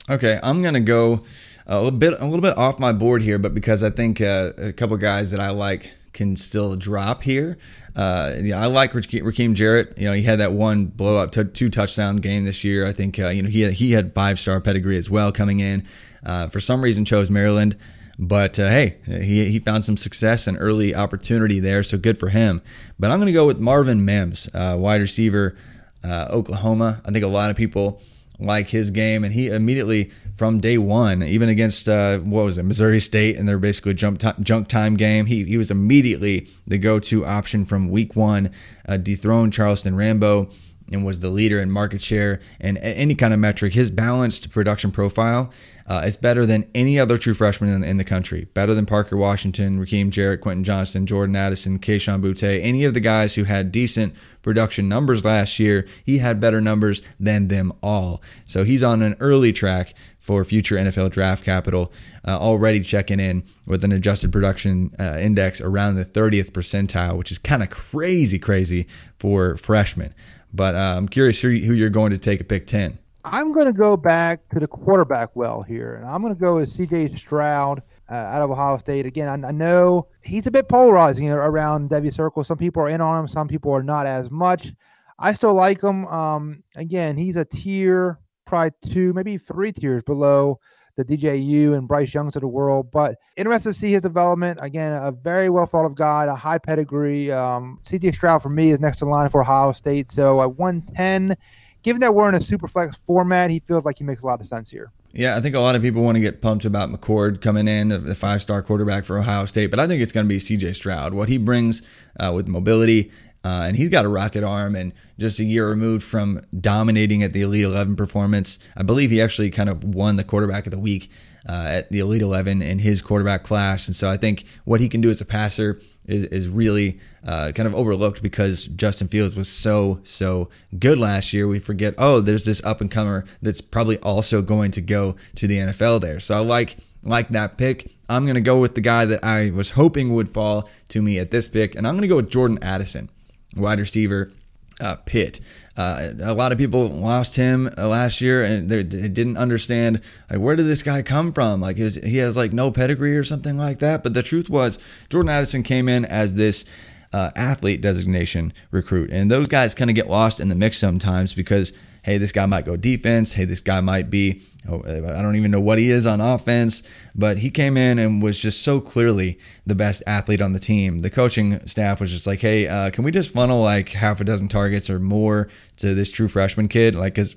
Okay, 0.09 0.39
I'm 0.41 0.64
gonna 0.64 0.80
go 0.80 1.24
a 1.68 1.76
little 1.82 1.97
bit 1.97 2.14
a 2.20 2.26
little 2.26 2.41
bit 2.41 2.57
off 2.57 2.80
my 2.80 2.91
board 2.91 3.22
here, 3.22 3.38
but 3.38 3.53
because 3.53 3.84
I 3.84 3.89
think 3.89 4.20
uh, 4.20 4.51
a 4.57 4.74
couple 4.74 4.97
guys 4.97 5.32
that 5.32 5.39
I 5.39 5.51
like 5.51 5.91
can 6.14 6.36
still 6.36 6.76
drop 6.76 7.22
here. 7.24 7.57
Uh, 7.95 8.36
yeah, 8.41 8.59
I 8.59 8.66
like 8.66 8.93
Rakim 8.93 9.53
Jarrett. 9.53 9.97
You 9.97 10.07
know, 10.07 10.14
he 10.14 10.24
had 10.24 10.39
that 10.39 10.53
one 10.53 10.86
blow 10.86 11.18
up 11.18 11.32
t- 11.32 11.43
two 11.43 11.70
touchdown 11.70 12.18
game 12.18 12.45
this 12.45 12.64
year. 12.64 12.86
I 12.86 12.93
think 12.93 13.20
uh, 13.20 13.30
you 13.30 13.43
know 13.43 13.49
he 13.49 13.62
had, 13.62 13.74
he 13.74 13.91
had 13.91 14.14
five 14.14 14.39
star 14.39 14.59
pedigree 14.59 14.97
as 14.97 15.09
well 15.09 15.32
coming 15.32 15.59
in. 15.59 15.86
Uh, 16.26 16.47
for 16.47 16.59
some 16.59 16.82
reason, 16.82 17.05
chose 17.05 17.30
Maryland, 17.30 17.76
but 18.19 18.59
uh, 18.59 18.67
hey, 18.67 18.97
he 19.05 19.49
he 19.49 19.59
found 19.59 19.84
some 19.84 19.97
success 19.97 20.47
and 20.47 20.57
early 20.59 20.93
opportunity 20.93 21.59
there, 21.59 21.84
so 21.84 21.97
good 21.97 22.19
for 22.19 22.30
him. 22.30 22.61
But 22.99 23.11
I'm 23.11 23.17
going 23.17 23.28
to 23.28 23.34
go 23.34 23.47
with 23.47 23.59
Marvin 23.59 24.05
Mims, 24.05 24.49
uh, 24.53 24.76
wide 24.78 25.01
receiver, 25.01 25.57
uh, 26.03 26.28
Oklahoma. 26.30 27.01
I 27.05 27.11
think 27.11 27.26
a 27.26 27.28
lot 27.28 27.49
of 27.49 27.57
people 27.57 28.01
like 28.39 28.69
his 28.69 28.91
game, 28.91 29.24
and 29.24 29.34
he 29.34 29.47
immediately 29.47 30.11
from 30.34 30.59
day 30.59 30.78
one, 30.78 31.22
even 31.24 31.49
against 31.49 31.88
uh, 31.88 32.19
what 32.19 32.45
was 32.45 32.57
it, 32.57 32.63
Missouri 32.63 32.99
State, 32.99 33.38
and 33.38 33.47
their 33.47 33.59
basically 33.59 33.93
jump 33.93 34.19
t- 34.19 34.32
junk 34.41 34.67
time 34.67 34.95
game, 34.95 35.26
he 35.26 35.43
he 35.43 35.57
was 35.57 35.72
immediately 35.72 36.47
the 36.67 36.78
go-to 36.78 37.26
option 37.26 37.65
from 37.65 37.89
week 37.89 38.15
one, 38.15 38.51
uh, 38.88 38.97
dethroned 38.97 39.53
Charleston 39.53 39.95
Rambo, 39.95 40.49
and 40.92 41.06
was 41.06 41.20
the 41.20 41.30
leader 41.30 41.60
in 41.60 41.72
market 41.72 42.02
share 42.02 42.39
and 42.60 42.78
any 42.80 43.16
kind 43.16 43.34
of 43.34 43.39
metric. 43.39 43.74
His 43.74 43.89
balanced 43.89 44.52
production 44.52 44.92
profile 44.92 45.52
uh, 45.88 46.04
is 46.06 46.16
better 46.16 46.46
than 46.46 46.70
any 46.74 47.00
other 47.00 47.18
true 47.18 47.34
freshman 47.34 47.70
in, 47.70 47.84
in, 47.84 47.98
the 47.98 48.04
country. 48.04 48.46
Better 48.54 48.74
than 48.74 48.86
Parker 48.86 49.18
Washington, 49.18 49.80
Rakim 49.80 50.10
Jarrett, 50.10 50.42
Quentin 50.42 50.64
Johnston, 50.64 51.06
Jordan 51.06 51.36
Addison, 51.36 51.80
Kayshon 51.80 52.22
Boutte, 52.22 52.62
any 52.62 52.84
of 52.86 52.94
the 52.94 53.00
guys 53.00 53.36
who 53.36 53.44
had 53.44 53.72
decent 53.72 54.14
production 54.42 54.88
numbers 54.88 55.26
last 55.26 55.60
year. 55.60 55.86
He 56.04 56.20
had 56.20 56.39
better 56.39 56.62
numbers 56.62 57.02
than 57.20 57.48
them 57.48 57.74
all. 57.84 58.22
So 58.46 58.64
he's 58.64 58.84
on 58.84 59.02
an 59.02 59.16
early 59.20 59.54
track 59.54 59.94
for 60.20 60.46
future 60.46 60.76
NFL 60.76 61.12
draft 61.12 61.44
capital, 61.44 61.92
uh, 62.26 62.38
already 62.38 62.82
checking 62.82 63.20
in 63.20 63.44
with 63.66 63.84
an 63.84 63.92
adjusted 63.92 64.32
production 64.32 64.96
uh, 65.00 65.18
index 65.20 65.60
around 65.60 65.96
the 65.96 66.06
30th 66.06 66.52
percentile, 66.52 67.18
which 67.18 67.32
is 67.32 67.38
kind 67.38 67.64
of 67.64 67.70
crazy, 67.70 68.38
crazy 68.38 68.88
for 69.18 69.58
freshmen. 69.58 70.14
But 70.54 70.76
uh, 70.76 70.95
I'm 70.97 71.08
curious 71.08 71.41
who, 71.41 71.49
you're 71.49 71.89
going 71.89 72.12
to 72.12 72.18
take 72.18 72.41
a 72.41 72.43
pick 72.43 72.68
10. 72.68 72.97
I'm 73.24 73.54
going 73.54 73.68
to 73.68 73.74
go 73.74 73.95
back 73.95 74.47
to 74.49 74.60
the 74.60 74.68
quarterback 74.68 75.36
well 75.36 75.62
here, 75.62 75.95
and 75.95 76.06
I'm 76.06 76.22
going 76.22 76.34
to 76.34 76.39
go 76.39 76.56
with 76.56 76.72
C.J. 76.72 77.16
Stroud 77.16 77.84
uh, 78.10 78.14
out 78.14 78.41
of 78.41 78.49
Ohio 78.49 78.78
State. 78.78 79.06
Again, 79.06 79.28
I, 79.28 79.49
I, 79.49 79.52
know 79.52 80.08
he's 80.24 80.47
a 80.47 80.52
bit 80.52 80.68
polarizing 80.68 81.30
around 81.30 81.91
Devy 81.91 82.12
Circle. 82.12 82.43
Some 82.43 82.58
people 82.58 82.82
are 82.82 82.89
in 82.89 82.99
on 82.99 83.20
him, 83.20 83.28
some 83.28 83.47
people 83.47 83.72
are 83.72 83.84
not 83.84 84.08
as 84.08 84.32
much. 84.32 84.74
I 85.20 85.34
still 85.34 85.54
like 85.54 85.82
him. 85.82 86.08
Um, 86.08 86.64
again, 86.76 87.16
he's 87.16 87.36
a 87.36 87.45
tier, 87.45 88.20
probably 88.45 88.72
two, 88.89 89.14
maybe 89.14 89.38
three 89.38 89.72
tiers 89.72 90.04
below 90.04 90.60
the 90.96 91.04
DJU 91.04 91.78
and 91.78 91.88
Bryce 91.88 92.14
Youngs 92.14 92.36
of 92.36 92.42
the 92.42 92.48
world. 92.48 92.92
But 92.92 93.18
interested 93.38 93.70
to 93.70 93.74
see 93.74 93.92
his 93.92 94.02
development. 94.02 94.60
Again, 94.62 94.94
a 94.94 95.12
very 95.12 95.50
well 95.50 95.66
thought 95.66 95.86
of 95.86 95.96
guy, 95.96 96.26
a 96.26 96.36
high 96.36 96.58
pedigree. 96.58 97.32
Um, 97.32 97.80
CJ 97.86 98.16
Stroud 98.16 98.42
for 98.42 98.50
me 98.50 98.72
is 98.72 98.80
next 98.80 99.02
in 99.02 99.10
line 99.10 99.30
for 99.30 99.42
Ohio 99.42 99.72
State. 99.72 100.12
So 100.12 100.42
at 100.42 100.56
110, 100.56 101.36
given 101.84 102.00
that 102.02 102.14
we're 102.14 102.30
in 102.30 102.36
a 102.36 102.42
super 102.42 102.68
flex 102.68 102.98
format, 103.06 103.50
he 103.50 103.60
feels 103.60 103.86
like 103.86 103.98
he 103.98 104.04
makes 104.04 104.24
a 104.24 104.26
lot 104.26 104.39
of 104.39 104.46
sense 104.46 104.70
here. 104.70 104.92
Yeah, 105.14 105.36
I 105.36 105.42
think 105.42 105.56
a 105.56 105.60
lot 105.60 105.76
of 105.76 105.82
people 105.82 106.04
want 106.04 106.16
to 106.16 106.22
get 106.22 106.42
pumped 106.42 106.64
about 106.64 106.89
McCord 106.89 107.42
coming 107.42 107.68
in, 107.68 107.89
the 107.89 108.16
five 108.16 108.42
star 108.42 108.62
quarterback 108.62 109.04
for 109.04 109.18
Ohio 109.18 109.46
State, 109.46 109.70
but 109.70 109.80
I 109.80 109.88
think 109.88 110.02
it's 110.02 110.14
going 110.14 110.26
to 110.26 110.30
be 110.30 110.38
CJ 110.38 110.76
Stroud. 110.76 111.14
What 111.14 111.28
he 111.28 111.38
brings 111.38 111.82
uh, 112.18 112.32
with 112.34 112.48
mobility, 112.48 113.12
uh, 113.44 113.64
and 113.68 113.76
he's 113.76 113.89
got 113.89 114.06
a 114.06 114.10
rocket 114.10 114.44
arm, 114.44 114.76
and 114.76 114.94
just 115.18 115.39
a 115.39 115.44
year 115.44 115.70
removed 115.70 116.04
from 116.04 116.46
dominating 116.60 117.24
at 117.24 117.34
the 117.34 117.42
Elite 117.42 117.64
11 117.64 117.96
performance. 117.96 118.60
I 118.78 118.84
believe 118.84 119.10
he 119.10 119.22
actually 119.22 119.50
kind 119.50 119.70
of 119.70 119.84
won 119.84 120.16
the 120.16 120.24
quarterback 120.24 120.66
of 120.66 120.72
the 120.72 120.80
week 120.80 121.10
uh, 121.50 121.66
at 121.68 121.92
the 121.92 122.00
Elite 122.00 122.22
11 122.22 122.62
in 122.62 122.80
his 122.80 123.02
quarterback 123.02 123.44
class. 123.44 123.88
And 123.88 123.96
so 123.96 124.10
I 124.10 124.18
think 124.18 124.46
what 124.64 124.80
he 124.80 124.89
can 124.89 125.02
do 125.02 125.10
as 125.10 125.22
a 125.22 125.26
passer 125.26 125.82
is, 126.06 126.26
is 126.26 126.48
really 126.48 127.00
uh, 127.26 127.52
kind 127.56 127.68
of 127.68 127.74
overlooked 127.74 128.22
because 128.22 128.66
Justin 128.66 129.08
Fields 129.08 129.36
was 129.36 129.50
so, 129.50 130.02
so 130.04 130.50
good 130.78 131.00
last 131.00 131.34
year. 131.34 131.48
We 131.48 131.60
forget, 131.60 131.96
oh, 131.98 132.20
there's 132.20 132.46
this 132.46 132.64
up 132.64 132.82
and 132.82 132.92
comer 132.92 133.26
that's 133.42 133.62
probably 133.62 133.98
also 134.00 134.42
going 134.42 134.72
to 134.72 134.82
go 134.82 135.16
to 135.36 135.48
the 135.48 135.58
NFL 135.58 136.02
there. 136.02 136.20
So 136.20 136.36
I 136.36 136.39
like 136.39 136.78
like 137.04 137.30
that 137.30 137.58
pick. 137.58 137.92
I'm 138.10 138.24
going 138.24 138.36
to 138.36 138.42
go 138.42 138.60
with 138.60 138.76
the 138.76 138.82
guy 138.82 139.06
that 139.06 139.24
I 139.24 139.52
was 139.52 139.72
hoping 139.72 140.14
would 140.14 140.30
fall 140.30 140.70
to 140.89 141.02
me 141.02 141.18
at 141.18 141.32
this 141.32 141.48
pick, 141.48 141.76
and 141.76 141.88
I'm 141.88 141.94
going 141.96 142.04
to 142.04 142.08
go 142.08 142.18
with 142.18 142.30
Jordan 142.30 142.60
Addison, 142.62 143.10
wide 143.56 143.80
receiver 143.80 144.32
uh, 144.80 144.95
Pitt. 145.06 145.39
Uh, 145.78 146.12
a 146.22 146.34
lot 146.34 146.52
of 146.52 146.58
people 146.58 146.88
lost 146.88 147.36
him 147.36 147.70
uh, 147.78 147.88
last 147.88 148.20
year 148.20 148.43
and 148.43 148.70
they 148.70 148.84
didn't 148.84 149.38
understand 149.38 150.02
like 150.30 150.39
where 150.39 150.56
did 150.56 150.66
this 150.66 150.84
guy 150.84 151.02
come 151.02 151.32
from? 151.32 151.62
Like 151.62 151.78
is, 151.78 151.95
he 151.95 152.18
has 152.18 152.36
like 152.36 152.52
no 152.52 152.72
pedigree 152.72 153.18
or 153.18 153.24
something 153.24 153.58
like 153.58 153.80
that. 153.80 154.04
But 154.04 154.14
the 154.14 154.24
truth 154.24 154.49
was 154.49 154.80
Jordan 155.10 155.30
Addison 155.30 155.64
came 155.64 155.88
in 155.88 156.04
as 156.06 156.36
this 156.36 156.66
uh, 157.14 157.32
athlete 157.36 157.82
designation 157.82 158.54
recruit, 158.72 159.10
and 159.12 159.30
those 159.30 159.47
guys 159.47 159.76
kind 159.76 159.89
of 159.89 159.95
get 159.95 160.10
lost 160.10 160.39
in 160.39 160.47
the 160.47 160.56
mix 160.56 160.78
sometimes 160.78 161.34
because 161.34 161.74
hey, 162.04 162.18
this 162.18 162.32
guy 162.32 162.45
might 162.45 162.66
go 162.66 162.76
defense. 162.76 163.34
Hey, 163.34 163.45
this 163.45 163.62
guy 163.62 163.82
might 163.82 164.10
be 164.10 164.41
I 164.68 165.22
don't 165.22 165.36
even 165.36 165.51
know 165.51 165.59
what 165.59 165.80
he 165.80 165.89
is 165.89 166.05
on 166.05 166.22
offense, 166.22 166.84
but 167.16 167.38
he 167.38 167.49
came 167.49 167.78
in 167.78 167.97
and 167.97 168.22
was 168.22 168.38
just 168.38 168.62
so 168.62 168.80
clearly 168.80 169.39
the 169.66 169.76
best 169.76 170.03
athlete 170.05 170.41
on 170.41 170.53
the 170.53 170.59
team. 170.59 171.01
The 171.01 171.09
coaching 171.09 171.66
staff 171.68 171.99
was 171.99 172.12
just 172.12 172.28
like, 172.28 172.41
hey, 172.41 172.68
uh, 172.68 172.91
can 172.91 173.03
we 173.03 173.12
just 173.12 173.34
funnel 173.34 173.62
like 173.62 173.89
half 173.89 174.22
a 174.22 174.24
dozen 174.24 174.47
targets 174.47 174.89
or 174.89 174.99
more 174.99 175.49
to 175.78 175.95
this 175.95 176.12
true 176.12 176.28
freshman 176.28 176.68
kid? 176.68 176.93
Like, 176.93 177.16
because 177.16 177.36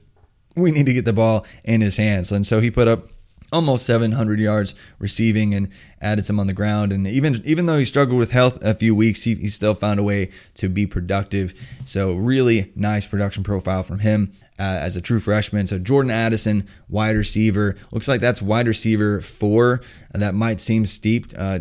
we 0.55 0.71
need 0.71 0.87
to 0.87 0.93
get 0.93 1.07
the 1.07 1.13
ball 1.13 1.47
in 1.65 1.81
his 1.81 1.97
hands. 1.97 2.31
And 2.31 2.47
so 2.47 2.61
he 2.61 2.71
put 2.71 2.89
up 2.89 3.09
almost 3.53 3.87
700 3.87 4.41
yards 4.41 4.75
receiving 4.99 5.55
and 5.55 5.69
added 6.01 6.27
some 6.27 6.39
on 6.39 6.47
the 6.47 6.53
ground. 6.53 6.93
And 6.93 7.07
even 7.07 7.41
even 7.45 7.67
though 7.67 7.79
he 7.79 7.85
struggled 7.85 8.19
with 8.19 8.33
health 8.33 8.63
a 8.63 8.75
few 8.75 8.95
weeks, 8.95 9.23
he, 9.23 9.35
he 9.37 9.49
still 9.49 9.75
found 9.75 9.99
a 9.99 10.03
way 10.03 10.31
to 10.55 10.69
be 10.69 10.87
productive. 10.87 11.55
So 11.85 12.15
really 12.15 12.73
nice 12.75 13.07
production 13.07 13.43
profile 13.45 13.83
from 13.83 14.01
him 14.01 14.33
uh, 14.59 14.79
as 14.81 14.97
a 14.97 15.01
true 15.01 15.21
freshman. 15.21 15.67
So 15.67 15.79
Jordan 15.79 16.11
Addison, 16.11 16.67
wide 16.89 17.17
receiver. 17.17 17.77
Looks 17.93 18.09
like 18.09 18.21
that's 18.21 18.41
wide 18.43 18.69
receiver 18.69 19.21
four. 19.21 19.81
That 20.13 20.35
might 20.35 20.61
seem 20.61 20.87
steep 20.87 21.33
uh, 21.37 21.59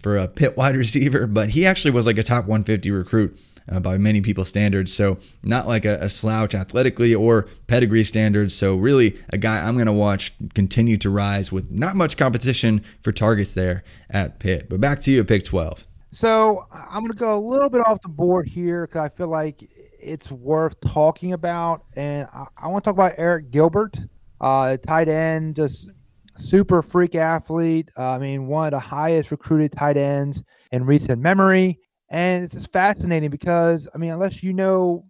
for 0.00 0.16
a 0.16 0.28
Pitt 0.28 0.56
wide 0.56 0.76
receiver, 0.76 1.26
but 1.26 1.50
he 1.50 1.66
actually 1.66 1.92
was 1.92 2.06
like 2.06 2.18
a 2.18 2.22
top 2.22 2.44
150 2.44 2.90
recruit. 2.90 3.38
Uh, 3.66 3.80
by 3.80 3.96
many 3.96 4.20
people's 4.20 4.48
standards. 4.48 4.92
So, 4.92 5.16
not 5.42 5.66
like 5.66 5.86
a, 5.86 5.96
a, 6.02 6.10
slouch 6.10 6.54
athletically 6.54 7.14
or 7.14 7.48
pedigree 7.66 8.04
standards. 8.04 8.54
So, 8.54 8.76
really, 8.76 9.18
a 9.30 9.38
guy 9.38 9.66
I'm 9.66 9.76
going 9.76 9.86
to 9.86 9.92
watch 9.94 10.34
continue 10.54 10.98
to 10.98 11.08
rise 11.08 11.50
with 11.50 11.70
not 11.70 11.96
much 11.96 12.18
competition 12.18 12.84
for 13.00 13.10
targets 13.10 13.54
there 13.54 13.82
at 14.10 14.38
Pitt. 14.38 14.68
But 14.68 14.82
back 14.82 15.00
to 15.00 15.10
you 15.10 15.24
pick 15.24 15.46
12. 15.46 15.86
So, 16.12 16.66
I'm 16.70 17.00
going 17.00 17.12
to 17.12 17.18
go 17.18 17.38
a 17.38 17.40
little 17.40 17.70
bit 17.70 17.80
off 17.86 18.02
the 18.02 18.10
board 18.10 18.46
here 18.46 18.86
because 18.86 19.06
I 19.06 19.08
feel 19.08 19.28
like 19.28 19.66
it's 20.04 20.30
worth 20.30 20.78
talking 20.80 21.32
about. 21.32 21.84
And 21.96 22.28
I, 22.32 22.46
I 22.56 22.68
want 22.68 22.84
to 22.84 22.88
talk 22.88 22.94
about 22.94 23.16
Arik 23.16 23.50
Gilbert, 23.50 23.96
uh, 24.40 24.76
tight 24.78 25.08
end, 25.08 25.56
just 25.56 25.90
super 26.36 26.82
freak 26.82 27.14
athlete. 27.14 27.90
Uh, 27.96 28.10
I 28.10 28.18
mean, 28.18 28.46
one 28.46 28.66
of 28.66 28.72
the 28.72 28.80
highest 28.80 29.30
recruited 29.30 29.72
tight 29.72 29.96
ends 29.96 30.42
in 30.72 30.84
recent 30.84 31.20
memory. 31.20 31.78
And 32.10 32.44
it's 32.44 32.54
just 32.54 32.72
fascinating 32.72 33.30
because, 33.30 33.88
I 33.94 33.98
mean, 33.98 34.12
unless 34.12 34.42
you 34.42 34.52
know 34.52 35.04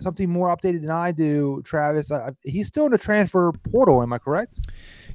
something 0.00 0.28
more 0.28 0.54
updated 0.54 0.82
than 0.82 0.90
I 0.90 1.12
do, 1.12 1.62
Travis, 1.64 2.10
uh, 2.10 2.32
he's 2.42 2.66
still 2.66 2.86
in 2.86 2.92
the 2.92 2.98
transfer 2.98 3.52
portal. 3.70 4.02
Am 4.02 4.12
I 4.12 4.18
correct? 4.18 4.58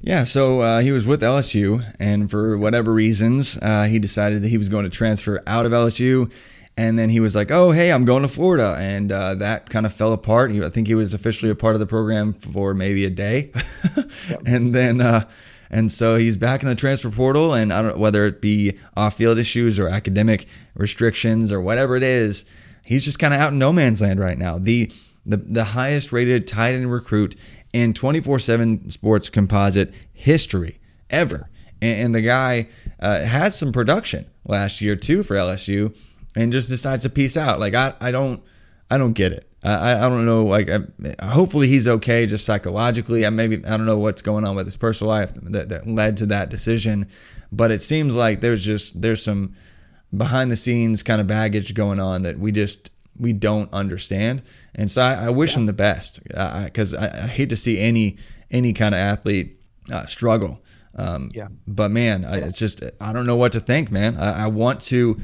Yeah, 0.00 0.24
so 0.24 0.60
uh, 0.60 0.80
he 0.80 0.92
was 0.92 1.06
with 1.06 1.20
LSU, 1.20 1.84
and 2.00 2.30
for 2.30 2.56
whatever 2.56 2.92
reasons, 2.92 3.58
uh, 3.60 3.84
he 3.84 3.98
decided 3.98 4.42
that 4.42 4.48
he 4.48 4.56
was 4.56 4.70
going 4.70 4.84
to 4.84 4.90
transfer 4.90 5.42
out 5.46 5.66
of 5.66 5.72
LSU 5.72 6.32
and 6.80 6.98
then 6.98 7.10
he 7.10 7.20
was 7.20 7.36
like, 7.36 7.50
"Oh, 7.50 7.72
hey, 7.72 7.92
I'm 7.92 8.06
going 8.06 8.22
to 8.22 8.28
Florida," 8.28 8.74
and 8.78 9.12
uh, 9.12 9.34
that 9.34 9.68
kind 9.68 9.84
of 9.84 9.92
fell 9.92 10.14
apart. 10.14 10.50
He, 10.50 10.64
I 10.64 10.70
think 10.70 10.86
he 10.86 10.94
was 10.94 11.12
officially 11.12 11.50
a 11.50 11.54
part 11.54 11.74
of 11.74 11.78
the 11.78 11.86
program 11.86 12.32
for 12.32 12.72
maybe 12.72 13.04
a 13.04 13.10
day, 13.10 13.52
and 14.46 14.74
then 14.74 15.02
uh, 15.02 15.28
and 15.68 15.92
so 15.92 16.16
he's 16.16 16.38
back 16.38 16.62
in 16.62 16.70
the 16.70 16.74
transfer 16.74 17.10
portal. 17.10 17.52
And 17.52 17.70
I 17.70 17.82
don't 17.82 17.96
know 17.96 18.00
whether 18.00 18.24
it 18.24 18.40
be 18.40 18.78
off-field 18.96 19.36
issues 19.36 19.78
or 19.78 19.88
academic 19.88 20.46
restrictions 20.74 21.52
or 21.52 21.60
whatever 21.60 21.96
it 21.96 22.02
is, 22.02 22.46
he's 22.86 23.04
just 23.04 23.18
kind 23.18 23.34
of 23.34 23.40
out 23.40 23.52
in 23.52 23.58
no 23.58 23.74
man's 23.74 24.00
land 24.00 24.18
right 24.18 24.38
now. 24.38 24.58
The 24.58 24.90
the 25.26 25.36
the 25.36 25.64
highest 25.64 26.12
rated 26.12 26.46
tight 26.46 26.74
end 26.74 26.90
recruit 26.90 27.36
in 27.74 27.92
24/7 27.92 28.90
Sports 28.90 29.28
composite 29.28 29.92
history 30.14 30.80
ever, 31.10 31.50
and, 31.82 32.06
and 32.06 32.14
the 32.14 32.22
guy 32.22 32.68
uh, 33.00 33.20
had 33.20 33.52
some 33.52 33.70
production 33.70 34.24
last 34.46 34.80
year 34.80 34.96
too 34.96 35.22
for 35.22 35.36
LSU 35.36 35.94
and 36.36 36.52
just 36.52 36.68
decides 36.68 37.02
to 37.02 37.10
peace 37.10 37.36
out. 37.36 37.60
Like 37.60 37.74
I, 37.74 37.94
I 38.00 38.10
don't, 38.10 38.42
I 38.90 38.98
don't 38.98 39.12
get 39.12 39.32
it. 39.32 39.46
I, 39.62 40.06
I 40.06 40.08
don't 40.08 40.24
know. 40.24 40.44
Like, 40.44 40.70
I, 40.70 40.80
hopefully 41.26 41.68
he's 41.68 41.86
okay, 41.86 42.24
just 42.26 42.46
psychologically. 42.46 43.26
I 43.26 43.30
maybe 43.30 43.64
I 43.64 43.76
don't 43.76 43.84
know 43.84 43.98
what's 43.98 44.22
going 44.22 44.44
on 44.46 44.56
with 44.56 44.66
his 44.66 44.76
personal 44.76 45.12
life 45.12 45.32
that, 45.34 45.68
that 45.68 45.86
led 45.86 46.16
to 46.18 46.26
that 46.26 46.48
decision, 46.48 47.06
but 47.52 47.70
it 47.70 47.82
seems 47.82 48.16
like 48.16 48.40
there's 48.40 48.64
just 48.64 49.02
there's 49.02 49.22
some 49.22 49.54
behind 50.16 50.50
the 50.50 50.56
scenes 50.56 51.02
kind 51.02 51.20
of 51.20 51.26
baggage 51.26 51.74
going 51.74 52.00
on 52.00 52.22
that 52.22 52.38
we 52.38 52.52
just 52.52 52.90
we 53.18 53.34
don't 53.34 53.72
understand. 53.72 54.42
And 54.74 54.90
so 54.90 55.02
I, 55.02 55.26
I 55.26 55.30
wish 55.30 55.52
yeah. 55.52 55.60
him 55.60 55.66
the 55.66 55.74
best 55.74 56.22
because 56.24 56.94
I, 56.94 57.06
I, 57.06 57.24
I, 57.24 57.26
hate 57.26 57.50
to 57.50 57.56
see 57.56 57.78
any 57.78 58.16
any 58.50 58.72
kind 58.72 58.94
of 58.94 58.98
athlete 58.98 59.60
uh, 59.92 60.06
struggle. 60.06 60.62
Um, 60.96 61.30
yeah. 61.34 61.48
But 61.66 61.90
man, 61.90 62.24
it's 62.24 62.58
just 62.58 62.82
I 62.98 63.12
don't 63.12 63.26
know 63.26 63.36
what 63.36 63.52
to 63.52 63.60
think, 63.60 63.90
man. 63.90 64.16
I, 64.16 64.46
want 64.46 64.80
to 64.82 65.20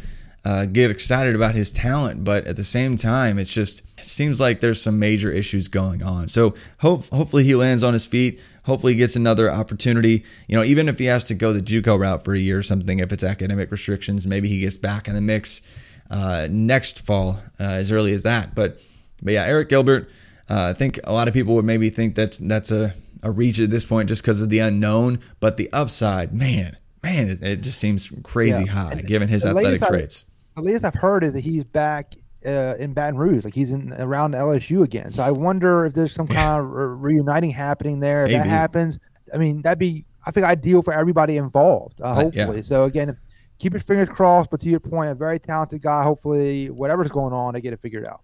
uh, 0.46 0.64
get 0.64 0.92
excited 0.92 1.34
about 1.34 1.56
his 1.56 1.72
talent, 1.72 2.22
but 2.22 2.46
at 2.46 2.54
the 2.54 2.62
same 2.62 2.94
time, 2.94 3.36
it's 3.36 3.52
just 3.52 3.82
it 3.98 4.04
seems 4.04 4.40
like 4.40 4.60
there's 4.60 4.80
some 4.80 4.96
major 4.96 5.28
issues 5.28 5.66
going 5.66 6.04
on. 6.04 6.28
So 6.28 6.54
hope 6.78 7.08
hopefully 7.08 7.42
he 7.42 7.56
lands 7.56 7.82
on 7.82 7.92
his 7.92 8.06
feet. 8.06 8.40
Hopefully 8.64 8.92
he 8.92 8.98
gets 8.98 9.16
another 9.16 9.50
opportunity. 9.50 10.24
You 10.46 10.54
know, 10.54 10.62
even 10.62 10.88
if 10.88 11.00
he 11.00 11.06
has 11.06 11.24
to 11.24 11.34
go 11.34 11.52
the 11.52 11.60
JUCO 11.60 11.98
route 11.98 12.24
for 12.24 12.32
a 12.32 12.38
year 12.38 12.58
or 12.58 12.62
something, 12.62 13.00
if 13.00 13.12
it's 13.12 13.24
academic 13.24 13.72
restrictions, 13.72 14.24
maybe 14.24 14.46
he 14.46 14.60
gets 14.60 14.76
back 14.76 15.08
in 15.08 15.16
the 15.16 15.20
mix 15.20 15.62
uh, 16.10 16.46
next 16.48 17.00
fall, 17.00 17.40
uh, 17.58 17.64
as 17.64 17.90
early 17.90 18.12
as 18.12 18.22
that. 18.22 18.54
But 18.54 18.80
but 19.20 19.32
yeah, 19.32 19.48
Arik 19.48 19.68
Gilbert. 19.68 20.08
Uh, 20.48 20.66
I 20.66 20.74
think 20.74 21.00
a 21.02 21.12
lot 21.12 21.26
of 21.26 21.34
people 21.34 21.56
would 21.56 21.64
maybe 21.64 21.90
think 21.90 22.14
that's 22.14 22.38
that's 22.38 22.70
a, 22.70 22.94
a 23.24 23.32
reach 23.32 23.58
at 23.58 23.70
this 23.70 23.84
point 23.84 24.08
just 24.08 24.22
because 24.22 24.40
of 24.40 24.48
the 24.48 24.60
unknown, 24.60 25.18
but 25.40 25.56
the 25.56 25.68
upside, 25.72 26.32
man, 26.32 26.76
man, 27.02 27.30
it, 27.30 27.42
it 27.42 27.60
just 27.62 27.80
seems 27.80 28.12
crazy 28.22 28.62
yeah. 28.62 28.70
high 28.70 28.92
and 28.92 29.08
given 29.08 29.26
his 29.26 29.44
athletic 29.44 29.82
traits 29.82 30.24
the 30.56 30.62
latest 30.62 30.84
I've 30.84 30.94
heard 30.94 31.22
is 31.22 31.34
that 31.34 31.40
he's 31.40 31.64
back 31.64 32.14
uh, 32.44 32.74
in 32.78 32.92
Baton 32.92 33.18
Rouge, 33.18 33.44
like 33.44 33.54
he's 33.54 33.72
in 33.72 33.92
around 33.92 34.32
LSU 34.32 34.82
again. 34.82 35.12
So 35.12 35.22
I 35.22 35.30
wonder 35.30 35.86
if 35.86 35.94
there's 35.94 36.14
some 36.14 36.26
kind 36.26 36.60
of 36.60 36.70
re- 36.70 37.12
reuniting 37.14 37.50
happening 37.50 38.00
there. 38.00 38.22
If 38.22 38.30
Maybe. 38.30 38.38
that 38.38 38.46
happens, 38.46 38.98
I 39.32 39.38
mean, 39.38 39.62
that'd 39.62 39.78
be 39.78 40.04
I 40.24 40.30
think 40.30 40.46
ideal 40.46 40.82
for 40.82 40.92
everybody 40.92 41.36
involved. 41.36 42.00
Uh, 42.00 42.14
hopefully, 42.14 42.56
yeah. 42.56 42.62
so 42.62 42.84
again, 42.84 43.16
keep 43.58 43.74
your 43.74 43.80
fingers 43.80 44.08
crossed. 44.08 44.50
But 44.50 44.60
to 44.60 44.68
your 44.68 44.80
point, 44.80 45.10
a 45.10 45.14
very 45.14 45.38
talented 45.38 45.82
guy. 45.82 46.02
Hopefully, 46.02 46.70
whatever's 46.70 47.10
going 47.10 47.32
on, 47.32 47.54
they 47.54 47.60
get 47.60 47.72
it 47.72 47.80
figured 47.80 48.06
out. 48.06 48.22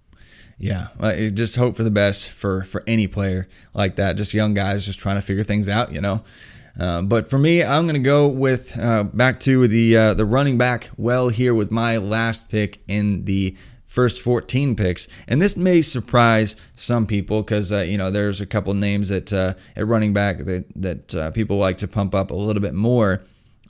Yeah, 0.58 0.88
just 1.34 1.56
hope 1.56 1.76
for 1.76 1.82
the 1.82 1.90
best 1.90 2.30
for 2.30 2.62
for 2.64 2.82
any 2.86 3.08
player 3.08 3.48
like 3.74 3.96
that. 3.96 4.16
Just 4.16 4.32
young 4.32 4.54
guys 4.54 4.86
just 4.86 4.98
trying 4.98 5.16
to 5.16 5.22
figure 5.22 5.44
things 5.44 5.68
out, 5.68 5.92
you 5.92 6.00
know. 6.00 6.24
Uh, 6.78 7.02
but 7.02 7.28
for 7.28 7.38
me, 7.38 7.62
I'm 7.62 7.84
going 7.84 7.94
to 7.94 8.00
go 8.00 8.28
with 8.28 8.78
uh, 8.78 9.04
back 9.04 9.40
to 9.40 9.68
the 9.68 9.96
uh, 9.96 10.14
the 10.14 10.24
running 10.24 10.56
back 10.56 10.90
well 10.96 11.28
here 11.28 11.54
with 11.54 11.70
my 11.70 11.98
last 11.98 12.48
pick 12.48 12.82
in 12.88 13.24
the 13.24 13.56
first 13.84 14.22
14 14.22 14.74
picks. 14.74 15.06
And 15.28 15.42
this 15.42 15.54
may 15.54 15.82
surprise 15.82 16.56
some 16.74 17.06
people 17.06 17.42
because 17.42 17.72
uh, 17.72 17.80
you 17.80 17.98
know 17.98 18.10
there's 18.10 18.40
a 18.40 18.46
couple 18.46 18.72
names 18.74 19.10
that 19.10 19.32
uh, 19.32 19.54
at 19.76 19.86
running 19.86 20.12
back 20.12 20.38
that 20.38 20.64
that 20.76 21.34
people 21.34 21.58
like 21.58 21.78
to 21.78 21.88
pump 21.88 22.14
up 22.14 22.30
a 22.30 22.34
little 22.34 22.62
bit 22.62 22.74
more, 22.74 23.22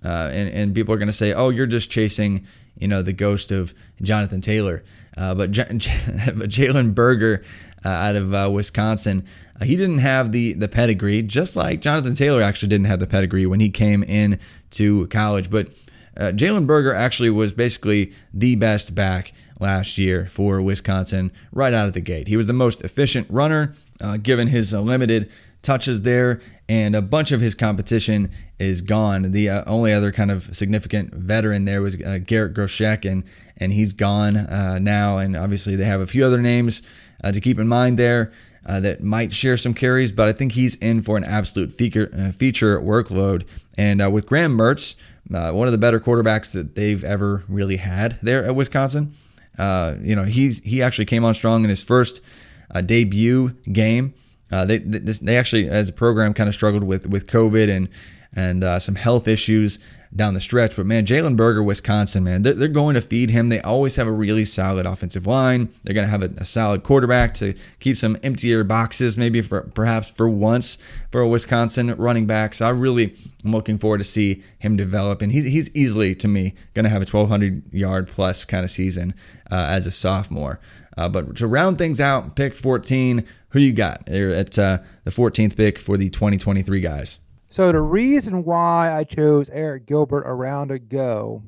and 0.02 0.48
and 0.48 0.74
people 0.74 0.94
are 0.94 0.98
going 0.98 1.08
to 1.08 1.12
say, 1.12 1.32
oh, 1.32 1.50
you're 1.50 1.66
just 1.66 1.90
chasing 1.90 2.46
you 2.78 2.88
know 2.88 3.02
the 3.02 3.12
ghost 3.12 3.50
of 3.50 3.74
Jonathan 4.00 4.40
Taylor. 4.40 4.84
but 5.16 5.50
J- 5.50 5.64
but 5.68 6.48
Jalen 6.48 6.94
Berger 6.94 7.42
out 7.84 8.16
of 8.16 8.52
Wisconsin. 8.52 9.24
Uh, 9.60 9.64
he 9.64 9.76
didn't 9.76 9.98
have 9.98 10.32
the 10.32 10.52
the 10.54 10.68
pedigree, 10.68 11.22
just 11.22 11.56
like 11.56 11.80
Jonathan 11.80 12.14
Taylor 12.14 12.42
actually 12.42 12.68
didn't 12.68 12.86
have 12.86 13.00
the 13.00 13.06
pedigree 13.06 13.46
when 13.46 13.60
he 13.60 13.70
came 13.70 14.02
in 14.02 14.38
to 14.70 15.06
college. 15.08 15.50
But 15.50 15.68
uh, 16.16 16.32
Jalen 16.34 16.66
Berger 16.66 16.94
actually 16.94 17.30
was 17.30 17.52
basically 17.52 18.12
the 18.32 18.56
best 18.56 18.94
back 18.94 19.32
last 19.60 19.96
year 19.96 20.26
for 20.26 20.60
Wisconsin 20.60 21.30
right 21.52 21.72
out 21.72 21.86
of 21.86 21.94
the 21.94 22.00
gate. 22.00 22.28
He 22.28 22.36
was 22.36 22.48
the 22.48 22.52
most 22.52 22.82
efficient 22.82 23.26
runner, 23.30 23.74
uh, 24.00 24.16
given 24.16 24.48
his 24.48 24.74
uh, 24.74 24.80
limited 24.80 25.30
touches 25.62 26.02
there, 26.02 26.40
and 26.68 26.96
a 26.96 27.02
bunch 27.02 27.30
of 27.30 27.40
his 27.40 27.54
competition 27.54 28.30
is 28.58 28.82
gone. 28.82 29.32
The 29.32 29.48
uh, 29.48 29.64
only 29.66 29.92
other 29.92 30.12
kind 30.12 30.30
of 30.30 30.54
significant 30.54 31.14
veteran 31.14 31.64
there 31.64 31.80
was 31.80 32.02
uh, 32.02 32.18
Garrett 32.18 32.54
Groshek, 32.54 33.10
and 33.10 33.24
and 33.56 33.72
he's 33.72 33.92
gone 33.92 34.36
uh, 34.36 34.78
now. 34.80 35.18
And 35.18 35.36
obviously, 35.36 35.76
they 35.76 35.84
have 35.84 36.00
a 36.00 36.06
few 36.06 36.24
other 36.24 36.40
names 36.40 36.80
uh, 36.80 36.84
to 37.30 37.40
keep 37.40 37.58
in 37.58 37.68
mind 37.68 37.98
there 37.98 38.32
uh, 38.66 38.80
that 38.80 39.02
might 39.02 39.32
share 39.32 39.56
some 39.56 39.74
carries, 39.74 40.12
but 40.12 40.28
I 40.28 40.32
think 40.32 40.52
he's 40.52 40.76
in 40.76 41.02
for 41.02 41.16
an 41.16 41.24
absolute 41.24 41.72
feature, 41.72 42.10
uh, 42.16 42.32
feature 42.32 42.78
workload. 42.80 43.44
And 43.76 44.02
uh, 44.02 44.10
with 44.10 44.26
Graham 44.26 44.56
Mertz, 44.56 44.96
uh, 45.32 45.52
one 45.52 45.68
of 45.68 45.72
the 45.72 45.78
better 45.78 46.00
quarterbacks 46.00 46.52
that 46.52 46.74
they've 46.74 47.02
ever 47.02 47.44
really 47.48 47.76
had 47.76 48.18
there 48.22 48.44
at 48.44 48.54
Wisconsin, 48.54 49.14
uh, 49.58 49.94
you 50.00 50.16
know, 50.16 50.24
he's 50.24 50.60
he 50.60 50.82
actually 50.82 51.04
came 51.04 51.24
on 51.24 51.34
strong 51.34 51.62
in 51.62 51.70
his 51.70 51.82
first 51.82 52.22
uh, 52.70 52.80
debut 52.80 53.50
game. 53.70 54.14
they 54.50 54.78
they 54.78 55.36
actually, 55.36 55.68
as 55.68 55.88
a 55.88 55.92
program, 55.92 56.32
kind 56.32 56.48
of 56.48 56.54
struggled 56.54 56.84
with 56.84 57.06
with 57.06 57.26
COVID 57.26 57.68
and 57.68 57.88
and 58.34 58.82
some 58.82 58.94
health 58.94 59.28
issues 59.28 59.78
down 60.14 60.34
the 60.34 60.40
stretch. 60.40 60.76
But 60.76 60.86
man, 60.86 61.06
Jalen 61.06 61.36
Berger, 61.36 61.62
Wisconsin, 61.62 62.24
man, 62.24 62.42
they're, 62.42 62.68
going 62.68 62.94
to 62.94 63.00
feed 63.00 63.30
him. 63.30 63.48
They 63.48 63.60
always 63.60 63.96
have 63.96 64.06
a 64.06 64.12
really 64.12 64.44
solid 64.44 64.86
offensive 64.86 65.26
line. 65.26 65.72
They're 65.84 65.94
going 65.94 66.06
to 66.06 66.10
have 66.10 66.22
a, 66.22 66.32
a, 66.38 66.44
solid 66.44 66.82
quarterback 66.82 67.34
to 67.34 67.54
keep 67.80 67.98
some 67.98 68.16
emptier 68.22 68.64
boxes, 68.64 69.16
maybe 69.16 69.40
for 69.42 69.62
perhaps 69.62 70.10
for 70.10 70.28
once 70.28 70.78
for 71.10 71.20
a 71.20 71.28
Wisconsin 71.28 71.94
running 71.96 72.26
back. 72.26 72.54
So 72.54 72.66
I 72.66 72.70
really 72.70 73.16
am 73.44 73.52
looking 73.52 73.78
forward 73.78 73.98
to 73.98 74.04
see 74.04 74.42
him 74.58 74.76
develop. 74.76 75.22
And 75.22 75.32
he's, 75.32 75.44
he's 75.44 75.74
easily, 75.74 76.14
to 76.16 76.28
me, 76.28 76.54
going 76.74 76.84
to 76.84 76.90
have 76.90 77.02
a 77.02 77.06
1,200 77.06 77.72
yard 77.72 78.08
plus 78.08 78.44
kind 78.44 78.64
of 78.64 78.70
season 78.70 79.14
uh, 79.50 79.68
as 79.70 79.86
a 79.86 79.90
sophomore. 79.90 80.60
Uh, 80.96 81.08
but 81.08 81.36
to 81.36 81.46
round 81.46 81.78
things 81.78 82.00
out, 82.00 82.36
pick 82.36 82.54
14, 82.54 83.24
who 83.50 83.58
you 83.58 83.72
got 83.72 84.08
at 84.08 84.58
uh, 84.58 84.78
the 85.04 85.10
14th 85.10 85.56
pick 85.56 85.78
for 85.78 85.96
the 85.96 86.10
2023 86.10 86.80
guys? 86.80 87.18
So 87.52 87.70
the 87.70 87.82
reason 87.82 88.44
why 88.44 88.96
I 88.96 89.04
chose 89.04 89.50
Arik 89.50 89.84
Gilbert 89.84 90.22
a 90.24 90.32
round 90.32 90.70
ago, 90.70 91.42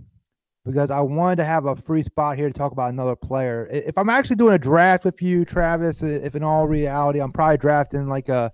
because 0.67 0.91
I 0.91 1.01
wanted 1.01 1.37
to 1.37 1.47
have 1.47 1.65
a 1.65 1.75
free 1.75 2.03
spot 2.03 2.37
here 2.37 2.47
to 2.47 2.53
talk 2.53 2.73
about 2.73 2.93
another 2.93 3.17
player. 3.17 3.67
If 3.73 3.97
I'm 3.97 4.11
actually 4.11 4.37
doing 4.37 4.53
a 4.53 4.59
draft 4.59 5.07
with 5.07 5.23
you, 5.23 5.47
Travis, 5.47 6.03
if 6.03 6.35
in 6.35 6.43
all 6.43 6.69
reality 6.69 7.21
I'm 7.21 7.33
probably 7.33 7.57
drafting 7.57 8.07
like 8.07 8.29
a 8.29 8.53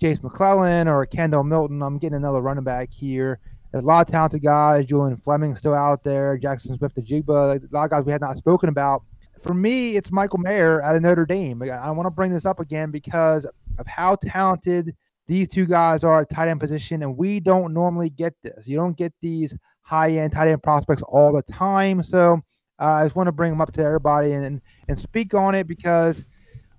Jase 0.00 0.22
McClellan 0.22 0.86
or 0.86 1.02
a 1.02 1.06
Kendall 1.08 1.42
Milton, 1.42 1.82
I'm 1.82 1.98
getting 1.98 2.18
another 2.18 2.40
running 2.40 2.62
back 2.62 2.92
here. 2.92 3.40
There's 3.72 3.82
a 3.82 3.86
lot 3.88 4.06
of 4.06 4.12
talented 4.12 4.44
guys. 4.44 4.86
Julian 4.86 5.16
Fleming 5.16 5.56
still 5.56 5.74
out 5.74 6.04
there. 6.04 6.38
Jackson 6.38 6.78
Smith-Njigba, 6.78 7.28
a 7.28 7.74
lot 7.74 7.86
of 7.86 7.90
guys 7.90 8.04
we 8.04 8.12
had 8.12 8.20
not 8.20 8.38
spoken 8.38 8.68
about. 8.68 9.02
For 9.42 9.52
me, 9.52 9.96
it's 9.96 10.12
Michael 10.12 10.38
Mayer 10.38 10.80
out 10.80 10.94
of 10.94 11.02
Notre 11.02 11.26
Dame. 11.26 11.60
I 11.60 11.90
want 11.90 12.06
to 12.06 12.12
bring 12.12 12.30
this 12.30 12.46
up 12.46 12.60
again 12.60 12.92
because 12.92 13.48
of 13.78 13.86
how 13.88 14.14
talented 14.14 14.94
these 15.26 15.48
two 15.48 15.66
guys 15.66 16.04
are 16.04 16.22
at 16.22 16.30
tight 16.30 16.48
end 16.48 16.60
position, 16.60 17.02
and 17.02 17.16
we 17.16 17.40
don't 17.40 17.72
normally 17.72 18.10
get 18.10 18.34
this. 18.42 18.66
You 18.66 18.76
don't 18.76 18.96
get 18.96 19.12
these 19.20 19.54
high 19.82 20.12
end 20.12 20.32
tight 20.32 20.48
end 20.48 20.62
prospects 20.62 21.02
all 21.08 21.32
the 21.32 21.42
time. 21.42 22.02
So 22.02 22.42
uh, 22.80 22.84
I 22.84 23.04
just 23.04 23.16
want 23.16 23.28
to 23.28 23.32
bring 23.32 23.52
them 23.52 23.60
up 23.60 23.72
to 23.72 23.82
everybody 23.82 24.32
and 24.32 24.60
and 24.88 24.98
speak 24.98 25.34
on 25.34 25.54
it 25.54 25.66
because 25.66 26.24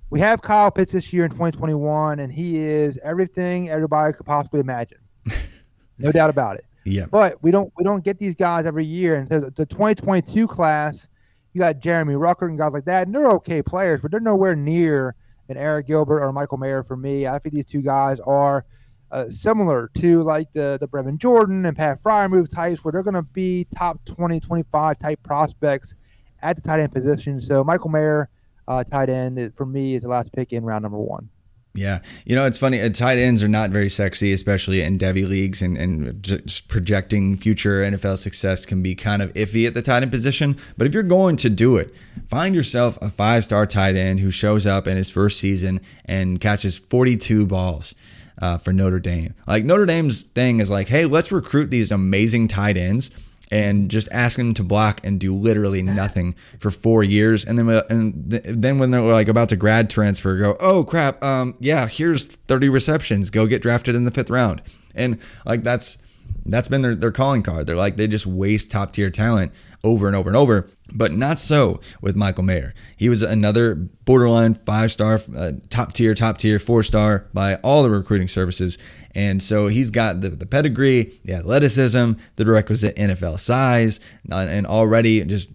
we 0.09 0.19
have 0.19 0.41
Kyle 0.41 0.71
Pitts 0.71 0.91
this 0.91 1.11
year 1.11 1.25
in 1.25 1.31
2021, 1.31 2.19
and 2.19 2.31
he 2.31 2.57
is 2.59 2.99
everything 3.03 3.69
everybody 3.69 4.13
could 4.13 4.25
possibly 4.25 4.59
imagine. 4.59 4.99
no 5.97 6.11
doubt 6.11 6.29
about 6.29 6.57
it. 6.57 6.65
Yeah. 6.85 7.05
But 7.09 7.41
we 7.41 7.49
don't 7.49 7.73
we 7.77 7.83
don't 7.83 8.03
get 8.03 8.19
these 8.19 8.35
guys 8.35 8.65
every 8.65 8.85
year. 8.85 9.15
And 9.15 9.27
the, 9.27 9.51
the 9.55 9.65
2022 9.65 10.47
class, 10.47 11.07
you 11.53 11.59
got 11.59 11.79
Jeremy 11.79 12.13
Ruckert 12.13 12.49
and 12.49 12.57
guys 12.57 12.73
like 12.73 12.85
that, 12.85 13.07
and 13.07 13.15
they're 13.15 13.31
okay 13.31 13.63
players, 13.63 14.01
but 14.01 14.11
they're 14.11 14.19
nowhere 14.19 14.55
near 14.55 15.15
and 15.49 15.57
Arik 15.57 15.87
Gilbert 15.87 16.21
or 16.21 16.31
Michael 16.31 16.57
Mayer 16.57 16.83
for 16.83 16.95
me. 16.95 17.27
I 17.27 17.39
think 17.39 17.55
these 17.55 17.65
two 17.65 17.81
guys 17.81 18.19
are 18.21 18.65
uh, 19.11 19.29
similar 19.29 19.89
to 19.95 20.23
like 20.23 20.51
the 20.53 20.77
the 20.79 20.87
Brevin 20.87 21.17
Jordan 21.17 21.65
and 21.65 21.77
Pat 21.77 22.01
Fryer 22.01 22.27
move 22.27 22.49
types, 22.49 22.83
where 22.83 22.91
they're 22.91 23.03
going 23.03 23.13
to 23.13 23.21
be 23.21 23.67
top 23.75 24.03
20, 24.05 24.39
25 24.39 24.99
type 24.99 25.21
prospects 25.23 25.95
at 26.41 26.55
the 26.55 26.61
tight 26.61 26.79
end 26.79 26.91
position. 26.91 27.39
So 27.39 27.63
Michael 27.63 27.89
Mayer, 27.89 28.29
uh, 28.67 28.83
tight 28.83 29.09
end, 29.09 29.53
for 29.55 29.65
me 29.65 29.95
is 29.95 30.03
the 30.03 30.09
last 30.09 30.31
pick 30.33 30.53
in 30.53 30.63
round 30.63 30.83
number 30.83 30.97
one. 30.97 31.29
Yeah. 31.75 31.99
You 32.25 32.35
know, 32.35 32.45
it's 32.45 32.57
funny. 32.57 32.81
Uh, 32.81 32.89
tight 32.89 33.17
ends 33.17 33.43
are 33.43 33.49
not 33.49 33.69
very 33.69 33.89
sexy, 33.89 34.31
especially 34.31 34.81
in 34.81 34.97
Devy 34.97 35.27
leagues, 35.27 35.61
and, 35.61 35.77
and 35.77 36.23
just 36.23 36.69
projecting 36.69 37.35
future 37.35 37.81
NFL 37.81 38.17
success 38.17 38.65
can 38.65 38.81
be 38.81 38.95
kind 38.95 39.21
of 39.21 39.33
iffy 39.33 39.67
at 39.67 39.73
the 39.73 39.81
tight 39.81 40.01
end 40.01 40.11
position. 40.11 40.57
But 40.77 40.87
if 40.87 40.93
you're 40.93 41.03
going 41.03 41.35
to 41.37 41.49
do 41.49 41.75
it, 41.75 41.93
find 42.27 42.55
yourself 42.55 42.97
a 43.01 43.09
five 43.09 43.43
star 43.43 43.65
tight 43.65 43.95
end 43.95 44.21
who 44.21 44.31
shows 44.31 44.65
up 44.65 44.87
in 44.87 44.95
his 44.95 45.09
first 45.09 45.39
season 45.39 45.81
and 46.05 46.39
catches 46.39 46.77
42 46.77 47.45
balls. 47.45 47.93
Uh, 48.37 48.57
for 48.57 48.73
Notre 48.73 48.99
Dame. 48.99 49.33
Like 49.47 49.63
Notre 49.63 49.85
Dame's 49.85 50.21
thing 50.21 50.59
is 50.59 50.69
like, 50.69 50.89
hey, 50.89 51.05
let's 51.05 51.31
recruit 51.31 51.71
these 51.71 51.89
amazing 51.89 52.49
tight 52.49 52.75
ends 52.75 53.09
and 53.51 53.89
just 53.89 54.09
ask 54.11 54.37
them 54.37 54.53
to 54.55 54.63
block 54.63 55.01
and 55.03 55.19
do 55.19 55.33
literally 55.33 55.81
nothing 55.81 56.35
for 56.59 56.71
four 56.71 57.03
years, 57.03 57.45
and 57.45 57.57
then 57.57 57.69
and 57.89 58.31
then 58.31 58.79
when 58.79 58.91
they're 58.91 59.01
like 59.01 59.27
about 59.27 59.49
to 59.49 59.55
grad 59.55 59.89
transfer, 59.89 60.37
go, 60.37 60.57
oh 60.59 60.83
crap, 60.83 61.23
um, 61.23 61.55
yeah, 61.59 61.87
here's 61.87 62.25
30 62.25 62.69
receptions, 62.69 63.29
go 63.29 63.47
get 63.47 63.61
drafted 63.61 63.95
in 63.95 64.05
the 64.05 64.11
fifth 64.11 64.29
round, 64.29 64.61
and 64.93 65.19
like 65.45 65.63
that's 65.63 65.99
that's 66.45 66.67
been 66.67 66.81
their, 66.81 66.95
their 66.95 67.11
calling 67.11 67.43
card. 67.43 67.67
They're 67.67 67.75
like 67.75 67.95
they 67.95 68.07
just 68.07 68.25
waste 68.25 68.71
top 68.71 68.91
tier 68.91 69.09
talent 69.09 69.51
over 69.83 70.07
and 70.07 70.15
over 70.15 70.29
and 70.29 70.37
over. 70.37 70.69
But 70.93 71.11
not 71.11 71.39
so 71.39 71.79
with 71.99 72.15
Michael 72.15 72.43
Mayer. 72.43 72.73
He 72.95 73.09
was 73.09 73.23
another 73.23 73.73
borderline 73.73 74.53
five 74.53 74.91
star, 74.91 75.19
uh, 75.35 75.53
top 75.69 75.93
tier, 75.93 76.13
top 76.13 76.37
tier, 76.37 76.59
four 76.59 76.83
star 76.83 77.25
by 77.33 77.55
all 77.55 77.81
the 77.81 77.89
recruiting 77.89 78.27
services. 78.27 78.77
And 79.15 79.41
so 79.41 79.67
he's 79.67 79.91
got 79.91 80.21
the, 80.21 80.29
the 80.29 80.45
pedigree, 80.45 81.19
the 81.23 81.33
athleticism, 81.33 82.13
the 82.35 82.45
requisite 82.45 82.95
NFL 82.97 83.39
size, 83.39 83.99
uh, 84.29 84.35
and 84.35 84.67
already 84.67 85.23
just 85.23 85.49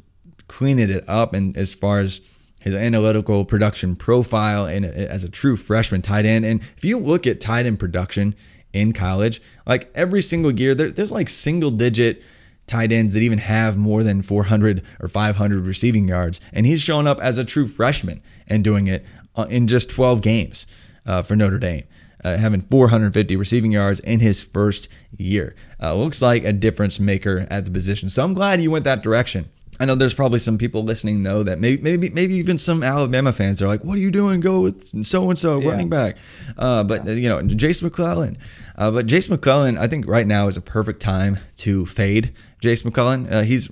cleaning 0.49 0.91
it 0.91 1.05
up. 1.07 1.35
And 1.35 1.57
as 1.57 1.75
far 1.75 2.01
as 2.01 2.21
his 2.61 2.75
analytical 2.75 3.45
production 3.45 3.97
profile 3.97 4.67
and 4.67 4.85
as 4.85 5.25
a 5.25 5.29
true 5.29 5.57
freshman 5.57 6.03
tight 6.03 6.27
end. 6.27 6.45
And 6.45 6.61
if 6.77 6.85
you 6.85 6.99
look 6.99 7.27
at 7.27 7.41
tight 7.41 7.67
end 7.67 7.79
production 7.79 8.35
in 8.73 8.93
college, 8.93 9.43
like 9.67 9.91
every 9.95 10.23
single 10.23 10.53
year, 10.53 10.75
there, 10.75 10.91
there's 10.91 11.11
like 11.11 11.29
single 11.29 11.71
digit 11.71 12.23
tight 12.67 12.93
ends 12.93 13.15
that 13.15 13.21
even 13.21 13.39
have 13.39 13.77
more 13.77 14.03
than 14.03 14.23
400 14.23 14.85
or 15.01 15.09
500 15.09 15.67
receiving 15.67 16.07
yards. 16.07 16.41
And 16.53 16.67
he's 16.67 16.81
showing 16.81 17.07
up 17.07 17.19
as 17.21 17.39
a 17.39 17.45
true 17.45 17.67
freshman 17.67 18.23
and 18.47 18.63
doing 18.63 18.87
it 18.87 19.05
uh, 19.35 19.47
in 19.49 19.67
just 19.67 19.91
12 19.91 20.21
games 20.23 20.67
uh, 21.07 21.23
for 21.23 21.35
Notre 21.35 21.59
Dame. 21.59 21.85
Uh, 22.23 22.37
having 22.37 22.61
450 22.61 23.37
receiving 23.37 23.73
yards 23.73 24.01
in 24.01 24.21
his 24.21 24.43
first 24.43 24.89
year. 25.17 25.55
Uh, 25.83 25.95
looks 25.95 26.21
like 26.21 26.45
a 26.45 26.53
difference 26.53 27.01
maker 27.01 27.47
at 27.51 27.65
the 27.65 27.71
position. 27.71 28.11
So 28.11 28.23
I'm 28.23 28.35
glad 28.35 28.61
you 28.61 28.71
went 28.71 28.85
that 28.85 29.03
direction. 29.03 29.49
I 29.81 29.87
know 29.87 29.95
there's 29.95 30.13
probably 30.13 30.39
some 30.39 30.59
people 30.59 30.85
listening 30.85 31.23
though 31.23 31.43
that 31.43 31.59
maybe 31.59 31.81
maybe 31.81 32.11
maybe 32.11 32.35
even 32.35 32.59
some 32.59 32.83
Alabama 32.83 33.33
fans 33.33 33.63
are 33.63 33.67
like, 33.67 33.83
"What 33.83 33.97
are 33.97 34.01
you 34.01 34.11
doing? 34.11 34.41
Go 34.41 34.61
with 34.61 35.07
so 35.07 35.31
and 35.31 35.39
so 35.39 35.59
running 35.63 35.89
back." 35.89 36.19
Uh, 36.59 36.85
but 36.85 37.07
yeah. 37.07 37.15
you 37.15 37.29
know, 37.31 37.41
Jase 37.43 37.81
McClellan. 37.81 38.37
Uh, 38.77 38.91
but 38.91 39.07
Jase 39.07 39.31
McClellan, 39.31 39.79
I 39.79 39.87
think 39.87 40.07
right 40.07 40.27
now 40.27 40.49
is 40.49 40.59
a 40.59 40.61
perfect 40.61 41.01
time 41.01 41.39
to 41.57 41.87
fade 41.87 42.35
Jase 42.61 42.85
McClellan. 42.85 43.27
Uh, 43.33 43.43
he's 43.43 43.71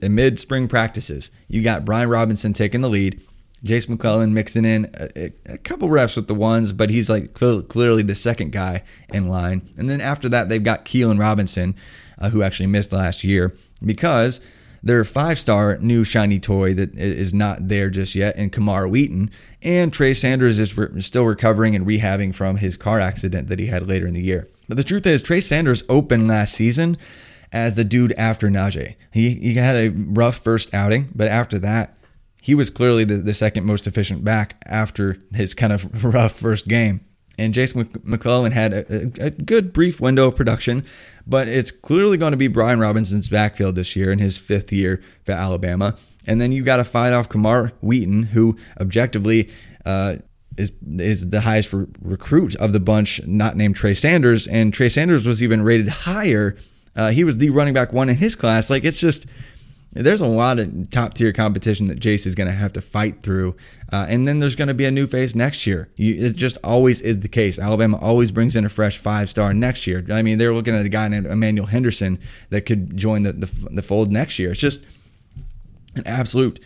amid 0.00 0.38
spring 0.38 0.68
practices. 0.68 1.32
You 1.48 1.60
got 1.60 1.84
Brian 1.84 2.08
Robinson 2.08 2.52
taking 2.52 2.80
the 2.80 2.88
lead. 2.88 3.20
Jase 3.64 3.88
McClellan 3.88 4.34
mixing 4.34 4.64
in 4.64 4.90
a, 4.94 5.32
a, 5.46 5.58
couple 5.58 5.88
reps 5.88 6.16
with 6.16 6.28
the 6.28 6.34
ones, 6.34 6.72
but 6.72 6.90
he's 6.90 7.08
like 7.08 7.34
clearly 7.34 8.02
the 8.02 8.14
second 8.14 8.52
guy 8.52 8.82
in 9.12 9.28
line. 9.28 9.68
And 9.76 9.88
then 9.88 10.00
after 10.00 10.28
that, 10.28 10.48
they've 10.48 10.62
got 10.62 10.84
Keilan 10.84 11.18
Robinson, 11.18 11.74
uh, 12.18 12.30
who 12.30 12.42
actually 12.42 12.66
missed 12.66 12.92
last 12.92 13.24
year 13.24 13.56
because 13.84 14.40
their 14.82 15.02
five 15.04 15.38
star 15.38 15.78
new 15.78 16.04
shiny 16.04 16.38
toy 16.38 16.74
that 16.74 16.94
is 16.94 17.34
not 17.34 17.68
there 17.68 17.90
just 17.90 18.14
yet, 18.14 18.36
and 18.36 18.52
Camar 18.52 18.86
Wheaton. 18.86 19.30
And 19.62 19.92
Trey 19.92 20.14
Sanders 20.14 20.58
is 20.58 20.76
re- 20.76 21.00
still 21.00 21.24
recovering 21.24 21.74
and 21.74 21.86
rehabbing 21.86 22.34
from 22.34 22.58
his 22.58 22.76
car 22.76 23.00
accident 23.00 23.48
that 23.48 23.58
he 23.58 23.66
had 23.66 23.88
later 23.88 24.06
in 24.06 24.14
the 24.14 24.22
year. 24.22 24.48
But 24.68 24.76
the 24.76 24.84
truth 24.84 25.06
is, 25.06 25.22
Trey 25.22 25.40
Sanders 25.40 25.82
opened 25.88 26.28
last 26.28 26.54
season 26.54 26.98
as 27.52 27.74
the 27.74 27.84
dude 27.84 28.12
after 28.12 28.48
Najee. 28.48 28.96
He, 29.12 29.34
he 29.34 29.54
had 29.54 29.76
a 29.76 29.88
rough 29.88 30.36
first 30.36 30.72
outing, 30.74 31.08
but 31.14 31.28
after 31.28 31.58
that, 31.60 31.95
he 32.42 32.54
was 32.54 32.70
clearly 32.70 33.04
the, 33.04 33.16
the 33.16 33.34
second 33.34 33.64
most 33.64 33.86
efficient 33.86 34.24
back 34.24 34.62
after 34.66 35.18
his 35.34 35.54
kind 35.54 35.72
of 35.72 36.04
rough 36.14 36.32
first 36.32 36.68
game. 36.68 37.00
And 37.38 37.52
Jason 37.52 37.90
McClellan 38.02 38.52
had 38.52 38.72
a, 38.72 39.12
a, 39.20 39.30
good 39.30 39.74
brief 39.74 40.00
window 40.00 40.28
of 40.28 40.36
production, 40.36 40.86
but 41.26 41.48
it's 41.48 41.70
clearly 41.70 42.16
going 42.16 42.30
to 42.30 42.38
be 42.38 42.48
Brian 42.48 42.80
Robinson's 42.80 43.28
backfield 43.28 43.74
this 43.74 43.94
year 43.94 44.10
in 44.10 44.20
his 44.20 44.38
fifth 44.38 44.72
year 44.72 45.02
for 45.22 45.32
Alabama. 45.32 45.98
And 46.26 46.40
then 46.40 46.50
you 46.50 46.62
got 46.62 46.78
to 46.78 46.84
fight 46.84 47.12
off 47.12 47.28
Camar 47.28 47.72
Wheaton, 47.82 48.22
who 48.22 48.56
objectively 48.80 49.50
uh, 49.84 50.16
is 50.56 50.72
is 50.98 51.28
the 51.28 51.42
highest 51.42 51.74
re- 51.74 51.86
recruit 52.00 52.56
of 52.56 52.72
the 52.72 52.80
bunch, 52.80 53.24
not 53.26 53.54
named 53.54 53.76
Trey 53.76 53.92
Sanders. 53.92 54.46
And 54.46 54.72
Trey 54.72 54.88
Sanders 54.88 55.26
was 55.26 55.42
even 55.42 55.60
rated 55.60 55.88
higher 55.88 56.56
uh, 56.96 57.10
he 57.10 57.24
was 57.24 57.38
the 57.38 57.50
running 57.50 57.74
back 57.74 57.92
one 57.92 58.08
in 58.08 58.16
his 58.16 58.34
class. 58.34 58.70
Like 58.70 58.84
it's 58.84 58.98
just 58.98 59.26
there's 60.04 60.20
a 60.20 60.26
lot 60.26 60.58
of 60.58 60.90
top 60.90 61.14
tier 61.14 61.32
competition 61.32 61.86
that 61.86 61.98
Jase 61.98 62.26
is 62.26 62.34
going 62.34 62.48
to 62.48 62.54
have 62.54 62.72
to 62.74 62.80
fight 62.80 63.22
through. 63.22 63.56
Uh, 63.92 64.06
and 64.08 64.26
then 64.26 64.38
there's 64.38 64.56
going 64.56 64.68
to 64.68 64.74
be 64.74 64.84
a 64.84 64.90
new 64.90 65.06
face 65.06 65.34
next 65.34 65.66
year. 65.66 65.88
You, 65.96 66.26
it 66.26 66.36
just 66.36 66.58
always 66.62 67.00
is 67.02 67.20
the 67.20 67.28
case. 67.28 67.58
Alabama 67.58 67.98
always 67.98 68.32
brings 68.32 68.56
in 68.56 68.64
a 68.64 68.68
fresh 68.68 68.98
five 68.98 69.30
star 69.30 69.54
next 69.54 69.86
year. 69.86 70.04
I 70.10 70.22
mean, 70.22 70.38
they're 70.38 70.54
looking 70.54 70.74
at 70.74 70.84
a 70.84 70.88
guy 70.88 71.08
named 71.08 71.26
Emmanuel 71.26 71.66
Henderson 71.66 72.18
that 72.50 72.62
could 72.62 72.96
join 72.96 73.22
the, 73.22 73.32
the, 73.32 73.68
the 73.72 73.82
fold 73.82 74.10
next 74.10 74.38
year. 74.38 74.50
It's 74.50 74.60
just 74.60 74.84
an 75.94 76.06
absolute 76.06 76.60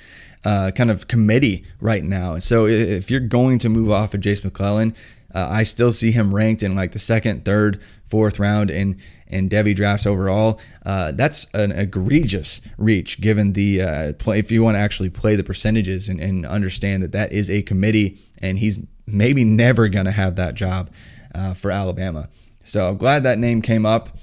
uh, 0.44 0.70
kind 0.74 0.90
of 0.90 1.08
committee 1.08 1.64
right 1.80 2.02
now. 2.02 2.38
So 2.38 2.66
if 2.66 3.10
you're 3.10 3.20
going 3.20 3.58
to 3.60 3.68
move 3.68 3.90
off 3.90 4.14
of 4.14 4.20
Jase 4.20 4.42
McClellan, 4.42 4.94
uh, 5.34 5.46
I 5.50 5.62
still 5.62 5.92
see 5.92 6.10
him 6.10 6.34
ranked 6.34 6.62
in 6.62 6.74
like 6.74 6.92
the 6.92 6.98
second, 6.98 7.44
third, 7.44 7.80
fourth 8.04 8.38
round. 8.38 8.70
And 8.70 8.96
in 9.30 9.48
Devy 9.48 9.74
drafts 9.74 10.06
overall. 10.06 10.60
Uh, 10.84 11.12
that's 11.12 11.46
an 11.54 11.72
egregious 11.72 12.60
reach 12.76 13.20
given 13.20 13.52
the 13.52 13.82
uh, 13.82 14.12
play. 14.14 14.38
If 14.38 14.50
you 14.52 14.62
want 14.62 14.76
to 14.76 14.80
actually 14.80 15.10
play 15.10 15.36
the 15.36 15.44
percentages 15.44 16.08
and, 16.08 16.20
and, 16.20 16.44
understand 16.46 17.02
that 17.02 17.12
that 17.12 17.32
is 17.32 17.50
a 17.50 17.62
committee, 17.62 18.18
and 18.38 18.58
he's 18.58 18.80
maybe 19.06 19.44
never 19.44 19.88
going 19.88 20.06
to 20.06 20.12
have 20.12 20.36
that 20.36 20.54
job 20.54 20.90
uh, 21.34 21.54
for 21.54 21.70
Alabama. 21.70 22.28
So 22.64 22.88
I'm 22.88 22.96
glad 22.96 23.22
that 23.22 23.38
name 23.38 23.62
came 23.62 23.86
up. 23.86 24.16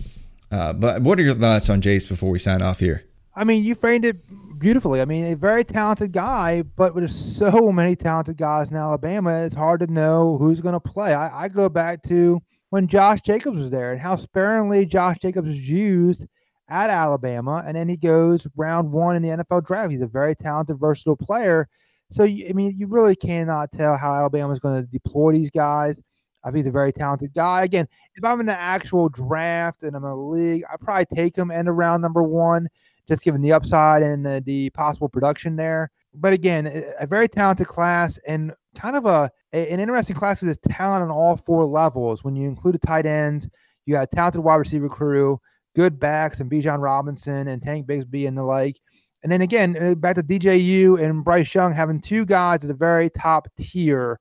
Uh, 0.52 0.74
but 0.74 1.02
what 1.02 1.20
are 1.20 1.24
your 1.24 1.34
thoughts 1.34 1.70
on 1.70 1.82
Jase 1.82 2.06
before 2.06 2.30
we 2.30 2.40
sign 2.40 2.62
off 2.62 2.80
here? 2.80 3.04
I 3.36 3.44
mean, 3.44 3.64
you 3.64 3.76
framed 3.76 4.06
it 4.06 4.18
beautifully. 4.60 5.02
I 5.02 5.06
mean, 5.06 5.26
a 5.26 5.36
very 5.36 5.64
talented 5.64 6.12
guy, 6.12 6.64
but 6.64 6.96
with 6.96 7.10
so 7.12 7.72
many 7.72 7.96
talented 7.96 8.38
guys 8.38 8.70
in 8.70 8.76
Alabama, 8.76 9.44
it's 9.44 9.56
hard 9.56 9.82
to 9.82 9.88
know 9.88 10.38
who's 10.38 10.62
going 10.62 10.74
to 10.74 10.80
play. 10.80 11.14
I, 11.14 11.46
I, 11.46 11.48
go 11.50 11.70
back 11.70 12.04
to 12.04 12.42
when 12.70 12.88
Josh 12.88 13.22
Jacobs 13.22 13.58
was 13.58 13.70
there 13.70 13.92
and 13.92 14.02
how 14.02 14.16
sparingly 14.16 14.86
Josh 14.86 15.18
Jacobs 15.22 15.48
was 15.48 15.70
used 15.70 16.26
at 16.70 16.90
Alabama, 16.90 17.64
and 17.66 17.78
then 17.78 17.88
he 17.88 17.96
goes 17.96 18.46
round 18.56 18.92
one 18.92 19.16
in 19.16 19.22
the 19.22 19.30
NFL 19.30 19.66
draft. 19.66 19.92
He's 19.92 20.02
a 20.02 20.08
very 20.08 20.36
talented, 20.36 20.78
versatile 20.80 21.16
player. 21.16 21.68
So, 22.12 22.24
I 22.24 22.52
mean, 22.54 22.76
you 22.78 22.88
really 22.88 23.16
cannot 23.16 23.72
tell 23.72 23.98
how 23.98 24.14
Alabama 24.14 24.52
is 24.54 24.60
going 24.60 24.82
to 24.82 24.92
deploy 24.92 25.34
these 25.34 25.50
guys. 25.50 26.00
I 26.44 26.50
think 26.50 26.58
he's 26.58 26.68
a 26.68 26.72
very 26.72 26.94
talented 26.94 27.34
guy. 27.34 27.64
Again, 27.64 27.88
if 28.16 28.24
I'm 28.24 28.40
in 28.40 28.46
the 28.46 28.58
actual 28.58 29.10
draft 29.10 29.84
and 29.84 29.96
I'm 29.96 30.04
in 30.04 30.10
a 30.10 30.16
league, 30.16 30.64
I 30.72 30.78
probably 30.78 31.06
take 31.14 31.36
him 31.36 31.52
of 31.52 31.68
round 31.68 32.02
number 32.02 32.24
one 32.24 32.68
just 33.08 33.24
given 33.24 33.42
the 33.42 33.54
upside 33.54 34.04
and 34.04 34.26
the, 34.26 34.42
the 34.46 34.70
possible 34.72 35.10
production 35.10 35.56
there. 35.56 35.90
But 36.14 36.34
again, 36.34 36.84
a 37.00 37.08
very 37.08 37.28
talented 37.28 37.68
class 37.68 38.20
and 38.28 38.54
kind 38.76 38.96
of 38.96 39.06
a 39.06 39.32
an 39.54 39.80
interesting 39.80 40.16
class 40.16 40.42
with 40.42 40.62
talent 40.62 41.04
on 41.04 41.12
all 41.12 41.38
four 41.38 41.66
levels. 41.66 42.24
When 42.24 42.36
you 42.36 42.48
include 42.48 42.76
the 42.76 42.80
tight 42.80 43.06
ends, 43.06 43.48
you 43.86 43.94
got 43.94 44.04
a 44.12 44.16
talented 44.16 44.44
wide 44.44 44.56
receiver 44.56 44.90
crew, 44.90 45.40
good 45.76 46.00
backs, 46.00 46.40
and 46.40 46.52
Bijan 46.52 46.82
Robinson 46.82 47.48
and 47.48 47.62
Tank 47.62 47.88
Bigsby 47.88 48.28
and 48.28 48.38
the 48.38 48.44
like. 48.44 48.80
And 49.24 49.32
then 49.32 49.42
again, 49.42 49.78
uh, 49.82 49.96
back 49.96 50.16
to 50.16 50.24
DJU 50.24 51.02
and 51.04 51.24
Bryce 51.24 51.54
Young 51.54 51.74
having 51.74 52.00
two 52.00 52.26
guys 52.26 52.62
at 52.62 52.68
the 52.68 52.74
very 52.74 53.10
top 53.10 53.48
tier 53.58 54.20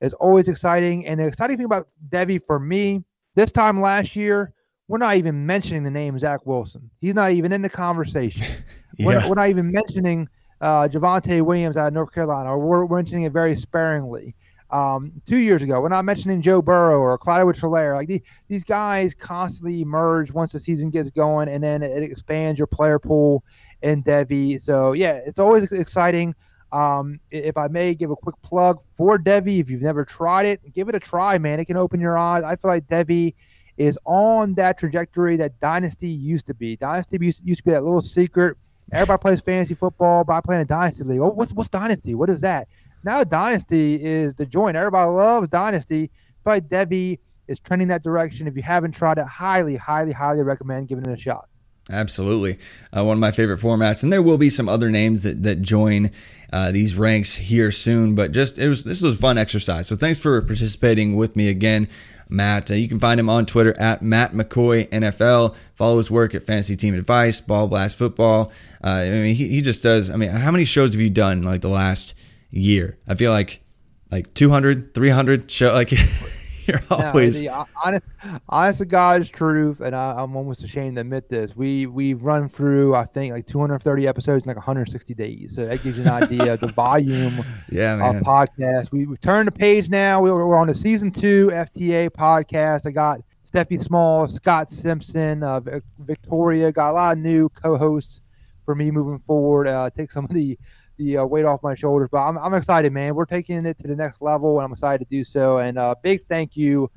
is 0.00 0.12
always 0.14 0.48
exciting. 0.48 1.06
And 1.06 1.20
the 1.20 1.26
exciting 1.26 1.56
thing 1.56 1.66
about 1.66 1.88
Devy 2.08 2.44
for 2.44 2.58
me, 2.58 3.04
this 3.34 3.52
time 3.52 3.80
last 3.80 4.16
year, 4.16 4.52
we're 4.88 4.98
not 4.98 5.16
even 5.16 5.46
mentioning 5.46 5.84
the 5.84 5.90
name 5.90 6.18
Zach 6.18 6.44
Wilson. 6.44 6.90
He's 7.00 7.14
not 7.14 7.30
even 7.32 7.52
in 7.52 7.62
the 7.62 7.70
conversation. 7.70 8.44
yeah. 8.98 9.06
we're, 9.06 9.28
we're, 9.28 9.34
not 9.34 9.48
even 9.48 9.70
mentioning 9.70 10.28
uh, 10.60 10.88
Javonte 10.88 11.40
Williams 11.42 11.76
out 11.76 11.88
of 11.88 11.94
North 11.94 12.12
Carolina, 12.12 12.50
or 12.50 12.58
we're 12.58 12.96
mentioning 12.96 13.24
it 13.24 13.32
very 13.32 13.56
sparingly. 13.56 14.34
Um, 14.72 15.12
two 15.26 15.36
years 15.36 15.62
ago, 15.62 15.80
we're 15.82 15.90
not 15.90 16.06
mentioning 16.06 16.40
Joe 16.40 16.62
Burrow 16.62 16.98
or 16.98 17.18
Clyde 17.18 17.40
Edwards-Helaire. 17.40 17.94
Like 17.94 18.08
these, 18.08 18.22
these 18.48 18.64
guys 18.64 19.14
constantly 19.14 19.82
emerge 19.82 20.32
once 20.32 20.52
the 20.52 20.60
season 20.60 20.88
gets 20.88 21.10
going, 21.10 21.48
and 21.48 21.62
then 21.62 21.82
it, 21.82 22.02
it 22.02 22.10
expands 22.10 22.58
your 22.58 22.66
player 22.66 22.98
pool 22.98 23.44
in 23.82 24.02
Devy. 24.02 24.60
So 24.60 24.92
yeah, 24.92 25.20
it's 25.26 25.38
always 25.38 25.70
exciting. 25.70 26.34
Um, 26.72 27.20
if 27.30 27.58
I 27.58 27.68
may 27.68 27.94
give 27.94 28.10
a 28.10 28.16
quick 28.16 28.36
plug 28.42 28.78
for 28.96 29.18
Devy, 29.18 29.60
if 29.60 29.68
you've 29.68 29.82
never 29.82 30.06
tried 30.06 30.46
it, 30.46 30.74
give 30.74 30.88
it 30.88 30.94
a 30.94 31.00
try, 31.00 31.36
man. 31.36 31.60
It 31.60 31.66
can 31.66 31.76
open 31.76 32.00
your 32.00 32.16
eyes. 32.16 32.42
I 32.42 32.56
feel 32.56 32.70
like 32.70 32.86
Devy 32.86 33.34
is 33.76 33.98
on 34.06 34.54
that 34.54 34.78
trajectory 34.78 35.36
that 35.36 35.60
Dynasty 35.60 36.08
used 36.08 36.46
to 36.46 36.54
be. 36.54 36.76
Dynasty 36.76 37.18
used, 37.20 37.40
used 37.44 37.58
to 37.58 37.64
be 37.64 37.70
that 37.72 37.84
little 37.84 38.00
secret. 38.00 38.56
Everybody 38.90 39.20
plays 39.20 39.40
fantasy 39.42 39.74
football 39.74 40.24
by 40.24 40.40
playing 40.40 40.62
a 40.62 40.64
Dynasty 40.64 41.04
league. 41.04 41.20
Oh, 41.20 41.28
what's, 41.28 41.52
what's 41.52 41.68
Dynasty? 41.68 42.14
What 42.14 42.30
is 42.30 42.40
that? 42.40 42.68
Now 43.04 43.24
Dynasty 43.24 44.02
is 44.02 44.34
the 44.34 44.46
joint. 44.46 44.76
Everybody 44.76 45.10
loves 45.10 45.48
Dynasty. 45.48 46.10
But 46.44 46.68
Devy 46.68 47.18
is 47.48 47.58
trending 47.60 47.88
that 47.88 48.02
direction. 48.02 48.46
If 48.46 48.56
you 48.56 48.62
haven't 48.62 48.92
tried 48.92 49.18
it, 49.18 49.26
highly, 49.26 49.76
highly, 49.76 50.12
highly 50.12 50.42
recommend 50.42 50.88
giving 50.88 51.06
it 51.06 51.12
a 51.12 51.20
shot. 51.20 51.48
Absolutely. 51.90 52.58
Uh, 52.96 53.04
one 53.04 53.16
of 53.16 53.20
my 53.20 53.32
favorite 53.32 53.60
formats. 53.60 54.02
And 54.02 54.12
there 54.12 54.22
will 54.22 54.38
be 54.38 54.50
some 54.50 54.68
other 54.68 54.90
names 54.90 55.24
that, 55.24 55.42
that 55.42 55.62
join 55.62 56.10
uh, 56.52 56.70
these 56.70 56.96
ranks 56.96 57.36
here 57.36 57.72
soon. 57.72 58.14
But 58.14 58.32
just, 58.32 58.58
it 58.58 58.68
was, 58.68 58.84
this 58.84 59.02
was 59.02 59.14
a 59.14 59.18
fun 59.18 59.36
exercise. 59.36 59.88
So 59.88 59.96
thanks 59.96 60.18
for 60.18 60.40
participating 60.42 61.16
with 61.16 61.34
me 61.36 61.48
again. 61.48 61.88
Matt. 62.28 62.70
Uh, 62.70 62.74
you 62.74 62.88
can 62.88 62.98
find 62.98 63.20
him 63.20 63.28
on 63.28 63.44
Twitter 63.44 63.78
at 63.78 64.00
Matt 64.00 64.32
McCoy 64.32 64.88
NFL. 64.88 65.54
Follow 65.74 65.98
his 65.98 66.10
work 66.10 66.34
at 66.34 66.42
Fantasy 66.42 66.76
Team 66.76 66.94
Advice, 66.94 67.40
Ball 67.40 67.66
Blast 67.66 67.96
Football. 67.96 68.50
Uh, 68.82 68.88
I 68.88 69.10
mean, 69.10 69.34
he, 69.34 69.48
he 69.48 69.60
just 69.60 69.82
does. 69.82 70.08
I 70.08 70.16
mean, 70.16 70.30
how 70.30 70.50
many 70.50 70.64
shows 70.64 70.92
have 70.92 71.00
you 71.00 71.10
done 71.10 71.42
like 71.42 71.60
the 71.60 71.68
last 71.68 72.14
year? 72.52 72.98
I 73.08 73.14
feel 73.14 73.32
like 73.32 73.62
like 74.10 74.32
200, 74.34 74.94
300 74.94 75.50
show 75.50 75.72
like 75.72 75.92
You're 76.66 76.80
always 76.90 77.42
no, 77.42 77.48
the 77.48 77.66
honest, 77.84 78.04
honest 78.48 78.78
to 78.78 78.84
God's 78.84 79.28
truth, 79.28 79.80
and 79.80 79.96
I, 79.96 80.22
am 80.22 80.36
almost 80.36 80.62
ashamed 80.62 80.94
to 80.96 81.00
admit 81.00 81.28
this. 81.28 81.56
We 81.56 81.86
we've 81.86 82.22
run 82.22 82.48
through 82.48 82.94
I 82.94 83.04
think 83.04 83.32
like 83.32 83.46
230 83.46 84.06
episodes 84.06 84.44
in 84.44 84.48
like 84.48 84.56
160 84.56 85.14
days, 85.14 85.56
so 85.56 85.62
that 85.66 85.82
gives 85.82 85.98
you 85.98 86.04
an 86.04 86.10
idea 86.10 86.54
of 86.54 86.60
the 86.60 86.68
volume 86.72 87.34
yeah, 87.68 87.96
man. 87.96 88.16
of 88.16 88.22
podcast. 88.22 88.92
We, 88.92 89.06
we 89.06 89.16
turned 89.16 89.48
the 89.48 89.52
page 89.52 89.88
now. 89.88 90.20
We 90.20 90.30
we're 90.30 90.54
on 90.54 90.68
the 90.68 90.74
season 90.74 91.10
two 91.10 91.50
FTA 91.52 92.10
podcast. 92.10 92.86
I 92.86 92.92
got 92.92 93.20
Steffi 93.52 93.82
Small, 93.82 94.28
Scott 94.28 94.70
Simpson, 94.70 95.42
uh, 95.42 95.60
Victoria. 95.98 96.70
Got 96.70 96.90
a 96.90 96.92
lot 96.92 97.16
of 97.16 97.18
new 97.18 97.48
co-hosts 97.48 98.20
for 98.64 98.74
me 98.74 98.90
moving 98.90 99.18
forward. 99.18 99.66
Uh, 99.66 99.90
take 99.90 100.10
some 100.10 100.24
of 100.24 100.30
the 100.30 100.56
the 100.96 101.18
uh, 101.18 101.24
weight 101.24 101.44
off 101.44 101.62
my 101.62 101.74
shoulders. 101.74 102.08
But 102.10 102.18
I'm, 102.18 102.38
I'm 102.38 102.54
excited, 102.54 102.92
man. 102.92 103.14
We're 103.14 103.24
taking 103.24 103.64
it 103.66 103.78
to 103.78 103.88
the 103.88 103.96
next 103.96 104.22
level, 104.22 104.58
and 104.58 104.66
I'm 104.66 104.72
excited 104.72 105.04
to 105.04 105.10
do 105.10 105.24
so. 105.24 105.58
And 105.58 105.78
uh, 105.78 105.94
big 106.02 106.26
thank 106.28 106.56
you 106.56 106.90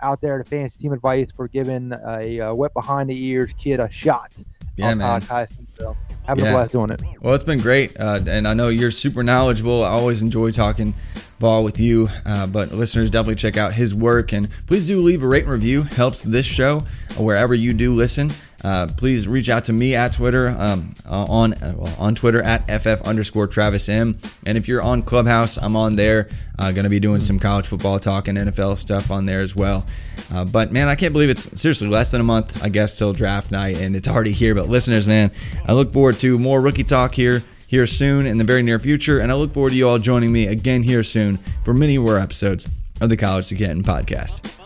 out 0.00 0.20
there 0.20 0.38
to 0.38 0.44
Fantasy 0.44 0.78
Team 0.78 0.92
Advice 0.92 1.30
for 1.32 1.48
giving 1.48 1.92
a, 1.92 2.38
a 2.38 2.54
wet 2.54 2.74
behind 2.74 3.10
the 3.10 3.24
ears 3.24 3.52
kid 3.58 3.80
a 3.80 3.90
shot. 3.90 4.32
Yeah, 4.76 4.94
man. 4.94 5.22
So 5.22 5.96
having 6.26 6.44
yeah. 6.44 6.50
a 6.50 6.54
blast 6.54 6.72
doing 6.72 6.90
it. 6.90 7.02
Well, 7.20 7.34
it's 7.34 7.44
been 7.44 7.60
great, 7.60 7.98
uh, 7.98 8.20
and 8.26 8.46
I 8.46 8.54
know 8.54 8.68
you're 8.68 8.90
super 8.90 9.22
knowledgeable. 9.22 9.84
I 9.84 9.88
always 9.88 10.22
enjoy 10.22 10.50
talking 10.50 10.94
ball 11.38 11.64
with 11.64 11.80
you. 11.80 12.08
Uh, 12.24 12.46
but 12.46 12.72
listeners, 12.72 13.10
definitely 13.10 13.36
check 13.36 13.56
out 13.56 13.72
his 13.72 13.94
work, 13.94 14.32
and 14.32 14.48
please 14.66 14.86
do 14.86 15.00
leave 15.00 15.22
a 15.22 15.28
rate 15.28 15.44
and 15.44 15.52
review. 15.52 15.82
Helps 15.82 16.22
this 16.22 16.46
show 16.46 16.80
wherever 17.16 17.54
you 17.54 17.72
do 17.72 17.94
listen. 17.94 18.30
Uh, 18.64 18.88
please 18.96 19.28
reach 19.28 19.48
out 19.48 19.64
to 19.64 19.72
me 19.72 19.94
at 19.94 20.12
Twitter 20.12 20.48
um, 20.48 20.90
uh, 21.08 21.24
on 21.28 21.54
uh, 21.54 21.94
on 21.98 22.14
Twitter 22.14 22.42
at 22.42 22.66
ff 22.68 23.02
underscore 23.02 23.46
Travis 23.46 23.88
M. 23.88 24.18
And 24.44 24.56
if 24.56 24.66
you're 24.68 24.82
on 24.82 25.02
Clubhouse, 25.02 25.58
I'm 25.58 25.76
on 25.76 25.96
there. 25.96 26.28
Uh, 26.58 26.72
going 26.72 26.84
to 26.84 26.90
be 26.90 27.00
doing 27.00 27.20
some 27.20 27.38
college 27.38 27.66
football 27.66 27.98
talk 27.98 28.28
and 28.28 28.38
NFL 28.38 28.78
stuff 28.78 29.10
on 29.10 29.26
there 29.26 29.40
as 29.40 29.54
well. 29.54 29.84
Uh, 30.32 30.44
but 30.44 30.72
man, 30.72 30.88
I 30.88 30.94
can't 30.94 31.12
believe 31.12 31.30
it's 31.30 31.60
seriously 31.60 31.88
less 31.88 32.10
than 32.10 32.20
a 32.20 32.24
month, 32.24 32.62
I 32.62 32.68
guess, 32.70 32.96
till 32.96 33.12
draft 33.12 33.50
night, 33.50 33.76
and 33.76 33.94
it's 33.94 34.08
already 34.08 34.32
here. 34.32 34.54
But 34.54 34.68
listeners, 34.68 35.06
man, 35.06 35.30
I 35.66 35.72
look 35.72 35.92
forward 35.92 36.18
to 36.20 36.38
more 36.38 36.60
rookie 36.60 36.84
talk 36.84 37.14
here 37.14 37.42
here 37.68 37.86
soon 37.86 38.26
in 38.26 38.38
the 38.38 38.44
very 38.44 38.62
near 38.62 38.78
future, 38.78 39.18
and 39.18 39.30
I 39.30 39.34
look 39.34 39.52
forward 39.52 39.70
to 39.70 39.76
you 39.76 39.88
all 39.88 39.98
joining 39.98 40.32
me 40.32 40.46
again 40.46 40.82
here 40.82 41.02
soon 41.02 41.38
for 41.64 41.74
many 41.74 41.98
more 41.98 42.18
episodes 42.18 42.68
of 43.00 43.10
the 43.10 43.16
College 43.16 43.48
to 43.48 43.56
Canton 43.56 43.82
podcast. 43.82 44.65